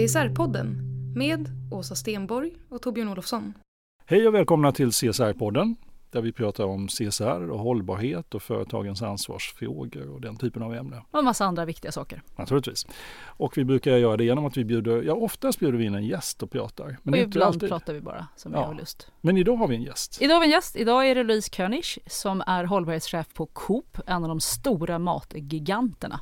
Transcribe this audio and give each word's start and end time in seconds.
CSR-podden 0.00 0.76
med 1.16 1.48
Åsa 1.70 1.94
Stenborg 1.94 2.52
och 2.68 2.82
Torbjörn 2.82 3.08
Olofsson. 3.08 3.54
Hej 4.06 4.28
och 4.28 4.34
välkomna 4.34 4.72
till 4.72 4.90
CSR-podden 4.90 5.74
där 6.10 6.20
vi 6.20 6.32
pratar 6.32 6.64
om 6.64 6.88
CSR 6.88 7.50
och 7.50 7.58
hållbarhet 7.58 8.34
och 8.34 8.42
företagens 8.42 9.02
ansvarsfrågor 9.02 10.10
och 10.10 10.20
den 10.20 10.36
typen 10.36 10.62
av 10.62 10.74
ämnen. 10.74 11.00
Och 11.10 11.18
en 11.18 11.24
massa 11.24 11.44
andra 11.44 11.64
viktiga 11.64 11.92
saker. 11.92 12.22
Naturligtvis. 12.36 12.86
Och 13.24 13.58
vi 13.58 13.64
brukar 13.64 13.96
göra 13.96 14.16
det 14.16 14.24
genom 14.24 14.46
att 14.46 14.56
vi 14.56 14.64
bjuder, 14.64 15.02
ja 15.02 15.14
oftast 15.14 15.60
bjuder 15.60 15.78
vi 15.78 15.84
in 15.84 15.94
en 15.94 16.06
gäst 16.06 16.42
och 16.42 16.50
pratar. 16.50 16.96
Men 17.02 17.14
och 17.14 17.20
ibland 17.20 17.54
alltid. 17.54 17.68
pratar 17.68 17.92
vi 17.92 18.00
bara 18.00 18.26
som 18.36 18.52
ja. 18.52 18.60
vi 18.60 18.66
har 18.66 18.74
lust. 18.74 19.10
Men 19.20 19.36
idag 19.36 19.56
har 19.56 19.68
vi 19.68 19.76
en 19.76 19.82
gäst. 19.82 20.22
Idag 20.22 20.34
har 20.34 20.40
vi 20.40 20.46
en 20.46 20.52
gäst. 20.52 20.76
Idag 20.76 21.10
är 21.10 21.14
det 21.14 21.22
Louise 21.22 21.50
König 21.50 21.84
som 22.06 22.42
är 22.46 22.64
hållbarhetschef 22.64 23.34
på 23.34 23.46
Coop, 23.46 23.98
en 24.06 24.22
av 24.22 24.28
de 24.28 24.40
stora 24.40 24.98
matgiganterna. 24.98 26.20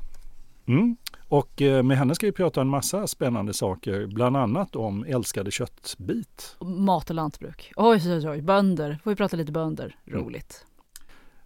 Mm. 0.67 0.97
Och 1.29 1.62
eh, 1.62 1.83
med 1.83 1.98
henne 1.98 2.15
ska 2.15 2.27
vi 2.27 2.33
prata 2.33 2.61
en 2.61 2.69
massa 2.69 3.07
spännande 3.07 3.55
saker, 3.55 4.07
bland 4.07 4.37
annat 4.37 4.77
om 4.77 5.05
älskade 5.05 5.51
köttbit. 5.51 6.57
Mat 6.61 7.11
och 7.11 7.17
lantbruk. 7.17 7.73
Oj, 7.77 8.03
oj, 8.07 8.29
oj, 8.29 8.43
bönder. 8.43 8.98
Får 9.05 9.11
vi 9.11 9.17
prata 9.17 9.37
lite 9.37 9.53
bönder. 9.53 9.97
Mm. 10.06 10.21
Roligt. 10.21 10.67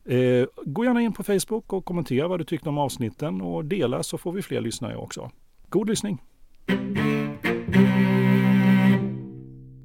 Eh, 0.05 0.47
gå 0.65 0.85
gärna 0.85 1.03
in 1.03 1.13
på 1.13 1.23
Facebook 1.23 1.73
och 1.73 1.85
kommentera 1.85 2.29
vad 2.29 2.41
du 2.41 2.45
tyckte 2.45 2.69
om 2.69 2.79
avsnitten 2.79 3.41
och 3.41 3.65
dela 3.65 4.03
så 4.03 4.19
får 4.19 4.33
vi 4.33 4.43
fler 4.43 4.61
lyssnare 4.61 4.97
också. 4.97 5.31
God 5.69 5.89
lyssning! 5.89 6.23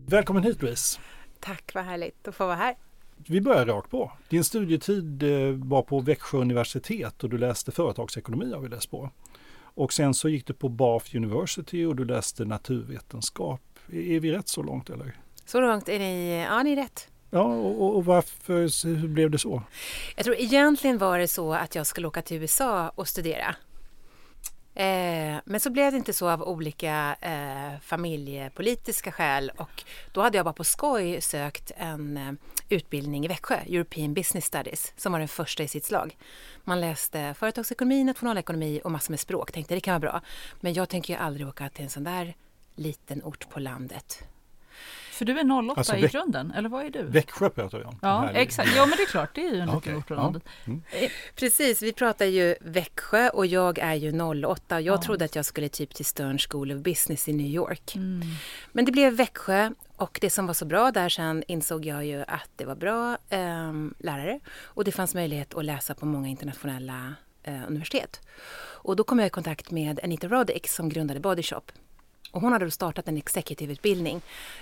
Välkommen 0.08 0.44
hit 0.44 0.62
Louise! 0.62 1.00
Tack, 1.40 1.72
vad 1.76 1.84
härligt 1.84 2.28
att 2.28 2.36
få 2.36 2.46
vara 2.46 2.56
här. 2.56 2.76
Vi 3.28 3.42
börjar 3.42 3.66
rakt 3.66 3.92
på. 3.92 4.12
Din 4.30 4.44
studietid 4.44 5.24
eh, 5.24 5.52
var 5.52 5.82
på 5.82 6.00
Växjö 6.00 6.38
universitet 6.38 7.24
och 7.24 7.30
du 7.30 7.38
läste 7.38 7.72
företagsekonomi 7.72 8.54
har 8.54 8.60
vi 8.60 8.70
läst 8.70 8.92
på. 8.92 9.10
Och 9.78 9.94
sen 9.94 10.14
så 10.14 10.30
gick 10.30 10.48
du 10.48 10.54
på 10.54 10.70
Bath 10.70 11.16
University 11.16 11.86
och 11.86 11.96
du 11.96 12.06
läste 12.06 12.46
naturvetenskap. 12.46 13.62
Är 13.92 14.20
vi 14.20 14.32
rätt 14.32 14.48
så 14.48 14.64
långt 14.64 14.90
eller? 14.90 15.16
Så 15.46 15.62
långt 15.62 15.90
är 15.90 16.00
ni, 16.00 16.44
ja 16.50 16.64
ni 16.64 16.72
är 16.72 16.76
rätt. 16.76 17.08
Ja, 17.30 17.44
och, 17.44 17.96
och 17.96 18.06
varför, 18.06 18.88
hur 18.96 19.08
blev 19.08 19.32
det 19.32 19.38
så? 19.38 19.64
Jag 20.16 20.26
tror 20.26 20.36
egentligen 20.36 20.98
var 20.98 21.20
det 21.20 21.28
så 21.28 21.54
att 21.54 21.76
jag 21.76 21.88
skulle 21.88 22.08
åka 22.08 22.22
till 22.22 22.38
USA 22.38 22.90
och 22.90 23.08
studera. 23.08 23.56
Eh, 24.80 25.38
men 25.46 25.60
så 25.60 25.70
blev 25.70 25.92
det 25.92 25.98
inte 25.98 26.14
så 26.14 26.30
av 26.30 26.44
olika 26.44 27.16
eh, 27.22 27.80
familjepolitiska 27.82 29.12
skäl 29.12 29.52
och 29.58 29.84
då 30.12 30.22
hade 30.22 30.38
jag 30.38 30.46
bara 30.46 30.54
på 30.54 30.64
skoj 30.64 31.22
sökt 31.22 31.72
en 31.78 32.18
eh, 32.18 32.32
utbildning 32.70 33.26
i 33.26 33.28
Växjö, 33.28 33.56
European 33.56 34.14
Business 34.14 34.46
Studies, 34.46 34.94
som 34.98 35.12
var 35.12 35.20
den 35.20 35.28
första 35.28 35.64
i 35.64 35.68
sitt 35.68 35.86
slag. 35.86 36.18
Man 36.64 36.82
läste 36.82 37.34
företagsekonomi, 37.34 38.04
nationalekonomi 38.04 38.82
och 38.84 38.92
massor 38.92 39.12
med 39.12 39.20
språk. 39.20 39.52
Tänkte 39.52 39.76
det 39.76 39.82
kan 39.82 39.92
vara 39.92 40.12
bra. 40.12 40.22
Men 40.60 40.74
jag 40.74 40.90
tänker 40.90 41.14
ju 41.14 41.20
aldrig 41.20 41.48
åka 41.48 41.70
till 41.70 41.84
en 41.84 41.90
sån 41.90 42.04
där 42.04 42.36
liten 42.76 43.24
ort 43.24 43.50
på 43.50 43.60
landet. 43.60 44.24
För 45.18 45.26
du 45.26 45.40
är 45.40 45.70
08 45.70 45.74
alltså, 45.78 45.96
i 45.96 46.08
grunden, 46.08 46.52
eller 46.52 46.70
vad 46.70 46.86
är 46.86 46.90
du? 46.90 47.04
Växjö 47.04 47.50
pratar 47.50 47.78
vi 47.78 47.84
om. 47.84 48.00
Ja, 48.02 48.30
exakt. 48.30 48.76
Ja, 48.76 48.86
men 48.86 48.98
det 48.98 49.04
är 49.04 49.08
klart, 49.08 49.30
det 49.36 49.48
är 49.48 49.54
ju 49.54 49.60
en 49.60 49.70
liten 49.70 49.98
ort 49.98 50.08
på 50.08 50.14
landet. 50.14 50.44
Ja. 50.46 50.52
Mm. 50.66 50.82
Eh, 50.92 51.12
precis, 51.36 51.82
vi 51.82 51.94
pratar 51.94 52.26
ju 52.26 52.56
Växjö 52.62 53.30
och 53.30 53.46
jag 53.46 53.80
är 53.80 53.94
ju 53.94 54.22
08. 54.46 54.82
Jag 54.82 54.94
ja. 54.94 55.02
trodde 55.02 55.26
att 55.26 55.36
jag 55.36 55.46
skulle 55.46 55.70
typ 55.70 55.94
till 55.94 56.06
Stern 56.06 56.38
School 56.38 56.72
of 56.72 56.78
Business 56.78 57.28
i 57.28 57.34
New 57.34 57.48
York. 57.48 57.96
Mm. 57.96 58.22
Men 58.72 58.86
det 58.86 58.92
blev 58.92 59.14
Växjö 59.14 59.72
och 59.96 60.18
det 60.22 60.30
som 60.30 60.48
var 60.48 60.54
så 60.54 60.66
bra 60.66 60.92
där 60.92 61.10
sen 61.10 61.44
insåg 61.48 61.86
jag 61.86 62.06
ju 62.06 62.24
att 62.28 62.50
det 62.56 62.66
var 62.66 62.76
bra 62.76 63.18
eh, 63.30 63.74
lärare 64.00 64.40
och 64.64 64.84
det 64.84 64.92
fanns 64.92 65.16
möjlighet 65.16 65.54
att 65.54 65.66
läsa 65.66 65.94
på 65.94 66.06
många 66.06 66.28
internationella 66.28 67.14
eh, 67.44 67.68
universitet. 67.68 68.22
Och 68.60 68.96
då 68.96 69.04
kom 69.04 69.20
jag 69.20 69.28
i 69.28 69.30
kontakt 69.30 69.72
med 69.72 70.00
Anita 70.04 70.28
Roddick 70.28 70.68
som 70.68 70.90
grundade 70.90 71.20
Body 71.20 71.44
Shop 71.44 71.72
och 72.32 72.42
hon 72.42 72.54
hade 72.54 72.66
då 72.66 72.72
startat 72.72 73.08
en 73.08 73.18
executive-utbildning 73.18 74.22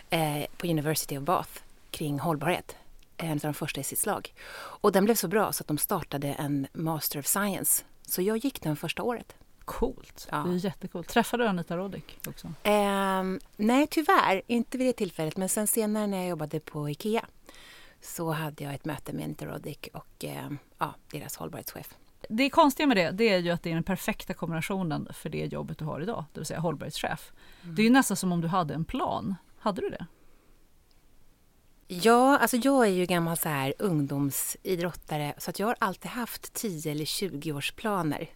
eh, 0.09 0.45
på 0.57 0.67
University 0.67 1.17
of 1.17 1.23
Bath 1.23 1.49
kring 1.91 2.19
hållbarhet. 2.19 2.75
En 3.17 3.31
av 3.31 3.39
de 3.39 3.53
första 3.53 3.81
i 3.81 3.83
sitt 3.83 3.99
slag. 3.99 4.33
Och 4.55 4.91
den 4.91 5.05
blev 5.05 5.15
så 5.15 5.27
bra 5.27 5.51
så 5.51 5.63
att 5.63 5.67
de 5.67 5.77
startade 5.77 6.27
en 6.27 6.67
Master 6.73 7.19
of 7.19 7.25
Science. 7.25 7.83
Så 8.01 8.21
jag 8.21 8.37
gick 8.37 8.61
den 8.61 8.75
första 8.75 9.03
året. 9.03 9.35
Coolt. 9.65 10.27
Ja. 10.31 10.37
Det 10.37 10.53
är 10.53 10.65
jättecoolt. 10.65 11.07
Träffade 11.07 11.43
du 11.43 11.47
Anita 11.47 11.77
Roddick 11.77 12.17
också? 12.27 12.47
Eh, 12.63 13.23
nej, 13.55 13.87
tyvärr 13.87 14.41
inte 14.47 14.77
vid 14.77 14.87
det 14.87 14.93
tillfället. 14.93 15.37
Men 15.37 15.49
sen 15.49 15.67
senare 15.67 16.07
när 16.07 16.17
jag 16.17 16.27
jobbade 16.27 16.59
på 16.59 16.89
IKEA 16.89 17.25
så 18.01 18.31
hade 18.31 18.63
jag 18.63 18.73
ett 18.73 18.85
möte 18.85 19.13
med 19.13 19.23
Anita 19.25 19.45
Roddick 19.45 19.87
och 19.93 20.25
eh, 20.25 20.49
ja, 20.77 20.93
deras 21.11 21.35
hållbarhetschef. 21.35 21.95
Det 22.29 22.49
konstiga 22.49 22.87
med 22.87 22.97
det, 22.97 23.11
det 23.11 23.29
är 23.29 23.39
ju 23.39 23.49
att 23.49 23.63
det 23.63 23.69
är 23.69 23.73
den 23.73 23.83
perfekta 23.83 24.33
kombinationen 24.33 25.07
för 25.13 25.29
det 25.29 25.45
jobbet 25.45 25.77
du 25.77 25.85
har 25.85 26.01
idag, 26.01 26.25
det 26.33 26.39
vill 26.39 26.47
säga 26.47 26.59
hållbarhetschef. 26.59 27.31
Mm. 27.63 27.75
Det 27.75 27.81
är 27.81 27.83
ju 27.83 27.89
nästan 27.89 28.17
som 28.17 28.31
om 28.31 28.41
du 28.41 28.47
hade 28.47 28.73
en 28.73 28.85
plan. 28.85 29.35
Hade 29.59 29.81
du 29.81 29.89
det? 29.89 30.05
Ja, 31.87 32.37
alltså 32.37 32.57
jag 32.57 32.87
är 32.87 32.91
ju 32.91 33.05
gammal 33.05 33.37
så 33.37 33.49
här 33.49 33.73
ungdomsidrottare 33.79 35.33
så 35.37 35.49
att 35.49 35.59
jag 35.59 35.67
har 35.67 35.75
alltid 35.79 36.11
haft 36.11 36.53
10 36.53 36.91
eller 36.91 37.05
20 37.05 37.53
års 37.53 37.71
planer. 37.71 38.29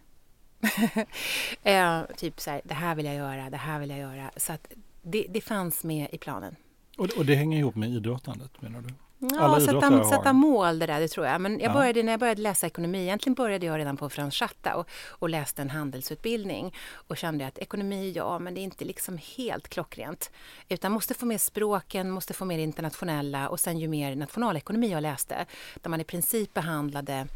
eh, 1.62 2.02
typ 2.16 2.40
så 2.40 2.50
här, 2.50 2.60
det 2.64 2.74
här 2.74 2.94
vill 2.94 3.06
jag 3.06 3.14
göra, 3.14 3.50
det 3.50 3.56
här 3.56 3.80
vill 3.80 3.90
jag 3.90 3.98
göra. 3.98 4.30
Så 4.36 4.52
att 4.52 4.72
det, 5.02 5.26
det 5.30 5.40
fanns 5.40 5.84
med 5.84 6.08
i 6.12 6.18
planen. 6.18 6.56
Och, 6.98 7.08
och 7.18 7.26
det 7.26 7.34
hänger 7.34 7.58
ihop 7.58 7.74
med 7.74 7.90
idrottandet 7.90 8.62
menar 8.62 8.80
du? 8.80 8.94
Ja, 9.22 9.60
sätta, 9.60 10.04
sätta 10.04 10.32
mål 10.32 10.78
det 10.78 10.86
där, 10.86 11.00
det 11.00 11.08
tror 11.08 11.26
jag. 11.26 11.40
Men 11.40 11.60
jag 11.60 11.72
började, 11.72 12.02
när 12.02 12.12
jag 12.12 12.20
började 12.20 12.42
läsa 12.42 12.66
ekonomi, 12.66 13.02
egentligen 13.02 13.34
började 13.34 13.66
jag 13.66 13.78
redan 13.78 13.96
på 13.96 14.10
Frans 14.10 14.34
Schatta 14.34 14.76
och, 14.76 14.88
och 15.08 15.28
läste 15.28 15.62
en 15.62 15.70
handelsutbildning 15.70 16.74
och 16.92 17.16
kände 17.16 17.46
att 17.46 17.58
ekonomi, 17.58 18.12
ja, 18.16 18.38
men 18.38 18.54
det 18.54 18.60
är 18.60 18.62
inte 18.62 18.84
liksom 18.84 19.18
helt 19.36 19.68
klockrent. 19.68 20.30
Utan 20.68 20.92
måste 20.92 21.14
få 21.14 21.26
med 21.26 21.40
språken, 21.40 22.10
måste 22.10 22.34
få 22.34 22.44
med 22.44 22.58
det 22.58 22.62
internationella 22.62 23.48
och 23.48 23.60
sen 23.60 23.78
ju 23.78 23.88
mer 23.88 24.16
nationalekonomi 24.16 24.90
jag 24.90 25.02
läste, 25.02 25.46
där 25.82 25.90
man 25.90 26.00
i 26.00 26.04
princip 26.04 26.54
behandlade 26.54 27.26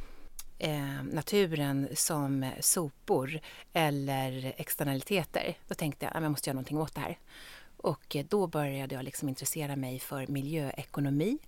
eh, 0.58 1.02
naturen 1.12 1.88
som 1.94 2.50
sopor 2.60 3.40
eller 3.72 4.54
externaliteter. 4.56 5.56
Då 5.68 5.74
tänkte 5.74 6.06
jag 6.06 6.16
att 6.16 6.22
jag 6.22 6.30
måste 6.30 6.50
göra 6.50 6.54
någonting 6.54 6.78
åt 6.78 6.94
det 6.94 7.00
här. 7.00 7.18
Och 7.76 8.16
då 8.28 8.46
började 8.46 8.94
jag 8.94 9.04
liksom 9.04 9.28
intressera 9.28 9.76
mig 9.76 10.00
för 10.00 10.26
miljöekonomi 10.26 11.38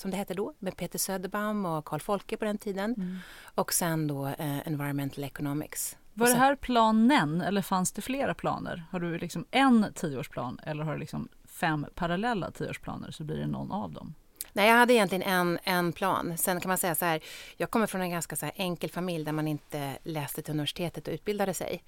som 0.00 0.10
det 0.10 0.16
hette 0.16 0.34
då, 0.34 0.54
med 0.58 0.76
Peter 0.76 0.98
Söderbaum 0.98 1.66
och 1.66 1.84
Karl 1.84 2.00
Folke 2.00 2.36
på 2.36 2.44
den 2.44 2.58
tiden. 2.58 2.94
Mm. 2.94 3.18
Och 3.54 3.72
sen 3.72 4.06
då 4.06 4.26
eh, 4.26 4.68
Environmental 4.68 5.24
Economics. 5.24 5.96
Var 6.14 6.26
sen, 6.26 6.34
det 6.34 6.40
här 6.40 6.56
planen 6.56 7.40
eller 7.40 7.62
fanns 7.62 7.92
det 7.92 8.02
flera 8.02 8.34
planer? 8.34 8.84
Har 8.90 9.00
du 9.00 9.18
liksom 9.18 9.44
en 9.50 9.92
tioårsplan 9.94 10.60
eller 10.62 10.84
har 10.84 10.92
du 10.92 10.98
liksom 10.98 11.28
fem 11.46 11.86
parallella 11.94 12.50
tioårsplaner 12.50 13.10
så 13.10 13.24
blir 13.24 13.36
det 13.36 13.46
någon 13.46 13.72
av 13.72 13.92
dem? 13.92 14.14
Nej, 14.52 14.68
jag 14.68 14.76
hade 14.76 14.94
egentligen 14.94 15.22
en, 15.22 15.58
en 15.64 15.92
plan. 15.92 16.38
Sen 16.38 16.60
kan 16.60 16.68
man 16.68 16.78
säga 16.78 16.94
så 16.94 17.04
här, 17.04 17.20
jag 17.56 17.70
kommer 17.70 17.86
från 17.86 18.00
en 18.00 18.10
ganska 18.10 18.36
så 18.36 18.50
enkel 18.54 18.90
familj 18.90 19.24
där 19.24 19.32
man 19.32 19.48
inte 19.48 19.98
läste 20.02 20.42
till 20.42 20.52
universitetet 20.52 21.08
och 21.08 21.14
utbildade 21.14 21.54
sig. 21.54 21.82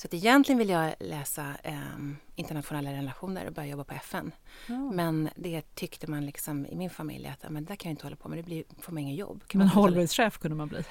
Så 0.00 0.06
att 0.06 0.14
egentligen 0.14 0.58
vill 0.58 0.68
jag 0.68 0.94
läsa 1.00 1.54
eh, 1.62 1.74
internationella 2.36 2.92
relationer 2.92 3.46
och 3.46 3.52
börja 3.52 3.68
jobba 3.68 3.84
på 3.84 3.94
FN. 3.94 4.32
Ja. 4.66 4.74
Men 4.74 5.28
det 5.36 5.74
tyckte 5.74 6.10
man 6.10 6.26
liksom 6.26 6.66
i 6.66 6.74
min 6.74 6.90
familj 6.90 7.26
att 7.26 7.50
men 7.50 7.64
det 7.64 7.68
där 7.68 7.76
kan 7.76 7.90
jag 7.90 7.92
inte 7.92 8.06
hålla 8.06 8.16
på 8.16 8.28
med, 8.28 8.38
det 8.38 8.42
blir, 8.42 8.64
får 8.80 8.92
man 8.92 9.02
inget 9.02 9.18
jobb. 9.18 9.42
Kan 9.46 9.58
men 9.58 9.68
hållbarhetschef 9.68 10.38
kunde 10.38 10.56
man 10.56 10.68
bli? 10.68 10.84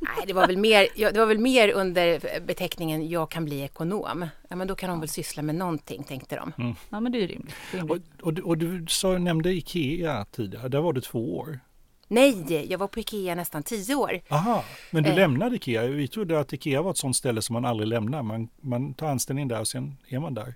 Nej, 0.00 0.26
det 0.26 0.32
var, 0.32 0.46
väl 0.46 0.56
mer, 0.56 0.86
det 1.12 1.18
var 1.18 1.26
väl 1.26 1.38
mer 1.38 1.68
under 1.68 2.40
beteckningen 2.40 3.08
jag 3.08 3.30
kan 3.30 3.44
bli 3.44 3.62
ekonom. 3.62 4.28
Ja, 4.48 4.56
men 4.56 4.68
då 4.68 4.74
kan 4.74 4.90
de 4.90 5.00
väl 5.00 5.08
syssla 5.08 5.42
med 5.42 5.54
någonting, 5.54 6.04
tänkte 6.04 6.36
de. 6.36 6.52
Mm. 6.58 6.74
Ja, 6.90 7.00
men 7.00 7.12
det 7.12 7.18
är 7.18 7.28
rimligt. 7.28 7.54
Det 7.72 7.78
är 7.78 7.82
rimligt. 7.82 8.02
Och, 8.22 8.28
och, 8.28 8.38
och, 8.38 8.58
du 8.58 8.86
sa, 8.88 9.18
nämnde 9.18 9.52
Ikea 9.52 10.24
tidigare, 10.24 10.68
där 10.68 10.80
var 10.80 10.92
du 10.92 11.00
två 11.00 11.36
år. 11.36 11.60
Nej, 12.08 12.66
jag 12.70 12.78
var 12.78 12.88
på 12.88 13.00
Ikea 13.00 13.34
nästan 13.34 13.62
tio 13.62 13.94
år. 13.94 14.20
Aha, 14.28 14.64
men 14.90 15.02
du 15.02 15.10
eh. 15.10 15.16
lämnade 15.16 15.56
Ikea. 15.56 15.86
Vi 15.86 16.08
trodde 16.08 16.40
att 16.40 16.52
Ikea 16.52 16.82
var 16.82 16.90
ett 16.90 16.96
sånt 16.96 17.16
ställe 17.16 17.42
som 17.42 17.54
man 17.54 17.64
aldrig 17.64 17.88
lämnar. 17.88 18.22
Man, 18.22 18.48
man 18.60 18.94
tar 18.94 19.06
anställning 19.08 19.48
där 19.48 19.60
och 19.60 19.68
sen 19.68 19.96
är 20.08 20.18
man 20.18 20.34
där. 20.34 20.54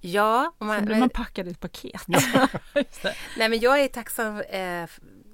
Ja. 0.00 0.52
Man, 0.58 0.76
sen 0.76 0.86
blir 0.86 0.96
man 0.96 1.10
packad 1.10 1.48
i 1.48 1.50
ett 1.50 1.60
paket. 1.60 2.02
Nej, 3.38 3.48
men 3.48 3.60
jag 3.60 3.80
är 3.80 3.88
tacksam 3.88 4.40
eh, 4.40 4.86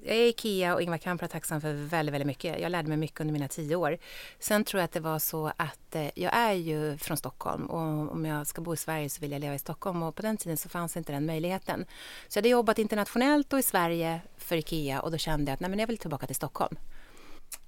jag 0.05 0.15
är 0.15 0.27
Ikea 0.29 0.73
och 0.73 0.81
Ingvar 0.81 0.97
Kamprad 0.97 1.29
tacksam 1.29 1.61
för 1.61 1.73
väldigt, 1.73 2.13
väldigt 2.13 2.27
mycket. 2.27 2.59
Jag 2.59 2.71
lärde 2.71 2.87
mig 2.87 2.97
mycket 2.97 3.21
under 3.21 3.33
mina 3.33 3.47
tio 3.47 3.75
år. 3.75 3.97
Sen 4.39 4.63
tror 4.63 4.79
jag 4.79 4.85
att 4.85 4.91
det 4.91 4.99
var 4.99 5.19
så 5.19 5.51
att 5.57 5.95
eh, 5.95 6.09
jag 6.15 6.35
är 6.35 6.53
ju 6.53 6.97
från 6.97 7.17
Stockholm 7.17 7.65
och 7.65 8.11
om 8.11 8.25
jag 8.25 8.47
ska 8.47 8.61
bo 8.61 8.73
i 8.73 8.77
Sverige 8.77 9.09
så 9.09 9.21
vill 9.21 9.31
jag 9.31 9.39
leva 9.39 9.55
i 9.55 9.59
Stockholm 9.59 10.03
och 10.03 10.15
på 10.15 10.21
den 10.21 10.37
tiden 10.37 10.57
så 10.57 10.69
fanns 10.69 10.97
inte 10.97 11.11
den 11.11 11.25
möjligheten. 11.25 11.85
Så 12.27 12.37
jag 12.37 12.41
hade 12.41 12.49
jobbat 12.49 12.79
internationellt 12.79 13.53
och 13.53 13.59
i 13.59 13.63
Sverige 13.63 14.21
för 14.37 14.57
Ikea 14.57 15.01
och 15.01 15.11
då 15.11 15.17
kände 15.17 15.51
jag 15.51 15.53
att 15.53 15.59
nej, 15.59 15.69
men 15.69 15.79
jag 15.79 15.87
vill 15.87 15.97
tillbaka 15.97 16.27
till 16.27 16.35
Stockholm. 16.35 16.75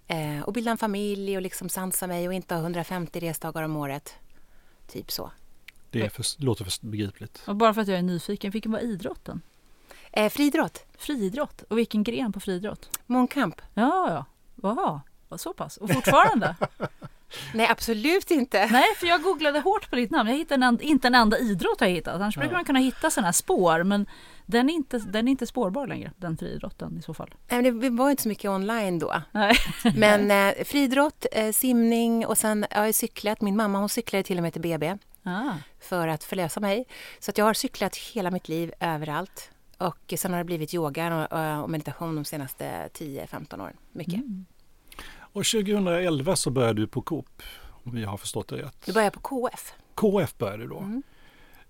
Eh, 0.07 0.41
och 0.41 0.53
bilda 0.53 0.71
en 0.71 0.77
familj 0.77 1.35
och 1.35 1.41
liksom 1.41 1.69
sansa 1.69 2.07
mig 2.07 2.27
och 2.27 2.33
inte 2.33 2.55
ha 2.55 2.61
150 2.61 3.19
resdagar 3.19 3.63
om 3.63 3.75
året. 3.75 4.15
Typ 4.87 5.11
så. 5.11 5.31
Det 5.89 6.09
för, 6.09 6.43
låter 6.43 6.65
för 6.65 6.87
begripligt. 6.87 7.41
Och 7.45 7.55
bara 7.55 7.73
för 7.73 7.81
att 7.81 7.87
jag 7.87 7.97
är 7.97 8.03
nyfiken, 8.03 8.51
vilken 8.51 8.71
var 8.71 8.79
idrotten? 8.79 9.41
Eh, 10.11 10.29
friidrott. 10.29 10.85
Friidrott? 10.97 11.61
Och 11.61 11.77
vilken 11.77 12.03
gren 12.03 12.33
på 12.33 12.39
friidrott? 12.39 12.99
Mångkamp. 13.05 13.61
Ja, 13.73 14.09
ja. 14.09 14.25
Jaha, 14.63 15.01
så 15.37 15.53
pass. 15.53 15.77
Och 15.77 15.93
fortfarande? 15.93 16.55
Nej, 17.53 17.67
absolut 17.69 18.31
inte. 18.31 18.65
Nej, 18.71 18.95
för 18.95 19.07
jag 19.07 19.21
googlade 19.21 19.59
hårt 19.59 19.89
på 19.89 19.95
ditt 19.95 20.11
namn. 20.11 20.29
Jag 20.29 20.37
hittade 20.37 20.65
en, 20.65 20.81
inte 20.81 21.07
en 21.07 21.15
enda 21.15 21.37
idrott 21.37 21.79
har 21.79 21.87
jag 21.87 21.95
hittat. 21.95 22.15
Annars 22.15 22.35
ja. 22.35 22.39
brukar 22.39 22.55
man 22.55 22.65
kunna 22.65 22.79
hitta 22.79 23.09
sådana 23.09 23.27
här 23.27 23.33
spår. 23.33 23.83
Men 23.83 24.05
den 24.45 24.69
är, 24.69 24.73
inte, 24.73 24.97
den 24.97 25.27
är 25.27 25.31
inte 25.31 25.47
spårbar 25.47 25.87
längre, 25.87 26.11
den 26.17 26.37
friidrotten 26.37 26.97
i 26.97 27.01
så 27.01 27.13
fall. 27.13 27.35
Nej, 27.49 27.71
det 27.71 27.89
var 27.89 28.09
inte 28.09 28.23
så 28.23 28.29
mycket 28.29 28.51
online 28.51 28.99
då. 28.99 29.21
Nej. 29.31 29.55
Men 29.95 30.31
eh, 30.31 30.63
friidrott, 30.63 31.25
eh, 31.31 31.51
simning 31.51 32.25
och 32.25 32.37
sen 32.37 32.65
jag 32.71 32.79
har 32.79 32.91
cyklat. 32.91 33.41
Min 33.41 33.55
mamma 33.55 33.79
hon 33.79 33.89
cyklade 33.89 34.23
till 34.23 34.37
och 34.37 34.43
med 34.43 34.53
till 34.53 34.61
BB. 34.61 34.97
Ah. 35.23 35.53
För 35.79 36.07
att 36.07 36.23
förlösa 36.23 36.59
mig. 36.59 36.85
Så 37.19 37.31
att 37.31 37.37
jag 37.37 37.45
har 37.45 37.53
cyklat 37.53 37.95
hela 37.95 38.31
mitt 38.31 38.49
liv 38.49 38.73
överallt. 38.79 39.51
Och 39.77 40.13
sen 40.17 40.31
har 40.31 40.37
det 40.37 40.43
blivit 40.43 40.73
yoga 40.73 41.27
och, 41.63 41.69
meditation 41.69 42.15
de 42.15 42.25
senaste 42.25 42.89
10-15 42.93 43.63
åren. 43.63 43.77
Mycket. 43.91 44.13
Mm. 44.13 44.45
Och 45.19 45.45
2011 45.45 46.35
så 46.35 46.49
började 46.49 46.81
du 46.81 46.87
på 46.87 47.01
Coop, 47.01 47.43
om 47.83 47.91
vi 47.91 48.03
har 48.03 48.17
förstått 48.17 48.47
det 48.47 48.55
rätt. 48.55 48.85
Du 48.85 48.93
började 48.93 49.11
på 49.11 49.19
KF. 49.19 49.73
KF 49.95 50.37
började 50.37 50.63
du 50.63 50.69
då. 50.69 50.79
Mm. 50.79 51.03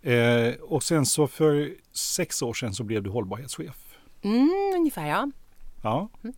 Eh, 0.02 0.56
och 0.56 0.84
sen 0.84 1.06
så 1.06 1.28
för 1.28 1.76
sex 1.92 2.42
år 2.42 2.54
sedan 2.54 2.74
så 2.74 2.84
blev 2.84 3.04
du 3.04 3.10
hållbarhetschef. 3.10 3.98
Mm, 4.22 4.74
ungefär 4.76 5.08
ja. 5.08 5.32
Ja. 5.84 6.10
Mm. 6.24 6.36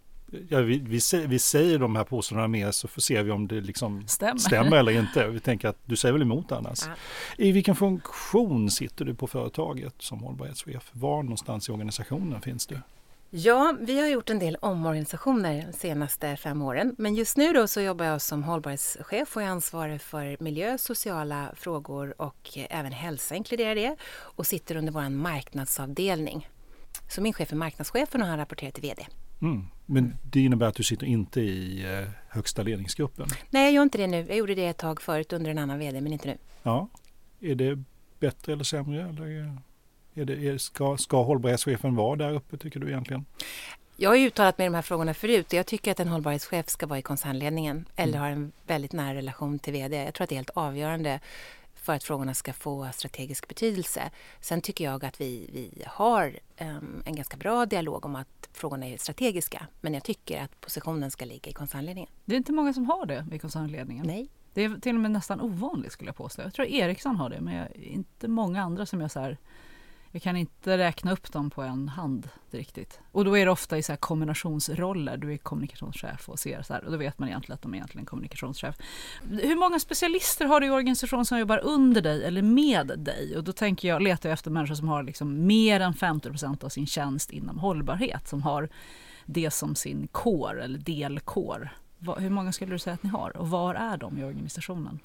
Ja, 0.49 0.59
vi, 0.59 0.79
vi, 0.79 0.99
vi, 1.27 1.39
säger 1.39 1.79
de 1.79 1.95
här 1.95 2.03
påståendena 2.03 2.47
med 2.47 2.75
så 2.75 2.87
får 2.87 3.01
ser 3.01 3.23
vi 3.23 3.31
om 3.31 3.47
det 3.47 3.61
liksom 3.61 4.07
stämmer. 4.07 4.37
stämmer. 4.39 4.77
eller 4.77 4.91
inte. 4.91 5.27
Vi 5.27 5.39
tänker 5.39 5.67
att 5.67 5.77
du 5.85 5.95
säger 5.95 6.13
väl 6.13 6.21
emot 6.21 6.51
annars. 6.51 6.79
Ja. 6.87 6.93
I 7.37 7.51
vilken 7.51 7.75
funktion 7.75 8.71
sitter 8.71 9.05
du 9.05 9.15
på 9.15 9.27
företaget 9.27 9.95
som 9.97 10.19
hållbarhetschef? 10.19 10.89
Var 10.91 11.23
någonstans 11.23 11.69
i 11.69 11.71
organisationen 11.71 12.41
finns 12.41 12.67
du? 12.67 12.77
Ja, 13.31 13.75
vi 13.79 13.99
har 13.99 14.07
gjort 14.07 14.29
en 14.29 14.39
del 14.39 14.55
omorganisationer 14.55 15.65
de 15.71 15.73
senaste 15.73 16.35
fem 16.35 16.61
åren. 16.61 16.95
Men 16.97 17.15
just 17.15 17.37
nu 17.37 17.53
då 17.53 17.67
så 17.67 17.81
jobbar 17.81 18.05
jag 18.05 18.21
som 18.21 18.43
hållbarhetschef 18.43 19.35
och 19.35 19.41
är 19.41 19.47
ansvarig 19.47 20.01
för 20.01 20.37
miljö, 20.39 20.77
sociala 20.77 21.51
frågor 21.55 22.21
och 22.21 22.57
även 22.69 22.91
hälsa 22.91 23.35
inkluderar 23.35 23.75
det. 23.75 23.95
Och 24.11 24.47
sitter 24.47 24.75
under 24.75 24.91
vår 24.91 25.09
marknadsavdelning. 25.09 26.49
Så 27.09 27.21
min 27.21 27.33
chef 27.33 27.51
är 27.51 27.55
marknadschefen 27.55 28.21
och 28.21 28.27
han 28.27 28.37
rapporterar 28.37 28.71
till 28.71 28.81
VD. 28.81 29.07
Mm. 29.41 29.65
Men 29.85 30.17
det 30.23 30.41
innebär 30.41 30.67
att 30.67 30.75
du 30.75 30.83
sitter 30.83 31.07
inte 31.07 31.41
i 31.41 31.83
eh, 31.99 32.09
högsta 32.29 32.63
ledningsgruppen? 32.63 33.27
Nej, 33.49 33.63
jag 33.63 33.73
gör 33.73 33.83
inte 33.83 33.97
det 33.97 34.07
nu. 34.07 34.25
Jag 34.27 34.37
gjorde 34.37 34.55
det 34.55 34.65
ett 34.65 34.77
tag 34.77 35.01
förut 35.01 35.33
under 35.33 35.51
en 35.51 35.57
annan 35.57 35.79
VD, 35.79 36.01
men 36.01 36.13
inte 36.13 36.27
nu. 36.27 36.37
Ja. 36.63 36.89
Är 37.39 37.55
det 37.55 37.83
bättre 38.19 38.53
eller 38.53 38.63
sämre? 38.63 39.09
Eller 39.09 39.25
är 40.13 40.25
det, 40.25 40.47
är, 40.47 40.57
ska, 40.57 40.97
ska 40.97 41.23
hållbarhetschefen 41.23 41.95
vara 41.95 42.15
där 42.15 42.33
uppe 42.33 42.57
tycker 42.57 42.79
du 42.79 42.87
egentligen? 42.87 43.25
Jag 43.95 44.09
har 44.09 44.17
uttalat 44.17 44.57
mig 44.57 44.65
i 44.65 44.69
de 44.69 44.75
här 44.75 44.81
frågorna 44.81 45.13
förut 45.13 45.47
och 45.47 45.53
jag 45.53 45.65
tycker 45.65 45.91
att 45.91 45.99
en 45.99 46.07
hållbarhetschef 46.07 46.69
ska 46.69 46.87
vara 46.87 46.99
i 46.99 47.01
koncernledningen 47.01 47.85
eller 47.95 48.17
mm. 48.17 48.21
ha 48.21 48.27
en 48.27 48.51
väldigt 48.67 48.93
nära 48.93 49.15
relation 49.15 49.59
till 49.59 49.73
VD. 49.73 50.03
Jag 50.03 50.13
tror 50.13 50.23
att 50.23 50.29
det 50.29 50.35
är 50.35 50.37
helt 50.37 50.49
avgörande 50.49 51.19
för 51.89 51.95
att 51.95 52.03
frågorna 52.03 52.33
ska 52.33 52.53
få 52.53 52.89
strategisk 52.93 53.47
betydelse. 53.47 54.11
Sen 54.39 54.61
tycker 54.61 54.83
jag 54.83 55.05
att 55.05 55.21
vi, 55.21 55.49
vi 55.53 55.83
har 55.87 56.39
um, 56.61 57.03
en 57.05 57.15
ganska 57.15 57.37
bra 57.37 57.65
dialog 57.65 58.05
om 58.05 58.15
att 58.15 58.49
frågorna 58.53 58.87
är 58.87 58.97
strategiska. 58.97 59.67
Men 59.81 59.93
jag 59.93 60.03
tycker 60.03 60.43
att 60.43 60.61
positionen 60.61 61.11
ska 61.11 61.25
ligga 61.25 61.49
i 61.49 61.53
koncernledningen. 61.53 62.09
Det 62.25 62.35
är 62.35 62.37
inte 62.37 62.51
många 62.51 62.73
som 62.73 62.85
har 62.85 63.05
det 63.05 63.25
i 63.31 63.39
koncernledningen. 63.39 64.07
Nej. 64.07 64.29
Det 64.53 64.63
är 64.63 64.79
till 64.79 64.95
och 64.95 65.01
med 65.01 65.11
nästan 65.11 65.41
ovanligt 65.41 65.91
skulle 65.91 66.09
jag 66.09 66.15
påstå. 66.15 66.41
Jag 66.41 66.53
tror 66.53 66.67
Ericsson 66.67 67.15
har 67.15 67.29
det 67.29 67.41
men 67.41 67.73
inte 67.73 68.27
många 68.27 68.63
andra 68.63 68.85
som 68.85 69.01
jag 69.01 69.11
så 69.11 69.19
här 69.19 69.37
jag 70.11 70.21
kan 70.21 70.35
inte 70.35 70.77
räkna 70.77 71.11
upp 71.11 71.31
dem 71.31 71.49
på 71.49 71.61
en 71.61 71.89
hand 71.89 72.29
riktigt. 72.51 72.99
Och 73.11 73.25
då 73.25 73.37
är 73.37 73.45
det 73.45 73.51
ofta 73.51 73.77
i 73.77 73.83
så 73.83 73.97
kombinationsroller. 73.97 75.17
Du 75.17 75.33
är 75.33 75.37
kommunikationschef 75.37 76.29
och 76.29 76.39
ser 76.39 76.61
så 76.61 76.73
här. 76.73 76.85
Och 76.85 76.91
då 76.91 76.97
vet 76.97 77.19
man 77.19 77.29
egentligen 77.29 77.55
att 77.55 77.61
de 77.61 77.73
är 77.73 77.77
egentligen 77.77 78.05
kommunikationschef. 78.05 78.75
Hur 79.29 79.55
många 79.55 79.79
specialister 79.79 80.45
har 80.45 80.59
du 80.59 80.67
i 80.67 80.69
organisationen 80.69 81.25
som 81.25 81.39
jobbar 81.39 81.57
under 81.57 82.01
dig 82.01 82.23
eller 82.23 82.41
med 82.41 82.91
dig? 82.97 83.37
Och 83.37 83.43
då 83.43 83.51
tänker 83.51 83.87
jag, 83.87 84.01
letar 84.01 84.29
jag 84.29 84.33
efter 84.33 84.51
människor 84.51 84.75
som 84.75 84.87
har 84.87 85.03
liksom 85.03 85.47
mer 85.47 85.79
än 85.79 85.93
50% 85.93 86.63
av 86.63 86.69
sin 86.69 86.87
tjänst 86.87 87.31
inom 87.31 87.59
hållbarhet. 87.59 88.27
Som 88.27 88.41
har 88.41 88.69
det 89.25 89.51
som 89.51 89.75
sin 89.75 90.07
kår, 90.07 90.61
eller 90.61 90.79
delkår. 90.79 91.69
Hur 92.17 92.29
många 92.29 92.51
skulle 92.51 92.71
du 92.71 92.79
säga 92.79 92.93
att 92.93 93.03
ni 93.03 93.09
har 93.09 93.37
och 93.37 93.49
var 93.49 93.75
är 93.75 93.97
de 93.97 94.17
i 94.17 94.23
organisationen? 94.23 94.99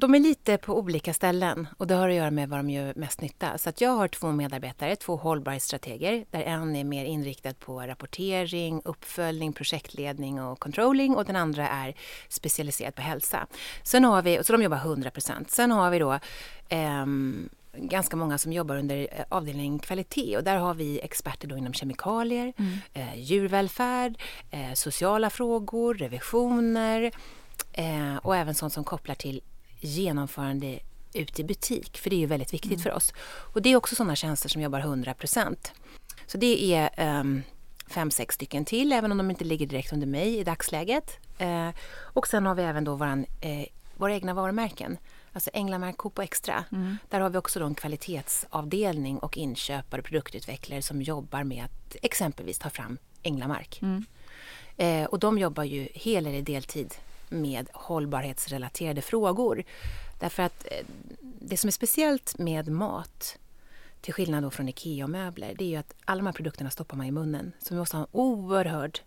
De 0.00 0.14
är 0.14 0.20
lite 0.20 0.58
på 0.58 0.78
olika 0.78 1.14
ställen 1.14 1.68
och 1.76 1.86
det 1.86 1.94
har 1.94 2.08
att 2.08 2.14
göra 2.14 2.30
med 2.30 2.48
vad 2.48 2.58
de 2.58 2.70
gör 2.70 2.94
mest 2.96 3.20
nytta. 3.20 3.58
Så 3.58 3.68
att 3.68 3.80
jag 3.80 3.90
har 3.90 4.08
två 4.08 4.32
medarbetare, 4.32 4.96
två 4.96 5.16
hållbarhetsstrateger 5.16 6.24
där 6.30 6.42
en 6.42 6.76
är 6.76 6.84
mer 6.84 7.04
inriktad 7.04 7.54
på 7.54 7.80
rapportering, 7.80 8.82
uppföljning, 8.84 9.52
projektledning 9.52 10.42
och 10.42 10.58
controlling 10.58 11.16
och 11.16 11.24
den 11.24 11.36
andra 11.36 11.68
är 11.68 11.94
specialiserad 12.28 12.94
på 12.94 13.02
hälsa. 13.02 13.46
Sen 13.82 14.04
har 14.04 14.22
vi, 14.22 14.44
så 14.44 14.52
de 14.52 14.62
jobbar 14.62 14.76
100 14.76 15.10
Sen 15.48 15.70
har 15.70 15.90
vi 15.90 15.98
då 15.98 16.12
eh, 16.68 17.06
ganska 17.76 18.16
många 18.16 18.38
som 18.38 18.52
jobbar 18.52 18.76
under 18.76 19.08
eh, 19.12 19.24
avdelningen 19.28 19.78
kvalitet 19.78 20.36
och 20.36 20.44
där 20.44 20.56
har 20.56 20.74
vi 20.74 21.00
experter 21.00 21.48
då 21.48 21.56
inom 21.56 21.72
kemikalier, 21.72 22.52
mm. 22.56 22.78
eh, 22.92 23.20
djurvälfärd, 23.20 24.18
eh, 24.50 24.72
sociala 24.74 25.30
frågor, 25.30 25.94
revisioner 25.94 27.10
eh, 27.72 28.16
och 28.16 28.36
även 28.36 28.54
sånt 28.54 28.72
som 28.72 28.84
kopplar 28.84 29.14
till 29.14 29.40
genomförande 29.84 30.78
ut 31.14 31.40
i 31.40 31.44
butik, 31.44 31.98
för 31.98 32.10
det 32.10 32.16
är 32.16 32.20
ju 32.20 32.26
väldigt 32.26 32.54
viktigt 32.54 32.72
mm. 32.72 32.82
för 32.82 32.92
oss. 32.92 33.12
Och 33.26 33.62
det 33.62 33.72
är 33.72 33.76
också 33.76 33.94
sådana 33.94 34.16
tjänster 34.16 34.48
som 34.48 34.62
jobbar 34.62 34.80
100% 34.80 35.56
Så 36.26 36.38
det 36.38 36.74
är 36.74 37.20
um, 37.20 37.42
fem, 37.86 38.10
sex 38.10 38.34
stycken 38.34 38.64
till, 38.64 38.92
även 38.92 39.12
om 39.12 39.18
de 39.18 39.30
inte 39.30 39.44
ligger 39.44 39.66
direkt 39.66 39.92
under 39.92 40.06
mig 40.06 40.38
i 40.38 40.44
dagsläget. 40.44 41.18
Uh, 41.40 41.70
och 41.90 42.26
sen 42.26 42.46
har 42.46 42.54
vi 42.54 42.62
även 42.62 42.84
då 42.84 42.94
våran, 42.94 43.18
uh, 43.20 43.64
våra 43.96 44.14
egna 44.14 44.34
varumärken. 44.34 44.98
Alltså 45.32 45.50
Änglamark, 45.52 45.96
Coop 45.96 46.18
och 46.18 46.24
Extra. 46.24 46.64
Mm. 46.72 46.98
Där 47.08 47.20
har 47.20 47.30
vi 47.30 47.38
också 47.38 47.60
då 47.60 47.66
en 47.66 47.74
kvalitetsavdelning 47.74 49.18
och 49.18 49.36
inköpare 49.36 50.00
och 50.00 50.06
produktutvecklare 50.06 50.82
som 50.82 51.02
jobbar 51.02 51.44
med 51.44 51.64
att 51.64 51.96
exempelvis 52.02 52.58
ta 52.58 52.70
fram 52.70 52.98
Änglamark. 53.22 53.82
Mm. 53.82 54.04
Eh, 54.76 55.04
och 55.04 55.18
de 55.18 55.38
jobbar 55.38 55.64
ju 55.64 55.88
hel 55.94 56.26
eller 56.26 56.42
deltid 56.42 56.94
med 57.32 57.68
hållbarhetsrelaterade 57.72 59.02
frågor. 59.02 59.64
Därför 60.20 60.42
att 60.42 60.66
eh, 60.70 60.86
det 61.20 61.56
som 61.56 61.68
är 61.68 61.72
speciellt 61.72 62.38
med 62.38 62.68
mat 62.68 63.38
till 64.00 64.14
skillnad 64.14 64.42
då 64.42 64.50
från 64.50 64.68
IKEA 64.68 65.04
och 65.04 65.10
möbler, 65.10 65.54
det 65.58 65.64
är 65.64 65.68
ju 65.68 65.76
att 65.76 65.94
alla 66.04 66.18
de 66.18 66.26
här 66.26 66.32
produkterna 66.32 66.70
stoppar 66.70 66.96
man 66.96 67.06
i 67.06 67.10
munnen. 67.10 67.52
Så 67.58 67.74
vi 67.74 67.78
måste 67.78 67.96
ha 67.96 68.04
en 68.04 68.10
oerhörd 68.12 69.00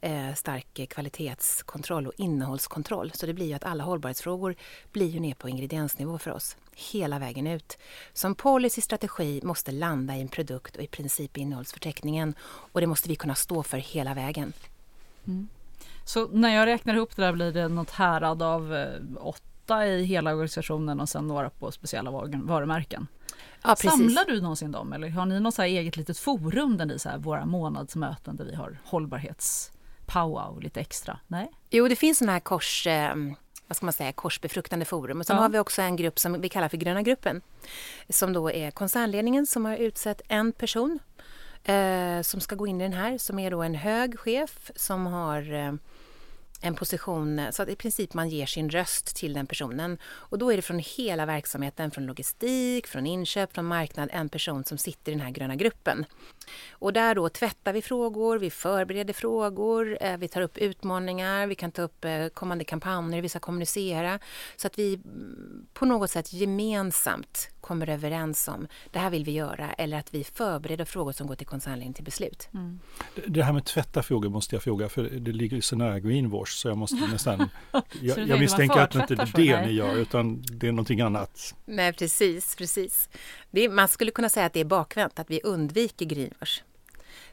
eh, 0.00 0.34
stark 0.34 0.88
kvalitetskontroll 0.90 2.06
och 2.06 2.12
innehållskontroll. 2.16 3.12
Så 3.14 3.26
det 3.26 3.34
blir 3.34 3.46
ju 3.46 3.54
att 3.54 3.64
alla 3.64 3.84
hållbarhetsfrågor 3.84 4.54
blir 4.92 5.06
ju 5.06 5.20
ner 5.20 5.34
på 5.34 5.48
ingrediensnivå 5.48 6.18
för 6.18 6.30
oss 6.30 6.56
hela 6.72 7.18
vägen 7.18 7.46
ut. 7.46 7.78
Som 8.12 8.34
policy-strategi 8.34 9.40
måste 9.44 9.72
landa 9.72 10.16
i 10.16 10.20
en 10.20 10.28
produkt 10.28 10.76
och 10.76 10.82
i 10.82 10.86
princip 10.86 11.36
innehållsförteckningen 11.36 12.34
och 12.42 12.80
det 12.80 12.86
måste 12.86 13.08
vi 13.08 13.16
kunna 13.16 13.34
stå 13.34 13.62
för 13.62 13.78
hela 13.78 14.14
vägen. 14.14 14.52
Mm. 15.26 15.48
Så 16.04 16.28
när 16.28 16.54
jag 16.54 16.66
räknar 16.66 16.94
ihop 16.94 17.16
det 17.16 17.22
där 17.22 17.32
blir 17.32 17.52
det 17.52 17.68
något 17.68 17.90
härad 17.90 18.42
av 18.42 18.74
eh, 18.74 19.00
åtta 19.20 19.86
i 19.86 20.04
hela 20.04 20.30
organisationen 20.32 21.00
och 21.00 21.08
sen 21.08 21.26
några 21.26 21.50
på 21.50 21.72
speciella 21.72 22.10
varumärken? 22.32 23.06
Ja, 23.62 23.76
Samlar 23.76 24.24
du 24.24 24.40
någonsin 24.40 24.72
dem 24.72 24.92
eller 24.92 25.08
har 25.08 25.26
ni 25.26 25.40
något 25.40 25.54
så 25.54 25.62
eget 25.62 25.96
litet 25.96 26.18
forum 26.18 26.76
där 26.76 26.86
ni 26.86 26.98
så 26.98 27.10
våra 27.18 27.46
månadsmöten 27.46 28.36
där 28.36 28.44
vi 28.44 28.54
har 28.54 28.78
hållbarhets 28.84 29.72
powwow 30.06 30.60
lite 30.62 30.80
extra? 30.80 31.18
Nej? 31.26 31.50
Jo, 31.70 31.88
det 31.88 31.96
finns 31.96 32.18
sådana 32.18 32.32
här 32.32 32.40
kors, 32.40 32.86
eh, 32.86 33.14
vad 33.66 33.76
ska 33.76 33.86
man 33.86 33.92
säga, 33.92 34.12
korsbefruktande 34.12 34.84
forum. 34.84 35.20
Och 35.20 35.26
sen 35.26 35.36
ja. 35.36 35.42
har 35.42 35.48
vi 35.48 35.58
också 35.58 35.82
en 35.82 35.96
grupp 35.96 36.18
som 36.18 36.40
vi 36.40 36.48
kallar 36.48 36.68
för 36.68 36.76
Gröna 36.76 37.02
gruppen. 37.02 37.40
Som 38.08 38.32
då 38.32 38.50
är 38.50 38.70
koncernledningen 38.70 39.46
som 39.46 39.64
har 39.64 39.76
utsett 39.76 40.22
en 40.28 40.52
person 40.52 40.98
eh, 41.64 42.22
som 42.22 42.40
ska 42.40 42.54
gå 42.54 42.66
in 42.66 42.80
i 42.80 42.84
den 42.84 42.92
här, 42.92 43.18
som 43.18 43.38
är 43.38 43.50
då 43.50 43.62
en 43.62 43.74
hög 43.74 44.18
chef 44.18 44.70
som 44.76 45.06
har 45.06 45.52
eh, 45.52 45.72
en 46.60 46.74
position 46.74 47.38
eh, 47.38 47.50
så 47.50 47.62
att 47.62 47.68
i 47.68 47.76
princip 47.76 48.14
man 48.14 48.28
ger 48.28 48.46
sin 48.46 48.70
röst 48.70 49.16
till 49.16 49.32
den 49.32 49.46
personen. 49.46 49.98
Och 50.04 50.38
då 50.38 50.52
är 50.52 50.56
det 50.56 50.62
från 50.62 50.78
hela 50.78 51.26
verksamheten, 51.26 51.90
från 51.90 52.06
logistik, 52.06 52.86
från 52.86 53.06
inköp, 53.06 53.54
från 53.54 53.64
marknad, 53.64 54.08
en 54.12 54.28
person 54.28 54.64
som 54.64 54.78
sitter 54.78 55.12
i 55.12 55.14
den 55.14 55.24
här 55.24 55.30
gröna 55.30 55.56
gruppen. 55.56 56.04
Och 56.72 56.92
där 56.92 57.14
då 57.14 57.28
tvättar 57.28 57.72
vi 57.72 57.82
frågor, 57.82 58.38
vi 58.38 58.50
förbereder 58.50 59.14
frågor, 59.14 59.98
eh, 60.00 60.16
vi 60.16 60.28
tar 60.28 60.40
upp 60.40 60.58
utmaningar, 60.58 61.46
vi 61.46 61.54
kan 61.54 61.72
ta 61.72 61.82
upp 61.82 62.04
eh, 62.04 62.26
kommande 62.28 62.64
kampanjer 62.64 63.22
vi 63.22 63.28
ska 63.28 63.38
kommunicera. 63.38 64.18
Så 64.56 64.66
att 64.66 64.78
vi 64.78 64.94
mm, 64.94 65.66
på 65.72 65.84
något 65.84 66.10
sätt 66.10 66.32
gemensamt 66.32 67.48
kommer 67.60 67.88
överens 67.88 68.48
om 68.48 68.66
det 68.90 68.98
här 68.98 69.10
vill 69.10 69.24
vi 69.24 69.32
göra 69.32 69.72
eller 69.72 69.98
att 69.98 70.14
vi 70.14 70.24
förbereder 70.24 70.84
frågor 70.84 71.12
som 71.12 71.26
går 71.26 71.34
till 71.34 71.46
koncernledningen 71.46 71.94
till 71.94 72.04
beslut. 72.04 72.48
Mm. 72.54 72.80
Det 73.26 73.42
här 73.42 73.52
med 73.52 73.64
tvätta 73.64 74.02
frågor 74.02 74.28
måste 74.28 74.54
jag 74.54 74.62
fråga 74.62 74.88
för 74.88 75.02
det 75.02 75.32
ligger 75.32 75.60
så 75.60 75.76
nära 75.76 76.00
greenwash 76.00 76.50
så 76.50 76.68
jag 76.68 76.78
måste 76.78 76.96
nästan 77.12 77.48
Jag, 78.00 78.28
jag 78.28 78.40
misstänker 78.40 78.80
att 78.80 78.90
det 78.90 78.98
inte 78.98 79.14
är 79.14 79.32
det 79.36 79.66
ni 79.66 79.72
gör 79.72 79.96
utan 79.96 80.42
det 80.42 80.68
är 80.68 80.72
någonting 80.72 81.00
annat. 81.00 81.54
Nej 81.64 81.92
precis, 81.92 82.56
precis. 82.56 83.08
Är, 83.52 83.68
man 83.68 83.88
skulle 83.88 84.10
kunna 84.10 84.28
säga 84.28 84.46
att 84.46 84.52
det 84.52 84.60
är 84.60 84.64
bakvänt, 84.64 85.18
att 85.18 85.30
vi 85.30 85.40
undviker 85.44 86.06
greenwash. 86.06 86.62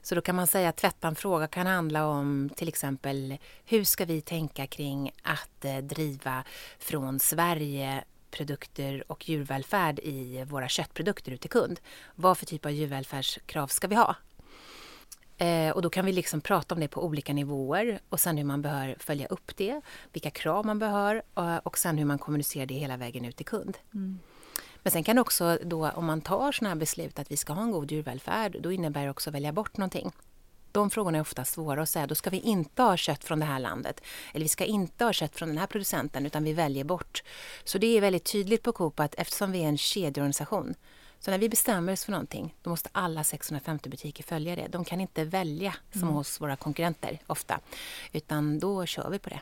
Så 0.01 0.15
då 0.15 0.21
kan 0.21 0.35
man 0.35 0.47
säga 0.47 0.69
att 0.69 0.77
tvätta 0.77 1.07
en 1.07 1.15
fråga 1.15 1.47
kan 1.47 1.67
handla 1.67 2.07
om 2.07 2.49
till 2.55 2.67
exempel 2.67 3.37
hur 3.65 3.83
ska 3.83 4.05
vi 4.05 4.21
tänka 4.21 4.67
kring 4.67 5.11
att 5.21 5.65
eh, 5.65 5.77
driva 5.77 6.43
från 6.79 7.19
Sverige 7.19 8.03
produkter 8.31 9.03
och 9.11 9.29
djurvälfärd 9.29 9.99
i 9.99 10.43
våra 10.43 10.67
köttprodukter 10.67 11.31
ut 11.31 11.41
till 11.41 11.49
kund. 11.49 11.79
Vad 12.15 12.37
för 12.37 12.45
typ 12.45 12.65
av 12.65 12.71
djurvälfärdskrav 12.71 13.67
ska 13.67 13.87
vi 13.87 13.95
ha? 13.95 14.15
Eh, 15.37 15.71
och 15.71 15.81
då 15.81 15.89
kan 15.89 16.05
vi 16.05 16.11
liksom 16.11 16.41
prata 16.41 16.75
om 16.75 16.81
det 16.81 16.87
på 16.87 17.05
olika 17.05 17.33
nivåer 17.33 17.99
och 18.09 18.19
sen 18.19 18.37
hur 18.37 18.43
man 18.43 18.61
bör 18.61 18.95
följa 18.99 19.27
upp 19.27 19.57
det, 19.57 19.81
vilka 20.13 20.29
krav 20.29 20.65
man 20.65 20.79
bör 20.79 21.21
och, 21.33 21.67
och 21.67 21.77
sen 21.77 21.97
hur 21.97 22.05
man 22.05 22.19
kommunicerar 22.19 22.65
det 22.65 22.73
hela 22.73 22.97
vägen 22.97 23.25
ut 23.25 23.35
till 23.35 23.45
kund. 23.45 23.77
Mm. 23.93 24.19
Men 24.83 24.91
sen 24.91 25.03
kan 25.03 25.17
också 25.17 25.57
då 25.63 25.89
om 25.89 26.05
man 26.05 26.21
tar 26.21 26.51
sådana 26.51 26.69
här 26.69 26.79
beslut 26.79 27.19
att 27.19 27.31
vi 27.31 27.37
ska 27.37 27.53
ha 27.53 27.63
en 27.63 27.71
god 27.71 27.91
djurvälfärd, 27.91 28.57
då 28.61 28.71
innebär 28.71 29.03
det 29.03 29.09
också 29.09 29.29
att 29.29 29.33
välja 29.33 29.51
bort 29.51 29.77
någonting. 29.77 30.11
De 30.77 30.89
frågorna 30.89 31.17
är 31.17 31.21
ofta 31.21 31.45
svåra 31.45 31.81
att 31.81 31.89
säga. 31.89 32.07
Då 32.07 32.15
ska 32.15 32.29
vi 32.29 32.39
inte 32.39 32.81
ha 32.81 32.97
kött 32.97 33.23
från 33.23 33.39
det 33.39 33.45
här 33.45 33.59
landet. 33.59 34.01
Eller 34.33 34.45
vi 34.45 34.49
ska 34.49 34.65
inte 34.65 35.05
ha 35.05 35.13
kött 35.13 35.35
från 35.35 35.49
den 35.49 35.57
här 35.57 35.67
producenten 35.67 36.25
utan 36.25 36.43
vi 36.43 36.53
väljer 36.53 36.83
bort. 36.83 37.23
Så 37.63 37.77
det 37.77 37.97
är 37.97 38.01
väldigt 38.01 38.23
tydligt 38.23 38.63
på 38.63 38.71
Coop 38.71 38.99
att 38.99 39.15
eftersom 39.15 39.51
vi 39.51 39.63
är 39.63 39.67
en 39.67 39.77
kedjeorganisation 39.77 40.75
så 41.19 41.31
när 41.31 41.37
vi 41.37 41.49
bestämmer 41.49 41.93
oss 41.93 42.05
för 42.05 42.11
någonting, 42.11 42.55
då 42.61 42.69
måste 42.69 42.89
alla 42.91 43.23
650 43.23 43.89
butiker 43.89 44.23
följa 44.23 44.55
det. 44.55 44.67
De 44.67 44.85
kan 44.85 45.01
inte 45.01 45.23
välja 45.23 45.73
som 45.91 46.01
mm. 46.01 46.13
hos 46.13 46.41
våra 46.41 46.55
konkurrenter 46.55 47.19
ofta, 47.27 47.59
utan 48.11 48.59
då 48.59 48.85
kör 48.85 49.09
vi 49.09 49.19
på 49.19 49.29
det. 49.29 49.39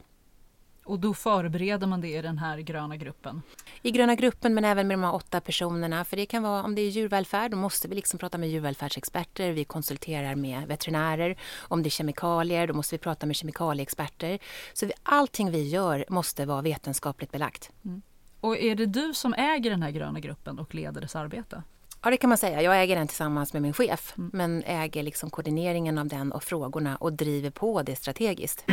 Och 0.85 0.99
då 0.99 1.13
förbereder 1.13 1.87
man 1.87 2.01
det 2.01 2.07
i 2.07 2.21
den 2.21 2.37
här 2.37 2.57
gröna 2.57 2.97
gruppen? 2.97 3.41
I 3.81 3.91
gröna 3.91 4.15
gruppen 4.15 4.53
men 4.53 4.65
även 4.65 4.87
med 4.87 4.97
de 4.97 5.03
här 5.03 5.15
åtta 5.15 5.41
personerna. 5.41 6.05
För 6.05 6.17
det 6.17 6.25
kan 6.25 6.43
vara 6.43 6.63
om 6.63 6.75
det 6.75 6.81
är 6.81 6.89
djurvälfärd, 6.89 7.51
då 7.51 7.57
måste 7.57 7.87
vi 7.87 7.95
liksom 7.95 8.19
prata 8.19 8.37
med 8.37 8.49
djurvälfärdsexperter. 8.49 9.51
Vi 9.51 9.63
konsulterar 9.63 10.35
med 10.35 10.67
veterinärer. 10.67 11.37
Om 11.61 11.83
det 11.83 11.87
är 11.87 11.91
kemikalier, 11.91 12.67
då 12.67 12.73
måste 12.73 12.95
vi 12.95 12.99
prata 12.99 13.25
med 13.25 13.35
kemikalieexperter. 13.35 14.39
Så 14.73 14.89
allting 15.03 15.51
vi 15.51 15.69
gör 15.69 16.05
måste 16.09 16.45
vara 16.45 16.61
vetenskapligt 16.61 17.31
belagt. 17.31 17.71
Mm. 17.85 18.01
Och 18.41 18.57
är 18.57 18.75
det 18.75 18.85
du 18.85 19.13
som 19.13 19.33
äger 19.33 19.69
den 19.69 19.81
här 19.81 19.91
gröna 19.91 20.19
gruppen 20.19 20.59
och 20.59 20.75
leder 20.75 21.01
dess 21.01 21.15
arbete? 21.15 21.63
Ja, 22.03 22.09
det 22.09 22.17
kan 22.17 22.29
man 22.29 22.37
säga. 22.37 22.61
Jag 22.61 22.81
äger 22.81 22.95
den 22.95 23.07
tillsammans 23.07 23.53
med 23.53 23.61
min 23.61 23.73
chef, 23.73 24.13
mm. 24.17 24.29
men 24.33 24.63
äger 24.65 25.03
liksom 25.03 25.29
koordineringen 25.29 25.97
av 25.97 26.07
den 26.07 26.31
och 26.31 26.43
frågorna 26.43 26.95
och 26.95 27.13
driver 27.13 27.49
på 27.49 27.83
det 27.83 27.95
strategiskt. 27.95 28.65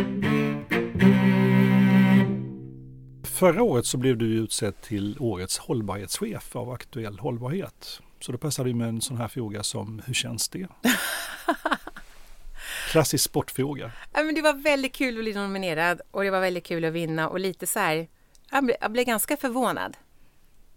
Förra 3.42 3.62
året 3.62 3.86
så 3.86 3.96
blev 3.96 4.16
du 4.16 4.26
utsedd 4.26 4.80
till 4.80 5.16
årets 5.20 5.58
hållbarhetschef 5.58 6.56
av 6.56 6.70
Aktuell 6.70 7.18
Hållbarhet. 7.18 8.00
Så 8.20 8.32
då 8.32 8.38
passade 8.38 8.70
det 8.70 8.74
med 8.74 8.88
en 8.88 9.00
sån 9.00 9.16
här 9.16 9.28
fråga 9.28 9.62
som 9.62 10.02
hur 10.06 10.14
känns 10.14 10.48
det? 10.48 10.66
Klassisk 12.90 13.24
sportfråga. 13.24 13.92
Ja, 14.12 14.22
men 14.22 14.34
det 14.34 14.42
var 14.42 14.52
väldigt 14.52 14.92
kul 14.92 15.18
att 15.18 15.24
bli 15.24 15.34
nominerad 15.34 16.00
och 16.10 16.22
det 16.24 16.30
var 16.30 16.40
väldigt 16.40 16.64
kul 16.64 16.84
att 16.84 16.92
vinna 16.92 17.28
och 17.28 17.40
lite 17.40 17.66
så 17.66 17.78
här, 17.78 18.08
jag 18.50 18.64
blev, 18.64 18.76
jag 18.80 18.92
blev 18.92 19.04
ganska 19.04 19.36
förvånad. 19.36 19.96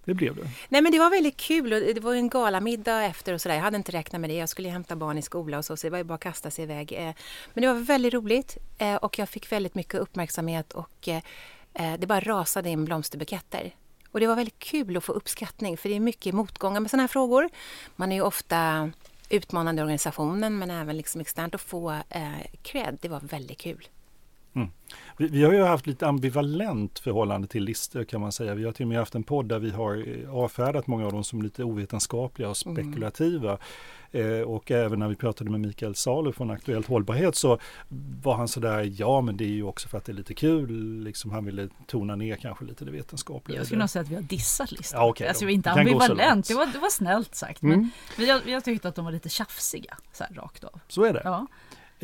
Det 0.06 0.14
blev 0.14 0.36
det? 0.36 0.50
Nej 0.70 0.82
men 0.82 0.92
det 0.92 1.00
var 1.00 1.10
väldigt 1.10 1.38
kul 1.38 1.74
och 1.74 1.80
det 1.80 2.00
var 2.00 2.14
en 2.14 2.30
galamiddag 2.30 3.04
efter 3.04 3.34
och 3.34 3.42
sådär. 3.42 3.56
Jag 3.56 3.64
hade 3.64 3.78
inte 3.78 3.92
räknat 3.92 4.22
med 4.22 4.30
det. 4.30 4.36
Jag 4.36 4.50
skulle 4.50 4.70
hämta 4.70 4.96
barn 4.96 5.18
i 5.18 5.22
skola 5.22 5.58
och 5.58 5.66
så, 5.66 5.78
så 5.78 5.88
det 5.88 5.92
var 5.92 5.98
ju 5.98 6.04
bara 6.04 6.14
att 6.14 6.22
kasta 6.22 6.52
sig 6.52 6.64
iväg. 6.64 6.94
Eh, 6.94 7.14
men 7.54 7.62
det 7.62 7.68
var 7.68 7.80
väldigt 7.80 8.14
roligt 8.14 8.58
eh, 8.78 8.96
och 8.96 9.20
jag 9.20 9.30
fick 9.30 9.52
väldigt 9.52 9.76
mycket 9.76 10.00
uppmärksamhet 10.00 10.74
och 10.74 11.08
eh, 11.08 11.22
Eh, 11.76 11.94
det 12.00 12.08
bara 12.08 12.20
rasade 12.20 12.70
in 12.70 12.86
blomsterbuketter. 12.86 13.76
Och 14.12 14.20
det 14.20 14.28
var 14.28 14.36
väldigt 14.36 14.60
kul 14.60 14.98
att 14.98 15.04
få 15.04 15.12
uppskattning 15.12 15.78
för 15.78 15.90
det 15.90 15.96
är 15.96 16.00
mycket 16.00 16.36
motgångar 16.36 16.80
med 16.80 16.90
sådana 16.92 17.04
här 17.04 17.08
frågor. 17.08 17.50
Man 17.96 18.12
är 18.12 18.16
ju 18.16 18.22
ofta 18.22 18.92
utmanande 19.30 19.80
i 19.80 19.84
organisationen 19.84 20.58
men 20.58 20.72
även 20.72 20.98
liksom 20.98 21.22
externt 21.22 21.56
att 21.56 21.62
få 21.62 21.92
eh, 22.10 22.32
cred. 22.62 22.98
Det 23.02 23.10
var 23.10 23.20
väldigt 23.20 23.58
kul. 23.58 23.88
Mm. 24.56 24.70
Vi, 25.18 25.28
vi, 25.28 25.44
har 25.44 25.54
ju 25.54 25.64
haft 25.64 25.88
lite 25.88 26.08
ambivalent 26.08 27.00
förhållande 27.00 27.48
till 27.48 27.64
listor 27.64 28.04
kan 28.04 28.22
man 28.22 28.32
säga. 28.32 28.56
Vi 28.56 28.64
har 28.64 28.72
till 28.72 28.84
och 28.84 28.90
med 28.90 28.98
haft 28.98 29.16
en 29.16 29.24
podd 29.24 29.46
där 29.46 29.60
vi 29.60 29.70
har 29.70 30.08
eh, 30.08 30.36
avfärdat 30.36 30.88
många 30.88 31.06
av 31.06 31.12
dem 31.12 31.24
som 31.24 31.42
lite 31.42 31.64
ovetenskapliga 31.64 32.50
och 32.50 32.66
mm. 32.66 32.76
spekulativa. 32.76 33.50
Mm. 33.50 33.60
Eh, 34.16 34.42
och 34.42 34.72
även 34.72 35.00
när 35.00 35.08
vi 35.08 35.16
pratade 35.16 35.50
med 35.50 35.60
Mikael 35.60 35.96
Salo 35.96 36.32
från 36.32 36.52
Aktuellt 36.52 36.88
Hållbarhet 36.88 37.36
så 37.36 37.60
var 38.24 38.36
han 38.36 38.48
sådär, 38.48 38.94
ja 38.98 39.22
men 39.22 39.38
det 39.38 39.44
är 39.44 39.50
ju 39.50 39.64
också 39.64 39.88
för 39.88 39.98
att 39.98 40.06
det 40.06 40.12
är 40.12 40.14
lite 40.14 40.34
kul, 40.34 41.04
liksom 41.04 41.32
han 41.32 41.46
ville 41.46 41.70
tona 41.88 42.16
ner 42.16 42.36
kanske 42.36 42.66
lite 42.66 42.86
det 42.86 42.92
vetenskapliga. 42.92 43.58
Jag 43.58 43.66
skulle 43.66 43.80
nog 43.80 43.90
säga 43.90 44.04
att 44.04 44.10
vi 44.10 44.16
har 44.16 44.22
dissat 44.22 44.72
listan. 44.72 45.02
Ja, 45.02 45.10
okay, 45.10 45.28
alltså, 45.28 45.50
inte 45.50 45.72
ambivalent, 45.72 46.48
det 46.48 46.54
var, 46.54 46.66
det 46.66 46.80
var 46.80 46.90
snällt 46.90 47.36
sagt. 47.36 47.62
Mm. 47.62 47.80
Men 47.80 47.92
vi 48.18 48.32
har, 48.32 48.42
vi 48.46 48.54
har 48.54 48.62
tyckt 48.62 48.86
att 48.86 48.96
de 48.96 49.06
var 49.06 49.12
lite 49.12 49.30
tjafsiga, 49.30 49.98
så 50.14 50.24
här 50.24 50.34
rakt 50.34 50.64
av. 50.64 50.80
Så 50.88 51.04
är 51.04 51.14
det. 51.14 51.22
Ja. 51.24 51.48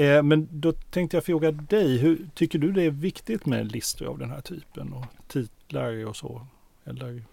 Eh, 0.02 0.24
men 0.24 0.48
då 0.52 0.72
tänkte 0.72 1.18
jag 1.18 1.26
fråga 1.26 1.52
dig, 1.52 1.98
hur, 1.98 2.30
tycker 2.36 2.60
du 2.60 2.72
det 2.72 2.84
är 2.84 2.90
viktigt 2.90 3.46
med 3.46 3.72
listor 3.72 4.08
av 4.08 4.18
den 4.18 4.30
här 4.30 4.42
typen 4.42 4.94
och 4.94 5.06
titlar 5.28 6.06
och 6.06 6.16
så? 6.16 6.48
Eller? 6.86 7.12
Nej, 7.12 7.24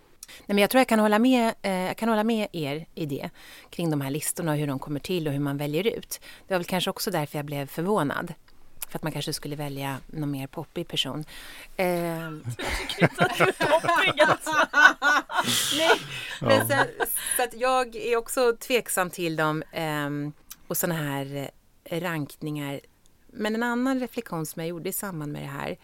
men 0.46 0.58
jag 0.58 0.70
tror 0.70 0.80
jag 0.80 0.88
kan, 0.88 0.98
hålla 0.98 1.18
med, 1.18 1.54
eh, 1.62 1.72
jag 1.72 1.96
kan 1.96 2.08
hålla 2.08 2.24
med 2.24 2.48
er 2.52 2.86
i 2.94 3.06
det, 3.06 3.30
kring 3.70 3.90
de 3.90 4.00
här 4.00 4.10
listorna 4.10 4.52
och 4.52 4.58
hur 4.58 4.66
de 4.66 4.78
kommer 4.78 5.00
till 5.00 5.26
och 5.26 5.32
hur 5.32 5.40
man 5.40 5.56
väljer 5.56 5.86
ut. 5.86 6.20
Det 6.46 6.54
var 6.54 6.58
väl 6.58 6.64
kanske 6.64 6.90
också 6.90 7.10
därför 7.10 7.38
jag 7.38 7.46
blev 7.46 7.66
förvånad. 7.66 8.34
För 8.88 8.98
att 8.98 9.02
man 9.02 9.12
kanske 9.12 9.32
skulle 9.32 9.56
välja 9.56 9.96
någon 10.06 10.30
mer 10.30 10.46
poppig 10.46 10.88
person. 10.88 11.24
Eh, 11.76 11.86
jag 11.86 12.42
tycker 12.88 13.02
inte 13.02 13.24
att 13.24 13.38
du 13.38 13.44
är 13.44 13.52
poppig 13.52 14.20
alltså. 14.20 14.50
Nej, 15.78 16.00
men 16.40 16.68
så, 16.68 16.74
så, 17.36 17.42
att 17.42 17.54
jag 17.54 17.96
är 17.96 18.16
också 18.16 18.56
tveksam 18.60 19.10
till 19.10 19.36
dem. 19.36 19.62
Eh, 19.72 20.10
och 20.68 20.76
sådana 20.76 20.94
här 20.94 21.50
rankningar. 21.90 22.80
Men 23.26 23.54
en 23.54 23.62
annan 23.62 24.00
reflektion 24.00 24.46
som 24.46 24.60
jag 24.60 24.68
gjorde 24.68 24.88
i 24.88 24.92
samband 24.92 25.32
med 25.32 25.42
det 25.42 25.46
här 25.46 25.78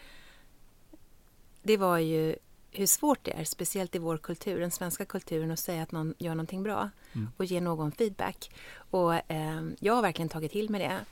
det 1.64 1.76
var 1.76 1.98
ju 1.98 2.36
hur 2.70 2.86
svårt 2.86 3.18
det 3.22 3.30
är, 3.30 3.44
speciellt 3.44 3.94
i 3.94 3.98
vår 3.98 4.16
kultur, 4.16 4.60
den 4.60 4.70
svenska 4.70 5.04
kulturen, 5.04 5.50
att 5.50 5.58
säga 5.58 5.82
att 5.82 5.92
någon 5.92 6.14
gör 6.18 6.30
någonting 6.30 6.62
bra 6.62 6.90
mm. 7.12 7.28
och 7.36 7.44
ge 7.44 7.60
någon 7.60 7.92
feedback. 7.92 8.50
Och 8.76 9.14
eh, 9.14 9.62
jag 9.80 9.94
har 9.94 10.02
verkligen 10.02 10.28
tagit 10.28 10.52
till 10.52 10.70
mig 10.70 10.80
det. 10.80 11.04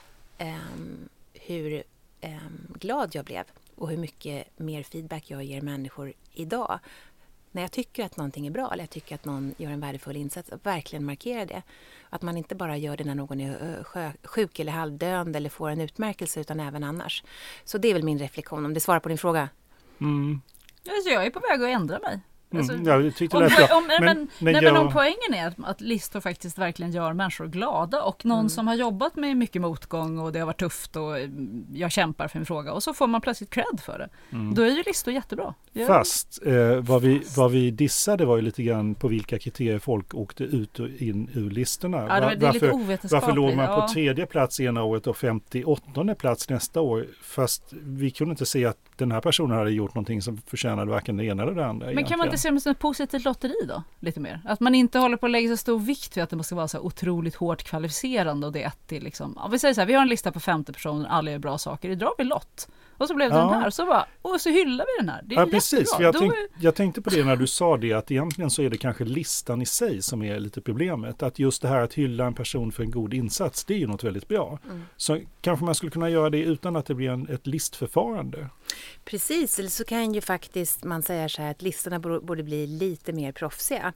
Eh, 0.44 0.56
hur 1.34 1.82
eh, 2.20 2.36
glad 2.74 3.14
jag 3.14 3.24
blev 3.24 3.44
och 3.74 3.90
hur 3.90 3.96
mycket 3.96 4.58
mer 4.58 4.82
feedback 4.82 5.30
jag 5.30 5.44
ger 5.44 5.60
människor 5.60 6.12
idag 6.32 6.78
när 7.52 7.62
jag 7.62 7.70
tycker 7.70 8.04
att 8.04 8.16
någonting 8.16 8.46
är 8.46 8.50
bra 8.50 8.70
eller 8.72 8.82
jag 8.82 8.90
tycker 8.90 9.14
att 9.14 9.24
någon 9.24 9.54
gör 9.56 9.70
en 9.70 9.80
värdefull 9.80 10.16
insats, 10.16 10.52
att 10.52 10.66
verkligen 10.66 11.04
markera 11.04 11.46
det. 11.46 11.62
Att 12.10 12.22
man 12.22 12.36
inte 12.36 12.54
bara 12.54 12.76
gör 12.76 12.96
det 12.96 13.04
när 13.04 13.14
någon 13.14 13.40
är 13.40 14.26
sjuk 14.26 14.58
eller 14.58 14.72
halvdöende 14.72 15.36
eller 15.36 15.50
får 15.50 15.70
en 15.70 15.80
utmärkelse 15.80 16.40
utan 16.40 16.60
även 16.60 16.84
annars. 16.84 17.24
Så 17.64 17.78
det 17.78 17.88
är 17.88 17.94
väl 17.94 18.02
min 18.02 18.18
reflektion 18.18 18.66
om 18.66 18.74
det 18.74 18.80
svarar 18.80 19.00
på 19.00 19.08
din 19.08 19.18
fråga. 19.18 19.48
Mm. 20.00 20.40
Jag 21.04 21.26
är 21.26 21.30
på 21.30 21.40
väg 21.40 21.62
att 21.62 21.80
ändra 21.80 21.98
mig. 21.98 22.20
Alltså, 22.54 22.72
mm, 22.72 22.86
jag 22.86 23.16
tyckte 23.16 23.36
om, 23.36 23.42
det 23.42 23.68
om, 23.72 23.86
men, 23.86 24.04
men, 24.04 24.16
men, 24.16 24.28
nej, 24.38 24.54
jag... 24.54 24.72
men 24.72 24.76
om 24.76 24.92
poängen 24.92 25.34
är 25.34 25.54
att 25.64 25.80
listor 25.80 26.20
faktiskt 26.20 26.58
verkligen 26.58 26.92
gör 26.92 27.12
människor 27.12 27.46
glada 27.46 28.02
och 28.02 28.24
någon 28.24 28.38
mm. 28.38 28.48
som 28.48 28.66
har 28.66 28.74
jobbat 28.74 29.16
med 29.16 29.36
mycket 29.36 29.62
motgång 29.62 30.18
och 30.18 30.32
det 30.32 30.38
har 30.38 30.46
varit 30.46 30.60
tufft 30.60 30.96
och 30.96 31.18
mm, 31.18 31.66
jag 31.72 31.92
kämpar 31.92 32.28
för 32.28 32.38
en 32.38 32.46
fråga 32.46 32.72
och 32.72 32.82
så 32.82 32.94
får 32.94 33.06
man 33.06 33.20
plötsligt 33.20 33.50
cred 33.50 33.80
för 33.84 33.98
det. 33.98 34.36
Mm. 34.36 34.54
Då 34.54 34.62
är 34.62 34.70
ju 34.70 34.82
listor 34.86 35.14
jättebra. 35.14 35.54
Jag... 35.72 35.86
Fast 35.86 36.40
eh, 36.46 36.76
vad, 36.80 37.02
vi, 37.02 37.22
vad 37.36 37.50
vi 37.50 37.70
dissade 37.70 38.24
var 38.24 38.36
ju 38.36 38.42
lite 38.42 38.62
grann 38.62 38.94
på 38.94 39.08
vilka 39.08 39.38
kriterier 39.38 39.78
folk 39.78 40.14
åkte 40.14 40.44
ut 40.44 40.80
och 40.80 40.88
in 40.88 41.30
ur 41.34 41.50
listorna. 41.50 42.06
Ja, 42.08 42.20
det, 42.20 42.36
det 42.36 42.46
är 42.46 42.52
varför, 42.52 42.88
lite 42.88 43.08
varför 43.10 43.32
låg 43.32 43.56
man 43.56 43.80
på 43.80 43.88
tredje 43.88 44.26
plats 44.26 44.60
ena 44.60 44.82
året 44.82 45.06
och 45.06 45.16
58 45.16 46.14
plats 46.18 46.48
nästa 46.48 46.80
år? 46.80 47.06
Fast 47.22 47.62
vi 47.72 48.10
kunde 48.10 48.32
inte 48.32 48.46
se 48.46 48.66
att 48.66 48.78
den 48.96 49.12
här 49.12 49.20
personen 49.20 49.58
hade 49.58 49.70
gjort 49.70 49.94
någonting 49.94 50.22
som 50.22 50.36
förtjänade 50.36 50.90
varken 50.90 51.16
det 51.16 51.24
ena 51.24 51.42
eller 51.42 51.54
det 51.54 51.66
andra. 51.66 51.86
Men 51.86 51.92
egentligen. 51.92 52.08
kan 52.08 52.18
man 52.18 52.26
inte 52.26 52.38
se 52.38 52.50
det 52.50 52.60
som 52.60 52.72
ett 52.72 52.78
positivt 52.78 53.24
lotteri 53.24 53.54
då? 53.68 53.82
Lite 54.00 54.20
mer? 54.20 54.40
Att 54.44 54.60
man 54.60 54.74
inte 54.74 54.98
håller 54.98 55.16
på 55.16 55.26
att 55.26 55.32
lägga 55.32 55.48
så 55.48 55.56
stor 55.56 55.78
vikt 55.78 56.16
vid 56.16 56.24
att 56.24 56.30
det 56.30 56.36
måste 56.36 56.54
vara 56.54 56.68
så 56.68 56.80
otroligt 56.80 57.34
hårt 57.34 57.62
kvalificerande 57.62 58.46
och 58.46 58.52
det 58.52 58.62
är 58.62 58.66
ett 58.66 58.86
till 58.86 59.04
liksom. 59.04 59.34
Ja, 59.36 59.48
vi 59.48 59.58
säger 59.58 59.74
så 59.74 59.80
här, 59.80 59.86
vi 59.86 59.94
har 59.94 60.02
en 60.02 60.08
lista 60.08 60.32
på 60.32 60.40
50 60.40 60.72
personer, 60.72 61.08
alla 61.08 61.30
gör 61.30 61.38
bra 61.38 61.58
saker, 61.58 61.88
det 61.88 61.94
drar 61.94 62.14
vi 62.18 62.24
lott. 62.24 62.68
Och 63.02 63.08
så 63.08 63.14
blev 63.14 63.30
det 63.30 63.36
ja. 63.36 63.42
den 63.42 63.60
här, 63.60 63.70
så 63.70 63.86
bara, 63.86 64.06
och 64.22 64.40
så 64.40 64.50
hyllar 64.50 64.84
vi 64.84 65.02
den 65.02 65.08
här. 65.08 65.22
Det 65.24 65.34
är 65.34 65.40
ja, 65.40 65.46
precis. 65.46 65.96
Jag, 66.00 66.18
tänk, 66.18 66.34
jag 66.60 66.74
tänkte 66.74 67.02
på 67.02 67.10
det 67.10 67.24
när 67.24 67.36
du 67.36 67.46
sa 67.46 67.76
det, 67.76 67.92
att 67.92 68.10
egentligen 68.10 68.50
så 68.50 68.62
är 68.62 68.70
det 68.70 68.78
kanske 68.78 69.04
listan 69.04 69.62
i 69.62 69.66
sig 69.66 70.02
som 70.02 70.22
är 70.22 70.40
lite 70.40 70.60
problemet. 70.60 71.22
Att 71.22 71.38
just 71.38 71.62
det 71.62 71.68
här 71.68 71.80
att 71.80 71.94
hylla 71.94 72.26
en 72.26 72.34
person 72.34 72.72
för 72.72 72.82
en 72.82 72.90
god 72.90 73.14
insats, 73.14 73.64
det 73.64 73.74
är 73.74 73.78
ju 73.78 73.86
något 73.86 74.04
väldigt 74.04 74.28
bra. 74.28 74.58
Mm. 74.64 74.82
Så 74.96 75.20
kanske 75.40 75.64
man 75.64 75.74
skulle 75.74 75.90
kunna 75.92 76.10
göra 76.10 76.30
det 76.30 76.38
utan 76.38 76.76
att 76.76 76.86
det 76.86 76.94
blir 76.94 77.10
en, 77.10 77.28
ett 77.28 77.46
listförfarande. 77.46 78.48
Precis, 79.04 79.58
eller 79.58 79.68
så 79.68 79.84
kan 79.84 80.14
ju 80.14 80.20
faktiskt 80.20 80.84
man 80.84 81.02
säga 81.02 81.28
så 81.28 81.42
här 81.42 81.50
att 81.50 81.62
listorna 81.62 81.98
borde 81.98 82.42
bli 82.42 82.66
lite 82.66 83.12
mer 83.12 83.32
proffsiga 83.32 83.92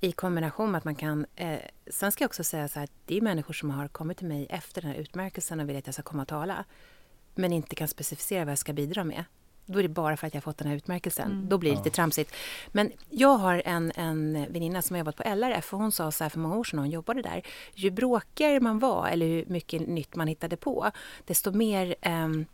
i 0.00 0.12
kombination 0.12 0.70
med 0.70 0.78
att 0.78 0.84
man 0.84 0.94
kan... 0.94 1.26
Eh, 1.36 1.58
sen 1.90 2.12
ska 2.12 2.24
jag 2.24 2.28
också 2.28 2.44
säga 2.44 2.68
så 2.68 2.78
här 2.78 2.84
att 2.84 2.92
det 3.06 3.16
är 3.16 3.20
människor 3.20 3.54
som 3.54 3.70
har 3.70 3.88
kommit 3.88 4.18
till 4.18 4.26
mig 4.26 4.46
efter 4.50 4.82
den 4.82 4.90
här 4.90 4.98
utmärkelsen 4.98 5.60
och 5.60 5.68
vill 5.68 5.76
att 5.76 5.86
jag 5.86 5.94
ska 5.94 6.02
komma 6.02 6.22
och 6.22 6.28
tala 6.28 6.64
men 7.34 7.52
inte 7.52 7.74
kan 7.74 7.88
specificera 7.88 8.44
vad 8.44 8.52
jag 8.52 8.58
ska 8.58 8.72
bidra 8.72 9.04
med. 9.04 9.24
Då 9.66 9.78
är 9.78 9.82
det 9.82 9.88
bara 9.88 10.16
för 10.16 10.26
att 10.26 10.34
jag 10.34 10.42
fått 10.44 10.58
den 10.58 10.68
här 10.68 10.76
utmärkelsen. 10.76 11.32
Mm. 11.32 11.48
Då 11.48 11.58
blir 11.58 11.70
det 11.70 11.76
lite 11.76 11.90
tramsigt. 11.90 12.34
Men 12.72 12.92
jag 13.10 13.36
har 13.36 13.62
en, 13.64 13.92
en 13.94 14.46
väninna 14.52 14.82
som 14.82 14.94
har 14.94 14.98
jobbat 14.98 15.16
på 15.16 15.22
LRF 15.34 15.74
och 15.74 15.80
hon 15.80 15.92
sa 15.92 16.10
så 16.12 16.24
här 16.24 16.28
för 16.28 16.38
många 16.38 16.56
år 16.56 16.64
sedan 16.64 16.76
när 16.76 16.82
hon 16.82 16.90
jobbade 16.90 17.22
där. 17.22 17.42
Ju 17.74 17.90
bråkigare 17.90 18.60
man 18.60 18.78
var 18.78 19.08
eller 19.08 19.26
hur 19.26 19.44
mycket 19.46 19.88
nytt 19.88 20.16
man 20.16 20.28
hittade 20.28 20.56
på, 20.56 20.90
desto 21.26 21.52
mer 21.52 21.94
um, 22.06 22.14
Eh, 22.24 22.46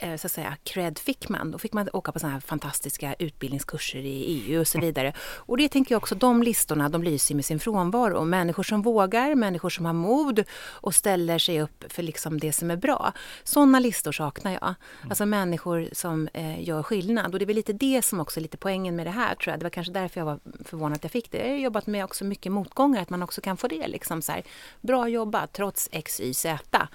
så 0.00 0.26
att 0.26 0.32
säga, 0.32 0.56
cred 0.64 0.98
fick 0.98 1.28
man. 1.28 1.50
Då 1.50 1.58
fick 1.58 1.72
man 1.72 1.88
åka 1.92 2.12
på 2.12 2.18
sådana 2.18 2.32
här 2.32 2.40
fantastiska 2.40 3.14
utbildningskurser 3.18 3.98
i 3.98 4.24
EU 4.24 4.60
och 4.60 4.68
så 4.68 4.80
vidare. 4.80 5.12
Och 5.18 5.56
det 5.56 5.68
tänker 5.68 5.94
jag 5.94 6.02
också, 6.02 6.14
de 6.14 6.42
listorna, 6.42 6.88
de 6.88 7.02
lyser 7.02 7.34
med 7.34 7.44
sin 7.44 7.60
frånvaro. 7.60 8.24
Människor 8.24 8.62
som 8.62 8.82
vågar, 8.82 9.34
människor 9.34 9.70
som 9.70 9.86
har 9.86 9.92
mod 9.92 10.44
och 10.64 10.94
ställer 10.94 11.38
sig 11.38 11.62
upp 11.62 11.84
för 11.88 12.02
liksom 12.02 12.40
det 12.40 12.52
som 12.52 12.70
är 12.70 12.76
bra. 12.76 13.12
Sådana 13.44 13.80
listor 13.80 14.12
saknar 14.12 14.52
jag. 14.52 14.62
Mm. 14.62 15.10
Alltså 15.10 15.26
människor 15.26 15.88
som 15.92 16.28
eh, 16.32 16.62
gör 16.62 16.82
skillnad. 16.82 17.32
Och 17.32 17.38
det 17.38 17.44
är 17.44 17.46
väl 17.46 17.56
lite 17.56 17.72
det 17.72 18.02
som 18.04 18.20
också 18.20 18.40
är 18.40 18.42
lite 18.42 18.56
poängen 18.56 18.96
med 18.96 19.06
det 19.06 19.10
här 19.10 19.34
tror 19.34 19.52
jag. 19.52 19.60
Det 19.60 19.64
var 19.64 19.70
kanske 19.70 19.92
därför 19.92 20.20
jag 20.20 20.24
var 20.24 20.40
förvånad 20.64 20.96
att 20.96 21.04
jag 21.04 21.12
fick 21.12 21.30
det. 21.30 21.38
Jag 21.38 21.48
har 21.48 21.58
jobbat 21.58 21.86
med 21.86 22.04
också 22.04 22.24
mycket 22.24 22.52
motgångar, 22.52 23.02
att 23.02 23.10
man 23.10 23.22
också 23.22 23.40
kan 23.40 23.56
få 23.56 23.68
det 23.68 23.88
liksom 23.88 24.22
så 24.22 24.32
här, 24.32 24.42
bra 24.80 25.08
jobbat 25.08 25.52
trots 25.52 25.88
X, 25.92 26.20
Y, 26.20 26.34
Z 26.34 26.88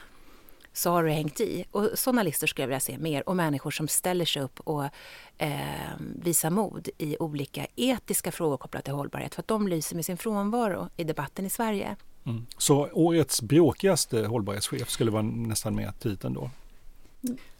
så 0.73 0.91
har 0.91 1.03
du 1.03 1.09
hängt 1.09 1.39
i. 1.39 1.65
Och 1.71 1.89
sådana 1.95 2.23
listor 2.23 2.47
skulle 2.47 2.63
jag 2.63 2.67
vilja 2.67 2.79
se 2.79 2.97
mer. 2.97 3.29
Och 3.29 3.35
människor 3.35 3.71
som 3.71 3.87
ställer 3.87 4.25
sig 4.25 4.41
upp 4.41 4.59
och 4.59 4.83
eh, 5.37 5.59
visar 5.99 6.49
mod 6.49 6.89
i 6.97 7.17
olika 7.19 7.67
etiska 7.75 8.31
frågor 8.31 8.57
kopplat 8.57 8.83
till 8.83 8.93
hållbarhet. 8.93 9.35
För 9.35 9.41
att 9.41 9.47
de 9.47 9.67
lyser 9.67 9.95
med 9.95 10.05
sin 10.05 10.17
frånvaro 10.17 10.89
i 10.97 11.03
debatten 11.03 11.45
i 11.45 11.49
Sverige. 11.49 11.95
Mm. 12.25 12.45
Så 12.57 12.89
årets 12.93 13.41
bråkigaste 13.41 14.25
hållbarhetschef 14.25 14.89
skulle 14.89 15.11
vara 15.11 15.23
nästan 15.23 15.75
med 15.75 15.99
titeln 15.99 16.33
då? 16.33 16.49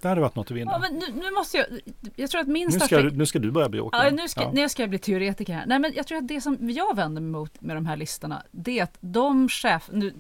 Det 0.02 0.08
hade 0.08 0.22
varit 0.22 0.36
något 0.36 0.52
att 0.52 0.58
vinna. 0.58 0.72
Ja, 0.72 0.80
men 0.80 0.94
nu, 0.94 1.22
nu, 1.22 1.32
måste 1.32 1.58
jag, 1.58 1.68
jag 2.16 2.30
tror 2.30 2.42
att 2.42 2.48
min 2.48 2.70
nu 2.72 2.80
ska, 2.80 3.02
du, 3.02 3.12
nu 3.12 3.26
ska 3.26 3.40
du 3.40 3.52
börja 3.52 3.70
bråka. 3.70 4.04
Ja, 4.04 4.12
nu 4.12 4.28
ska, 4.28 4.42
ja. 4.42 4.52
nu 4.54 4.70
ska 4.70 4.84
jag 4.84 4.90
bli 4.90 5.00
teoretiker 5.00 5.54
här. 5.54 5.66
Nej, 5.66 5.80
men 5.80 5.94
jag 5.96 6.08
tror 6.08 6.18
att 6.18 6.28
det 6.28 6.42
som 6.42 6.70
jag 6.70 6.96
vänder 6.96 7.22
mig 7.22 7.32
mot 7.32 7.62
med 7.62 7.78
de 7.78 7.86
här 7.86 7.98
listorna, 7.98 8.44
det 8.52 8.80
är 8.80 8.84
att 8.84 8.98
de 9.00 9.50
chef, 9.50 9.90
nu, 9.92 10.14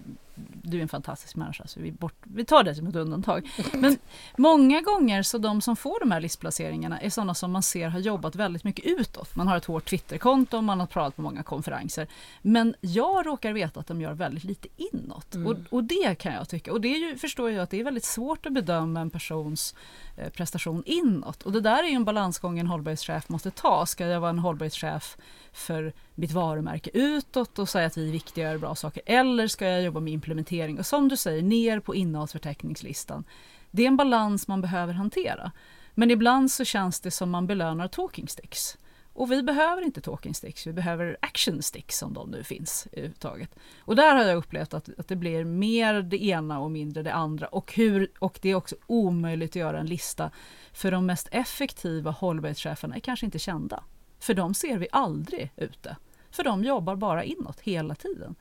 du 0.63 0.77
är 0.77 0.81
en 0.81 0.87
fantastisk 0.87 1.35
människa 1.35 1.67
så 1.67 1.79
vi, 1.79 1.91
bort, 1.91 2.15
vi 2.23 2.45
tar 2.45 2.63
det 2.63 2.75
som 2.75 2.87
ett 2.87 2.95
undantag. 2.95 3.49
Men 3.73 3.97
många 4.37 4.81
gånger 4.81 5.23
så 5.23 5.37
de 5.37 5.61
som 5.61 5.75
får 5.75 5.99
de 5.99 6.11
här 6.11 6.21
listplaceringarna 6.21 7.01
är 7.01 7.09
sådana 7.09 7.33
som 7.33 7.51
man 7.51 7.63
ser 7.63 7.87
har 7.87 7.99
jobbat 7.99 8.35
väldigt 8.35 8.63
mycket 8.63 8.85
utåt. 8.85 9.35
Man 9.35 9.47
har 9.47 9.57
ett 9.57 9.65
hårt 9.65 9.89
Twitterkonto, 9.89 10.61
man 10.61 10.79
har 10.79 10.87
pratat 10.87 11.15
på 11.15 11.21
många 11.21 11.43
konferenser. 11.43 12.07
Men 12.41 12.75
jag 12.81 13.25
råkar 13.25 13.53
veta 13.53 13.79
att 13.79 13.87
de 13.87 14.01
gör 14.01 14.13
väldigt 14.13 14.43
lite 14.43 14.67
inåt. 14.77 15.35
Mm. 15.35 15.47
Och, 15.47 15.57
och 15.69 15.83
det 15.83 16.15
kan 16.19 16.33
jag 16.33 16.49
tycka. 16.49 16.73
Och 16.73 16.81
det 16.81 16.87
ju, 16.87 17.17
förstår 17.17 17.51
jag 17.51 17.63
att 17.63 17.69
det 17.69 17.79
är 17.79 17.83
väldigt 17.83 18.05
svårt 18.05 18.45
att 18.45 18.53
bedöma 18.53 18.99
en 18.99 19.09
persons 19.09 19.75
Eh, 20.19 20.29
prestation 20.29 20.83
inåt. 20.85 21.43
Och 21.43 21.51
det 21.51 21.61
där 21.61 21.83
är 21.83 21.87
ju 21.87 21.95
en 21.95 22.05
balansgång 22.05 22.59
en 22.59 22.67
hållbarhetschef 22.67 23.29
måste 23.29 23.51
ta. 23.51 23.85
Ska 23.85 24.07
jag 24.07 24.19
vara 24.19 24.29
en 24.29 24.39
hållbarhetschef 24.39 25.17
för 25.51 25.93
mitt 26.15 26.31
varumärke 26.31 26.89
utåt 26.93 27.59
och 27.59 27.69
säga 27.69 27.87
att 27.87 27.97
vi 27.97 28.07
är 28.07 28.11
viktiga 28.11 28.45
och 28.45 28.51
gör 28.51 28.57
bra 28.57 28.75
saker? 28.75 29.03
Eller 29.05 29.47
ska 29.47 29.67
jag 29.67 29.83
jobba 29.83 29.99
med 29.99 30.13
implementering? 30.13 30.79
Och 30.79 30.85
som 30.85 31.07
du 31.07 31.17
säger, 31.17 31.41
ner 31.41 31.79
på 31.79 31.95
innehållsförteckningslistan. 31.95 33.23
Det 33.71 33.83
är 33.83 33.87
en 33.87 33.97
balans 33.97 34.47
man 34.47 34.61
behöver 34.61 34.93
hantera. 34.93 35.51
Men 35.95 36.11
ibland 36.11 36.51
så 36.51 36.65
känns 36.65 36.99
det 36.99 37.11
som 37.11 37.29
man 37.29 37.47
belönar 37.47 37.87
talking 37.87 38.27
sticks. 38.27 38.77
Och 39.19 39.31
vi 39.31 39.43
behöver 39.43 39.81
inte 39.81 40.01
talking 40.01 40.33
sticks, 40.33 40.67
vi 40.67 40.73
behöver 40.73 41.17
action 41.21 41.61
sticks 41.61 42.01
om 42.03 42.13
de 42.13 42.29
nu 42.29 42.43
finns 42.43 42.87
överhuvudtaget. 42.91 43.55
Och 43.79 43.95
där 43.95 44.15
har 44.15 44.23
jag 44.23 44.37
upplevt 44.37 44.73
att, 44.73 44.89
att 44.99 45.07
det 45.07 45.15
blir 45.15 45.45
mer 45.45 46.01
det 46.01 46.23
ena 46.23 46.59
och 46.59 46.71
mindre 46.71 47.03
det 47.03 47.13
andra. 47.13 47.47
Och, 47.47 47.73
hur, 47.73 48.11
och 48.19 48.39
det 48.41 48.49
är 48.49 48.55
också 48.55 48.75
omöjligt 48.87 49.51
att 49.51 49.55
göra 49.55 49.79
en 49.79 49.85
lista 49.85 50.31
för 50.73 50.91
de 50.91 51.05
mest 51.05 51.27
effektiva 51.31 52.11
hållbarhetscheferna 52.11 52.95
är 52.95 52.99
kanske 52.99 53.25
inte 53.25 53.39
kända. 53.39 53.83
För 54.19 54.33
de 54.33 54.53
ser 54.53 54.77
vi 54.77 54.87
aldrig 54.91 55.51
ute. 55.55 55.95
För 56.31 56.43
de 56.43 56.63
jobbar 56.63 56.95
bara 56.95 57.23
inåt 57.23 57.59
hela 57.59 57.95
tiden. 57.95 58.35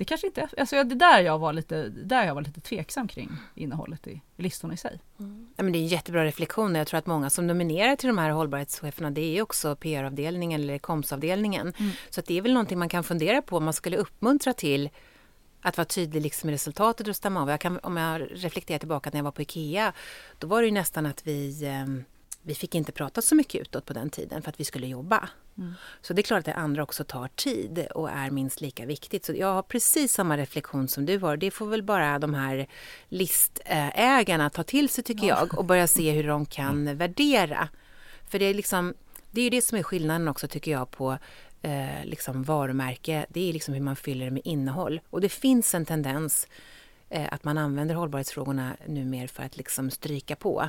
Det 0.00 0.04
kanske 0.04 0.26
inte 0.26 0.48
alltså 0.58 0.84
det 0.84 0.94
där 0.94 1.20
jag 1.20 1.38
var 1.38 1.52
lite, 1.52 1.88
där 1.88 2.26
jag 2.26 2.34
var 2.34 2.42
lite 2.42 2.60
tveksam 2.60 3.08
kring 3.08 3.30
innehållet 3.54 4.06
i, 4.06 4.10
i 4.36 4.42
listorna 4.42 4.74
i 4.74 4.76
sig. 4.76 5.00
Mm. 5.18 5.48
Ja, 5.56 5.62
men 5.62 5.72
det 5.72 5.78
är 5.78 5.80
en 5.80 5.86
jättebra 5.86 6.24
reflektion. 6.24 6.74
Jag 6.74 6.86
tror 6.86 6.98
att 6.98 7.06
många 7.06 7.30
som 7.30 7.46
nominerar 7.46 7.96
till 7.96 8.06
de 8.06 8.18
här 8.18 8.30
hållbarhetscheferna 8.30 9.10
det 9.10 9.38
är 9.38 9.42
också 9.42 9.76
PR-avdelningen 9.76 10.60
eller 10.60 10.78
komsavdelningen. 10.78 11.72
Mm. 11.78 11.90
Så 12.10 12.20
det 12.26 12.38
är 12.38 12.42
väl 12.42 12.52
någonting 12.52 12.78
man 12.78 12.88
kan 12.88 13.04
fundera 13.04 13.42
på 13.42 13.56
om 13.56 13.64
man 13.64 13.74
skulle 13.74 13.96
uppmuntra 13.96 14.52
till 14.52 14.90
att 15.60 15.76
vara 15.76 15.84
tydlig 15.84 16.22
liksom 16.22 16.50
i 16.50 16.52
resultatet 16.52 17.08
och 17.08 17.16
stämma 17.16 17.42
av. 17.42 17.50
Jag 17.50 17.60
kan, 17.60 17.78
om 17.78 17.96
jag 17.96 18.28
reflekterar 18.30 18.78
tillbaka 18.78 19.10
när 19.12 19.18
jag 19.18 19.24
var 19.24 19.32
på 19.32 19.42
IKEA, 19.42 19.92
då 20.38 20.46
var 20.46 20.62
det 20.62 20.70
nästan 20.70 21.06
att 21.06 21.26
vi 21.26 21.64
eh, 21.64 22.04
vi 22.42 22.54
fick 22.54 22.74
inte 22.74 22.92
prata 22.92 23.22
så 23.22 23.34
mycket 23.34 23.60
utåt 23.60 23.86
på 23.86 23.92
den 23.92 24.10
tiden 24.10 24.42
för 24.42 24.50
att 24.50 24.60
vi 24.60 24.64
skulle 24.64 24.86
jobba. 24.86 25.28
Mm. 25.60 25.74
Så 26.00 26.12
det 26.12 26.20
är 26.20 26.22
klart 26.22 26.38
att 26.38 26.44
det 26.44 26.54
andra 26.54 26.82
också 26.82 27.04
tar 27.04 27.28
tid 27.28 27.86
och 27.94 28.10
är 28.10 28.30
minst 28.30 28.60
lika 28.60 28.86
viktigt. 28.86 29.24
Så 29.24 29.32
jag 29.32 29.54
har 29.54 29.62
precis 29.62 30.12
samma 30.12 30.36
reflektion 30.36 30.88
som 30.88 31.06
du 31.06 31.18
har. 31.18 31.36
Det 31.36 31.50
får 31.50 31.66
väl 31.66 31.82
bara 31.82 32.18
de 32.18 32.34
här 32.34 32.66
listägarna 33.08 34.50
ta 34.50 34.62
till 34.62 34.88
sig 34.88 35.04
tycker 35.04 35.26
ja. 35.26 35.38
jag 35.38 35.58
och 35.58 35.64
börja 35.64 35.86
se 35.86 36.12
hur 36.12 36.28
de 36.28 36.46
kan 36.46 36.80
mm. 36.80 36.98
värdera. 36.98 37.68
För 38.28 38.38
det 38.38 38.44
är 38.44 38.54
liksom, 38.54 38.94
det 39.30 39.42
är 39.42 39.50
det 39.50 39.62
som 39.62 39.78
är 39.78 39.82
skillnaden 39.82 40.28
också 40.28 40.48
tycker 40.48 40.70
jag 40.70 40.90
på 40.90 41.18
eh, 41.62 42.04
liksom 42.04 42.42
varumärke. 42.42 43.26
Det 43.28 43.48
är 43.48 43.52
liksom 43.52 43.74
hur 43.74 43.80
man 43.80 43.96
fyller 43.96 44.24
det 44.24 44.30
med 44.30 44.42
innehåll. 44.44 45.00
Och 45.10 45.20
det 45.20 45.28
finns 45.28 45.74
en 45.74 45.86
tendens 45.86 46.46
eh, 47.08 47.28
att 47.32 47.44
man 47.44 47.58
använder 47.58 47.94
hållbarhetsfrågorna 47.94 48.76
numera 48.86 49.28
för 49.28 49.42
att 49.42 49.56
liksom 49.56 49.90
stryka 49.90 50.36
på 50.36 50.68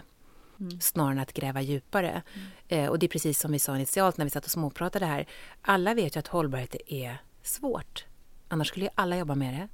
mm. 0.62 0.80
snarare 0.82 1.12
än 1.12 1.20
att 1.20 1.34
gräva 1.34 1.62
djupare. 1.62 2.22
Mm. 2.34 2.48
Eh, 2.68 2.90
och 2.90 3.00
det 3.00 3.06
är 3.06 3.08
precis 3.08 3.40
som 3.40 3.52
vi 3.52 3.60
sa 3.60 3.76
initialt 3.76 4.18
när 4.18 4.26
vi 4.26 4.32
satt 4.32 4.46
och 4.46 4.52
småpratade 4.52 5.06
här. 5.06 5.28
Alla 5.62 5.94
vet 5.94 6.16
ju 6.16 6.20
att 6.20 6.28
hållbarhet 6.28 6.76
är 6.88 7.18
svårt. 7.44 8.06
Annars 8.48 8.68
skulle 8.68 8.86
ju 8.86 8.92
alla 8.96 9.18
jobba 9.18 9.36
med 9.36 9.54
det. 9.54 9.68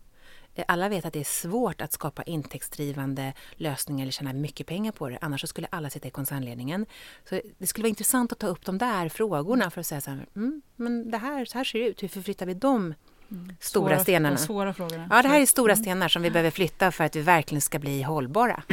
Eh, 0.55 0.65
alla 0.67 0.89
vet 0.89 1.05
att 1.05 1.13
det 1.13 1.19
är 1.19 1.23
svårt 1.23 1.81
att 1.81 1.93
skapa 1.93 2.23
intäktsdrivande 2.23 3.33
lösningar 3.55 4.03
eller 4.03 4.11
tjäna 4.11 4.33
mycket 4.33 4.67
pengar 4.67 4.91
på 4.91 5.09
det. 5.09 5.17
Annars 5.21 5.49
skulle 5.49 5.67
alla 5.71 5.89
sitta 5.89 6.07
i 6.07 6.11
koncernledningen. 6.11 6.85
Så 7.29 7.41
det 7.57 7.67
skulle 7.67 7.83
vara 7.83 7.89
intressant 7.89 8.31
att 8.31 8.39
ta 8.39 8.47
upp 8.47 8.65
de 8.65 8.77
där 8.77 9.09
frågorna 9.09 9.71
för 9.71 9.79
att 9.79 9.87
säga 9.87 10.01
så 10.01 10.11
här, 10.11 10.25
mm, 10.35 10.61
men 10.75 11.11
det 11.11 11.17
här, 11.17 11.45
så 11.45 11.57
här 11.57 11.65
ser 11.65 11.79
det 11.79 11.85
ut. 11.85 12.03
Hur 12.03 12.07
förflyttar 12.07 12.45
vi 12.45 12.53
dem 12.53 12.93
Mm. 13.31 13.55
Stora 13.59 13.89
svåra, 13.89 13.99
stenarna. 13.99 14.37
Svåra 14.37 14.73
frågorna. 14.73 15.07
Ja, 15.09 15.21
det 15.21 15.27
här 15.27 15.41
är 15.41 15.45
stora 15.45 15.73
mm. 15.73 15.83
stenar 15.83 16.07
som 16.07 16.21
vi 16.21 16.31
behöver 16.31 16.51
flytta 16.51 16.91
för 16.91 17.03
att 17.03 17.15
vi 17.15 17.21
verkligen 17.21 17.61
ska 17.61 17.79
bli 17.79 18.01
hållbara 18.01 18.63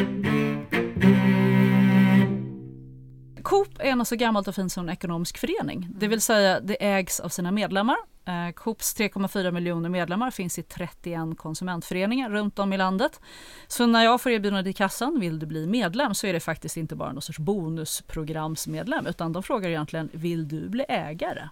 Coop 3.45 3.69
är 3.79 3.97
något 3.97 4.09
så 4.09 4.17
gammalt 4.17 4.49
och 4.49 4.55
fint 4.55 4.73
som 4.73 4.89
en 4.89 4.93
ekonomisk 4.93 5.39
förening. 5.39 5.89
Det 5.91 6.09
vill 6.09 6.21
säga 6.21 6.61
det 6.61 6.85
ägs 6.85 7.21
av 7.21 7.29
sina 7.29 7.51
medlemmar. 7.51 7.97
Eh, 8.25 8.53
Coops 8.55 8.97
3,4 8.97 9.51
miljoner 9.51 9.89
medlemmar 9.89 10.31
finns 10.31 10.59
i 10.59 10.63
31 10.63 11.39
konsumentföreningar 11.39 12.31
runt 12.31 12.59
om 12.59 12.73
i 12.73 12.77
landet. 12.77 13.21
Så 13.67 13.87
när 13.87 14.05
jag 14.05 14.21
får 14.21 14.33
erbjudandet 14.33 14.71
i 14.71 14.73
kassan, 14.73 15.21
vill 15.21 15.39
du 15.39 15.47
bli 15.47 15.67
medlem, 15.67 16.15
så 16.15 16.27
är 16.27 16.33
det 16.33 16.41
faktiskt 16.41 16.77
inte 16.77 16.97
bara 16.97 17.13
någon 17.13 17.23
sorts 17.23 17.39
bonusprogramsmedlem, 17.39 19.07
utan 19.07 19.33
de 19.33 19.43
frågar 19.43 19.69
egentligen, 19.69 20.11
vill 20.13 20.49
du 20.49 20.69
bli 20.69 20.85
ägare? 20.89 21.49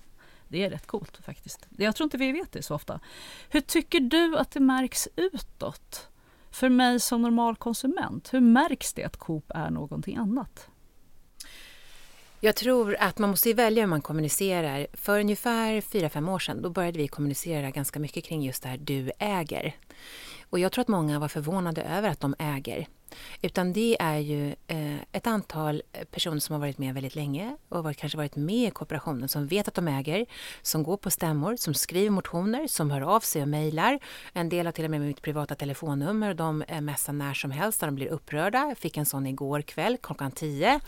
Det 0.48 0.64
är 0.64 0.70
rätt 0.70 0.86
coolt 0.86 1.20
faktiskt. 1.24 1.66
Jag 1.76 1.96
tror 1.96 2.04
inte 2.04 2.16
vi 2.16 2.32
vet 2.32 2.52
det 2.52 2.62
så 2.62 2.74
ofta. 2.74 3.00
Hur 3.48 3.60
tycker 3.60 4.00
du 4.00 4.38
att 4.38 4.50
det 4.50 4.60
märks 4.60 5.08
utåt? 5.16 6.08
För 6.50 6.68
mig 6.68 7.00
som 7.00 7.22
normal 7.22 7.56
konsument, 7.56 8.34
hur 8.34 8.40
märks 8.40 8.92
det 8.92 9.04
att 9.04 9.16
Coop 9.16 9.50
är 9.54 9.70
någonting 9.70 10.16
annat? 10.16 10.68
Jag 12.44 12.56
tror 12.56 12.96
att 13.00 13.18
man 13.18 13.30
måste 13.30 13.52
välja 13.52 13.82
hur 13.82 13.88
man 13.88 14.02
kommunicerar. 14.02 14.86
För 14.92 15.20
ungefär 15.20 15.80
4-5 15.80 16.32
år 16.34 16.38
sedan 16.38 16.62
då 16.62 16.70
började 16.70 16.98
vi 16.98 17.08
kommunicera 17.08 17.70
ganska 17.70 18.00
mycket 18.00 18.24
kring 18.24 18.42
just 18.42 18.62
det 18.62 18.68
här 18.68 18.76
du 18.76 19.10
äger. 19.18 19.76
Och 20.50 20.58
jag 20.58 20.72
tror 20.72 20.82
att 20.82 20.88
många 20.88 21.18
var 21.18 21.28
förvånade 21.28 21.82
över 21.82 22.08
att 22.08 22.20
de 22.20 22.34
äger. 22.38 22.86
Utan 23.42 23.72
det 23.72 23.96
är 24.00 24.18
ju 24.18 24.54
eh, 24.66 24.96
ett 25.12 25.26
antal 25.26 25.82
personer 26.10 26.38
som 26.38 26.52
har 26.52 26.60
varit 26.60 26.78
med 26.78 26.94
väldigt 26.94 27.14
länge 27.14 27.56
och 27.68 27.84
varit, 27.84 27.96
kanske 27.96 28.18
varit 28.18 28.36
med 28.36 28.68
i 28.68 28.70
kooperationen 28.70 29.28
som 29.28 29.46
vet 29.46 29.68
att 29.68 29.74
de 29.74 29.88
äger, 29.88 30.26
som 30.62 30.82
går 30.82 30.96
på 30.96 31.10
stämmor, 31.10 31.56
som 31.56 31.74
skriver 31.74 32.10
motioner, 32.10 32.66
som 32.66 32.90
hör 32.90 33.00
av 33.00 33.20
sig 33.20 33.42
och 33.42 33.48
mejlar. 33.48 33.98
En 34.32 34.48
del 34.48 34.66
har 34.66 34.72
till 34.72 34.84
och 34.84 34.90
med 34.90 35.00
mitt 35.00 35.22
privata 35.22 35.54
telefonnummer 35.54 36.30
och 36.30 36.36
de 36.36 36.62
eh, 36.62 36.80
messar 36.80 37.12
när 37.12 37.34
som 37.34 37.50
helst 37.50 37.80
när 37.80 37.88
de 37.88 37.94
blir 37.94 38.08
upprörda. 38.08 38.58
Jag 38.68 38.78
fick 38.78 38.96
en 38.96 39.06
sån 39.06 39.26
igår 39.26 39.62
kväll 39.62 39.96
klockan 40.02 40.30
10 40.30 40.80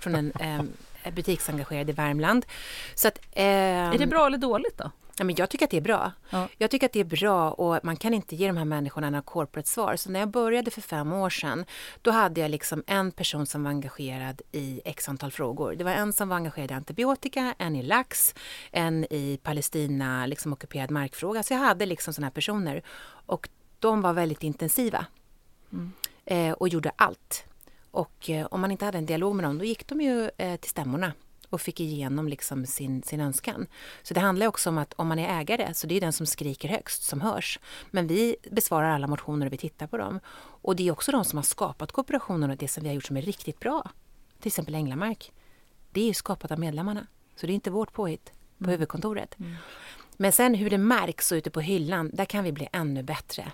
från 0.00 0.14
en 0.14 0.32
eh, 0.40 0.62
butiksengagerad 1.10 1.90
i 1.90 1.92
Värmland. 1.92 2.46
Så 2.94 3.08
att, 3.08 3.18
eh, 3.32 3.44
är 3.44 3.98
det 3.98 4.06
bra 4.06 4.26
eller 4.26 4.38
dåligt 4.38 4.78
då? 4.78 4.90
Ja, 5.18 5.24
men 5.24 5.34
jag 5.38 5.50
tycker 5.50 5.64
att 5.64 5.70
det 5.70 5.76
är 5.76 5.80
bra. 5.80 6.12
Ja. 6.30 6.48
Jag 6.58 6.70
tycker 6.70 6.86
att 6.86 6.92
det 6.92 7.00
är 7.00 7.04
bra 7.04 7.50
och 7.50 7.84
man 7.84 7.96
kan 7.96 8.14
inte 8.14 8.36
ge 8.36 8.46
de 8.46 8.56
här 8.56 8.64
människorna 8.64 9.10
några 9.10 9.22
corporate 9.22 9.68
svar. 9.68 9.96
Så 9.96 10.10
när 10.10 10.20
jag 10.20 10.28
började 10.28 10.70
för 10.70 10.80
fem 10.80 11.12
år 11.12 11.30
sedan, 11.30 11.64
då 12.02 12.10
hade 12.10 12.40
jag 12.40 12.50
liksom 12.50 12.84
en 12.86 13.12
person 13.12 13.46
som 13.46 13.62
var 13.62 13.70
engagerad 13.70 14.42
i 14.52 14.80
x 14.84 15.08
antal 15.08 15.32
frågor. 15.32 15.74
Det 15.74 15.84
var 15.84 15.90
en 15.90 16.12
som 16.12 16.28
var 16.28 16.36
engagerad 16.36 16.70
i 16.70 16.74
antibiotika, 16.74 17.54
en 17.58 17.76
i 17.76 17.82
lax, 17.82 18.34
en 18.70 19.04
i 19.10 19.40
Palestina, 19.42 20.26
liksom 20.26 20.52
ockuperad 20.52 20.90
markfråga. 20.90 21.42
Så 21.42 21.54
jag 21.54 21.58
hade 21.60 21.86
liksom 21.86 22.14
sådana 22.14 22.26
här 22.26 22.32
personer 22.32 22.82
och 23.26 23.48
de 23.78 24.02
var 24.02 24.12
väldigt 24.12 24.42
intensiva 24.42 25.06
mm. 25.72 25.92
eh, 26.24 26.52
och 26.52 26.68
gjorde 26.68 26.92
allt. 26.96 27.44
Och 27.90 28.30
eh, 28.30 28.46
om 28.50 28.60
man 28.60 28.70
inte 28.70 28.84
hade 28.84 28.98
en 28.98 29.06
dialog 29.06 29.36
med 29.36 29.44
dem, 29.44 29.58
då 29.58 29.64
gick 29.64 29.86
de 29.86 30.00
ju 30.00 30.30
eh, 30.36 30.56
till 30.56 30.70
stämmorna 30.70 31.12
och 31.50 31.60
fick 31.60 31.80
igenom 31.80 32.28
liksom 32.28 32.66
sin, 32.66 33.02
sin 33.02 33.20
önskan. 33.20 33.66
Så 34.02 34.14
det 34.14 34.20
handlar 34.20 34.46
också 34.46 34.70
om 34.70 34.78
att 34.78 34.92
om 34.92 35.08
man 35.08 35.18
är 35.18 35.40
ägare 35.40 35.74
så 35.74 35.86
det 35.86 35.96
är 35.96 36.00
den 36.00 36.12
som 36.12 36.26
skriker 36.26 36.68
högst 36.68 37.02
som 37.02 37.20
hörs. 37.20 37.60
Men 37.90 38.06
vi 38.06 38.36
besvarar 38.50 38.90
alla 38.90 39.06
motioner 39.06 39.46
och 39.46 39.52
vi 39.52 39.56
tittar 39.56 39.86
på 39.86 39.96
dem. 39.96 40.20
Och 40.62 40.76
det 40.76 40.88
är 40.88 40.92
också 40.92 41.12
de 41.12 41.24
som 41.24 41.36
har 41.36 41.44
skapat 41.44 41.92
kooperationen 41.92 42.50
och 42.50 42.56
det 42.56 42.68
som 42.68 42.82
vi 42.82 42.88
har 42.88 42.94
gjort 42.94 43.04
som 43.04 43.16
är 43.16 43.22
riktigt 43.22 43.60
bra. 43.60 43.90
Till 44.40 44.48
exempel 44.48 44.74
Änglamark. 44.74 45.32
Det 45.90 46.00
är 46.00 46.06
ju 46.06 46.14
skapat 46.14 46.50
av 46.50 46.58
medlemmarna. 46.58 47.06
Så 47.36 47.46
det 47.46 47.52
är 47.52 47.54
inte 47.54 47.70
vårt 47.70 47.92
påhitt 47.92 48.32
på 48.58 48.64
mm. 48.64 48.70
huvudkontoret. 48.70 49.38
Mm. 49.38 49.54
Men 50.16 50.32
sen 50.32 50.54
hur 50.54 50.70
det 50.70 50.78
märks 50.78 51.32
ute 51.32 51.50
på 51.50 51.60
hyllan, 51.60 52.10
där 52.12 52.24
kan 52.24 52.44
vi 52.44 52.52
bli 52.52 52.68
ännu 52.72 53.02
bättre 53.02 53.52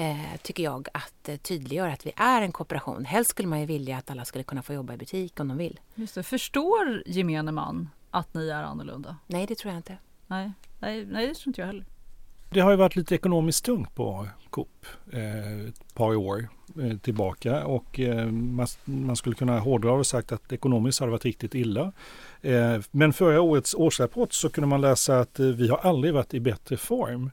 eh, 0.00 0.40
tycker 0.42 0.62
jag, 0.62 0.88
att 0.94 1.28
eh, 1.28 1.36
tydliggöra 1.36 1.92
att 1.92 2.06
vi 2.06 2.12
är 2.16 2.42
en 2.42 2.52
kooperation. 2.52 3.04
Helst 3.04 3.30
skulle 3.30 3.48
man 3.48 3.60
ju 3.60 3.66
vilja 3.66 3.96
att 3.96 4.10
alla 4.10 4.24
skulle 4.24 4.44
kunna 4.44 4.62
få 4.62 4.72
jobba 4.72 4.94
i 4.94 4.96
butik 4.96 5.40
om 5.40 5.48
de 5.48 5.56
vill. 5.56 5.80
Just 5.94 6.14
det. 6.14 6.22
Förstår 6.22 7.02
gemene 7.06 7.52
man 7.52 7.88
att 8.10 8.34
ni 8.34 8.48
är 8.48 8.62
annorlunda? 8.62 9.16
Nej, 9.26 9.46
det 9.46 9.54
tror 9.54 9.72
jag 9.72 9.78
inte. 9.78 9.96
Nej, 10.26 10.52
nej, 10.78 11.06
nej 11.06 11.26
det 11.26 11.34
tror 11.34 11.48
inte 11.48 11.60
jag 11.60 11.66
heller. 11.66 11.84
Det 12.50 12.60
har 12.60 12.70
ju 12.70 12.76
varit 12.76 12.96
lite 12.96 13.14
ekonomiskt 13.14 13.64
tungt 13.64 13.94
på 13.94 14.28
Coop 14.50 14.86
eh, 15.12 15.68
ett 15.68 15.94
par 15.94 16.16
år 16.16 16.48
eh, 16.82 16.98
tillbaka 16.98 17.64
och 17.66 18.00
eh, 18.00 18.26
man, 18.26 18.66
man, 18.84 19.16
skulle 19.16 19.36
kunna 19.36 19.58
hårdra 19.58 19.92
och 19.92 20.06
sagt 20.06 20.32
att 20.32 20.52
ekonomiskt 20.52 21.00
har 21.00 21.06
det 21.06 21.10
varit 21.10 21.24
riktigt 21.24 21.54
illa. 21.54 21.92
Men 22.90 23.12
förra 23.12 23.40
årets 23.40 23.74
årsrapport 23.74 24.32
så 24.32 24.50
kunde 24.50 24.68
man 24.68 24.80
läsa 24.80 25.20
att 25.20 25.40
vi 25.40 25.68
har 25.68 25.78
aldrig 25.78 26.14
varit 26.14 26.34
i 26.34 26.40
bättre 26.40 26.76
form. 26.76 27.30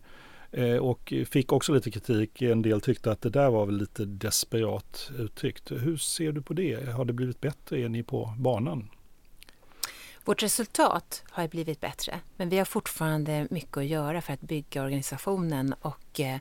Eh, 0.58 0.78
och 0.78 1.14
fick 1.26 1.52
också 1.52 1.74
lite 1.74 1.92
kritik. 1.92 2.42
En 2.42 2.62
del 2.62 2.82
tyckte 2.82 3.12
att 3.12 3.22
det 3.22 3.30
där 3.30 3.50
var 3.50 3.66
väl 3.66 3.78
lite 3.78 4.06
desperat 4.06 5.12
uttryckt. 5.18 5.72
Hur 5.72 5.98
ser 5.98 6.32
du 6.32 6.42
på 6.42 6.54
det? 6.54 6.90
Har 6.90 7.06
det 7.06 7.14
blivit 7.14 7.42
bättre? 7.42 7.80
Är 7.80 7.90
ni 7.90 8.04
på 8.04 8.34
banan? 8.38 8.90
Vårt 10.26 10.44
resultat 10.44 11.24
har 11.30 11.48
blivit 11.48 11.82
bättre, 11.82 12.20
men 12.36 12.50
vi 12.50 12.58
har 12.58 12.66
fortfarande 12.66 13.48
mycket 13.52 13.78
att 13.78 13.86
göra 13.86 14.22
för 14.22 14.34
att 14.34 14.42
bygga 14.42 14.84
organisationen 14.84 15.74
och 15.82 16.20
eh, 16.20 16.40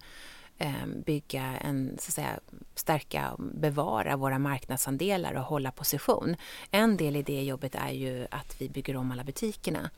eh, 0.58 0.86
bygga 1.06 1.42
en, 1.42 1.96
så 1.98 2.08
att 2.08 2.14
säga, 2.14 2.40
stärka 2.74 3.30
och 3.30 3.44
bevara 3.44 4.16
våra 4.16 4.38
marknadsandelar 4.38 5.34
och 5.34 5.42
hålla 5.42 5.70
position. 5.70 6.36
En 6.70 6.96
del 6.96 7.16
i 7.16 7.22
det 7.22 7.42
jobbet 7.42 7.74
är 7.74 7.90
ju 7.90 8.26
att 8.30 8.60
vi 8.60 8.68
bygger 8.68 8.96
om 8.96 9.12
alla 9.12 9.24
butikerna, 9.24 9.90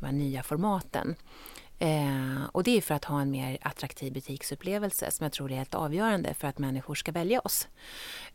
de 0.00 0.06
här 0.06 0.12
nya 0.12 0.42
formaten. 0.42 1.16
Eh, 1.78 2.44
och 2.52 2.62
det 2.62 2.76
är 2.76 2.80
för 2.80 2.94
att 2.94 3.04
ha 3.04 3.20
en 3.20 3.30
mer 3.30 3.58
attraktiv 3.60 4.12
butiksupplevelse 4.12 5.10
som 5.10 5.24
jag 5.24 5.32
tror 5.32 5.52
är 5.52 5.56
helt 5.56 5.74
avgörande 5.74 6.34
för 6.34 6.48
att 6.48 6.58
människor 6.58 6.94
ska 6.94 7.12
välja 7.12 7.40
oss. 7.40 7.68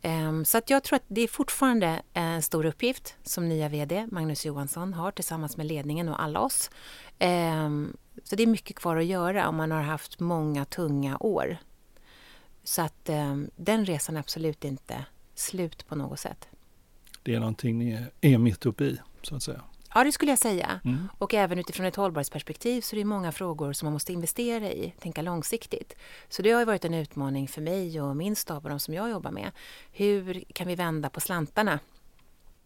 Eh, 0.02 0.42
så 0.42 0.58
att 0.58 0.70
jag 0.70 0.82
tror 0.84 0.96
att 0.96 1.04
det 1.08 1.20
är 1.20 1.28
fortfarande 1.28 2.02
en 2.12 2.42
stor 2.42 2.66
uppgift 2.66 3.16
som 3.22 3.48
nya 3.48 3.68
VD 3.68 4.06
Magnus 4.10 4.46
Johansson 4.46 4.94
har 4.94 5.10
tillsammans 5.10 5.56
med 5.56 5.66
ledningen 5.66 6.08
och 6.08 6.22
alla 6.22 6.40
oss. 6.40 6.70
Eh, 7.18 7.70
så 8.24 8.36
det 8.36 8.42
är 8.42 8.46
mycket 8.46 8.76
kvar 8.76 8.96
att 8.96 9.04
göra 9.04 9.48
om 9.48 9.56
man 9.56 9.70
har 9.70 9.82
haft 9.82 10.20
många 10.20 10.64
tunga 10.64 11.16
år. 11.20 11.56
Så 12.64 12.82
att 12.82 13.08
ehm, 13.08 13.50
den 13.56 13.86
resan 13.86 14.16
är 14.16 14.20
absolut 14.20 14.64
inte 14.64 15.04
slut 15.34 15.86
på 15.86 15.94
något 15.94 16.20
sätt. 16.20 16.48
Det 17.22 17.34
är 17.34 17.40
någonting 17.40 17.78
ni 17.78 18.06
är 18.20 18.38
mitt 18.38 18.66
uppe 18.66 18.84
i, 18.84 19.00
så 19.22 19.36
att 19.36 19.42
säga. 19.42 19.62
Ja, 19.94 20.04
det 20.04 20.12
skulle 20.12 20.32
jag 20.32 20.38
säga. 20.38 20.80
Mm. 20.84 21.08
Och 21.18 21.34
även 21.34 21.58
utifrån 21.58 21.86
ett 21.86 21.96
hållbarhetsperspektiv 21.96 22.80
så 22.80 22.96
är 22.96 22.98
det 22.98 23.04
många 23.04 23.32
frågor 23.32 23.72
som 23.72 23.86
man 23.86 23.92
måste 23.92 24.12
investera 24.12 24.70
i, 24.70 24.94
tänka 25.00 25.22
långsiktigt. 25.22 25.96
Så 26.28 26.42
det 26.42 26.50
har 26.50 26.64
varit 26.64 26.84
en 26.84 26.94
utmaning 26.94 27.48
för 27.48 27.60
mig 27.60 28.00
och 28.00 28.16
min 28.16 28.36
stab 28.36 28.64
och 28.64 28.70
de 28.70 28.80
som 28.80 28.94
jag 28.94 29.10
jobbar 29.10 29.30
med. 29.30 29.50
Hur 29.92 30.44
kan 30.52 30.68
vi 30.68 30.74
vända 30.74 31.10
på 31.10 31.20
slantarna 31.20 31.78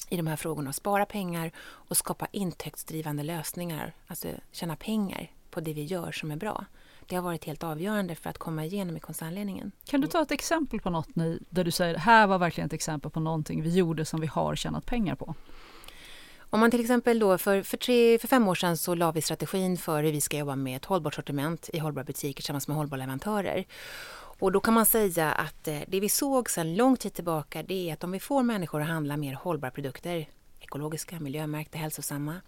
i 0.09 0.17
de 0.17 0.27
här 0.27 0.37
frågorna 0.37 0.69
och 0.69 0.75
spara 0.75 1.07
pengar 1.07 1.51
och 1.59 1.97
skapa 1.97 2.27
intäktsdrivande 2.33 3.23
lösningar, 3.23 3.93
alltså 4.07 4.29
tjäna 4.53 4.77
pengar 4.77 5.31
på 5.51 5.61
det 5.61 5.73
vi 5.73 5.85
gör 5.85 6.13
som 6.13 6.31
är 6.31 6.37
bra. 6.37 6.65
Det 7.07 7.17
har 7.17 7.23
varit 7.23 7.45
helt 7.45 7.65
avgörande 7.65 8.15
för 8.15 8.31
att 8.31 8.39
komma 8.39 8.65
igenom 8.65 8.97
i 8.97 9.01
koncernledningen. 9.01 9.73
Kan 9.85 10.01
du 10.01 10.07
ta 10.07 10.23
ett 10.23 10.31
exempel 10.31 10.81
på 10.81 10.91
något 10.91 11.17
ni, 11.17 11.39
där 11.51 11.65
du 11.65 11.71
säger 11.71 11.99
här 11.99 12.27
var 12.27 12.39
verkligen 12.39 12.67
ett 12.67 12.73
exempel 12.73 13.11
på 13.11 13.21
någonting 13.21 13.63
vi 13.63 13.71
gjorde 13.71 14.05
som 14.05 14.21
vi 14.21 14.27
har 14.27 14.57
tjänat 14.57 14.87
pengar 14.87 15.15
på? 15.15 15.35
Om 16.57 16.61
man 16.61 16.71
till 16.71 16.81
exempel 16.81 17.19
då 17.19 17.39
för, 17.39 17.63
för, 17.63 17.77
tre, 17.77 18.19
för 18.19 18.29
fem 18.29 18.49
år 18.49 18.55
sedan 18.55 18.77
så 18.77 18.95
la 18.95 19.13
vi 19.13 19.23
strategin 19.23 19.77
för 19.77 20.03
hur 20.03 20.13
vi 20.13 20.21
ska 20.21 20.37
jobba 20.37 20.57
med 20.57 20.77
ett 20.77 20.85
hållbart 20.85 21.15
sortiment 21.15 21.71
i 21.73 21.79
hållbara 21.79 22.05
butiker 22.05 22.35
tillsammans 22.35 22.69
med 22.69 22.77
hållbara 22.77 22.99
leverantörer. 22.99 23.65
Och 24.39 24.53
då 24.53 24.61
kan 24.61 24.75
man 24.75 24.87
säga 24.87 25.33
att 25.33 25.69
eh, 25.69 25.79
det 25.89 26.01
vi 26.01 26.09
såg 26.09 26.51
sedan 26.51 26.77
lång 26.77 26.97
tid 26.97 27.15
tillbaka 27.15 27.63
det 27.63 27.91
är 27.91 27.93
att 27.93 28.05
om 28.05 28.13
vi 28.13 28.21
får 28.21 28.43
människor 28.43 28.81
att 28.81 28.89
handla 28.89 29.17
mer 29.17 29.35
hållbara 29.35 29.71
produkter, 29.71 30.29
ekologiska, 30.61 31.21
miljömärkta, 31.21 31.79
hälsosamma 31.79 32.41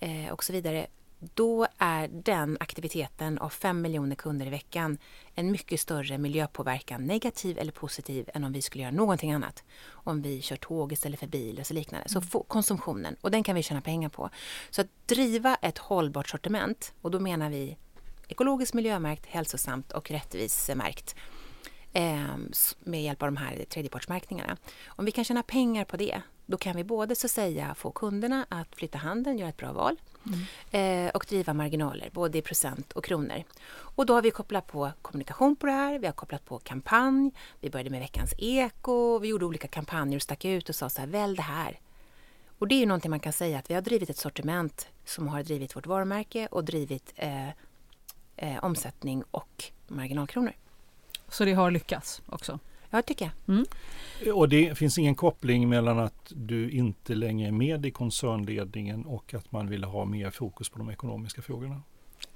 eh, 0.00 0.32
och 0.32 0.44
så 0.44 0.52
vidare, 0.52 0.86
då 1.34 1.66
är 1.84 2.08
den 2.08 2.56
aktiviteten 2.60 3.38
av 3.38 3.48
fem 3.48 3.80
miljoner 3.82 4.16
kunder 4.16 4.46
i 4.46 4.50
veckan 4.50 4.98
en 5.34 5.50
mycket 5.50 5.80
större 5.80 6.18
miljöpåverkan, 6.18 7.06
negativ 7.06 7.58
eller 7.58 7.72
positiv, 7.72 8.30
än 8.34 8.44
om 8.44 8.52
vi 8.52 8.62
skulle 8.62 8.84
göra 8.84 8.94
någonting 8.94 9.32
annat. 9.32 9.64
Om 9.88 10.22
vi 10.22 10.42
kör 10.42 10.56
tåg 10.56 10.92
istället 10.92 11.20
för 11.20 11.26
bil 11.26 11.58
och 11.60 11.66
så 11.66 11.74
liknande. 11.74 12.08
Så 12.08 12.18
mm. 12.18 12.44
konsumtionen, 12.48 13.16
och 13.20 13.30
den 13.30 13.42
kan 13.42 13.54
vi 13.54 13.62
tjäna 13.62 13.80
pengar 13.80 14.08
på. 14.08 14.30
Så 14.70 14.80
att 14.80 14.88
driva 15.06 15.54
ett 15.54 15.78
hållbart 15.78 16.28
sortiment, 16.28 16.94
och 17.00 17.10
då 17.10 17.20
menar 17.20 17.50
vi 17.50 17.76
ekologiskt 18.28 18.74
miljömärkt, 18.74 19.26
hälsosamt 19.26 19.92
och 19.92 20.10
rättvisemärkt 20.10 21.16
eh, 21.92 22.36
med 22.80 23.02
hjälp 23.02 23.22
av 23.22 23.28
de 23.28 23.36
här 23.36 23.64
tredjepartsmärkningarna. 23.68 24.56
Om 24.86 25.04
vi 25.04 25.10
kan 25.10 25.24
tjäna 25.24 25.42
pengar 25.42 25.84
på 25.84 25.96
det, 25.96 26.22
då 26.46 26.56
kan 26.56 26.76
vi 26.76 26.84
både 26.84 27.14
så 27.14 27.28
säga 27.28 27.74
få 27.74 27.90
kunderna 27.90 28.46
att 28.48 28.74
flytta 28.74 28.98
handen, 28.98 29.38
göra 29.38 29.48
ett 29.48 29.56
bra 29.56 29.72
val 29.72 29.96
mm. 30.26 31.06
eh, 31.06 31.10
och 31.14 31.26
driva 31.28 31.54
marginaler, 31.54 32.10
både 32.12 32.38
i 32.38 32.42
procent 32.42 32.92
och 32.92 33.04
kronor. 33.04 33.42
Och 33.70 34.06
då 34.06 34.14
har 34.14 34.22
vi 34.22 34.30
kopplat 34.30 34.66
på 34.66 34.92
kommunikation 35.02 35.56
på 35.56 35.66
det 35.66 35.72
här, 35.72 35.98
vi 35.98 36.06
har 36.06 36.12
kopplat 36.12 36.44
på 36.44 36.58
kampanj, 36.58 37.30
vi 37.60 37.70
började 37.70 37.90
med 37.90 38.00
Veckans 38.00 38.34
Eko, 38.38 39.18
vi 39.18 39.28
gjorde 39.28 39.44
olika 39.44 39.68
kampanjer 39.68 40.18
och 40.18 40.22
stack 40.22 40.44
ut 40.44 40.68
och 40.68 40.74
sa 40.74 40.88
så 40.88 41.00
här, 41.00 41.08
välj 41.08 41.36
det 41.36 41.42
här. 41.42 41.80
Och 42.58 42.68
det 42.68 42.74
är 42.74 42.78
ju 42.80 42.86
någonting 42.86 43.10
man 43.10 43.20
kan 43.20 43.32
säga 43.32 43.58
att 43.58 43.70
vi 43.70 43.74
har 43.74 43.82
drivit 43.82 44.10
ett 44.10 44.16
sortiment 44.16 44.88
som 45.04 45.28
har 45.28 45.42
drivit 45.42 45.76
vårt 45.76 45.86
varumärke 45.86 46.48
och 46.50 46.64
drivit 46.64 47.12
eh, 47.16 47.48
eh, 48.36 48.64
omsättning 48.64 49.24
och 49.30 49.64
marginalkronor. 49.86 50.52
Så 51.28 51.44
det 51.44 51.52
har 51.52 51.70
lyckats 51.70 52.22
också? 52.26 52.58
Ja, 52.94 53.02
tycker 53.02 53.24
jag. 53.24 53.54
Mm. 53.54 53.66
Och 54.36 54.48
det 54.48 54.78
finns 54.78 54.98
ingen 54.98 55.14
koppling 55.14 55.68
mellan 55.68 55.98
att 55.98 56.32
du 56.34 56.70
inte 56.70 57.14
längre 57.14 57.48
är 57.48 57.52
med 57.52 57.86
i 57.86 57.90
koncernledningen 57.90 59.04
och 59.06 59.34
att 59.34 59.52
man 59.52 59.68
vill 59.68 59.84
ha 59.84 60.04
mer 60.04 60.30
fokus 60.30 60.68
på 60.68 60.78
de 60.78 60.90
ekonomiska 60.90 61.42
frågorna? 61.42 61.82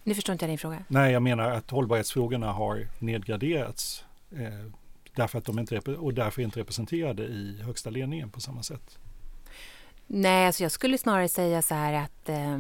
Nu 0.05 0.15
förstår 0.15 0.33
inte 0.33 0.45
jag 0.45 0.51
din 0.51 0.59
fråga. 0.59 0.85
Nej, 0.89 1.13
jag 1.13 1.23
menar 1.23 1.51
att 1.51 1.71
hållbarhetsfrågorna 1.71 2.53
har 2.53 2.87
nedgraderats 2.99 4.05
eh, 4.31 4.73
därför 5.15 5.39
att 5.39 5.45
de 5.45 5.59
inte 5.59 5.77
är, 5.77 6.01
och 6.01 6.15
därför 6.15 6.43
inte 6.43 6.61
representerade 6.61 7.23
i 7.23 7.63
högsta 7.63 7.91
ledningen 7.91 8.31
på 8.31 8.41
samma 8.41 8.63
sätt. 8.63 8.99
Nej, 10.07 10.47
alltså 10.47 10.63
jag 10.63 10.73
skulle 10.73 10.99
snarare 10.99 11.29
säga 11.29 11.63
så 11.63 11.75
här 11.75 11.93
att 11.93 12.29
eh, 12.29 12.59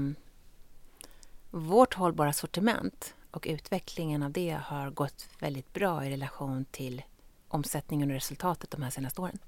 vårt 1.51 1.95
hållbara 1.95 2.33
sortiment 2.33 3.15
och 3.31 3.47
utvecklingen 3.51 4.23
av 4.23 4.33
det 4.33 4.59
har 4.65 4.91
gått 4.91 5.29
väldigt 5.39 5.73
bra 5.73 6.05
i 6.05 6.11
relation 6.11 6.65
till 6.71 7.03
omsättningen 7.49 8.09
och 8.09 8.15
resultatet 8.15 8.71
de 8.71 8.83
här 8.83 8.91
senaste 8.91 9.21
åren. 9.21 9.39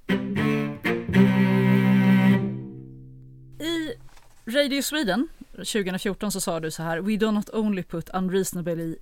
I 3.61 3.95
Radio 4.47 4.83
Sweden 4.83 5.29
2014 5.53 6.33
så 6.33 6.41
sa 6.41 6.61
du 6.61 6.71
så 6.71 6.83
här 6.83 7.01
We 7.01 7.17
do 7.17 7.31
not 7.31 7.51
only 7.55 7.83
put 7.83 8.09
unreasonably 8.15 8.97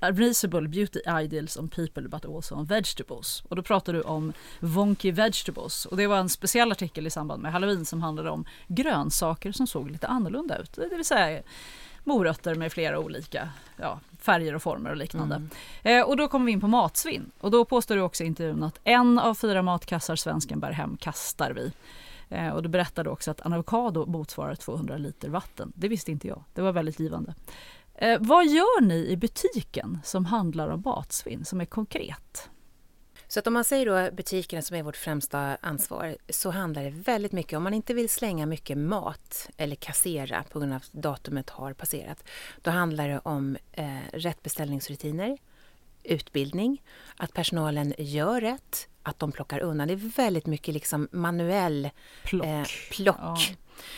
unreasonable 0.00 0.68
beauty 0.68 1.00
ideals 1.22 1.56
on 1.56 1.68
people 1.68 2.08
but 2.08 2.24
also 2.24 2.54
on 2.54 2.64
vegetables. 2.64 3.42
Och 3.48 3.56
då 3.56 3.62
pratar 3.62 3.92
du 3.92 4.02
om 4.02 4.32
wonky 4.60 5.12
vegetables 5.12 5.86
och 5.86 5.96
det 5.96 6.06
var 6.06 6.18
en 6.18 6.28
speciell 6.28 6.72
artikel 6.72 7.06
i 7.06 7.10
samband 7.10 7.42
med 7.42 7.52
halloween 7.52 7.84
som 7.84 8.02
handlade 8.02 8.30
om 8.30 8.44
grönsaker 8.68 9.52
som 9.52 9.66
såg 9.66 9.90
lite 9.90 10.06
annorlunda 10.06 10.58
ut. 10.58 10.72
Det 10.72 10.96
vill 10.96 11.04
säga 11.04 11.42
morötter 12.04 12.54
med 12.54 12.72
flera 12.72 12.98
olika 12.98 13.48
ja, 13.76 14.00
färger 14.18 14.54
och 14.54 14.62
former 14.62 14.90
och 14.90 14.96
liknande. 14.96 15.34
Mm. 15.34 15.50
Eh, 15.82 16.08
och 16.08 16.16
då 16.16 16.28
kommer 16.28 16.46
vi 16.46 16.52
in 16.52 16.60
på 16.60 16.68
matsvinn 16.68 17.30
och 17.40 17.50
då 17.50 17.64
påstår 17.64 17.96
du 17.96 18.02
också 18.02 18.24
i 18.24 18.26
intervjun 18.26 18.62
att 18.62 18.80
en 18.84 19.18
av 19.18 19.34
fyra 19.34 19.62
matkassar 19.62 20.16
svensken 20.16 20.60
bär 20.60 20.72
hem 20.72 20.96
kastar 20.96 21.52
vi. 21.52 21.72
Eh, 22.28 22.48
och 22.48 22.62
du 22.62 22.68
berättade 22.68 23.10
också 23.10 23.30
att 23.30 23.40
en 23.40 23.52
avokado 23.52 24.06
motsvarar 24.06 24.54
200 24.54 24.96
liter 24.96 25.28
vatten. 25.28 25.72
Det 25.74 25.88
visste 25.88 26.10
inte 26.10 26.28
jag. 26.28 26.44
Det 26.54 26.62
var 26.62 26.72
väldigt 26.72 27.00
givande. 27.00 27.34
Eh, 27.94 28.18
vad 28.20 28.46
gör 28.46 28.80
ni 28.80 29.06
i 29.08 29.16
butiken 29.16 29.98
som 30.04 30.24
handlar 30.24 30.68
om 30.68 30.82
matsvinn, 30.84 31.44
som 31.44 31.60
är 31.60 31.64
konkret? 31.64 32.50
Så 33.28 33.38
att 33.38 33.46
om 33.46 33.52
man 33.52 33.64
säger 33.64 33.86
då 33.86 34.16
butikerna 34.16 34.62
som 34.62 34.76
är 34.76 34.82
vårt 34.82 34.96
främsta 34.96 35.56
ansvar 35.60 36.16
så 36.28 36.50
handlar 36.50 36.84
det 36.84 36.90
väldigt 36.90 37.32
mycket, 37.32 37.56
om 37.56 37.62
man 37.62 37.74
inte 37.74 37.94
vill 37.94 38.08
slänga 38.08 38.46
mycket 38.46 38.78
mat 38.78 39.48
eller 39.56 39.76
kassera 39.76 40.44
på 40.50 40.58
grund 40.58 40.72
av 40.72 40.76
att 40.76 40.92
datumet 40.92 41.50
har 41.50 41.72
passerat, 41.72 42.24
då 42.62 42.70
handlar 42.70 43.08
det 43.08 43.18
om 43.18 43.56
eh, 43.72 43.96
rätt 44.12 44.42
beställningsrutiner, 44.42 45.38
utbildning, 46.08 46.82
att 47.16 47.32
personalen 47.32 47.94
gör 47.98 48.40
rätt, 48.40 48.88
att 49.02 49.18
de 49.18 49.32
plockar 49.32 49.60
undan. 49.60 49.88
Det 49.88 49.94
är 49.94 50.16
väldigt 50.16 50.46
mycket 50.46 50.74
liksom 50.74 51.08
manuell 51.12 51.90
plock. 52.24 52.46
Eh, 52.46 52.64
plock. 52.90 53.16
Ja. 53.20 53.36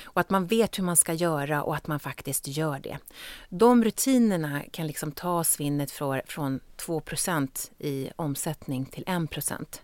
Och 0.05 0.21
att 0.21 0.31
man 0.31 0.47
vet 0.47 0.79
hur 0.79 0.85
man 0.85 0.97
ska 0.97 1.13
göra 1.13 1.63
och 1.63 1.77
att 1.77 1.87
man 1.87 2.01
faktiskt 2.01 2.49
gör 2.49 2.79
det. 2.79 2.99
De 3.49 3.85
rutinerna 3.85 4.63
kan 4.73 4.87
liksom 4.87 5.13
ta 5.13 5.45
svinnet 5.45 5.91
från, 5.91 6.21
från 6.27 6.61
2% 6.77 7.71
i 7.79 8.11
omsättning 8.17 8.87
till 8.87 9.05
1 9.07 9.83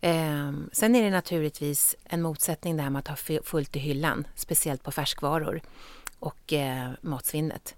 Eh, 0.00 0.52
sen 0.72 0.94
är 0.94 1.02
det 1.02 1.10
naturligtvis 1.10 1.96
en 2.04 2.22
motsättning 2.22 2.76
där 2.76 2.90
med 2.90 2.98
att 2.98 3.08
ha 3.08 3.40
fullt 3.42 3.76
i 3.76 3.78
hyllan, 3.78 4.26
speciellt 4.34 4.82
på 4.82 4.90
färskvaror 4.90 5.60
och 6.18 6.52
eh, 6.52 6.90
matsvinnet. 7.00 7.74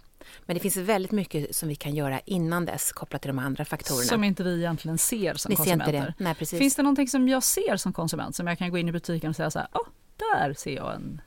Men 0.47 0.55
det 0.55 0.61
finns 0.61 0.77
väldigt 0.77 1.13
mycket 1.13 1.57
som 1.57 1.69
vi 1.69 1.75
kan 1.75 1.95
göra 1.95 2.21
innan 2.21 2.65
dess 2.65 2.93
kopplat 2.93 3.23
till 3.23 3.29
de 3.29 3.39
andra 3.39 3.65
faktorerna. 3.65 4.05
Som 4.05 4.25
inte 4.25 4.45
vi 4.45 4.59
egentligen 4.59 4.99
ser 4.99 5.35
som 5.35 5.51
vi 5.51 5.57
konsumenter. 5.57 5.93
Ser 5.93 5.99
inte 5.99 6.15
det. 6.19 6.25
Nej, 6.25 6.35
precis. 6.35 6.59
Finns 6.59 6.77
det 6.77 6.83
någonting 6.83 7.09
som 7.09 7.29
jag 7.29 7.43
ser 7.43 7.77
som 7.77 7.93
konsument 7.93 8.37
som 8.37 8.47
jag 8.47 8.59
kan 8.59 8.71
gå 8.71 8.79
in 8.79 8.89
i 8.89 8.93
butiken 8.93 9.31
och 9.31 9.37
säga 9.37 9.51
så 9.51 9.59
här, 9.59 9.69
oh, 9.73 9.87
där 10.17 10.55
ser 10.55 10.75
jag 10.75 10.95
en... 10.95 11.21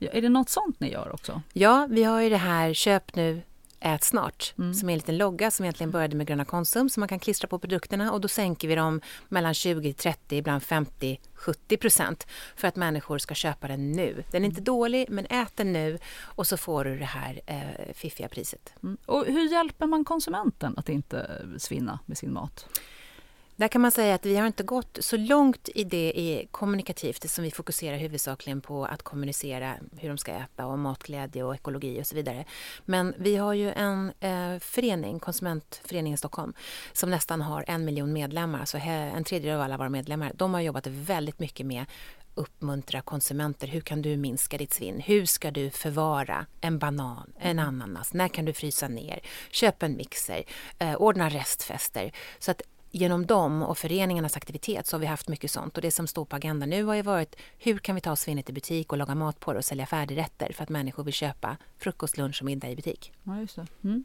Är 0.00 0.22
det 0.22 0.28
något 0.28 0.48
sånt 0.48 0.80
ni 0.80 0.92
gör 0.92 1.14
också? 1.14 1.42
Ja, 1.52 1.86
vi 1.90 2.04
har 2.04 2.20
ju 2.20 2.28
det 2.28 2.36
här 2.36 2.74
köp 2.74 3.14
nu, 3.14 3.42
Ät 3.80 4.04
snart, 4.04 4.54
mm. 4.58 4.74
som 4.74 4.88
är 4.88 4.92
en 4.92 4.98
liten 4.98 5.18
logga 5.18 5.50
som 5.50 5.64
egentligen 5.64 5.90
började 5.90 6.16
med 6.16 6.26
Gröna 6.26 6.44
Konsum 6.44 6.88
som 6.88 7.00
man 7.00 7.08
kan 7.08 7.18
klistra 7.18 7.48
på 7.48 7.58
produkterna 7.58 8.12
och 8.12 8.20
då 8.20 8.28
sänker 8.28 8.68
vi 8.68 8.74
dem 8.74 9.00
mellan 9.28 9.54
20, 9.54 9.92
30, 9.92 10.36
ibland 10.36 10.62
50, 10.62 11.20
70 11.34 11.76
procent 11.76 12.26
för 12.56 12.68
att 12.68 12.76
människor 12.76 13.18
ska 13.18 13.34
köpa 13.34 13.68
den 13.68 13.92
nu. 13.92 14.24
Den 14.30 14.44
är 14.44 14.48
inte 14.48 14.60
dålig, 14.60 15.06
men 15.10 15.26
ät 15.30 15.56
den 15.56 15.72
nu 15.72 15.98
och 16.22 16.46
så 16.46 16.56
får 16.56 16.84
du 16.84 16.98
det 16.98 17.04
här 17.04 17.40
eh, 17.46 17.94
fiffiga 17.94 18.28
priset. 18.28 18.74
Mm. 18.82 18.96
Och 19.06 19.24
hur 19.26 19.52
hjälper 19.52 19.86
man 19.86 20.04
konsumenten 20.04 20.74
att 20.76 20.88
inte 20.88 21.46
svinna 21.58 21.98
med 22.06 22.18
sin 22.18 22.32
mat? 22.32 22.66
Där 23.60 23.68
kan 23.68 23.80
man 23.80 23.90
säga 23.90 24.14
att 24.14 24.26
vi 24.26 24.36
har 24.36 24.46
inte 24.46 24.62
gått 24.62 24.98
så 25.00 25.16
långt 25.16 25.68
i 25.74 25.84
det 25.84 26.12
i 26.16 26.48
kommunikativt 26.50 27.30
som 27.30 27.44
vi 27.44 27.50
fokuserar 27.50 27.96
huvudsakligen 27.96 28.60
på 28.60 28.84
att 28.84 29.02
kommunicera 29.02 29.76
hur 29.98 30.08
de 30.08 30.18
ska 30.18 30.32
äta 30.32 30.66
och 30.66 30.78
matglädje 30.78 31.42
och 31.42 31.54
ekologi 31.54 32.00
och 32.00 32.06
så 32.06 32.14
vidare. 32.14 32.44
Men 32.84 33.14
vi 33.18 33.36
har 33.36 33.54
ju 33.54 33.72
en 33.72 34.12
eh, 34.20 34.58
förening, 34.58 35.18
Konsumentföreningen 35.18 36.18
Stockholm, 36.18 36.52
som 36.92 37.10
nästan 37.10 37.42
har 37.42 37.64
en 37.66 37.84
miljon 37.84 38.12
medlemmar, 38.12 38.60
alltså 38.60 38.78
en 38.78 39.24
tredjedel 39.24 39.56
av 39.56 39.62
alla 39.62 39.76
våra 39.76 39.88
medlemmar. 39.88 40.32
De 40.34 40.54
har 40.54 40.60
jobbat 40.60 40.86
väldigt 40.86 41.38
mycket 41.38 41.66
med 41.66 41.86
uppmuntra 42.34 43.00
konsumenter. 43.00 43.66
Hur 43.66 43.80
kan 43.80 44.02
du 44.02 44.16
minska 44.16 44.58
ditt 44.58 44.72
svinn? 44.72 45.00
Hur 45.00 45.26
ska 45.26 45.50
du 45.50 45.70
förvara 45.70 46.46
en 46.60 46.78
banan, 46.78 47.32
en 47.38 47.58
ananas? 47.58 48.14
När 48.14 48.28
kan 48.28 48.44
du 48.44 48.52
frysa 48.52 48.88
ner? 48.88 49.20
Köp 49.50 49.82
en 49.82 49.96
mixer, 49.96 50.44
eh, 50.78 50.94
ordna 50.94 51.28
restfester. 51.28 52.12
Så 52.38 52.50
att 52.50 52.62
genom 52.90 53.26
dem 53.26 53.62
och 53.62 53.78
föreningarnas 53.78 54.36
aktivitet 54.36 54.86
så 54.86 54.96
har 54.96 55.00
vi 55.00 55.06
haft 55.06 55.28
mycket 55.28 55.50
sånt. 55.50 55.76
Och 55.76 55.82
det 55.82 55.90
som 55.90 56.06
står 56.06 56.24
på 56.24 56.36
agendan 56.36 56.70
nu 56.70 56.84
har 56.84 56.94
ju 56.94 57.02
varit 57.02 57.36
hur 57.58 57.78
kan 57.78 57.94
vi 57.94 58.00
ta 58.00 58.16
svinnet 58.16 58.50
i 58.50 58.52
butik 58.52 58.92
och 58.92 58.98
laga 58.98 59.14
mat 59.14 59.40
på 59.40 59.52
det 59.52 59.58
och 59.58 59.64
sälja 59.64 59.86
färdigrätter 59.86 60.52
för 60.52 60.62
att 60.62 60.68
människor 60.68 61.04
vill 61.04 61.14
köpa 61.14 61.56
frukost, 61.78 62.16
lunch 62.16 62.42
och 62.42 62.46
middag 62.46 62.70
i 62.70 62.76
butik. 62.76 63.12
Ja, 63.22 63.40
just 63.40 63.56
det. 63.56 63.66
Mm. 63.84 64.04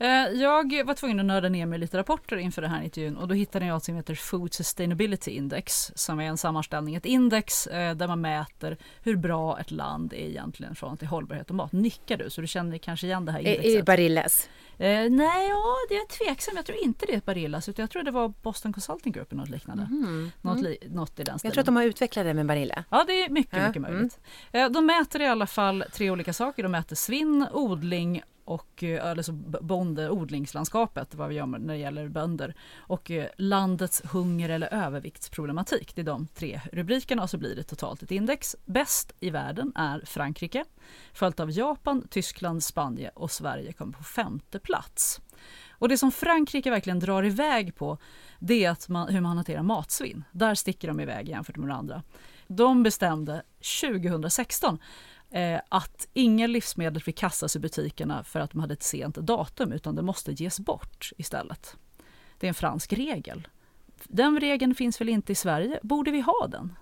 Eh, 0.00 0.08
jag 0.40 0.84
var 0.84 0.94
tvungen 0.94 1.20
att 1.20 1.26
nörda 1.26 1.48
ner 1.48 1.66
mig 1.66 1.78
lite 1.78 1.98
rapporter 1.98 2.36
inför 2.36 2.62
den 2.62 2.70
här 2.70 2.82
intervjun 2.82 3.16
och 3.16 3.28
då 3.28 3.34
hittade 3.34 3.66
jag 3.66 3.74
något 3.74 3.84
som 3.84 3.96
heter 3.96 4.14
Food 4.14 4.54
Sustainability 4.54 5.30
Index 5.30 5.92
som 5.94 6.20
är 6.20 6.24
en 6.24 6.38
sammanställning, 6.38 6.94
ett 6.94 7.06
index 7.06 7.66
eh, 7.66 7.96
där 7.96 8.08
man 8.08 8.20
mäter 8.20 8.76
hur 9.02 9.16
bra 9.16 9.60
ett 9.60 9.70
land 9.70 10.12
är 10.12 10.16
egentligen 10.16 10.74
från 10.74 10.96
till 10.96 11.08
hållbarhet 11.08 11.50
och 11.50 11.56
mat. 11.56 11.72
Nickar 11.72 12.16
du? 12.16 12.30
Så 12.30 12.40
du 12.40 12.46
känner 12.46 12.78
kanske 12.78 13.06
igen 13.06 13.24
det 13.24 13.32
här 13.32 13.38
indexet? 13.38 13.64
Är 13.64 13.76
det 13.76 13.82
Barillas? 13.82 14.48
Eh, 14.78 15.10
nej, 15.10 15.48
ja, 15.48 15.76
det 15.88 15.94
är 15.94 16.06
tveksam. 16.06 16.56
Jag 16.56 16.66
tror 16.66 16.78
inte 16.78 17.06
det 17.06 17.14
är 17.14 17.22
Barillas 17.24 17.68
utan 17.68 17.82
jag 17.82 17.90
tror 17.90 18.02
det 18.02 18.10
var 18.10 18.32
Boston 18.42 18.72
Consulting 18.72 19.12
Group 19.12 19.32
eller 19.32 19.40
något 19.40 19.50
liknande. 19.50 19.88
Mm. 19.90 20.30
Något, 20.40 20.60
li, 20.60 20.78
något 20.90 21.20
i 21.20 21.24
den 21.24 21.38
stilen. 21.38 21.48
Jag 21.48 21.52
tror 21.52 21.60
att 21.60 21.66
de 21.66 21.76
har 21.76 21.82
utvecklat 21.82 22.24
det 22.24 22.34
med 22.34 22.46
Barilla. 22.46 22.84
Ja, 22.90 23.04
det 23.06 23.24
är 23.24 23.28
mycket, 23.28 23.58
ja. 23.58 23.66
mycket 23.66 23.82
möjligt. 23.82 24.18
Mm. 24.52 24.72
De 24.72 24.86
mäter 24.86 25.20
i 25.20 25.26
alla 25.26 25.46
fall 25.46 25.84
tre 25.92 26.10
olika 26.10 26.32
saker. 26.32 26.62
De 26.62 26.72
mäter 26.72 26.96
svinn, 26.96 27.46
odling 27.52 28.22
och 28.50 28.84
alltså 29.02 29.32
bondeodlingslandskapet, 29.32 31.14
vad 31.14 31.28
vi 31.28 31.34
gör 31.34 31.46
när 31.46 31.74
det 31.74 31.76
gäller 31.76 32.08
bönder 32.08 32.54
och 32.76 33.10
eh, 33.10 33.28
landets 33.36 34.02
hunger 34.04 34.48
eller 34.48 34.74
överviktsproblematik. 34.74 35.94
Det 35.94 36.00
är 36.00 36.04
de 36.04 36.26
tre 36.26 36.60
rubrikerna 36.72 37.22
och 37.22 37.30
så 37.30 37.38
blir 37.38 37.56
det 37.56 37.62
totalt 37.62 38.02
ett 38.02 38.10
index. 38.10 38.56
Bäst 38.64 39.12
i 39.20 39.30
världen 39.30 39.72
är 39.74 40.02
Frankrike, 40.06 40.64
följt 41.12 41.40
av 41.40 41.50
Japan, 41.50 42.08
Tyskland, 42.10 42.64
Spanien 42.64 43.10
och 43.14 43.30
Sverige 43.30 43.72
kommer 43.72 43.92
på 43.92 44.04
femte 44.04 44.58
plats. 44.58 45.20
Och 45.70 45.88
det 45.88 45.98
som 45.98 46.12
Frankrike 46.12 46.70
verkligen 46.70 47.00
drar 47.00 47.22
iväg 47.22 47.74
på 47.74 47.98
det 48.38 48.64
är 48.64 48.70
att 48.70 48.88
man, 48.88 49.08
hur 49.08 49.20
man 49.20 49.36
hanterar 49.36 49.62
matsvinn. 49.62 50.24
Där 50.32 50.54
sticker 50.54 50.88
de 50.88 51.00
iväg 51.00 51.28
jämfört 51.28 51.56
med 51.56 51.68
de 51.68 51.74
andra. 51.74 52.02
De 52.46 52.82
bestämde 52.82 53.42
2016 53.80 54.78
eh, 55.30 55.60
att 55.68 56.08
inga 56.12 56.46
livsmedel 56.46 57.02
fick 57.02 57.18
kastas 57.18 57.56
i 57.56 57.58
butikerna 57.58 58.24
för 58.24 58.40
att 58.40 58.50
de 58.50 58.60
hade 58.60 58.72
ett 58.72 58.82
sent 58.82 59.14
datum 59.14 59.72
utan 59.72 59.96
det 59.96 60.02
måste 60.02 60.32
ges 60.32 60.60
bort 60.60 61.10
istället. 61.16 61.76
Det 62.38 62.46
är 62.46 62.48
en 62.48 62.54
fransk 62.54 62.92
regel. 62.92 63.48
Den 64.04 64.40
regeln 64.40 64.74
finns 64.74 65.00
väl 65.00 65.08
inte 65.08 65.32
i 65.32 65.34
Sverige? 65.34 65.80
Borde 65.82 66.10
vi 66.10 66.20
ha 66.20 66.48
den? 66.50 66.76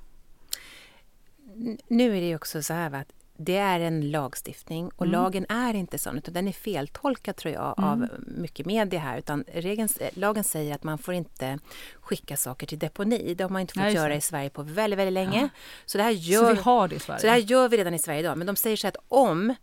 Nu 1.89 2.17
är 2.17 2.21
det 2.21 2.35
också 2.35 2.63
så 2.63 2.75
här 2.75 2.95
att 2.95 3.13
det 3.41 3.57
är 3.57 3.81
en 3.81 4.11
lagstiftning 4.11 4.91
och 4.97 5.07
mm. 5.07 5.13
lagen 5.13 5.47
är 5.49 5.75
inte 5.75 5.99
sån 5.99 6.19
utan 6.19 6.35
den 6.35 6.49
är 6.49 6.53
feltolkad 6.53 7.37
tror 7.37 7.55
jag 7.55 7.79
mm. 7.79 7.91
av 7.91 8.09
mycket 8.21 8.67
media 8.67 9.01
här 9.01 9.19
utan 9.19 9.45
regeln, 9.53 9.89
lagen 10.15 10.45
säger 10.45 10.75
att 10.75 10.83
man 10.83 10.99
får 10.99 11.15
inte 11.15 11.59
skicka 12.01 12.37
saker 12.37 12.67
till 12.67 12.79
deponi. 12.79 13.35
Det 13.35 13.45
har 13.45 13.51
man 13.51 13.61
inte 13.61 13.75
fått 13.75 13.83
Nej, 13.83 13.95
göra 13.95 14.15
i 14.15 14.21
Sverige 14.21 14.51
på 14.51 14.63
väldigt, 14.63 14.99
väldigt 14.99 15.13
länge. 15.13 15.41
Ja. 15.41 15.49
Så, 15.87 15.99
det 15.99 16.05
här 16.05 16.11
gör, 16.11 16.49
så 16.49 16.55
vi 16.55 16.61
har 16.61 16.89
det 16.89 16.97
i 16.97 16.99
Sverige? 16.99 17.21
Så 17.21 17.27
det 17.27 17.33
här 17.33 17.39
gör 17.39 17.69
vi 17.69 17.77
redan 17.77 17.95
i 17.95 17.99
Sverige 17.99 18.21
idag 18.21 18.39
men 18.39 18.47
de 18.47 18.57
säger 18.57 18.77
så 18.77 18.89
att 18.89 18.97
om 19.09 19.55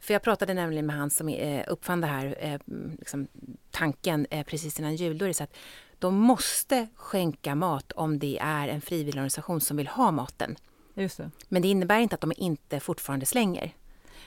för 0.00 0.14
jag 0.14 0.22
pratade 0.22 0.54
nämligen 0.54 0.86
med 0.86 0.96
han 0.96 1.10
som 1.10 1.28
eh, 1.28 1.64
uppfann 1.68 2.00
det 2.00 2.06
här 2.06 2.36
eh, 2.40 2.60
liksom, 2.98 3.28
tanken 3.70 4.26
eh, 4.30 4.46
precis 4.46 4.78
innan 4.78 4.96
jul. 4.96 5.18
Då 5.18 5.24
är 5.24 5.28
det 5.28 5.34
så 5.34 5.44
att 5.44 5.56
de 5.98 6.14
måste 6.14 6.88
skänka 6.94 7.54
mat 7.54 7.92
om 7.92 8.18
det 8.18 8.38
är 8.40 8.68
en 8.68 8.80
frivillig 8.80 9.14
organisation 9.14 9.60
som 9.60 9.76
vill 9.76 9.88
ha 9.88 10.10
maten. 10.10 10.56
Just 10.94 11.16
det. 11.16 11.30
Men 11.48 11.62
det 11.62 11.68
innebär 11.68 11.98
inte 11.98 12.14
att 12.14 12.20
de 12.20 12.32
inte 12.36 12.80
fortfarande 12.80 13.26
slänger. 13.26 13.74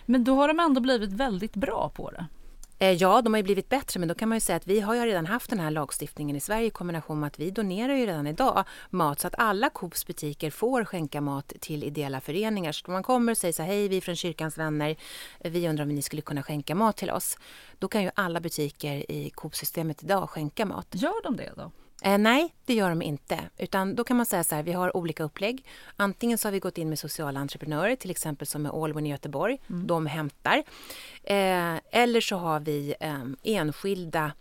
Men 0.05 0.23
då 0.23 0.35
har 0.35 0.47
de 0.47 0.59
ändå 0.59 0.81
blivit 0.81 1.11
väldigt 1.11 1.55
bra 1.55 1.91
på 1.95 2.11
det. 2.11 2.25
Eh, 2.79 2.91
ja, 2.91 3.21
de 3.21 3.33
har 3.33 3.37
ju 3.37 3.43
blivit 3.43 3.69
bättre, 3.69 3.99
men 3.99 4.09
då 4.09 4.15
kan 4.15 4.29
man 4.29 4.35
ju 4.35 4.39
säga 4.39 4.55
att 4.55 4.67
vi 4.67 4.79
har 4.79 4.95
ju 4.95 5.05
redan 5.05 5.25
haft 5.25 5.49
den 5.49 5.59
här 5.59 5.71
lagstiftningen 5.71 6.35
i 6.35 6.39
Sverige 6.39 6.67
i 6.67 6.69
kombination 6.69 7.19
med 7.19 7.27
att 7.27 7.39
vi 7.39 7.51
donerar 7.51 7.95
ju 7.95 8.05
redan 8.05 8.27
idag 8.27 8.63
mat 8.89 9.19
så 9.19 9.27
att 9.27 9.35
alla 9.37 9.69
Coops 9.69 10.07
butiker 10.07 10.49
får 10.49 10.85
skänka 10.85 11.21
mat 11.21 11.53
till 11.59 11.83
ideella 11.83 12.21
föreningar. 12.21 12.71
Så 12.71 12.87
om 12.87 12.93
man 12.93 13.03
kommer 13.03 13.31
och 13.31 13.37
säger 13.37 13.53
så 13.53 13.63
här, 13.63 13.69
hej, 13.69 13.87
vi 13.87 13.97
är 13.97 14.01
från 14.01 14.15
Kyrkans 14.15 14.57
vänner, 14.57 14.95
vi 15.39 15.69
undrar 15.69 15.83
om 15.83 15.89
ni 15.89 16.01
skulle 16.01 16.21
kunna 16.21 16.43
skänka 16.43 16.75
mat 16.75 16.97
till 16.97 17.11
oss. 17.11 17.37
Då 17.79 17.87
kan 17.87 18.03
ju 18.03 18.09
alla 18.15 18.39
butiker 18.39 19.11
i 19.11 19.29
Coop-systemet 19.29 20.03
idag 20.03 20.29
skänka 20.29 20.65
mat. 20.65 20.87
Gör 20.91 21.23
de 21.23 21.37
det 21.37 21.51
då? 21.57 21.71
Eh, 22.05 22.17
nej, 22.17 22.53
det 22.65 22.73
gör 22.73 22.89
de 22.89 23.01
inte. 23.01 23.39
Utan 23.57 23.95
då 23.95 24.03
kan 24.03 24.17
man 24.17 24.25
säga 24.25 24.43
så 24.43 24.55
här, 24.55 24.63
vi 24.63 24.71
har 24.71 24.97
olika 24.97 25.23
upplägg. 25.23 25.65
Antingen 25.95 26.37
så 26.37 26.47
har 26.47 26.51
vi 26.51 26.59
gått 26.59 26.77
in 26.77 26.89
med 26.89 26.99
sociala 26.99 27.39
entreprenörer, 27.39 27.95
till 27.95 28.11
exempel 28.11 28.47
som 28.47 28.61
med 28.61 28.71
Allwin 28.71 29.05
i 29.05 29.09
Göteborg. 29.09 29.61
Mm. 29.69 29.87
De 29.87 30.05
hämtar. 30.05 30.63
Eh, 31.23 31.75
eller 31.91 32.21
så 32.21 32.35
har 32.35 32.59
vi 32.59 32.95
eh, 32.99 33.23
enskilda 33.43 34.31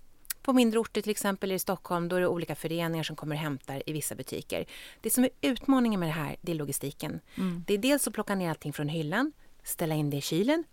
på 0.42 0.52
mindre 0.52 0.78
orter, 0.78 1.00
till 1.00 1.10
exempel 1.10 1.52
i 1.52 1.58
Stockholm, 1.58 2.08
då 2.08 2.16
är 2.16 2.20
det 2.20 2.28
olika 2.28 2.54
föreningar 2.54 3.02
som 3.02 3.16
kommer 3.16 3.36
och 3.36 3.42
hämtar 3.42 3.82
i 3.86 3.92
vissa 3.92 4.14
butiker. 4.14 4.64
Det 5.00 5.10
som 5.10 5.24
är 5.24 5.30
utmaningen 5.40 6.00
med 6.00 6.08
det 6.08 6.12
här, 6.12 6.36
det 6.40 6.52
är 6.52 6.56
logistiken. 6.56 7.20
Mm. 7.34 7.64
Det 7.66 7.74
är 7.74 7.78
dels 7.78 8.08
att 8.08 8.14
plocka 8.14 8.34
ner 8.34 8.48
allting 8.50 8.72
från 8.72 8.88
hyllan, 8.88 9.32
ställa 9.62 9.94
in 9.94 10.10
det 10.10 10.16
i 10.16 10.20
kylen, 10.20 10.64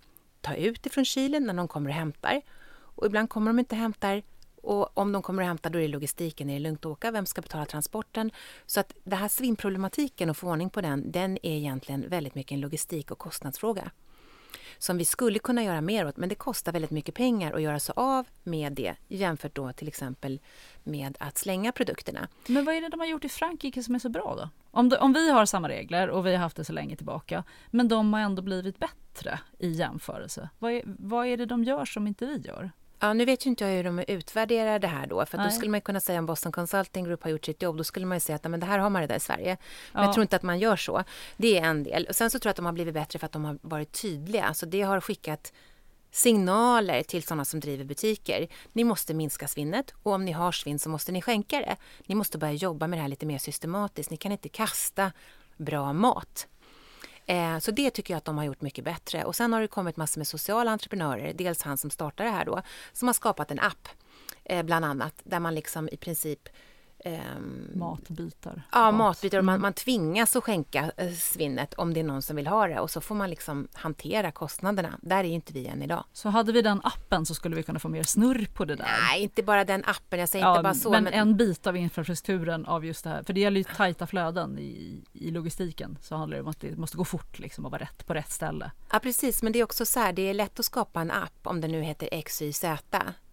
ta 0.42 0.56
ut 0.56 0.84
det 0.84 0.90
från 0.90 1.06
kylen 1.06 1.44
när 1.44 1.54
de 1.54 1.68
kommer 1.68 1.90
och 1.90 1.96
hämtar. 1.96 2.42
Och 2.96 3.06
ibland 3.06 3.30
kommer 3.30 3.52
de 3.52 3.60
inte 3.60 3.76
och 3.76 3.82
hämtar 3.82 4.24
och 4.62 4.98
om 4.98 5.12
de 5.12 5.22
kommer 5.22 5.44
och 5.44 5.48
hämtar 5.48 5.70
då 5.70 5.80
är 5.80 5.82
det 5.82 5.88
logistiken, 5.88 6.50
är 6.50 6.54
det 6.54 6.60
lugnt 6.60 6.80
att 6.80 6.92
åka, 6.92 7.12
vem 7.12 7.26
ska 7.26 7.42
betala 7.42 7.66
transporten? 7.66 8.32
Så 8.66 8.80
att 8.80 8.94
det 9.04 9.16
här 9.16 9.28
svinnproblematiken 9.28 10.30
och 10.30 10.38
få 10.38 10.48
ordning 10.48 10.70
på 10.70 10.82
den, 10.82 11.12
den 11.12 11.38
är 11.44 11.58
egentligen 11.58 12.10
väldigt 12.10 12.36
mycket 12.36 12.52
en 12.52 12.60
logistik 12.60 13.12
och 13.12 13.20
kostnadsfråga. 13.20 13.92
Som 14.78 14.98
vi 14.98 15.06
skulle 15.06 15.40
kunna 15.40 15.64
göra 15.64 15.82
mer 15.82 16.08
åt, 16.08 16.18
men 16.18 16.30
det 16.30 16.36
kostar 16.36 16.72
väldigt 16.72 16.92
mycket 16.92 17.16
pengar 17.16 17.54
att 17.54 17.62
göra 17.62 17.80
sig 17.80 17.94
av 17.96 18.28
med 18.44 18.74
det 18.74 18.96
jämfört 19.08 19.56
då 19.56 19.74
till 19.74 19.88
exempel 19.88 20.40
med 20.84 21.18
att 21.20 21.38
slänga 21.38 21.72
produkterna. 21.72 22.28
Men 22.48 22.66
vad 22.66 22.76
är 22.76 22.82
det 22.82 22.90
de 22.90 23.00
har 23.00 23.08
gjort 23.08 23.26
i 23.26 23.30
Frankrike 23.30 23.84
som 23.84 23.96
är 23.96 24.00
så 24.00 24.10
bra 24.10 24.36
då? 24.38 24.50
Om, 24.72 24.90
de, 24.90 24.98
om 24.98 25.14
vi 25.14 25.32
har 25.32 25.46
samma 25.46 25.70
regler 25.70 26.10
och 26.10 26.26
vi 26.26 26.32
har 26.32 26.40
haft 26.40 26.58
det 26.58 26.66
så 26.66 26.74
länge 26.74 26.96
tillbaka, 26.96 27.44
men 27.68 27.88
de 27.88 28.14
har 28.14 28.20
ändå 28.20 28.42
blivit 28.42 28.80
bättre 28.80 29.40
i 29.60 29.72
jämförelse. 29.72 30.50
Vad 30.60 30.72
är, 30.72 30.84
vad 30.86 31.28
är 31.28 31.38
det 31.38 31.46
de 31.46 31.64
gör 31.64 31.86
som 31.86 32.08
inte 32.08 32.26
vi 32.26 32.38
gör? 32.38 32.72
Ja, 33.04 33.14
nu 33.14 33.26
vet 33.26 33.46
ju 33.46 33.50
inte 33.50 33.64
jag 33.64 33.72
hur 33.72 33.84
de 33.84 34.00
utvärderar 34.00 34.80
det 34.80 34.88
här 34.88 35.08
då. 35.08 35.26
För 35.26 35.38
då 35.38 35.50
skulle 35.50 35.72
man 35.72 35.82
kunna 35.82 36.00
säga 36.00 36.20
om 36.20 36.26
Boston 36.26 36.52
Consulting 36.52 37.06
Group 37.06 37.24
har 37.24 37.30
gjort 37.30 37.46
sitt 37.46 37.62
jobb, 37.62 37.78
då 37.78 37.84
skulle 37.84 38.06
man 38.06 38.16
ju 38.16 38.20
säga 38.20 38.36
att 38.36 38.44
men 38.44 38.60
det 38.60 38.66
här 38.66 38.80
har 38.80 38.90
man 38.90 39.02
redan 39.02 39.18
i 39.18 39.20
Sverige. 39.20 39.58
Men 39.94 40.02
ja. 40.02 40.08
jag 40.08 40.14
tror 40.14 40.22
inte 40.22 40.36
att 40.36 40.44
man 40.44 40.60
gör 40.60 40.76
så. 40.76 41.04
Det 41.38 41.60
är 41.60 41.64
en 41.64 41.84
del. 41.84 42.06
Och 42.10 42.16
sen 42.16 42.30
så 42.30 42.40
tror 42.40 42.50
jag 42.50 42.52
att 42.52 42.56
de 42.56 42.66
har 42.66 42.74
blivit 42.74 42.94
bättre 42.94 43.20
för 43.20 43.26
att 43.26 43.32
de 43.32 43.46
har 43.46 43.58
varit 43.62 44.02
tydliga. 44.02 44.44
Alltså 44.44 44.66
det 44.66 44.82
har 44.82 45.02
skickat 45.02 45.54
signaler 46.12 47.04
till 47.04 47.24
sådana 47.24 47.46
som 47.46 47.60
driver 47.60 47.84
butiker. 47.84 48.48
Ni 48.74 48.84
måste 48.84 49.14
minska 49.14 49.48
svinnet 49.48 49.94
och 50.04 50.12
om 50.12 50.26
ni 50.26 50.32
har 50.32 50.52
svinn 50.52 50.80
så 50.80 50.90
måste 50.90 51.12
ni 51.12 51.22
skänka 51.22 51.60
det. 51.60 51.76
Ni 52.06 52.16
måste 52.16 52.38
börja 52.38 52.54
jobba 52.54 52.88
med 52.88 53.00
det 53.00 53.02
här 53.02 53.10
lite 53.10 53.26
mer 53.26 53.38
systematiskt. 53.38 54.12
Ni 54.12 54.18
kan 54.18 54.32
inte 54.32 54.50
kasta 54.50 55.12
bra 55.58 55.94
mat. 55.94 56.48
Eh, 57.32 57.60
så 57.60 57.72
det 57.72 57.90
tycker 57.92 58.14
jag 58.14 58.18
att 58.18 58.26
de 58.26 58.38
har 58.38 58.46
gjort 58.46 58.62
mycket 58.62 58.86
bättre. 58.86 59.24
Och 59.24 59.36
sen 59.36 59.54
har 59.54 59.62
det 59.62 59.68
kommit 59.68 59.98
massor 59.98 60.20
med 60.20 60.28
sociala 60.28 60.72
entreprenörer, 60.72 61.34
dels 61.34 61.62
han 61.62 61.78
som 61.78 61.90
startade 61.90 62.30
det 62.30 62.36
här 62.36 62.46
då, 62.46 62.62
som 62.94 63.08
har 63.08 63.14
skapat 63.14 63.52
en 63.52 63.60
app, 63.60 63.88
eh, 64.44 64.64
bland 64.64 64.86
annat, 64.86 65.14
där 65.24 65.40
man 65.40 65.56
liksom 65.56 65.90
i 65.92 65.98
princip 65.98 66.50
Um, 67.06 67.80
matbitar. 67.80 68.64
Ja, 68.72 68.92
matbitar. 68.92 69.38
Och 69.38 69.46
man, 69.46 69.54
mm. 69.56 69.62
man 69.62 69.74
tvingas 69.74 70.36
att 70.36 70.44
skänka 70.44 70.92
eh, 70.98 71.12
svinnet 71.12 71.74
om 71.74 71.94
det 71.94 72.00
är 72.00 72.04
någon 72.04 72.22
som 72.22 72.36
vill 72.36 72.48
ha 72.48 72.68
det 72.68 72.80
och 72.80 72.92
så 72.92 73.02
får 73.02 73.16
man 73.16 73.30
liksom 73.30 73.68
hantera 73.74 74.32
kostnaderna. 74.32 75.00
Där 75.02 75.18
är 75.18 75.24
inte 75.24 75.54
vi 75.54 75.68
än 75.68 75.82
idag. 75.82 76.04
Så 76.14 76.30
hade 76.30 76.52
vi 76.52 76.62
den 76.62 76.82
appen 76.84 77.26
så 77.26 77.36
skulle 77.36 77.56
vi 77.56 77.64
kunna 77.64 77.80
få 77.80 77.90
mer 77.90 78.04
snurr 78.04 78.48
på 78.54 78.66
det 78.66 78.76
där? 78.76 78.88
Nej, 79.10 79.24
inte 79.24 79.44
bara 79.44 79.66
den 79.66 79.84
appen. 79.86 80.20
Jag 80.20 80.30
säger 80.30 80.46
ja, 80.46 80.52
inte 80.52 80.64
bara 80.64 80.74
så. 80.74 80.92
Men, 80.92 81.04
men, 81.04 81.14
en 81.14 81.38
bit 81.38 81.68
av 81.68 81.78
infrastrukturen 81.78 82.66
av 82.66 82.86
just 82.86 83.04
det 83.04 83.10
här. 83.10 83.24
För 83.24 83.34
det 83.34 83.40
gäller 83.40 83.58
ju 83.58 83.64
tajta 83.64 84.08
flöden 84.08 84.60
i, 84.60 85.04
i 85.14 85.32
logistiken. 85.32 85.98
Så 86.02 86.16
handlar 86.16 86.38
det 86.38 86.44
om 86.44 86.50
att 86.50 86.60
det 86.60 86.78
måste 86.78 86.98
gå 86.98 87.06
fort 87.06 87.40
liksom 87.40 87.66
och 87.66 87.72
vara 87.72 87.82
rätt 87.82 88.08
på 88.08 88.14
rätt 88.14 88.32
ställe. 88.32 88.72
Ja, 88.92 89.00
precis. 89.00 89.44
Men 89.44 89.54
det 89.54 89.60
är 89.60 89.64
också 89.64 89.86
så 89.86 90.00
här, 90.00 90.14
det 90.14 90.22
är 90.22 90.34
lätt 90.34 90.60
att 90.60 90.66
skapa 90.66 91.02
en 91.02 91.12
app 91.12 91.40
om 91.44 91.62
den 91.62 91.72
nu 91.72 91.82
heter 91.82 92.22
XYZ. 92.22 92.64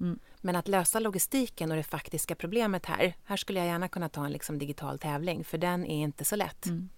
Mm. 0.01 0.19
Men 0.41 0.57
att 0.57 0.69
lösa 0.69 1.01
logistiken 1.01 1.71
och 1.71 1.77
det 1.77 1.83
faktiska 1.83 2.35
problemet 2.35 2.87
här, 2.87 3.15
här 3.25 3.37
skulle 3.37 3.59
jag 3.59 3.69
gärna 3.69 3.89
kunna 3.89 4.09
ta 4.09 4.25
en 4.25 4.33
liksom 4.33 4.59
digital 4.59 4.99
tävling, 4.99 5.45
för 5.45 5.59
den 5.59 5.87
är 5.87 6.03
inte 6.03 6.25
så 6.25 6.37
lätt. 6.37 6.67
Mm. 6.67 6.89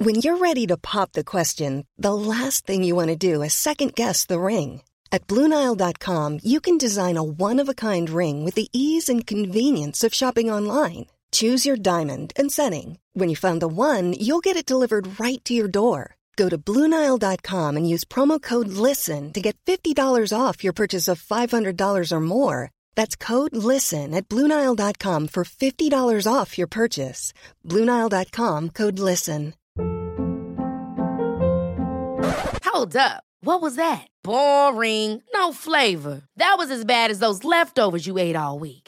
When 0.00 0.14
you're 0.14 0.38
ready 0.38 0.66
to 0.68 0.76
pop 0.76 1.12
the 1.12 1.24
question, 1.24 1.84
the 2.02 2.14
last 2.14 2.66
thing 2.66 2.84
you 2.84 2.94
want 2.94 3.08
to 3.08 3.32
do 3.32 3.42
is 3.42 3.52
second 3.52 3.94
guess 3.94 4.26
the 4.26 4.38
ring. 4.40 4.82
At 5.10 5.26
BlueNile.com 5.26 6.40
you 6.42 6.60
can 6.60 6.78
design 6.78 7.16
a 7.16 7.22
one-of-a-kind 7.22 8.10
ring 8.10 8.44
with 8.44 8.54
the 8.54 8.68
ease 8.72 9.08
and 9.08 9.26
convenience 9.26 10.04
of 10.06 10.14
shopping 10.14 10.52
online. 10.52 11.06
Choose 11.32 11.66
your 11.66 11.76
diamond 11.76 12.32
and 12.36 12.52
setting. 12.52 12.98
When 13.12 13.28
you 13.28 13.36
find 13.36 13.60
the 13.60 13.68
one, 13.68 14.12
you'll 14.12 14.40
get 14.40 14.56
it 14.56 14.64
delivered 14.64 15.20
right 15.20 15.44
to 15.44 15.52
your 15.52 15.68
door. 15.68 16.14
Go 16.38 16.48
to 16.48 16.56
Bluenile.com 16.56 17.76
and 17.76 17.90
use 17.94 18.04
promo 18.04 18.40
code 18.40 18.68
LISTEN 18.68 19.32
to 19.32 19.40
get 19.40 19.58
$50 19.66 20.32
off 20.32 20.62
your 20.62 20.72
purchase 20.72 21.08
of 21.08 21.20
$500 21.20 22.12
or 22.12 22.20
more. 22.20 22.70
That's 22.94 23.16
code 23.16 23.56
LISTEN 23.56 24.14
at 24.14 24.28
Bluenile.com 24.28 25.28
for 25.28 25.44
$50 25.44 26.32
off 26.32 26.56
your 26.56 26.68
purchase. 26.68 27.32
Bluenile.com 27.66 28.70
code 28.70 29.00
LISTEN. 29.00 29.54
Hold 32.64 32.96
up. 32.96 33.24
What 33.40 33.60
was 33.60 33.74
that? 33.74 34.06
Boring. 34.22 35.22
No 35.34 35.52
flavor. 35.52 36.22
That 36.36 36.54
was 36.58 36.70
as 36.70 36.84
bad 36.84 37.10
as 37.10 37.18
those 37.18 37.44
leftovers 37.44 38.06
you 38.06 38.18
ate 38.18 38.36
all 38.36 38.60
week. 38.60 38.87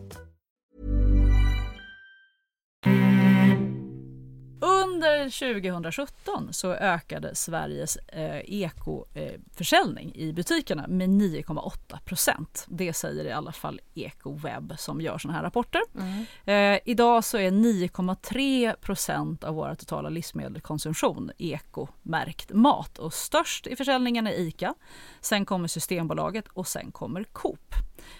Under 5.01 5.53
2017 5.53 6.53
så 6.53 6.73
ökade 6.73 7.35
Sveriges 7.35 7.95
eh, 7.95 8.41
ekoförsäljning 8.45 10.11
eh, 10.15 10.21
i 10.21 10.33
butikerna 10.33 10.87
med 10.87 11.09
9,8 11.09 11.99
procent. 12.05 12.65
Det 12.67 12.93
säger 12.93 13.25
i 13.25 13.31
alla 13.31 13.51
fall 13.51 13.81
Ekoweb 13.93 14.73
som 14.77 15.01
gör 15.01 15.17
såna 15.17 15.33
här 15.33 15.43
rapporter. 15.43 15.81
Mm. 15.95 16.25
Eh, 16.45 16.79
idag 16.85 17.23
så 17.23 17.37
är 17.37 17.51
9,3 17.51 18.75
procent 18.75 19.43
av 19.43 19.55
vår 19.55 19.75
totala 19.75 20.09
livsmedelskonsumtion 20.09 21.31
ekomärkt 21.37 22.51
mat 22.53 22.99
och 22.99 23.13
störst 23.13 23.67
i 23.67 23.75
försäljningen 23.75 24.27
är 24.27 24.31
ICA. 24.31 24.73
Sen 25.21 25.45
kommer 25.45 25.67
Systembolaget 25.67 26.47
och 26.47 26.67
sen 26.67 26.91
kommer 26.91 27.23
Coop. 27.23 27.75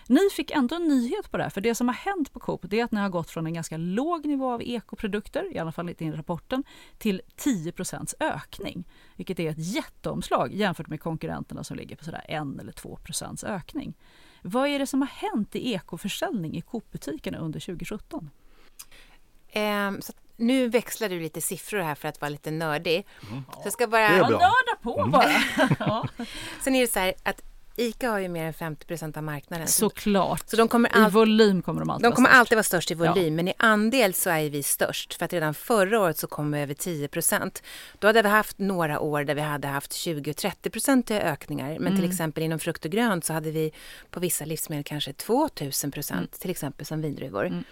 Ni 0.08 0.30
fick 0.36 0.52
ändå 0.52 0.76
en 0.76 0.88
nyhet 0.88 1.32
på 1.32 1.38
det 1.38 1.44
här, 1.44 1.50
för 1.50 1.62
det 1.62 1.76
som 1.76 1.88
har 1.88 1.96
hänt 1.96 2.34
på 2.34 2.39
Coop 2.39 2.62
det 2.63 2.80
är 2.80 2.84
att 2.84 2.91
ni 2.91 3.00
har 3.00 3.10
gått 3.10 3.30
från 3.30 3.48
en 3.48 3.54
ganska 3.54 3.78
låg 3.78 4.26
nivå 4.26 4.52
av 4.52 4.62
ekoprodukter, 4.63 5.56
i 5.56 5.60
alla 5.60 5.72
fall 5.72 5.89
i 5.89 6.12
rapporten, 6.12 6.63
till 6.98 7.22
10% 7.38 8.13
ökning. 8.20 8.84
Vilket 9.15 9.39
är 9.39 9.50
ett 9.50 9.74
jätteomslag 9.76 10.54
jämfört 10.54 10.88
med 10.88 11.02
konkurrenterna 11.02 11.63
som 11.63 11.78
ligger 11.78 11.96
på 11.96 12.04
sådär 12.04 12.26
1 12.28 12.60
eller 12.60 12.72
2% 12.72 13.46
ökning. 13.46 13.94
Vad 14.41 14.67
är 14.67 14.80
det 14.80 14.88
som 14.88 15.02
har 15.02 15.10
hänt 15.10 15.56
i 15.56 15.74
ekoförsäljning 15.74 16.58
i 16.58 16.62
Coop-butikerna 16.62 17.38
under 17.38 17.60
2017? 17.60 18.30
Um, 19.56 20.02
så 20.02 20.13
nu 20.36 20.67
växlar 20.67 21.10
du 21.10 21.20
lite 21.20 21.41
siffror 21.41 21.80
här 21.80 21.96
för 21.96 22.08
att 22.08 22.22
vara 22.22 22.30
lite 22.30 22.52
nördig. 22.52 23.08
Mm. 23.32 23.44
Så 23.54 23.62
jag 23.63 23.74
ska 23.74 23.88
bara... 23.88 24.17
Ja, 24.17 24.30
nörda 24.30 24.76
på 24.82 25.00
mm. 25.00 25.12
bara! 25.12 25.34
ja. 25.80 26.08
Sen 26.62 26.76
är 26.76 26.82
det 26.82 26.88
så 26.88 27.00
här 27.00 27.13
att 27.24 27.41
ICA 27.75 28.10
har 28.10 28.19
ju 28.19 28.27
mer 28.27 28.45
än 28.45 28.53
50% 28.53 29.17
av 29.17 29.23
marknaden. 29.23 29.67
Såklart. 29.67 30.49
Så 30.49 30.55
de 30.55 30.67
kommer 30.67 30.89
all... 30.89 31.07
I 31.07 31.12
volym 31.12 31.62
kommer 31.62 31.79
de 31.79 31.89
alltid 31.89 32.10
De 32.10 32.15
kommer 32.15 32.29
vara 32.29 32.39
alltid 32.39 32.55
vara 32.55 32.63
störst 32.63 32.91
i 32.91 32.93
volym, 32.93 33.15
ja. 33.15 33.31
men 33.31 33.47
i 33.47 33.53
andel 33.57 34.13
så 34.13 34.29
är 34.29 34.49
vi 34.49 34.63
störst. 34.63 35.13
För 35.13 35.25
att 35.25 35.34
redan 35.34 35.53
förra 35.53 35.99
året 35.99 36.17
så 36.17 36.27
kom 36.27 36.51
vi 36.51 36.60
över 36.60 36.73
10% 36.73 37.63
Då 37.99 38.07
hade 38.07 38.21
vi 38.21 38.29
haft 38.29 38.60
några 38.60 38.99
år 38.99 39.23
där 39.23 39.36
vi 39.36 39.41
hade 39.41 39.67
haft 39.67 39.91
20-30% 39.91 41.21
ökningar. 41.21 41.69
Men 41.69 41.88
mm. 41.88 41.95
till 41.95 42.10
exempel 42.10 42.43
inom 42.43 42.60
frukt 42.60 42.86
och 42.86 42.91
grönt 42.91 43.25
så 43.25 43.34
hade 43.34 43.51
vi 43.51 43.72
på 44.09 44.19
vissa 44.19 44.45
livsmedel 44.45 44.84
kanske 44.84 45.13
2000 45.13 45.91
procent, 45.91 46.19
mm. 46.19 46.39
till 46.39 46.51
exempel 46.51 46.86
som 46.86 47.01
vindruvor. 47.01 47.45
Mm. 47.45 47.63